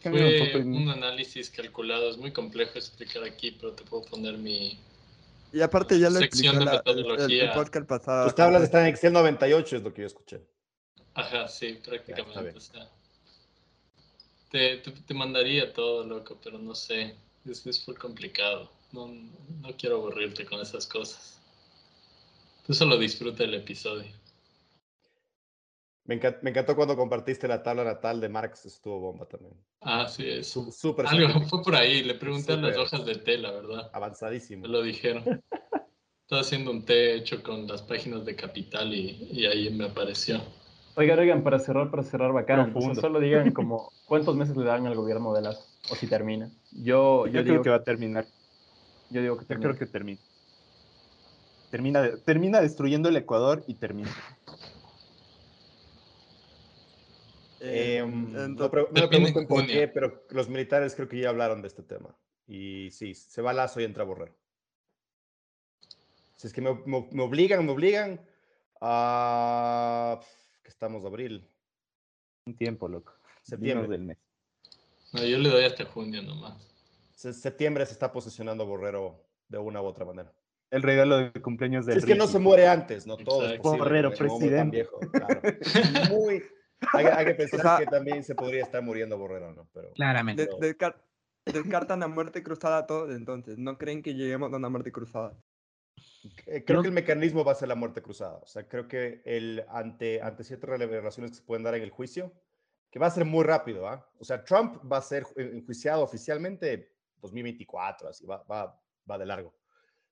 Fue 0.02 0.12
un, 0.12 0.18
en... 0.18 0.76
un 0.76 0.90
análisis 0.90 1.50
calculado, 1.50 2.10
es 2.10 2.18
muy 2.18 2.32
complejo 2.32 2.74
explicar 2.76 3.24
aquí, 3.24 3.52
pero 3.52 3.74
te 3.74 3.84
puedo 3.84 4.04
poner 4.04 4.38
mi, 4.38 4.80
y 5.52 5.62
aparte 5.62 6.00
ya 6.00 6.10
lo 6.10 6.20
explicó 6.20 6.60
la, 6.60 6.84
el, 6.86 7.32
el, 7.32 7.52
podcast 7.52 7.88
pasado. 7.88 8.26
Tus 8.26 8.36
tablas 8.36 8.64
están 8.64 8.84
en 8.84 8.88
Excel 8.90 9.14
98, 9.14 9.78
es 9.78 9.84
lo 9.84 9.94
que 9.94 10.02
yo 10.02 10.08
escuché. 10.08 10.42
Ajá, 11.14 11.48
sí, 11.48 11.80
prácticamente. 11.84 12.52
Ya, 12.52 12.58
o 12.58 12.60
sea, 12.60 12.90
te, 14.52 14.78
te, 14.78 14.92
te, 14.92 15.14
mandaría 15.14 15.74
todo, 15.74 16.06
loco, 16.06 16.38
pero 16.44 16.60
no 16.60 16.76
sé. 16.76 17.16
Es, 17.50 17.66
es 17.66 17.88
muy 17.88 17.96
complicado. 17.96 18.70
No, 18.92 19.08
no 19.08 19.78
quiero 19.78 19.98
aburrirte 19.98 20.46
con 20.46 20.60
esas 20.60 20.86
cosas. 20.86 21.42
Tú 22.66 22.74
solo 22.74 22.98
disfruta 22.98 23.46
el 23.46 23.54
episodio. 23.54 24.12
Me 26.08 26.16
encantó, 26.16 26.40
me 26.42 26.50
encantó, 26.52 26.76
cuando 26.76 26.96
compartiste 26.96 27.50
la 27.50 27.62
tabla 27.62 27.84
natal 27.84 28.22
de 28.22 28.30
Marx, 28.30 28.66
estuvo 28.66 28.98
bomba 29.00 29.26
también. 29.26 29.54
Ah, 29.82 30.08
sí, 30.08 30.24
es. 30.26 30.48
Súper. 30.48 31.06
Algo 31.06 31.42
fue 31.42 31.62
por 31.62 31.76
ahí, 31.76 32.02
le 32.02 32.16
pregunté 32.16 32.54
super, 32.54 32.66
a 32.66 32.68
las 32.70 32.78
hojas 32.78 33.06
de 33.06 33.16
té, 33.16 33.38
la 33.38 33.52
verdad. 33.52 33.90
Avanzadísimo. 33.94 34.62
Me 34.64 34.70
lo 34.70 34.82
dijeron. 34.82 35.24
Estaba 36.22 36.42
haciendo 36.42 36.72
un 36.72 36.84
té 36.86 37.16
hecho 37.16 37.44
con 37.44 37.68
las 37.68 37.82
páginas 37.82 38.26
de 38.26 38.36
Capital 38.36 38.94
y, 38.94 39.30
y 39.32 39.46
ahí 39.46 39.70
me 39.70 39.86
apareció. 39.86 40.42
Oigan, 40.96 41.20
oigan, 41.20 41.44
para 41.44 41.60
cerrar, 41.60 41.92
para 41.92 42.04
cerrar 42.04 42.34
bacán, 42.34 42.72
o 42.74 42.82
sea, 42.82 42.96
solo 42.96 43.20
digan 43.20 43.52
como 43.52 43.92
cuántos 44.08 44.36
meses 44.36 44.58
le 44.58 44.66
dan 44.66 44.88
al 44.88 44.96
gobierno 44.96 45.34
de 45.34 45.42
las 45.42 45.78
o 45.92 45.96
si 45.96 46.08
termina. 46.08 46.50
Yo, 46.72 47.28
yo, 47.28 47.34
yo 47.34 47.44
digo 47.44 47.54
creo 47.56 47.64
que 47.64 47.70
va 47.70 47.76
a 47.76 47.84
terminar. 47.84 48.26
Yo 49.10 49.22
digo 49.22 49.38
que 49.38 49.46
termina. 49.46 49.70
Yo 49.70 49.76
creo 49.76 49.88
que 49.88 49.92
termina. 49.92 50.20
Termina, 51.70 52.18
termina 52.26 52.62
destruyendo 52.62 53.10
el 53.10 53.18
Ecuador 53.18 53.64
y 53.68 53.76
termina. 53.76 54.10
Eh, 57.68 58.04
no, 58.06 58.48
no, 58.48 58.70
me 58.92 59.08
pregunten 59.08 59.48
por 59.48 59.66
qué, 59.66 59.88
pero 59.88 60.26
los 60.30 60.50
militares 60.50 60.96
creo 60.96 61.08
que 61.08 61.20
ya 61.20 61.30
hablaron 61.30 61.62
de 61.62 61.68
este 61.68 61.84
tema. 61.84 62.16
Y 62.48 62.90
sí, 62.92 63.14
se 63.14 63.42
va 63.42 63.54
Lazo 63.54 63.82
y 63.82 63.84
entra 63.84 64.04
Borrero. 64.04 64.34
Si 66.36 66.48
es 66.48 66.54
que 66.54 66.62
me, 66.62 66.74
me, 66.86 67.08
me 67.12 67.24
obligan, 67.24 67.66
me 67.66 67.72
obligan 67.72 68.22
a... 68.80 70.20
que 70.64 70.70
estamos 70.70 71.02
de 71.02 71.08
abril. 71.10 71.50
Un 72.46 72.56
tiempo, 72.56 72.88
loco. 72.88 73.14
Septiembre. 73.42 73.88
del 73.88 74.04
mes. 74.04 74.18
No, 75.14 75.26
yo 75.26 75.38
le 75.38 75.50
doy 75.50 75.64
hasta 75.64 75.86
junio 75.86 76.22
nomás. 76.22 76.56
Septiembre 77.16 77.86
se 77.86 77.94
está 77.94 78.12
posicionando 78.12 78.66
Borrero 78.66 79.26
de 79.48 79.58
una 79.58 79.82
u 79.82 79.86
otra 79.86 80.06
manera. 80.06 80.32
El 80.70 80.84
regalo 80.84 81.18
de 81.18 81.32
cumpleaños 81.42 81.86
del 81.86 81.96
si 81.96 82.00
Es 82.00 82.06
que 82.06 82.16
no 82.16 82.28
se 82.28 82.40
muere 82.40 82.68
antes, 82.68 83.08
no 83.08 83.18
todo. 83.18 83.58
Borrero, 83.60 84.12
presidente. 84.12 84.78
Viejo, 84.78 85.00
claro. 85.00 85.42
Muy, 86.12 86.44
hay, 86.94 87.06
hay, 87.06 87.26
que 87.26 87.34
pensar 87.36 87.60
o 87.60 87.64
sea, 87.64 87.78
que 87.78 87.86
también 87.86 88.24
se 88.24 88.36
podría 88.36 88.64
estar 88.64 88.82
muriendo 88.82 89.18
Borrero, 89.18 89.54
¿no? 89.54 89.68
Pero, 89.74 89.92
Claramente. 89.94 90.46
De, 90.46 90.68
descar 90.68 91.04
descartan 91.54 92.04
a 92.04 92.08
muerte 92.08 92.44
cruzada 92.44 92.86
todos, 92.86 93.16
entonces. 93.16 93.58
¿No 93.58 93.78
creen 93.78 94.04
que 94.04 94.14
lleguemos 94.14 94.52
a 94.54 94.58
una 94.58 94.70
muerte 94.70 94.92
cruzada? 94.92 95.38
Eh, 96.46 96.64
creo 96.66 96.82
que 96.82 96.90
el 96.90 96.94
mecanismo 96.94 97.44
va 97.44 97.54
a 97.54 97.56
ser 97.56 97.68
la 97.68 97.76
muerte 97.76 98.02
cruzada. 98.02 98.38
O 98.38 98.48
sea, 98.48 98.68
creo 98.68 98.88
que 98.88 99.22
el, 99.26 99.66
ante, 99.70 100.22
ante 100.22 100.44
ciertas 100.44 100.70
revelaciones 100.70 101.32
que 101.32 101.38
se 101.38 101.44
pueden 101.44 101.64
dar 101.64 101.76
en 101.76 101.84
el 101.84 101.90
juicio, 101.90 102.34
que 102.92 103.00
va 103.00 103.08
a 103.08 103.12
ser 103.12 103.26
muy 103.26 103.44
rápido, 103.44 103.88
¿ah? 103.88 104.08
O 104.20 104.26
sea, 104.26 104.44
Trump 104.44 104.82
va 104.92 104.98
a 104.98 105.02
ser 105.02 105.26
enjuiciado 105.36 106.04
oficialmente 106.04 106.94
2024, 107.22 108.10
así 108.10 108.26
va, 108.26 108.44
va, 108.44 108.80
va 109.10 109.18
de 109.18 109.26
largo. 109.26 109.54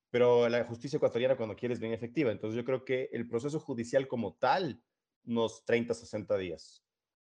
Pero 0.10 0.48
la 0.48 0.64
justicia 0.64 0.98
ecuatoriana 0.98 1.36
cuando 1.36 1.56
quiere 1.56 1.74
es 1.74 1.80
bien 1.80 1.94
efectiva. 1.94 2.32
Entonces 2.32 2.56
yo 2.56 2.64
creo 2.64 2.86
que 2.86 3.10
el 3.12 3.28
proceso 3.28 3.60
judicial 3.60 4.08
como 4.08 4.36
tal 4.36 4.82
unos 5.28 5.66
30, 5.66 5.94
60 5.94 6.38
días. 6.38 6.84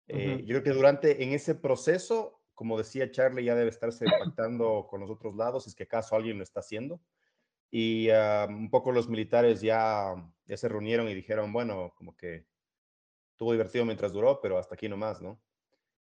Uh 0.07 0.13
-huh. 0.13 0.19
eh, 0.19 0.38
yo 0.45 0.47
creo 0.47 0.63
que 0.63 0.71
durante, 0.71 1.23
en 1.23 1.34
ese 1.34 1.55
proceso, 1.55 2.41
como 2.53 2.77
decía 2.77 3.11
Charlie, 3.11 3.45
ya 3.45 3.55
debe 3.55 3.69
estarse 3.69 4.05
pactando 4.05 4.88
con 4.89 4.99
los 4.99 5.09
otros 5.09 5.35
lados, 5.35 5.63
si 5.63 5.69
es 5.69 5.76
que 5.76 5.84
acaso 5.84 6.15
alguien 6.15 6.38
lo 6.38 6.43
está 6.43 6.59
haciendo. 6.59 7.01
Y 7.71 8.09
uh, 8.09 8.47
un 8.49 8.69
poco 8.69 8.91
los 8.91 9.07
militares 9.07 9.61
ya, 9.61 10.15
ya 10.45 10.57
se 10.57 10.67
reunieron 10.67 11.07
y 11.07 11.13
dijeron, 11.13 11.53
bueno, 11.53 11.93
como 11.95 12.17
que 12.17 12.45
estuvo 13.31 13.51
divertido 13.51 13.85
mientras 13.85 14.11
duró, 14.11 14.41
pero 14.41 14.57
hasta 14.57 14.76
aquí 14.76 14.89
nomás, 14.89 15.21
¿no? 15.21 15.39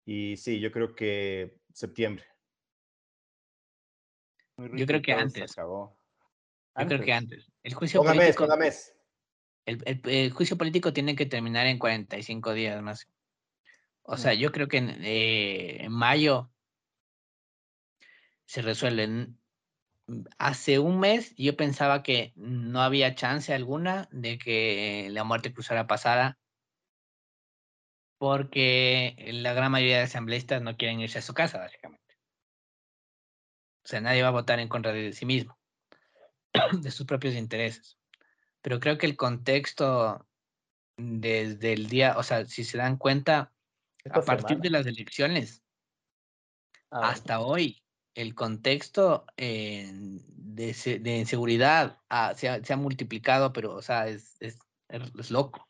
Y 0.06 0.38
sí, 0.38 0.60
yo 0.60 0.72
creo 0.72 0.96
que 0.96 1.60
septiembre. 1.74 2.26
Yo 4.58 4.86
creo 4.86 5.02
que 5.02 5.14
antes. 5.14 5.56
Yo 5.56 5.98
antes. 6.74 6.96
creo 6.96 7.06
que 7.06 7.14
antes. 7.14 7.52
El 7.64 7.74
juicio 7.74 8.00
Póngame, 8.00 8.20
político... 8.20 8.46
póngame. 8.46 8.72
El, 9.66 9.82
el, 9.86 10.02
el, 10.06 10.32
juicio 10.32 10.58
político 10.58 10.94
tiene 10.94 11.16
que 11.16 11.26
terminar 11.26 11.68
en 11.68 11.78
45 11.78 12.54
días 12.54 12.82
más. 12.82 13.08
O 14.04 14.18
sea, 14.18 14.34
yo 14.34 14.52
creo 14.52 14.68
que 14.68 14.78
en, 14.78 14.90
eh, 15.04 15.84
en 15.84 15.92
mayo 15.92 16.52
se 18.46 18.62
resuelven. 18.62 19.38
Hace 20.38 20.80
un 20.80 21.00
mes 21.00 21.34
yo 21.38 21.56
pensaba 21.56 22.04
que 22.04 22.34
no 22.36 22.82
había 22.82 23.16
chance 23.16 23.54
alguna 23.54 24.10
de 24.12 24.38
que 24.38 25.08
la 25.12 25.24
muerte 25.24 25.54
cruzada 25.54 25.88
pasara 25.88 26.38
porque 28.18 29.16
la 29.32 29.54
gran 29.54 29.72
mayoría 29.72 29.98
de 29.98 30.04
asambleístas 30.04 30.62
no 30.62 30.76
quieren 30.78 31.00
irse 31.00 31.20
a 31.20 31.22
su 31.22 31.34
casa, 31.34 31.60
básicamente. 31.60 32.18
O 33.84 33.88
sea, 33.88 34.02
nadie 34.02 34.22
va 34.22 34.28
a 34.30 34.32
votar 34.32 34.60
en 34.60 34.68
contra 34.68 34.92
de 34.92 35.14
sí 35.14 35.26
mismo, 35.26 35.58
de 36.82 36.92
sus 36.92 37.06
propios 37.06 37.36
intereses 37.36 38.01
pero 38.62 38.80
creo 38.80 38.98
que 38.98 39.06
el 39.06 39.16
contexto 39.16 40.28
desde 40.98 41.74
el 41.74 41.88
día, 41.88 42.16
o 42.18 42.24
sea, 42.24 42.46
si 42.46 42.64
se 42.64 42.78
dan 42.78 42.98
cuenta, 42.98 43.52
Esta 44.04 44.20
a 44.20 44.26
partir 44.26 44.48
semana. 44.48 44.62
de 44.62 44.70
las 44.70 44.86
elecciones 44.86 45.64
ah, 46.92 47.10
hasta 47.10 47.40
hoy, 47.40 47.84
el 48.14 48.36
contexto 48.36 49.26
eh, 49.38 49.90
de, 49.94 51.00
de 51.02 51.18
inseguridad 51.18 52.00
ah, 52.10 52.34
se, 52.36 52.50
ha, 52.50 52.64
se 52.64 52.74
ha 52.74 52.78
multiplicado, 52.78 53.54
pero, 53.54 53.74
o 53.74 53.82
sea, 53.82 54.08
es, 54.08 54.36
es, 54.40 54.60
es 54.90 55.32
loco. 55.32 55.68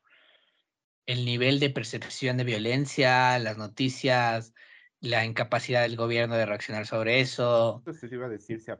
El 1.06 1.26
nivel 1.26 1.60
de 1.60 1.70
percepción 1.70 2.38
de 2.38 2.44
violencia, 2.44 3.38
las 3.40 3.58
noticias, 3.58 4.54
la 5.00 5.26
incapacidad 5.26 5.82
del 5.82 5.96
gobierno 5.96 6.36
de 6.36 6.46
reaccionar 6.46 6.86
sobre 6.88 7.20
eso. 7.22 7.78
Entonces 7.80 8.12
iba 8.12 8.28
a 8.28 8.30
decir, 8.30 8.60
se 8.60 8.72
ha- 8.72 8.80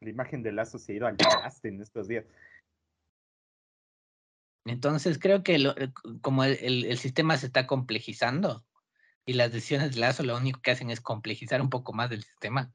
la 0.00 0.10
imagen 0.10 0.42
de 0.42 0.52
Lazo 0.52 0.78
se 0.78 0.92
ha 0.92 0.96
ido 0.96 1.06
al 1.06 1.16
en 1.62 1.80
estos 1.82 2.08
días. 2.08 2.24
Entonces 4.70 5.18
creo 5.18 5.42
que 5.42 5.58
lo- 5.58 5.76
eh, 5.76 5.92
como 6.22 6.44
el, 6.44 6.58
el- 6.62 6.84
el 6.86 6.98
sistema 6.98 7.36
se 7.36 7.46
está 7.46 7.66
complejizando 7.66 8.64
y 9.26 9.34
las 9.34 9.52
decisiones 9.52 9.94
de 9.94 10.00
Lazo 10.00 10.22
lo 10.22 10.36
único 10.36 10.60
que 10.60 10.70
hacen 10.70 10.90
es 10.90 11.00
complejizar 11.00 11.60
un 11.60 11.70
poco 11.70 11.92
más 11.92 12.10
del 12.10 12.22
sistema, 12.24 12.72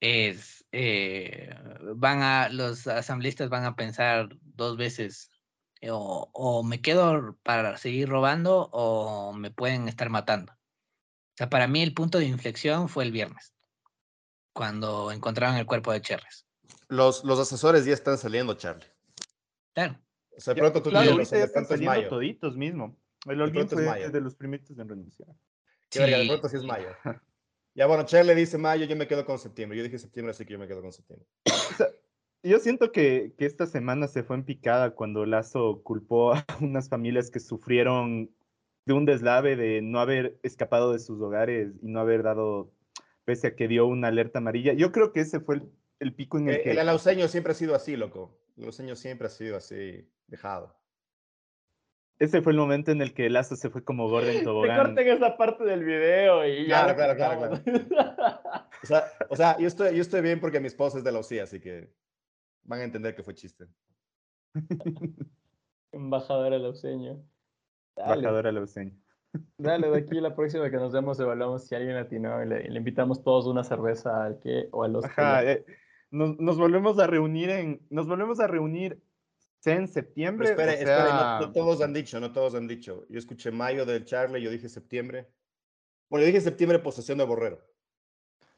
es 0.00 0.64
eh, 0.72 1.54
van 1.96 2.22
a 2.22 2.48
los 2.50 2.86
asambleístas 2.86 3.48
van 3.48 3.64
a 3.64 3.74
pensar 3.74 4.28
dos 4.42 4.76
veces 4.76 5.30
eh, 5.80 5.90
o, 5.90 6.30
o 6.32 6.62
me 6.62 6.80
quedo 6.80 7.36
para 7.42 7.76
seguir 7.78 8.08
robando 8.08 8.68
o 8.72 9.32
me 9.32 9.50
pueden 9.50 9.88
estar 9.88 10.10
matando. 10.10 10.52
O 10.52 11.36
sea, 11.38 11.48
para 11.48 11.66
mí 11.68 11.82
el 11.82 11.94
punto 11.94 12.18
de 12.18 12.26
inflexión 12.26 12.88
fue 12.88 13.04
el 13.04 13.12
viernes, 13.12 13.54
cuando 14.52 15.12
encontraron 15.12 15.56
el 15.56 15.66
cuerpo 15.66 15.92
de 15.92 16.00
Cherres. 16.02 16.46
Los, 16.88 17.22
los 17.24 17.38
asesores 17.38 17.84
ya 17.84 17.94
están 17.94 18.18
saliendo, 18.18 18.54
Charlie. 18.54 18.86
Claro. 19.74 19.98
O 20.38 20.40
sea, 20.40 20.54
pronto 20.54 20.80
tú 20.80 20.90
claro, 20.90 21.08
tienes 21.10 21.32
están 21.32 21.50
pronto 21.50 21.60
es 21.62 21.68
saliendo 21.68 21.96
mayo. 21.96 22.08
toditos 22.08 22.56
mismo. 22.56 22.96
El 23.26 23.40
es 23.40 23.72
fue 23.72 23.84
mayo. 23.84 24.10
de 24.10 24.20
los 24.20 24.36
primitos 24.36 24.78
en 24.78 24.88
renunciar. 24.88 25.28
Qué 25.90 25.98
verga, 25.98 26.18
de 26.18 26.22
Sí, 26.22 26.28
pronto 26.28 26.48
sí 26.48 26.56
es 26.56 26.64
mayo. 26.64 26.88
Ya 27.74 27.86
bueno, 27.86 28.04
Charlie 28.04 28.34
dice 28.34 28.58
mayo, 28.58 28.86
yo 28.86 28.96
me 28.96 29.06
quedo 29.06 29.24
con 29.24 29.38
septiembre. 29.38 29.78
Yo 29.78 29.84
dije 29.84 29.98
septiembre, 30.00 30.32
así 30.32 30.44
que 30.44 30.52
yo 30.54 30.58
me 30.58 30.66
quedo 30.66 30.82
con 30.82 30.92
septiembre. 30.92 31.28
Yo 32.42 32.58
siento 32.58 32.90
que, 32.90 33.34
que 33.38 33.46
esta 33.46 33.66
semana 33.66 34.08
se 34.08 34.24
fue 34.24 34.34
en 34.34 34.44
picada 34.44 34.96
cuando 34.96 35.24
Lazo 35.26 35.82
culpó 35.84 36.32
a 36.34 36.44
unas 36.60 36.88
familias 36.88 37.30
que 37.30 37.38
sufrieron 37.38 38.30
de 38.84 38.94
un 38.94 39.04
deslave 39.04 39.54
de 39.54 39.80
no 39.80 40.00
haber 40.00 40.40
escapado 40.42 40.92
de 40.92 40.98
sus 40.98 41.20
hogares 41.20 41.72
y 41.80 41.86
no 41.86 42.00
haber 42.00 42.24
dado, 42.24 42.72
pese 43.24 43.48
a 43.48 43.54
que 43.54 43.68
dio 43.68 43.86
una 43.86 44.08
alerta 44.08 44.38
amarilla. 44.40 44.72
Yo 44.72 44.90
creo 44.90 45.12
que 45.12 45.20
ese 45.20 45.38
fue 45.38 45.56
el, 45.56 45.62
el 46.00 46.14
pico 46.14 46.38
en 46.38 46.48
el 46.48 46.56
Eh, 46.56 46.62
que... 46.62 46.70
El 46.72 46.78
alauceño 46.78 47.28
siempre 47.28 47.52
ha 47.52 47.54
sido 47.54 47.74
así, 47.74 47.96
loco. 47.96 48.38
El 48.56 48.64
alauceño 48.64 48.96
siempre 48.96 49.26
ha 49.26 49.30
sido 49.30 49.56
así, 49.56 50.08
dejado. 50.26 50.76
Ese 52.18 52.42
fue 52.42 52.52
el 52.52 52.58
momento 52.58 52.90
en 52.90 53.00
el 53.00 53.14
que 53.14 53.30
Lazo 53.30 53.54
se 53.54 53.70
fue 53.70 53.84
como 53.84 54.08
gordo 54.08 54.28
en 54.28 54.38
Te 54.38 54.44
tobogán. 54.44 54.76
corten 54.86 55.08
esa 55.08 55.36
parte 55.36 55.64
del 55.64 55.84
video 55.84 56.44
y 56.46 56.66
ya. 56.66 56.84
Claro, 56.84 56.88
lo 56.88 56.94
claro, 56.96 57.16
claro, 57.16 57.50
cortamos. 57.50 57.62
O 58.80 58.86
sea, 58.86 59.04
o 59.28 59.34
sea 59.36 59.58
yo, 59.58 59.66
estoy, 59.66 59.96
yo 59.96 60.02
estoy 60.02 60.20
bien 60.20 60.38
porque 60.40 60.60
mi 60.60 60.68
esposa 60.68 60.98
es 60.98 61.04
de 61.04 61.10
la 61.10 61.18
UCI, 61.18 61.40
así 61.40 61.60
que 61.60 61.92
van 62.62 62.80
a 62.80 62.84
entender 62.84 63.14
que 63.16 63.24
fue 63.24 63.34
chiste. 63.34 63.66
Embajador 65.92 66.52
alauceño. 66.52 67.20
Dale, 67.96 68.14
Embajador 68.14 68.46
alauceño. 68.46 68.92
dale, 69.58 69.90
de 69.90 69.98
aquí 69.98 70.20
la 70.20 70.34
próxima 70.36 70.70
que 70.70 70.76
nos 70.76 70.92
vemos 70.92 71.18
evaluamos 71.18 71.66
si 71.66 71.74
alguien 71.74 71.96
atinó 71.96 72.42
y 72.42 72.46
le, 72.46 72.68
le 72.68 72.78
invitamos 72.78 73.22
todos 73.24 73.46
una 73.46 73.64
cerveza 73.64 74.24
al 74.24 74.38
que 74.38 74.68
o 74.70 74.84
a 74.84 74.88
los 74.88 75.04
Ajá, 75.04 75.44
eh, 75.44 75.64
nos, 76.10 76.38
nos 76.38 76.56
volvemos 76.58 76.98
a 76.98 77.06
reunir 77.06 77.50
en... 77.50 77.80
Nos 77.90 78.06
volvemos 78.06 78.40
a 78.40 78.46
reunir 78.46 79.00
en 79.64 79.86
septiembre. 79.88 80.54
Pero 80.56 80.70
espere, 80.70 80.90
o 80.90 80.96
espere, 80.96 81.12
no- 81.46 81.52
todos 81.52 81.82
han 81.82 81.92
dicho, 81.92 82.18
no 82.20 82.32
todos 82.32 82.54
han 82.54 82.66
dicho. 82.66 83.04
Yo 83.08 83.18
escuché 83.18 83.50
mayo 83.50 83.84
del 83.84 84.04
Charlie, 84.04 84.40
yo 84.42 84.50
dije 84.50 84.68
septiembre. 84.68 85.28
Bueno, 86.08 86.22
yo 86.22 86.28
dije 86.28 86.40
septiembre 86.40 86.78
posesión 86.78 87.18
de 87.18 87.24
Borrero. 87.24 87.60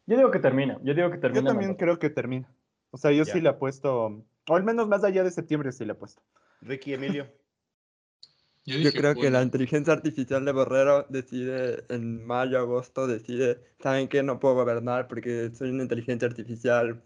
Yo 0.06 0.16
digo 0.16 0.31
que 0.31 0.39
termina. 0.39 0.78
Yo 0.85 0.94
digo 0.94 1.09
que 1.10 1.16
Yo 1.16 1.20
termina. 1.22 1.47
también 1.51 1.70
mandato. 1.70 1.85
creo 1.85 1.98
que 1.98 2.10
termina. 2.10 2.48
O 2.90 2.97
sea, 2.98 3.10
yo 3.12 3.24
Ya. 3.24 3.32
sí 3.32 3.40
le 3.40 3.48
apuesto, 3.48 4.24
o 4.48 4.55
al 4.56 4.62
menos 4.64 4.89
más 4.89 5.02
allá 5.05 5.24
de 5.24 5.31
septiembre 5.31 5.72
sí 5.72 5.85
le 5.85 5.93
apuesto. 5.93 6.22
Ricky 6.60 6.94
Emilio. 6.94 7.27
Yo, 8.66 8.77
Yo 8.78 8.93
creo 8.93 9.14
que 9.14 9.31
la 9.31 9.43
inteligencia 9.43 9.93
artificial 9.94 10.44
de 10.44 10.52
Borrero 10.52 11.06
decide 11.09 11.82
en 11.89 12.24
mayo, 12.27 12.59
agosto, 12.59 13.06
decide, 13.06 13.59
¿saben 13.81 14.06
qué? 14.06 14.22
No 14.22 14.39
puedo 14.39 14.55
gobernar 14.55 15.09
porque 15.09 15.51
soy 15.55 15.70
una 15.70 15.82
inteligencia 15.82 16.28
artificial 16.28 17.02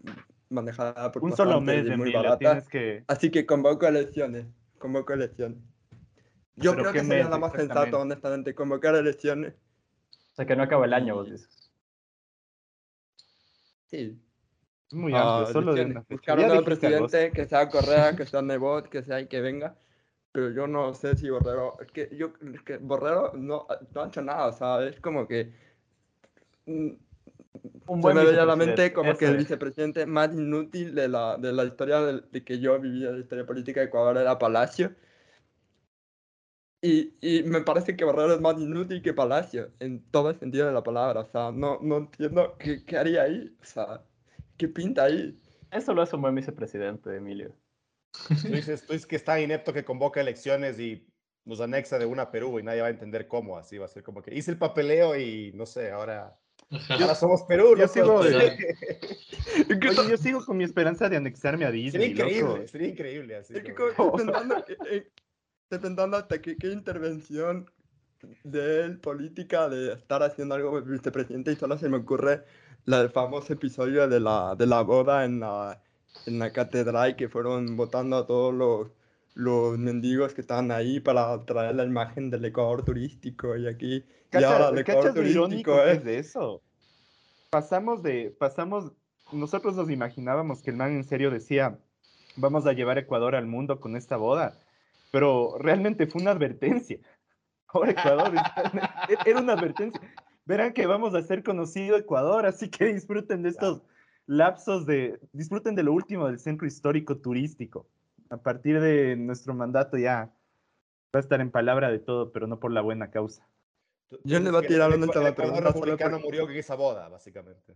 manejada 0.55 1.11
por 1.11 1.23
Un 1.23 1.35
solo 1.35 1.61
mes 1.61 1.83
de 1.85 1.91
muy 1.97 2.09
Emilia, 2.09 2.19
barata. 2.21 2.37
tienes 2.39 2.67
que... 2.69 3.03
Así 3.07 3.29
que 3.29 3.45
convoco 3.45 3.85
elecciones, 3.85 4.47
convoco 4.79 5.13
elecciones. 5.13 5.59
Yo 6.55 6.71
¿Pero 6.71 6.83
creo 6.83 6.93
que 6.93 7.03
sería 7.03 7.29
lo 7.29 7.37
más 7.39 7.51
sensato, 7.53 7.99
honestamente, 7.99 8.55
convocar 8.55 8.95
elecciones. 8.95 9.53
O 10.31 10.35
sea, 10.35 10.45
que 10.45 10.55
no 10.55 10.63
acaba 10.63 10.85
el 10.85 10.93
año, 10.93 11.15
vos 11.15 11.29
dices. 11.29 11.71
Sí. 13.87 14.19
Es 14.89 14.93
muy 14.93 15.13
Ah, 15.13 15.39
amplio, 15.39 15.53
solo 15.53 15.73
de 15.73 15.81
elecciones. 15.81 16.07
Buscar 16.09 16.39
un 16.39 16.47
nuevo 16.47 16.63
presidente 16.63 17.31
que 17.31 17.45
sea 17.45 17.69
Correa, 17.69 18.15
que 18.17 18.25
sea 18.25 18.41
Nebot, 18.41 18.87
que 18.89 19.03
sea 19.03 19.19
y 19.19 19.27
que 19.27 19.41
venga. 19.41 19.75
Pero 20.31 20.51
yo 20.51 20.67
no 20.67 20.93
sé 20.93 21.15
si 21.15 21.29
Borrero. 21.29 21.77
Es 21.81 21.91
que 21.91 22.09
yo 22.15 22.33
es 22.53 22.61
que 22.63 22.77
Borrero 22.77 23.31
no, 23.35 23.67
no 23.93 24.01
ha 24.01 24.07
hecho 24.07 24.21
nada, 24.21 24.47
o 24.47 24.51
sea, 24.53 24.83
es 24.85 24.99
como 24.99 25.27
que. 25.27 25.53
Un 27.87 27.97
se 27.97 28.01
buen 28.01 28.15
me 28.17 28.25
veía 28.25 28.43
a 28.43 28.45
la 28.45 28.55
mente 28.55 28.93
como 28.93 29.15
que 29.17 29.25
el 29.25 29.33
es. 29.33 29.37
vicepresidente 29.37 30.05
más 30.05 30.33
inútil 30.33 30.95
de 30.95 31.07
la, 31.07 31.37
de 31.37 31.53
la 31.53 31.65
historia 31.65 32.01
del- 32.01 32.25
de, 32.31 32.43
que 32.43 32.59
yo 32.59 32.79
vivía, 32.79 33.07
de 33.07 33.13
la 33.13 33.19
historia 33.19 33.45
política 33.45 33.79
de 33.79 33.87
Ecuador, 33.87 34.17
era 34.17 34.37
Palacio. 34.39 34.95
Y, 36.81 37.15
y 37.21 37.43
me 37.43 37.61
parece 37.61 37.95
que 37.95 38.05
Borrero 38.05 38.33
es 38.35 38.41
más 38.41 38.59
inútil 38.61 39.01
que 39.01 39.13
Palacio, 39.13 39.71
en 39.79 40.03
todo 40.11 40.29
el 40.29 40.39
sentido 40.39 40.67
de 40.67 40.73
la 40.73 40.83
palabra. 40.83 41.21
O 41.21 41.25
sea, 41.25 41.51
no, 41.51 41.79
no 41.81 41.97
entiendo 41.97 42.55
qué, 42.59 42.83
qué 42.85 42.97
haría 42.97 43.23
ahí. 43.23 43.55
O 43.61 43.65
sea, 43.65 44.03
qué 44.57 44.67
pinta 44.67 45.05
ahí. 45.05 45.39
Eso 45.71 45.93
lo 45.93 46.01
hace 46.03 46.15
un 46.15 46.21
buen 46.23 46.35
vicepresidente, 46.35 47.15
Emilio. 47.15 47.55
Tú 48.45 48.53
dices, 48.53 48.85
tú 48.85 48.93
dices 48.93 49.07
que 49.07 49.15
está 49.15 49.39
inepto 49.41 49.73
que 49.73 49.85
convoca 49.85 50.21
elecciones 50.21 50.79
y 50.79 51.07
nos 51.45 51.61
anexa 51.61 51.97
de 51.99 52.05
una 52.05 52.23
a 52.23 52.31
Perú 52.31 52.59
y 52.59 52.63
nadie 52.63 52.81
va 52.81 52.87
a 52.87 52.91
entender 52.91 53.27
cómo. 53.27 53.57
Así 53.57 53.77
va 53.77 53.85
a 53.85 53.87
ser 53.89 54.03
como 54.03 54.21
que 54.21 54.33
hice 54.35 54.51
el 54.51 54.57
papeleo 54.59 55.15
y 55.19 55.51
no 55.53 55.65
sé, 55.65 55.91
ahora. 55.91 56.39
Ahora 56.89 57.15
somos 57.15 57.43
Perú. 57.43 57.75
Yo 57.77 57.83
loco. 57.83 57.93
sigo 57.93 58.23
Es 58.25 58.35
Oye, 59.99 60.09
yo 60.09 60.17
sigo 60.17 60.45
con 60.45 60.57
mi 60.57 60.63
esperanza 60.63 61.09
de 61.09 61.17
anexarme 61.17 61.65
a 61.65 61.71
Sería 61.71 61.83
Disney, 61.85 62.13
loco. 62.13 62.29
increíble, 62.29 62.67
sería 62.67 62.87
increíble. 62.87 63.35
Así 63.37 63.53
que 63.53 63.73
como- 63.73 64.17
eh, 64.89 65.11
hasta 66.17 66.41
qué 66.41 66.55
intervención 66.71 67.69
de 68.43 68.81
él 68.81 68.99
política 68.99 69.69
de 69.69 69.93
estar 69.93 70.23
haciendo 70.23 70.55
algo 70.55 70.69
como 70.71 70.81
vicepresidente 70.81 71.51
y 71.51 71.55
solo 71.55 71.77
se 71.77 71.89
me 71.89 71.97
ocurre 71.97 72.43
la 72.85 72.99
del 72.99 73.09
famoso 73.09 73.53
episodio 73.53 74.07
de 74.07 74.19
la, 74.19 74.55
de 74.55 74.65
la 74.67 74.81
boda 74.81 75.25
en 75.25 75.39
la, 75.39 75.81
en 76.25 76.39
la 76.39 76.51
catedral 76.51 77.15
que 77.15 77.29
fueron 77.29 77.75
votando 77.75 78.17
a 78.17 78.25
todos 78.27 78.53
los, 78.53 78.91
los 79.33 79.77
mendigos 79.77 80.33
que 80.33 80.41
estaban 80.41 80.71
ahí 80.71 80.99
para 80.99 81.43
traer 81.45 81.75
la 81.75 81.83
imagen 81.83 82.29
del 82.29 82.45
Ecuador 82.45 82.83
turístico 82.85 83.55
y 83.57 83.67
aquí 83.67 84.03
y 84.39 84.43
ahora 84.43 84.69
el 84.69 84.75
¿Cachas, 84.75 84.79
Ecuador 84.79 85.03
cachas 85.03 85.15
lo 85.15 85.29
irónico 85.29 85.75
que 85.75 85.91
es 85.91 86.03
de 86.03 86.19
eso? 86.19 86.61
Pasamos 87.49 88.03
de, 88.03 88.35
pasamos, 88.37 88.91
nosotros 89.31 89.75
nos 89.75 89.89
imaginábamos 89.89 90.61
que 90.61 90.71
el 90.71 90.77
man 90.77 90.91
en 90.91 91.03
serio 91.03 91.31
decía, 91.31 91.79
vamos 92.35 92.65
a 92.65 92.73
llevar 92.73 92.97
Ecuador 92.97 93.35
al 93.35 93.47
mundo 93.47 93.79
con 93.79 93.95
esta 93.95 94.17
boda, 94.17 94.59
pero 95.11 95.57
realmente 95.59 96.07
fue 96.07 96.21
una 96.21 96.31
advertencia. 96.31 96.99
Ahora 97.67 97.91
Ecuador 97.91 98.33
e- 99.09 99.29
era 99.29 99.39
una 99.39 99.53
advertencia. 99.53 100.01
Verán 100.45 100.73
que 100.73 100.85
vamos 100.85 101.15
a 101.15 101.21
ser 101.23 101.43
conocido 101.43 101.97
Ecuador, 101.97 102.45
así 102.45 102.69
que 102.69 102.85
disfruten 102.85 103.41
de 103.43 103.49
estos 103.49 103.81
lapsos 104.27 104.85
de, 104.85 105.19
disfruten 105.33 105.75
de 105.75 105.83
lo 105.83 105.93
último 105.93 106.27
del 106.27 106.39
centro 106.39 106.67
histórico 106.67 107.17
turístico. 107.17 107.87
A 108.29 108.37
partir 108.37 108.79
de 108.79 109.15
nuestro 109.15 109.53
mandato 109.53 109.97
ya 109.97 110.31
va 111.15 111.19
a 111.19 111.19
estar 111.19 111.41
en 111.41 111.51
palabra 111.51 111.89
de 111.89 111.99
todo, 111.99 112.31
pero 112.31 112.47
no 112.47 112.59
por 112.59 112.71
la 112.71 112.81
buena 112.81 113.09
causa. 113.09 113.47
Yo 114.23 114.39
le 114.39 114.49
voy 114.51 114.59
a 114.59 114.61
que 114.61 114.67
tirar 114.67 114.89
una 114.91 114.97
última 115.05 115.29
el 115.57 115.63
republicano 115.73 116.17
porque- 116.17 116.25
murió 116.25 116.49
en 116.49 116.57
esa 116.57 116.75
boda, 116.75 117.09
básicamente. 117.09 117.75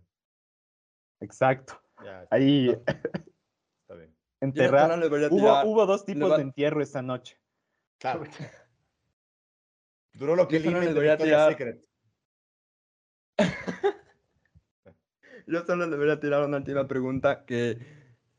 Exacto. 1.21 1.81
Ya, 2.03 2.25
Ahí 2.29 2.69
está 2.69 3.95
bien. 3.95 4.15
enterrar. 4.41 4.97
le 4.99 5.09
voy 5.09 5.23
a 5.23 5.27
Hubo, 5.27 5.37
tirar- 5.37 5.65
hubo 5.65 5.85
dos 5.85 6.05
le 6.07 6.13
tipos 6.13 6.31
va- 6.31 6.37
de 6.37 6.43
entierro 6.43 6.81
esa 6.81 7.01
noche. 7.01 7.37
Claro. 7.99 8.23
Duró 10.13 10.35
lo 10.35 10.47
que 10.47 10.61
Yo 10.61 10.69
de 10.79 10.93
voy 10.93 11.07
a 11.09 11.17
tirar- 11.17 11.51
Secret. 11.51 11.85
Yo 15.47 15.65
solo 15.65 15.87
le 15.87 15.97
voy 15.97 16.09
a 16.11 16.19
tirar 16.19 16.45
una 16.45 16.57
última 16.57 16.87
pregunta 16.87 17.43
que 17.45 17.77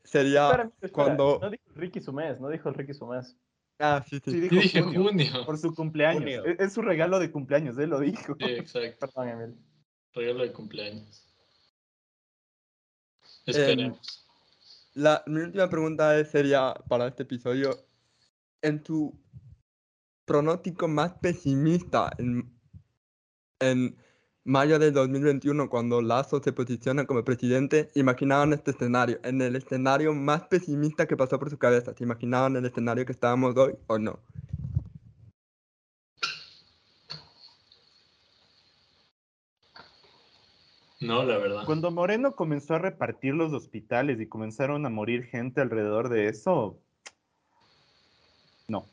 sería 0.03 0.49
espera. 0.49 0.71
cuando... 0.93 1.39
No 1.41 1.49
dijo 1.49 1.63
el 1.69 1.75
Ricky 1.75 1.99
Sumés, 2.01 2.39
no 2.39 2.47
dijo 2.49 2.69
el 2.69 2.75
Ricky 2.75 2.93
Sumés. 2.93 3.37
Ah, 3.81 4.05
sí, 4.07 4.19
sí. 4.23 4.31
Sí, 4.31 4.37
Yo 4.37 4.41
dijo 4.41 4.55
dije 4.55 4.81
junio, 4.81 5.03
junio. 5.03 5.45
por 5.45 5.57
su 5.57 5.73
cumpleaños. 5.73 6.21
Junio. 6.21 6.45
Es, 6.45 6.59
es 6.59 6.73
su 6.73 6.81
regalo 6.81 7.19
de 7.19 7.31
cumpleaños, 7.31 7.77
él 7.77 7.89
lo 7.89 7.99
dijo. 7.99 8.35
Sí, 8.39 8.45
exacto. 8.45 9.07
Perdón, 9.07 9.29
Emilio. 9.29 9.57
Regalo 10.13 10.43
de 10.43 10.51
cumpleaños. 10.53 11.27
Em, 13.45 13.55
Esperemos. 13.55 14.27
La, 14.93 15.23
mi 15.25 15.41
última 15.41 15.69
pregunta 15.69 16.23
sería 16.25 16.73
para 16.87 17.07
este 17.07 17.23
episodio, 17.23 17.87
en 18.61 18.83
tu 18.83 19.19
pronóstico 20.25 20.87
más 20.87 21.13
pesimista, 21.13 22.11
en, 22.17 22.53
en 23.59 23.97
mayo 24.43 24.79
del 24.79 24.93
2021, 24.93 25.69
cuando 25.69 26.01
Lazo 26.01 26.41
se 26.41 26.51
posiciona 26.51 27.05
como 27.05 27.23
presidente, 27.23 27.89
imaginaban 27.95 28.53
este 28.53 28.71
escenario, 28.71 29.19
en 29.23 29.41
el 29.41 29.55
escenario 29.55 30.13
más 30.13 30.43
pesimista 30.43 31.07
que 31.07 31.17
pasó 31.17 31.39
por 31.39 31.49
su 31.49 31.57
cabeza. 31.57 31.93
¿Se 31.93 32.03
imaginaban 32.03 32.55
el 32.55 32.65
escenario 32.65 33.05
que 33.05 33.11
estábamos 33.11 33.55
hoy 33.57 33.73
o 33.87 33.99
no? 33.99 34.19
No, 40.99 41.23
la 41.23 41.37
verdad. 41.37 41.65
Cuando 41.65 41.89
Moreno 41.89 42.35
comenzó 42.35 42.75
a 42.75 42.79
repartir 42.79 43.33
los 43.33 43.53
hospitales 43.53 44.19
y 44.21 44.27
comenzaron 44.27 44.85
a 44.85 44.89
morir 44.89 45.23
gente 45.23 45.59
alrededor 45.59 46.09
de 46.09 46.27
eso, 46.27 46.79
no. 48.67 48.85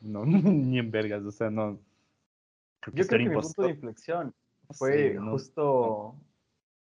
No, 0.00 0.24
ni 0.26 0.78
en 0.78 0.90
vergas, 0.90 1.24
o 1.24 1.32
sea, 1.32 1.50
no. 1.50 1.80
Creo 2.80 2.94
que 2.94 3.02
Yo 3.02 3.06
creo 3.06 3.18
que 3.18 3.28
mi 3.30 3.34
punto 3.34 3.62
de 3.62 3.70
inflexión 3.70 4.34
fue 4.70 5.16
justo 5.16 6.14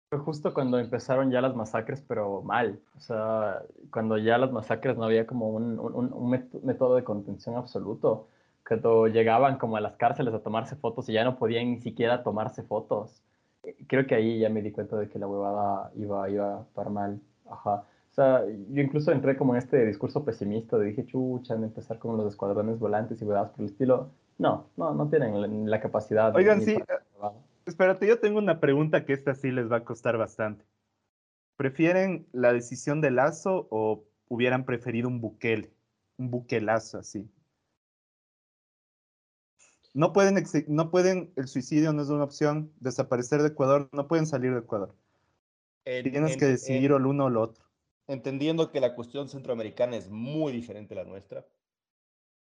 fue 0.09 0.19
justo 0.19 0.53
cuando 0.55 0.79
empezaron 0.79 1.29
ya 1.29 1.39
las 1.39 1.55
masacres, 1.55 2.03
pero 2.07 2.41
mal. 2.41 2.79
O 2.97 2.99
sea, 2.99 3.61
cuando 3.91 4.17
ya 4.17 4.39
las 4.39 4.51
masacres 4.51 4.97
no 4.97 5.03
había 5.03 5.27
como 5.27 5.49
un, 5.49 5.79
un, 5.79 6.11
un 6.11 6.29
método 6.63 6.95
de 6.95 7.03
contención 7.03 7.55
absoluto. 7.55 8.27
Cuando 8.67 9.07
llegaban 9.07 9.57
como 9.57 9.77
a 9.77 9.81
las 9.81 9.95
cárceles 9.97 10.33
a 10.33 10.41
tomarse 10.41 10.75
fotos 10.75 11.07
y 11.09 11.13
ya 11.13 11.23
no 11.23 11.37
podían 11.37 11.69
ni 11.69 11.79
siquiera 11.79 12.23
tomarse 12.23 12.63
fotos. 12.63 13.21
Creo 13.87 14.07
que 14.07 14.15
ahí 14.15 14.39
ya 14.39 14.49
me 14.49 14.63
di 14.63 14.71
cuenta 14.71 14.97
de 14.97 15.09
que 15.09 15.19
la 15.19 15.27
huevada 15.27 15.91
iba, 15.95 16.29
iba 16.29 16.65
para 16.73 16.89
mal. 16.89 17.21
Ajá. 17.49 17.83
O 18.11 18.13
sea, 18.13 18.43
yo 18.45 18.81
incluso 18.81 19.11
entré 19.11 19.37
como 19.37 19.53
en 19.53 19.59
este 19.59 19.85
discurso 19.85 20.25
pesimista 20.25 20.77
de 20.77 20.87
dije, 20.87 21.05
chucha, 21.05 21.53
en 21.53 21.65
empezar 21.65 21.99
con 21.99 22.17
los 22.17 22.27
escuadrones 22.27 22.79
volantes 22.79 23.21
y 23.21 23.25
huevadas 23.25 23.51
por 23.51 23.61
el 23.61 23.67
estilo. 23.67 24.09
No, 24.39 24.65
no, 24.77 24.93
no 24.93 25.07
tienen 25.07 25.69
la, 25.69 25.79
capacidad. 25.79 26.35
Oigan, 26.35 26.61
sí. 26.61 26.77
Espérate, 27.69 28.07
yo 28.07 28.19
tengo 28.19 28.39
una 28.39 28.59
pregunta 28.59 29.05
que 29.05 29.13
esta 29.13 29.35
sí 29.35 29.51
les 29.51 29.71
va 29.71 29.77
a 29.77 29.85
costar 29.85 30.17
bastante. 30.17 30.65
¿Prefieren 31.55 32.27
la 32.31 32.51
decisión 32.51 32.99
de 32.99 33.11
Lazo 33.11 33.67
o 33.69 34.05
hubieran 34.27 34.65
preferido 34.65 35.07
un 35.07 35.21
buquel? 35.21 35.71
Un 36.17 36.31
buquelazo 36.31 36.97
así. 36.97 37.29
No 39.93 40.13
pueden, 40.13 40.43
no 40.67 40.89
pueden, 40.89 41.31
el 41.35 41.47
suicidio 41.47 41.93
no 41.93 42.01
es 42.01 42.09
una 42.09 42.23
opción, 42.23 42.71
desaparecer 42.79 43.43
de 43.43 43.49
Ecuador, 43.49 43.87
no 43.91 44.07
pueden 44.07 44.25
salir 44.25 44.51
de 44.51 44.61
Ecuador. 44.61 44.95
Tienes 45.83 46.37
que 46.37 46.45
decidir 46.45 46.91
o 46.91 46.97
el 46.97 47.05
uno 47.05 47.25
o 47.25 47.29
lo 47.29 47.41
otro. 47.41 47.63
Entendiendo 48.07 48.71
que 48.71 48.79
la 48.79 48.95
cuestión 48.95 49.29
centroamericana 49.29 49.95
es 49.95 50.09
muy 50.09 50.51
diferente 50.51 50.95
a 50.95 51.03
la 51.03 51.03
nuestra. 51.03 51.45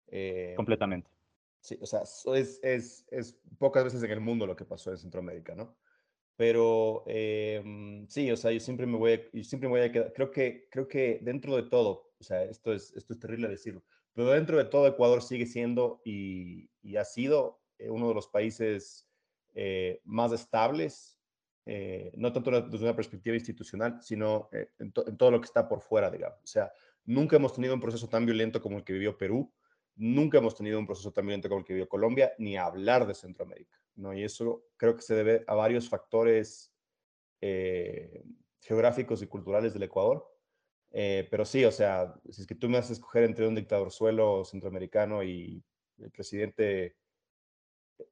Eh, 0.07 0.55
Completamente. 0.57 1.11
Sí, 1.61 1.79
o 1.81 1.87
sea, 1.87 2.03
es, 2.03 2.59
es, 2.63 3.07
es, 3.11 3.39
pocas 3.59 3.85
veces 3.85 4.03
en 4.03 4.11
el 4.11 4.21
mundo 4.21 4.47
lo 4.47 4.57
que 4.57 4.65
pasó 4.65 4.91
en 4.91 4.99
Centroamérica, 4.99 5.55
¿no? 5.55 5.77
Pero 6.37 7.05
em, 7.07 8.09
sí, 8.09 8.31
o 8.31 8.37
sea, 8.37 8.51
yo 8.51 8.61
siempre 8.61 8.87
me 8.87 8.97
voy 8.97 9.13
a, 9.13 9.31
yo 9.31 9.45
siempre 9.45 9.69
me 9.69 9.79
voy 9.79 9.83
a 9.83 9.93
quedar, 9.93 10.13
creo 10.15 10.31
que, 10.31 10.69
creo 10.71 10.89
que 10.89 11.21
dentro 11.23 11.55
de 11.55 11.65
todo, 11.65 12.13
o 12.19 12.25
sea, 12.25 12.43
esto 12.45 12.73
es, 12.73 12.95
esto 12.97 13.13
es 13.13 13.21
terrible 13.21 13.49
decirlo, 13.49 13.85
pero 14.15 14.31
dentro 14.31 14.57
de 14.57 14.65
todo 14.65 14.87
Ecuador 14.87 15.23
sigue 15.23 15.45
siendo 15.45 16.01
y, 16.03 16.71
y 16.81 16.97
ha 16.97 17.05
sido 17.05 17.61
eh, 17.79 17.91
uno 17.91 18.09
de 18.09 18.15
los 18.15 18.29
países 18.29 19.07
eh, 19.55 20.01
más 20.05 20.33
estables, 20.33 21.19
eh, 21.67 22.11
no 22.17 22.33
tanto 22.33 22.51
desde 22.51 22.85
una 22.85 22.97
perspectiva 22.97 23.37
institucional, 23.37 24.01
sino 24.03 24.49
en, 24.53 24.69
en, 24.79 25.17
todo 25.19 25.31
lo 25.31 25.41
que 25.41 25.47
está 25.47 25.69
por 25.69 25.83
fuera, 25.83 26.11
digamos. 26.11 26.43
O 26.43 26.47
sea, 26.47 26.73
nunca 27.05 27.37
hemos 27.37 27.53
tenido 27.53 27.75
un 27.75 27.81
proceso 27.81 28.09
tan 28.09 28.25
violento 28.25 28.63
como 28.63 28.79
el 28.79 28.85
que 28.85 28.95
vivió 28.95 29.19
Perú, 29.19 29.53
Nunca 30.03 30.39
hemos 30.39 30.57
tenido 30.57 30.79
un 30.79 30.87
proceso 30.87 31.13
tan 31.13 31.27
violento 31.27 31.49
como 31.49 31.59
el 31.59 31.65
que 31.67 31.75
vivió 31.75 31.89
Colombia, 31.89 32.33
ni 32.39 32.57
hablar 32.57 33.07
de 33.07 33.15
Centroamérica, 33.15 33.79
¿no? 33.97 34.15
Y 34.15 34.25
eso 34.25 34.65
creo 34.79 34.97
que 34.97 35.03
se 35.03 35.15
debe 35.15 35.45
a 35.47 35.55
varios 35.55 35.91
factores 35.91 36.73
eh, 37.43 38.25
geográficos 38.63 39.21
y 39.21 39.27
culturales 39.27 39.75
del 39.75 39.83
Ecuador. 39.83 40.27
Eh, 40.91 41.29
pero 41.31 41.45
sí, 41.45 41.67
o 41.67 41.71
sea, 41.71 42.15
si 42.31 42.41
es 42.41 42.47
que 42.47 42.55
tú 42.55 42.71
me 42.71 42.79
haces 42.79 42.93
escoger 42.93 43.25
entre 43.25 43.47
un 43.47 43.55
dictador 43.55 43.93
suelo 43.93 44.43
centroamericano 44.47 45.23
y 45.23 45.63
el 45.99 46.11
presidente, 46.11 46.97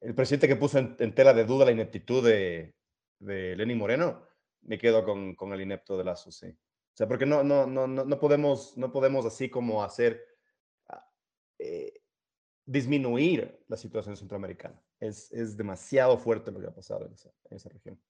el 0.02 0.14
presidente 0.14 0.46
que 0.46 0.56
puso 0.56 0.78
en, 0.78 1.14
tela 1.14 1.32
de 1.32 1.46
duda 1.46 1.64
la 1.64 1.72
ineptitud 1.72 2.22
de, 2.22 2.74
de 3.18 3.56
Lenín 3.56 3.78
Moreno, 3.78 4.28
me 4.60 4.76
quedo 4.76 5.04
con, 5.04 5.34
con 5.34 5.54
el 5.54 5.62
inepto 5.62 5.96
de 5.96 6.04
Lazo, 6.04 6.30
sí. 6.30 6.48
O 6.48 6.96
sea, 6.98 7.08
porque 7.08 7.26
no, 7.26 7.42
no, 7.42 7.66
no, 7.66 7.86
no, 7.86 8.18
podemos, 8.18 8.76
no 8.76 8.92
podemos 8.92 9.24
así 9.24 9.48
como 9.48 9.84
hacer 9.84 10.27
eh, 11.58 11.92
disminuir 12.64 13.58
la 13.68 13.76
situación 13.76 14.16
centroamericana. 14.16 14.80
Es, 15.00 15.32
es, 15.32 15.56
demasiado 15.56 16.18
fuerte 16.18 16.50
lo 16.50 16.60
que 16.60 16.66
ha 16.66 16.74
pasado 16.74 17.06
en 17.06 17.12
esa, 17.12 17.30
en 17.50 17.56
esa 17.56 17.68
región. 17.68 18.00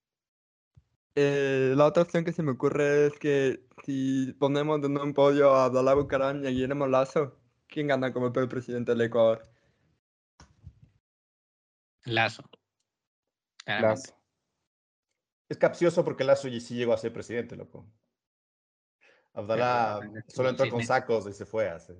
Eh, 1.15 1.73
la 1.75 1.85
otra 1.85 2.03
opción 2.03 2.23
que 2.23 2.31
se 2.31 2.43
me 2.43 2.51
ocurre 2.51 3.07
es 3.07 3.19
que 3.19 3.65
si 3.83 4.33
ponemos 4.39 4.83
en 4.83 4.97
un 4.97 5.13
podio 5.13 5.53
a 5.53 5.65
Abdalá 5.65 5.93
Bucaram 5.93 6.43
y 6.43 6.47
a 6.47 6.49
Guillermo 6.49 6.87
Lazo, 6.87 7.37
¿quién 7.67 7.87
gana 7.87 8.13
como 8.13 8.27
el 8.27 8.47
presidente 8.47 8.91
del 8.91 9.01
Ecuador? 9.01 9.43
Lazo. 12.05 12.43
Lazo. 13.65 14.13
Es 15.47 15.57
capcioso 15.57 16.03
porque 16.03 16.23
Lazo 16.23 16.47
sí 16.49 16.75
llegó 16.75 16.93
a 16.93 16.97
ser 16.97 17.11
presidente, 17.11 17.55
loco. 17.55 17.85
Abdalá 19.33 19.99
solo 20.27 20.49
entró 20.49 20.69
con 20.69 20.83
sacos 20.83 21.27
y 21.27 21.33
se 21.33 21.45
fue 21.45 21.69
hace. 21.69 21.95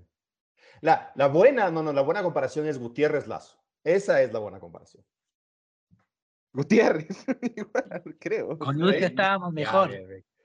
La, 0.82 1.12
la 1.16 1.28
buena, 1.28 1.72
no, 1.72 1.84
no, 1.84 1.94
la 1.94 2.02
buena 2.02 2.24
comparación 2.24 2.68
es 2.68 2.78
Gutiérrez 2.78 3.28
Lazo. 3.28 3.60
Esa 3.84 4.22
es 4.22 4.32
la 4.34 4.40
buena 4.40 4.60
comparación. 4.60 5.04
Gutiérrez, 6.54 7.26
creo. 8.20 8.58
Con 8.58 8.80
Lucia 8.80 9.08
estábamos 9.08 9.54
mejor. 9.54 9.92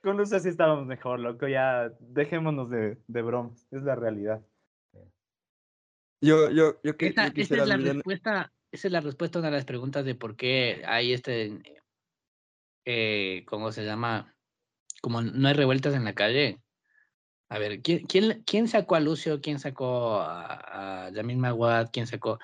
Con 0.03 0.17
Lucia 0.17 0.39
sí 0.39 0.51
estábamos 0.51 0.87
mejor, 0.87 1.21
loco. 1.21 1.49
Ya 1.49 1.91
dejémonos 1.99 2.71
de, 2.71 2.99
de 3.07 3.23
bromas. 3.23 3.67
Es 3.71 3.83
la 3.83 3.95
realidad. 3.95 4.43
Yo, 6.21 6.51
yo, 6.51 6.81
yo, 6.83 6.97
que, 6.97 7.09
esa, 7.09 7.27
esa 7.27 7.57
es 7.57 7.69
la 7.69 7.77
respuesta, 7.77 8.53
esa 8.73 8.89
es 8.89 8.93
la 8.93 9.01
respuesta 9.01 9.39
a 9.39 9.41
una 9.41 9.51
de 9.51 9.57
las 9.57 9.67
preguntas 9.67 10.05
de 10.07 10.15
por 10.15 10.37
qué 10.37 10.83
hay 10.87 11.13
este, 11.13 11.61
eh, 12.87 13.45
¿cómo 13.47 13.73
se 13.73 13.85
llama? 13.85 14.35
Como 15.03 15.21
no 15.21 15.49
hay 15.49 15.55
revueltas 15.55 15.95
en 15.95 16.05
la 16.05 16.15
calle, 16.15 16.63
a 17.49 17.59
ver, 17.59 17.83
¿quién, 17.83 18.07
quién, 18.07 18.43
quién 18.47 18.69
sacó 18.69 18.97
a 18.97 19.01
Lucio? 19.01 19.41
¿Quién 19.41 19.59
sacó 19.59 20.21
a, 20.21 21.07
a 21.07 21.11
Yamil 21.11 21.39
Maguad? 21.39 21.91
¿Quién 21.93 22.07
sacó? 22.07 22.39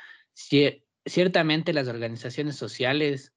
ciertamente 1.04 1.72
las 1.72 1.88
organizaciones 1.88 2.56
sociales 2.56 3.34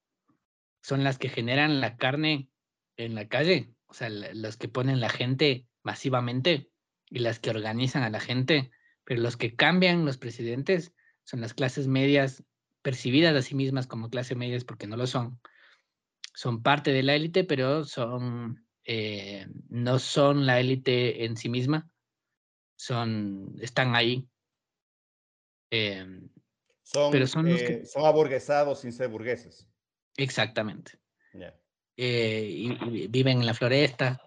son 0.82 1.04
las 1.04 1.18
que 1.18 1.30
generan 1.30 1.82
la 1.82 1.98
carne 1.98 2.50
en 2.98 3.16
la 3.16 3.28
calle, 3.28 3.74
o 3.88 3.94
sea, 3.94 4.10
las 4.10 4.58
que 4.58 4.68
ponen 4.68 5.00
la 5.00 5.10
gente 5.10 5.68
masivamente 5.82 6.70
y 7.10 7.20
las 7.20 7.40
que 7.40 7.50
organizan 7.50 8.04
a 8.04 8.10
la 8.10 8.20
gente, 8.20 8.72
pero 9.06 9.22
los 9.22 9.38
que 9.38 9.56
cambian 9.56 10.06
los 10.06 10.18
presidentes 10.18 10.94
son 11.24 11.42
las 11.42 11.54
clases 11.54 11.88
medias 11.88 12.44
percibidas 12.82 13.36
a 13.36 13.42
sí 13.42 13.56
mismas 13.56 13.88
como 13.88 14.10
clases 14.10 14.38
medias 14.38 14.66
porque 14.66 14.88
no 14.88 14.98
lo 14.98 15.08
son. 15.08 15.40
Son 16.34 16.64
parte 16.64 16.92
de 16.92 17.04
la 17.04 17.16
élite, 17.16 17.44
pero 17.44 17.86
son 17.86 18.66
eh, 18.86 19.48
no 19.70 19.98
son 20.00 20.46
la 20.46 20.60
élite 20.60 21.26
en 21.26 21.38
sí 21.38 21.50
misma, 21.50 21.90
son, 22.76 23.56
están 23.62 23.96
ahí. 23.96 24.28
Em, 25.72 26.30
son, 26.84 27.12
pero 27.12 27.26
son, 27.28 27.50
los 27.50 27.62
que... 27.62 27.74
Eh, 27.74 27.86
son 27.86 28.06
aburguesados 28.06 28.82
sin 28.82 28.92
ser 28.92 29.08
burgueses. 29.08 29.68
Exactamente. 30.18 31.00
Eh, 31.96 32.48
y, 32.50 33.08
viven 33.08 33.40
en 33.40 33.46
la 33.46 33.54
floresta, 33.54 34.20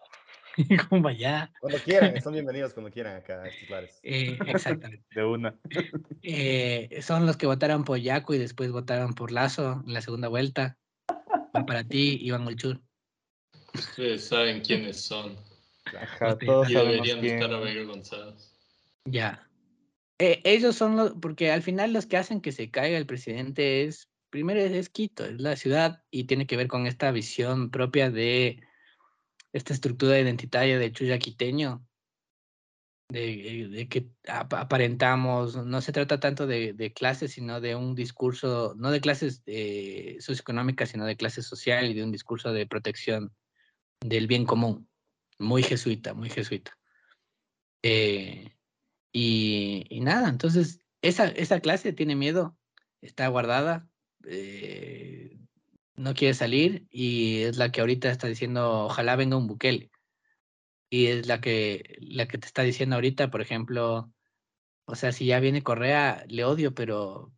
como 0.89 1.09
allá. 1.09 1.53
Cuando 1.61 1.79
quieran, 1.81 2.23
son 2.23 2.33
bienvenidos 2.33 2.73
cuando 2.73 2.93
quieran 2.93 3.17
acá 3.17 3.43
a 3.43 3.49
estos 3.49 3.69
lares. 3.69 4.01
exactamente. 4.03 5.05
De 5.15 5.25
una. 5.25 5.59
son 7.03 7.27
los 7.27 7.37
que 7.37 7.47
votaron 7.47 7.85
por 7.85 7.99
Yaco 7.99 8.35
y 8.35 8.39
después 8.39 8.71
votaron 8.71 9.15
por 9.15 9.33
Lazo 9.33 9.83
en 9.85 9.93
la 9.93 10.01
segunda 10.01 10.29
vuelta. 10.29 10.79
para 11.67 11.85
ti, 11.85 12.19
Iván 12.23 12.47
Olchur. 12.47 12.81
Ustedes 13.79 14.25
saben 14.25 14.61
quiénes 14.61 15.01
son. 15.01 15.37
Ajá, 16.01 16.37
todos 16.39 16.71
y 16.71 16.75
deberían 16.75 17.25
estar 17.25 17.53
avergonzados. 17.53 18.53
Ya. 19.05 19.49
Eh, 20.19 20.41
ellos 20.45 20.77
son 20.77 20.97
los, 20.97 21.13
porque 21.21 21.53
al 21.53 21.63
final 21.63 21.93
los 21.93 22.07
que 22.07 22.17
hacen 22.17 22.41
que 22.41 22.53
se 22.53 22.71
caiga 22.71 22.97
el 22.97 23.07
presidente 23.07 23.85
es, 23.85 24.09
primero 24.31 24.61
es 24.61 24.89
Quito, 24.89 25.25
es 25.25 25.41
la 25.41 25.57
ciudad 25.57 26.03
y 26.11 26.25
tiene 26.25 26.47
que 26.47 26.57
ver 26.57 26.69
con 26.69 26.87
esta 26.87 27.11
visión 27.11 27.71
propia 27.71 28.11
de 28.11 28.63
esta 29.53 29.75
estructura 29.75 30.19
identitaria 30.19 30.79
de 30.79 30.93
Chuya 30.93 31.19
quiteño, 31.19 31.87
de, 33.09 33.69
de, 33.71 33.89
que 33.89 34.09
aparentamos, 34.27 35.65
no 35.65 35.81
se 35.81 35.93
trata 35.93 36.19
tanto 36.19 36.47
de, 36.47 36.73
de, 36.73 36.93
clases, 36.93 37.33
sino 37.33 37.61
de 37.61 37.77
un 37.77 37.95
discurso, 37.95 38.75
no 38.77 38.91
de 38.91 39.01
clases 39.01 39.43
eh, 39.47 40.17
socioeconómicas, 40.21 40.91
sino 40.91 41.05
de 41.07 41.17
clase 41.17 41.43
social 41.43 41.87
y 41.87 41.95
de 41.95 42.03
un 42.03 42.11
discurso 42.11 42.53
de 42.53 42.67
protección 42.67 43.33
del 44.01 44.27
bien 44.27 44.45
común, 44.45 44.89
muy 45.39 45.63
jesuita, 45.63 46.15
muy 46.15 46.31
jesuita. 46.31 46.77
Eh, 47.83 48.57
y, 49.13 50.01
nada, 50.03 50.29
entonces 50.29 50.81
esa, 51.03 51.29
esa 51.29 51.61
clase 51.61 51.93
tiene 51.93 52.17
miedo, 52.17 52.57
está 53.01 53.29
guardada, 53.29 53.89
eh, 54.27 55.39
no 55.95 56.15
quiere 56.15 56.35
salir 56.35 56.87
y 56.91 57.43
es 57.43 57.57
la 57.57 57.73
que 57.73 57.81
ahorita 57.81 58.11
está 58.11 58.29
diciendo, 58.29 58.87
ojalá 58.87 59.17
venga 59.17 59.37
un 59.37 59.47
Bukele. 59.47 59.91
Y 60.91 61.07
es 61.07 61.27
la 61.27 61.41
que, 61.41 61.97
la 62.01 62.29
que 62.29 62.39
te 62.39 62.47
está 62.47 62.63
diciendo 62.63 62.97
ahorita, 62.97 63.31
por 63.31 63.41
ejemplo, 63.41 64.13
o 64.87 64.95
sea, 64.95 65.13
si 65.13 65.27
ya 65.27 65.41
viene 65.41 65.63
Correa, 65.63 66.25
le 66.29 66.45
odio, 66.45 66.75
pero 66.75 67.33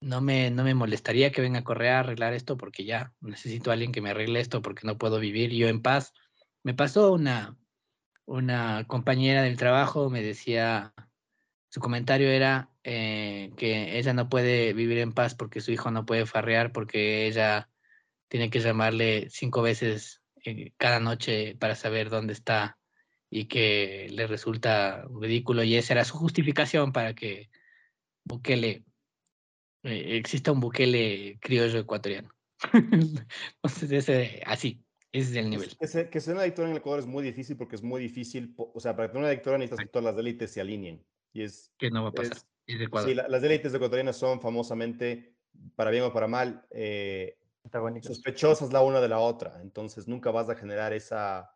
no 0.00 0.20
me, 0.20 0.50
no 0.50 0.64
me 0.64 0.74
molestaría 0.74 1.30
que 1.30 1.42
venga 1.42 1.64
Correa 1.64 1.96
a 1.96 2.00
arreglar 2.00 2.32
esto 2.32 2.56
porque 2.56 2.84
ya 2.84 3.12
necesito 3.20 3.70
a 3.70 3.74
alguien 3.74 3.92
que 3.92 4.00
me 4.00 4.10
arregle 4.10 4.40
esto 4.40 4.62
porque 4.62 4.86
no 4.86 4.98
puedo 4.98 5.20
vivir 5.20 5.50
yo 5.50 5.68
en 5.68 5.82
paz. 5.82 6.12
Me 6.62 6.74
pasó 6.74 7.12
una, 7.12 7.56
una 8.24 8.84
compañera 8.86 9.42
del 9.42 9.56
trabajo, 9.56 10.10
me 10.10 10.22
decía, 10.22 10.94
su 11.68 11.80
comentario 11.80 12.28
era 12.30 12.70
eh, 12.82 13.52
que 13.56 13.98
ella 13.98 14.14
no 14.14 14.28
puede 14.28 14.72
vivir 14.72 14.98
en 14.98 15.12
paz 15.12 15.34
porque 15.34 15.60
su 15.60 15.70
hijo 15.70 15.90
no 15.90 16.06
puede 16.06 16.26
farrear 16.26 16.72
porque 16.72 17.26
ella 17.26 17.68
tiene 18.28 18.50
que 18.50 18.60
llamarle 18.60 19.28
cinco 19.30 19.62
veces 19.62 20.22
eh, 20.44 20.72
cada 20.78 21.00
noche 21.00 21.56
para 21.56 21.74
saber 21.76 22.08
dónde 22.08 22.32
está 22.32 22.78
y 23.28 23.46
que 23.46 24.08
le 24.10 24.26
resulta 24.26 25.04
ridículo 25.20 25.62
y 25.62 25.76
esa 25.76 25.92
era 25.92 26.04
su 26.04 26.16
justificación 26.16 26.92
para 26.92 27.14
que 27.14 27.50
Bukele 28.24 28.84
eh, 29.82 30.16
exista 30.16 30.52
un 30.52 30.60
Bukele 30.60 31.38
criollo 31.40 31.78
ecuatoriano. 31.80 32.30
Entonces, 32.72 33.90
ese, 33.90 34.42
así, 34.46 34.84
ese 35.12 35.30
es 35.30 35.36
el 35.36 35.50
nivel. 35.50 35.76
Que, 35.78 35.86
ser, 35.86 36.10
que 36.10 36.20
ser 36.20 36.34
una 36.34 36.44
dictadura 36.44 36.68
en 36.68 36.76
el 36.76 36.80
Ecuador 36.80 37.00
es 37.00 37.06
muy 37.06 37.22
difícil 37.22 37.56
porque 37.56 37.76
es 37.76 37.82
muy 37.82 38.00
difícil, 38.00 38.54
o 38.56 38.78
sea, 38.78 38.94
para 38.94 39.08
tener 39.08 39.22
una 39.22 39.30
dictadura 39.30 39.58
necesitas 39.58 39.84
que 39.84 39.90
todas 39.90 40.14
las 40.14 40.18
élites 40.18 40.50
se 40.50 40.60
alineen. 40.60 41.04
Y 41.32 41.42
es, 41.42 41.72
que 41.78 41.90
no 41.90 42.02
va 42.02 42.08
a 42.10 42.12
pasar. 42.12 42.36
Es, 42.66 42.80
es 42.80 43.04
sí, 43.04 43.14
la, 43.14 43.28
las 43.28 43.42
élites 43.42 43.72
ecuatorianas 43.72 44.16
son 44.16 44.40
famosamente, 44.40 45.34
para 45.74 45.90
bien 45.90 46.04
o 46.04 46.12
para 46.12 46.28
mal, 46.28 46.66
eh, 46.70 47.38
sospechosas 48.02 48.72
la 48.72 48.82
una 48.82 49.00
de 49.00 49.08
la 49.08 49.18
otra. 49.18 49.60
Entonces 49.62 50.06
nunca 50.06 50.30
vas 50.30 50.50
a 50.50 50.56
generar 50.56 50.92
esa, 50.92 51.50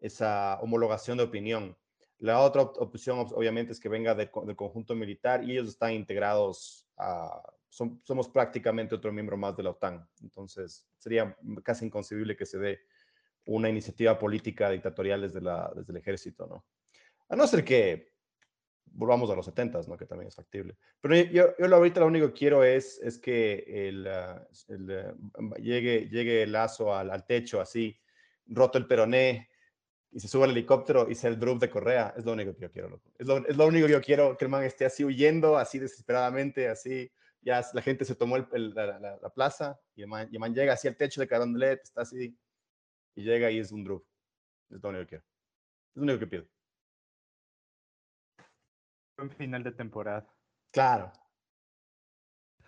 esa 0.00 0.58
homologación 0.60 1.16
de 1.18 1.24
opinión. 1.24 1.76
La 2.18 2.40
otra 2.40 2.62
opción, 2.62 3.26
obviamente, 3.34 3.72
es 3.72 3.80
que 3.80 3.88
venga 3.88 4.14
de, 4.14 4.30
del 4.44 4.56
conjunto 4.56 4.94
militar 4.94 5.42
y 5.42 5.52
ellos 5.52 5.68
están 5.68 5.92
integrados 5.92 6.86
a, 6.96 7.42
son, 7.72 8.02
somos 8.04 8.28
prácticamente 8.28 8.94
otro 8.94 9.10
miembro 9.12 9.38
más 9.38 9.56
de 9.56 9.62
la 9.62 9.70
OTAN. 9.70 10.06
Entonces, 10.20 10.86
sería 10.98 11.34
casi 11.64 11.86
inconcebible 11.86 12.36
que 12.36 12.44
se 12.44 12.58
dé 12.58 12.80
una 13.46 13.70
iniciativa 13.70 14.18
política 14.18 14.68
dictatorial 14.68 15.22
desde, 15.22 15.40
la, 15.40 15.72
desde 15.74 15.90
el 15.90 15.96
ejército, 15.96 16.46
¿no? 16.46 16.66
A 17.30 17.34
no 17.34 17.46
ser 17.46 17.64
que 17.64 18.12
volvamos 18.84 19.30
a 19.30 19.34
los 19.34 19.46
70, 19.46 19.80
¿no? 19.88 19.96
Que 19.96 20.04
también 20.04 20.28
es 20.28 20.34
factible. 20.34 20.76
Pero 21.00 21.16
yo, 21.16 21.56
yo 21.58 21.74
ahorita 21.74 22.00
lo 22.00 22.08
único 22.08 22.26
que 22.26 22.34
quiero 22.34 22.62
es, 22.62 23.00
es 23.02 23.18
que 23.18 23.64
el, 23.88 24.06
ah, 24.06 24.46
el, 24.68 24.90
eh, 24.90 25.14
llegue, 25.58 26.08
llegue 26.10 26.42
el 26.42 26.52
lazo 26.52 26.94
al, 26.94 27.10
al, 27.10 27.24
techo 27.24 27.58
así, 27.58 27.98
roto 28.48 28.76
el 28.76 28.86
peroné, 28.86 29.48
y 30.10 30.20
se 30.20 30.28
sube 30.28 30.44
al 30.44 30.50
helicóptero 30.50 31.08
y 31.08 31.14
sea 31.14 31.30
el 31.30 31.40
drop 31.40 31.58
de 31.58 31.70
Correa. 31.70 32.12
Es 32.18 32.26
lo 32.26 32.34
único 32.34 32.54
que 32.54 32.60
yo 32.60 32.70
quiero, 32.70 32.90
loco. 32.90 33.10
Es 33.18 33.26
lo, 33.26 33.38
es 33.38 33.56
lo 33.56 33.66
único 33.66 33.86
que 33.86 33.92
yo 33.92 34.02
quiero, 34.02 34.36
que 34.36 34.44
el 34.44 34.50
man 34.50 34.62
esté 34.62 34.84
así 34.84 35.06
huyendo, 35.06 35.56
así 35.56 35.78
desesperadamente, 35.78 36.68
así. 36.68 37.10
Ya 37.42 37.62
la 37.74 37.82
gente 37.82 38.04
se 38.04 38.14
tomó 38.14 38.36
el, 38.36 38.74
la, 38.74 38.98
la, 38.98 39.18
la, 39.20 39.30
plaza 39.30 39.78
y 39.96 40.02
el, 40.02 40.08
man, 40.08 40.28
y 40.30 40.36
el, 40.36 40.40
man, 40.40 40.54
llega 40.54 40.74
así 40.74 40.86
al 40.86 40.96
techo 40.96 41.20
de 41.20 41.26
Carondelet, 41.26 41.82
está 41.82 42.02
así, 42.02 42.38
y 43.16 43.22
llega 43.22 43.50
y 43.50 43.58
es 43.58 43.72
un 43.72 43.84
drop. 43.84 44.04
Es 44.70 44.82
lo 44.82 44.88
único 44.88 45.02
que 45.02 45.08
quiero. 45.08 45.24
Es 45.24 45.96
lo 45.96 46.02
único 46.02 46.18
que 46.20 46.26
pido. 46.26 46.46
Un 49.18 49.30
final 49.30 49.62
de 49.62 49.72
temporada. 49.72 50.26
Claro. 50.70 51.12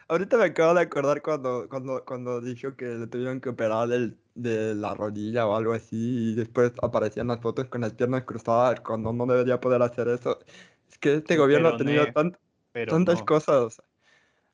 Ahorita 0.09 0.37
me 0.37 0.45
acabo 0.45 0.75
de 0.75 0.83
acordar 0.83 1.23
cuando, 1.23 1.67
cuando, 1.69 2.05
cuando 2.05 2.41
dijo 2.41 2.77
que 2.77 2.85
le 2.85 3.07
tuvieron 3.07 3.41
que 3.41 3.49
operar 3.49 3.89
del, 3.89 4.19
de 4.35 4.75
la 4.75 4.95
rodilla 4.95 5.47
o 5.47 5.57
algo 5.57 5.73
así 5.73 6.33
y 6.33 6.35
después 6.35 6.73
aparecían 6.83 7.29
las 7.29 7.41
fotos 7.41 7.67
con 7.67 7.81
las 7.81 7.95
piernas 7.95 8.25
cruzadas 8.25 8.81
cuando 8.81 9.13
no 9.13 9.27
debería 9.27 9.61
poder 9.61 9.81
hacer 9.83 10.09
eso. 10.09 10.39
Es 10.91 10.99
que 10.99 11.15
este 11.15 11.37
gobierno 11.37 11.69
ha 11.69 11.77
tenido 11.79 12.05
tant, 12.13 12.37
tantas 12.73 13.21
no. 13.21 13.25
cosas, 13.25 13.83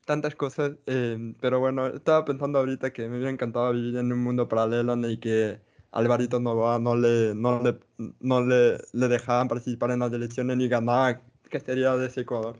tantas 0.07 0.35
cosas, 0.35 0.73
eh, 0.87 1.35
pero 1.41 1.61
bueno, 1.61 1.87
estaba 1.89 2.25
pensando 2.25 2.59
ahorita 2.59 2.93
que 2.93 3.09
me 3.09 3.17
hubiera 3.17 3.31
encantado 3.31 3.73
vivir 3.73 3.97
en 3.97 4.13
un 4.13 4.23
mundo 4.23 4.49
paralelo 4.49 4.95
en 4.95 5.05
el 5.05 5.21
que 5.21 5.61
Alvarito 5.93 6.41
Novoa 6.41 6.79
no 6.79 6.97
le, 6.97 7.35
no 7.35 7.63
le, 7.63 7.79
no 8.21 8.41
le, 8.43 8.79
le 8.93 9.09
dejaban 9.09 9.49
participar 9.49 9.91
en 9.91 10.01
las 10.01 10.13
elecciones 10.13 10.57
ni 10.57 10.69
ganar, 10.69 11.23
que 11.49 11.61
sería 11.61 11.97
de 11.97 12.07
ese 12.07 12.23
Ecuador 12.23 12.57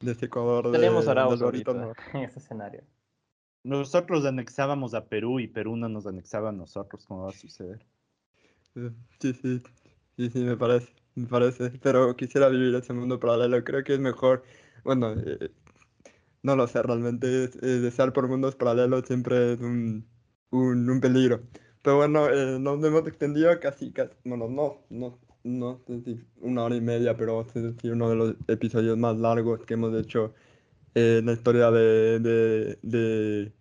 de 0.00 0.12
este 0.12 0.26
Ecuador. 0.26 0.70
Tenemos 0.70 1.04
de, 1.04 1.10
Arauz 1.10 1.42
ahorita 1.42 1.92
en 2.14 2.22
ese 2.22 2.38
escenario. 2.38 2.82
Nosotros 3.64 4.24
anexábamos 4.24 4.94
a 4.94 5.06
Perú 5.06 5.40
y 5.40 5.48
Perú 5.48 5.76
no 5.76 5.88
nos 5.88 6.06
anexaba 6.06 6.50
a 6.50 6.52
nosotros, 6.52 7.04
¿cómo 7.06 7.24
va 7.24 7.30
a 7.30 7.32
suceder? 7.32 7.84
Sí, 9.18 9.34
sí, 9.34 9.62
sí, 10.16 10.30
sí, 10.30 10.44
me 10.44 10.56
parece, 10.56 10.92
me 11.16 11.26
parece. 11.26 11.70
Pero 11.82 12.14
quisiera 12.16 12.48
vivir 12.48 12.74
ese 12.74 12.92
mundo 12.92 13.18
paralelo. 13.18 13.62
Creo 13.64 13.82
que 13.82 13.94
es 13.94 14.00
mejor, 14.00 14.44
bueno, 14.84 15.12
eh, 15.12 15.50
no 16.42 16.56
lo 16.56 16.66
sé, 16.66 16.82
realmente 16.82 17.44
es, 17.44 17.56
eh, 17.56 17.80
desear 17.80 18.12
por 18.12 18.28
mundos 18.28 18.56
paralelos 18.56 19.06
siempre 19.06 19.54
es 19.54 19.60
un, 19.60 20.06
un, 20.50 20.88
un 20.90 21.00
peligro. 21.00 21.42
Pero 21.82 21.96
bueno, 21.96 22.28
eh, 22.28 22.58
nos 22.58 22.82
hemos 22.84 23.06
extendido 23.06 23.58
casi, 23.60 23.92
casi, 23.92 24.12
bueno, 24.24 24.48
no, 24.48 24.84
no, 24.90 25.18
no 25.44 25.80
sé 25.86 26.02
si 26.02 26.20
una 26.40 26.64
hora 26.64 26.76
y 26.76 26.80
media, 26.80 27.16
pero 27.16 27.40
es 27.42 27.54
decir, 27.54 27.92
uno 27.92 28.10
de 28.10 28.16
los 28.16 28.34
episodios 28.48 28.96
más 28.98 29.16
largos 29.16 29.64
que 29.64 29.74
hemos 29.74 29.94
hecho 29.98 30.34
en 30.94 31.26
la 31.26 31.32
historia 31.32 31.70
de, 31.70 32.20
de, 32.20 32.78
de, 32.82 33.52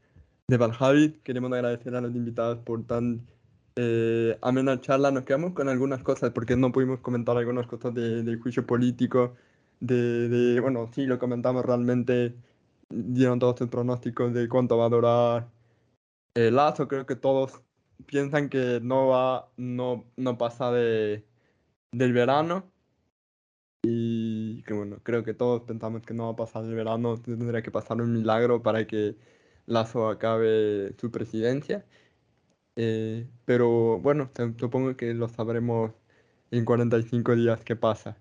de. 0.47 1.19
Queremos 1.23 1.51
agradecer 1.53 1.95
a 1.95 2.01
los 2.01 2.15
invitados 2.15 2.59
por 2.59 2.85
tan 2.85 3.27
eh, 3.75 4.37
amena 4.41 4.79
charla. 4.81 5.11
Nos 5.11 5.23
quedamos 5.25 5.53
con 5.53 5.69
algunas 5.69 6.03
cosas 6.03 6.31
porque 6.31 6.55
no 6.55 6.71
pudimos 6.71 6.99
comentar 7.01 7.37
algunas 7.37 7.67
cosas 7.67 7.93
del 7.93 8.25
de 8.25 8.37
juicio 8.37 8.65
político. 8.65 9.35
De, 9.79 10.29
de, 10.29 10.59
bueno, 10.61 10.89
sí, 10.93 11.05
lo 11.05 11.19
comentamos 11.19 11.65
realmente. 11.65 12.35
Dieron 12.89 13.39
todos 13.39 13.57
sus 13.59 13.69
pronósticos 13.69 14.34
de 14.34 14.47
cuánto 14.49 14.77
va 14.77 14.85
a 14.85 14.89
durar 14.89 15.49
el 16.35 16.55
lazo. 16.55 16.88
Creo 16.88 17.05
que 17.05 17.15
todos 17.15 17.61
piensan 18.05 18.49
que 18.49 18.80
no 18.81 19.07
va, 19.07 19.49
no, 19.57 20.05
no 20.18 20.38
pasa 20.38 20.72
de 20.72 21.26
del 21.91 22.14
verano. 22.14 22.72
Y 23.84 24.64
que 24.64 24.73
bueno, 24.73 24.99
creo 25.03 25.23
que 25.23 25.34
todos 25.34 25.64
pensamos 25.64 26.01
que 26.03 26.14
no 26.14 26.26
va 26.26 26.31
a 26.34 26.35
pasar 26.35 26.65
el 26.65 26.76
verano, 26.76 27.18
tendría 27.22 27.61
que 27.61 27.72
pasar 27.72 28.01
un 28.01 28.14
milagro 28.14 28.61
para 28.61 28.85
que 28.88 29.15
Lazo 29.65 30.09
acabe 30.09 30.95
su 30.99 31.11
presidencia. 31.11 31.85
Eh, 32.76 33.27
pero 33.45 33.99
bueno, 33.99 34.31
supongo 34.59 34.95
que 34.97 35.14
lo 35.14 35.30
sabremos 35.30 35.91
en 36.51 36.65
45 36.65 37.35
días 37.35 37.64
qué 37.64 37.76
pasa. 37.76 38.18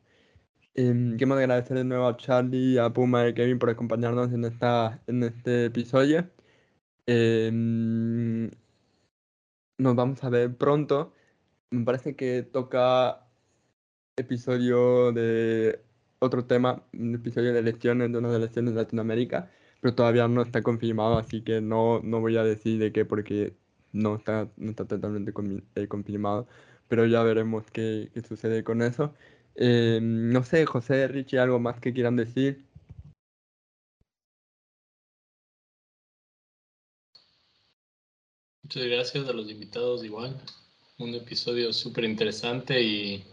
Eh, 0.78 1.14
queremos 1.16 1.38
agradecer 1.38 1.76
de 1.78 1.84
nuevo 1.84 2.06
a 2.06 2.16
Charlie, 2.18 2.78
a 2.78 2.92
Puma 2.92 3.24
y 3.24 3.30
a 3.30 3.34
Kevin 3.34 3.58
por 3.58 3.70
acompañarnos 3.70 4.30
en, 4.32 4.44
esta, 4.44 5.02
en 5.06 5.22
este 5.22 5.66
episodio. 5.66 6.28
Eh, 7.06 7.50
nos 9.78 9.94
vamos 9.96 10.22
a 10.24 10.28
ver 10.30 10.54
pronto. 10.56 11.14
Me 11.70 11.84
parece 11.84 12.16
que 12.16 12.42
toca 12.42 13.26
episodio 14.16 15.12
de 15.12 15.80
otro 16.18 16.46
tema, 16.46 16.84
un 16.92 17.14
episodio 17.14 17.52
de 17.54 17.60
elecciones, 17.60 18.12
de 18.12 18.18
unas 18.18 18.34
elecciones 18.34 18.74
de 18.74 18.82
Latinoamérica, 18.82 19.50
pero 19.80 19.94
todavía 19.94 20.28
no 20.28 20.42
está 20.42 20.62
confirmado, 20.62 21.18
así 21.18 21.42
que 21.42 21.60
no, 21.60 22.00
no 22.02 22.20
voy 22.20 22.36
a 22.36 22.44
decir 22.44 22.78
de 22.80 22.92
qué 22.92 23.04
porque 23.04 23.56
no 23.92 24.16
está, 24.16 24.50
no 24.56 24.70
está 24.70 24.86
totalmente 24.86 25.32
eh, 25.74 25.88
confirmado, 25.88 26.48
pero 26.88 27.06
ya 27.06 27.22
veremos 27.22 27.70
qué, 27.72 28.10
qué 28.14 28.22
sucede 28.22 28.64
con 28.64 28.82
eso. 28.82 29.14
Eh, 29.58 30.00
no 30.02 30.44
sé, 30.44 30.66
José, 30.66 31.08
Richie, 31.08 31.38
¿algo 31.38 31.58
más 31.58 31.80
que 31.80 31.92
quieran 31.92 32.16
decir? 32.16 32.66
Muchas 38.62 38.84
gracias 38.84 39.28
a 39.28 39.32
los 39.32 39.48
invitados 39.50 40.04
igual. 40.04 40.36
Un 40.98 41.14
episodio 41.14 41.72
súper 41.72 42.04
interesante 42.04 42.82
y 42.82 43.24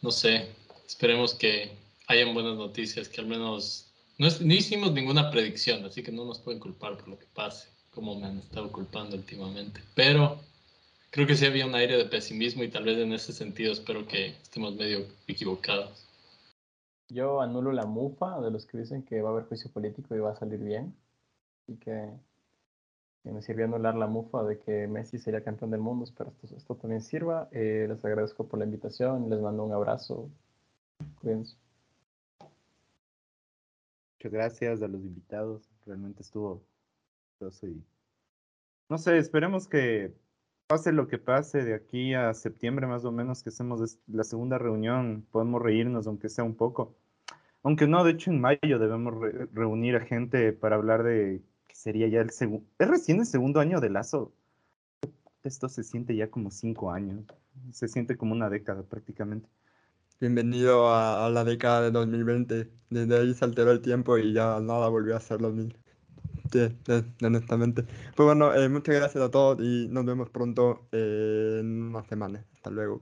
no 0.00 0.10
sé, 0.10 0.48
esperemos 0.86 1.34
que 1.34 1.72
hayan 2.06 2.32
buenas 2.32 2.56
noticias, 2.56 3.08
que 3.08 3.20
al 3.20 3.26
menos 3.26 3.92
no, 4.18 4.26
es, 4.26 4.40
no, 4.40 4.54
hicimos 4.54 4.92
ninguna 4.92 5.30
predicción, 5.30 5.84
así 5.84 6.02
que 6.02 6.12
no 6.12 6.24
nos 6.24 6.38
pueden 6.38 6.60
culpar 6.60 6.96
por 6.96 7.08
lo 7.08 7.18
que 7.18 7.26
pase, 7.34 7.68
como 7.90 8.18
me 8.18 8.26
han 8.26 8.38
estado 8.38 8.70
culpando 8.70 9.16
últimamente. 9.16 9.82
Pero 9.94 10.40
creo 11.12 11.26
que 11.26 11.36
sí 11.36 11.46
había 11.46 11.66
un 11.66 11.74
aire 11.74 11.96
de 11.96 12.06
pesimismo 12.06 12.64
y 12.64 12.70
tal 12.70 12.84
vez 12.84 12.98
en 12.98 13.12
ese 13.12 13.32
sentido 13.32 13.72
espero 13.72 14.08
que 14.08 14.28
estemos 14.42 14.74
medio 14.74 15.06
equivocados. 15.28 16.08
Yo 17.08 17.42
anulo 17.42 17.70
la 17.72 17.84
mufa 17.84 18.40
de 18.40 18.50
los 18.50 18.66
que 18.66 18.78
dicen 18.78 19.02
que 19.02 19.20
va 19.20 19.28
a 19.28 19.32
haber 19.32 19.44
juicio 19.44 19.70
político 19.70 20.16
y 20.16 20.20
va 20.20 20.32
a 20.32 20.36
salir 20.36 20.58
bien. 20.58 20.96
Y 21.68 21.76
que, 21.76 22.10
que 23.22 23.30
me 23.30 23.42
sirvió 23.42 23.66
anular 23.66 23.94
la 23.94 24.06
mufa 24.06 24.42
de 24.42 24.58
que 24.58 24.88
Messi 24.88 25.18
sería 25.18 25.44
campeón 25.44 25.70
del 25.70 25.80
mundo. 25.80 26.04
Espero 26.04 26.32
esto, 26.42 26.56
esto 26.56 26.74
también 26.76 27.02
sirva. 27.02 27.48
Eh, 27.52 27.86
les 27.88 28.02
agradezco 28.02 28.48
por 28.48 28.58
la 28.58 28.64
invitación. 28.64 29.28
Les 29.28 29.40
mando 29.40 29.64
un 29.64 29.72
abrazo. 29.72 30.30
Cuídense. 31.20 31.56
Muchas 34.16 34.32
gracias 34.32 34.82
a 34.82 34.88
los 34.88 35.02
invitados. 35.02 35.68
Realmente 35.84 36.22
estuvo 36.22 36.62
y 37.62 37.82
no 38.88 38.98
sé, 38.98 39.18
esperemos 39.18 39.66
que 39.66 40.14
pase 40.72 40.90
lo 40.90 41.06
que 41.06 41.18
pase 41.18 41.64
de 41.64 41.74
aquí 41.74 42.14
a 42.14 42.32
septiembre 42.32 42.86
más 42.86 43.04
o 43.04 43.12
menos 43.12 43.42
que 43.42 43.50
hacemos 43.50 43.98
la 44.06 44.24
segunda 44.24 44.56
reunión, 44.56 45.26
podemos 45.30 45.60
reírnos 45.60 46.06
aunque 46.06 46.30
sea 46.30 46.44
un 46.44 46.54
poco. 46.54 46.96
Aunque 47.62 47.86
no, 47.86 48.02
de 48.04 48.12
hecho 48.12 48.30
en 48.30 48.40
mayo 48.40 48.78
debemos 48.78 49.20
re- 49.20 49.48
reunir 49.52 49.96
a 49.96 50.00
gente 50.00 50.54
para 50.54 50.76
hablar 50.76 51.02
de 51.02 51.42
que 51.68 51.74
sería 51.74 52.08
ya 52.08 52.22
el 52.22 52.30
segundo, 52.30 52.64
es 52.78 52.88
recién 52.88 53.20
el 53.20 53.26
segundo 53.26 53.60
año 53.60 53.80
de 53.80 53.90
Lazo. 53.90 54.32
Esto 55.44 55.68
se 55.68 55.82
siente 55.82 56.16
ya 56.16 56.30
como 56.30 56.50
cinco 56.50 56.90
años, 56.90 57.26
se 57.72 57.86
siente 57.86 58.16
como 58.16 58.32
una 58.32 58.48
década 58.48 58.82
prácticamente. 58.82 59.50
Bienvenido 60.20 60.88
a, 60.88 61.26
a 61.26 61.28
la 61.28 61.44
década 61.44 61.82
de 61.82 61.90
2020. 61.90 62.70
Desde 62.88 63.18
ahí 63.18 63.34
se 63.34 63.44
alteró 63.44 63.72
el 63.72 63.82
tiempo 63.82 64.16
y 64.16 64.32
ya 64.32 64.58
nada 64.60 64.88
volvió 64.88 65.16
a 65.16 65.20
ser 65.20 65.42
lo 65.42 65.50
mismo. 65.50 65.81
Sí, 66.52 66.58
eh, 66.58 67.02
honestamente. 67.22 67.82
Pues 68.14 68.26
bueno, 68.26 68.54
eh, 68.54 68.68
muchas 68.68 68.94
gracias 68.94 69.24
a 69.24 69.30
todos 69.30 69.58
y 69.60 69.88
nos 69.88 70.04
vemos 70.04 70.28
pronto 70.28 70.86
eh, 70.92 71.58
en 71.60 71.82
una 71.84 72.04
semana. 72.04 72.44
Hasta 72.52 72.70
luego. 72.70 73.00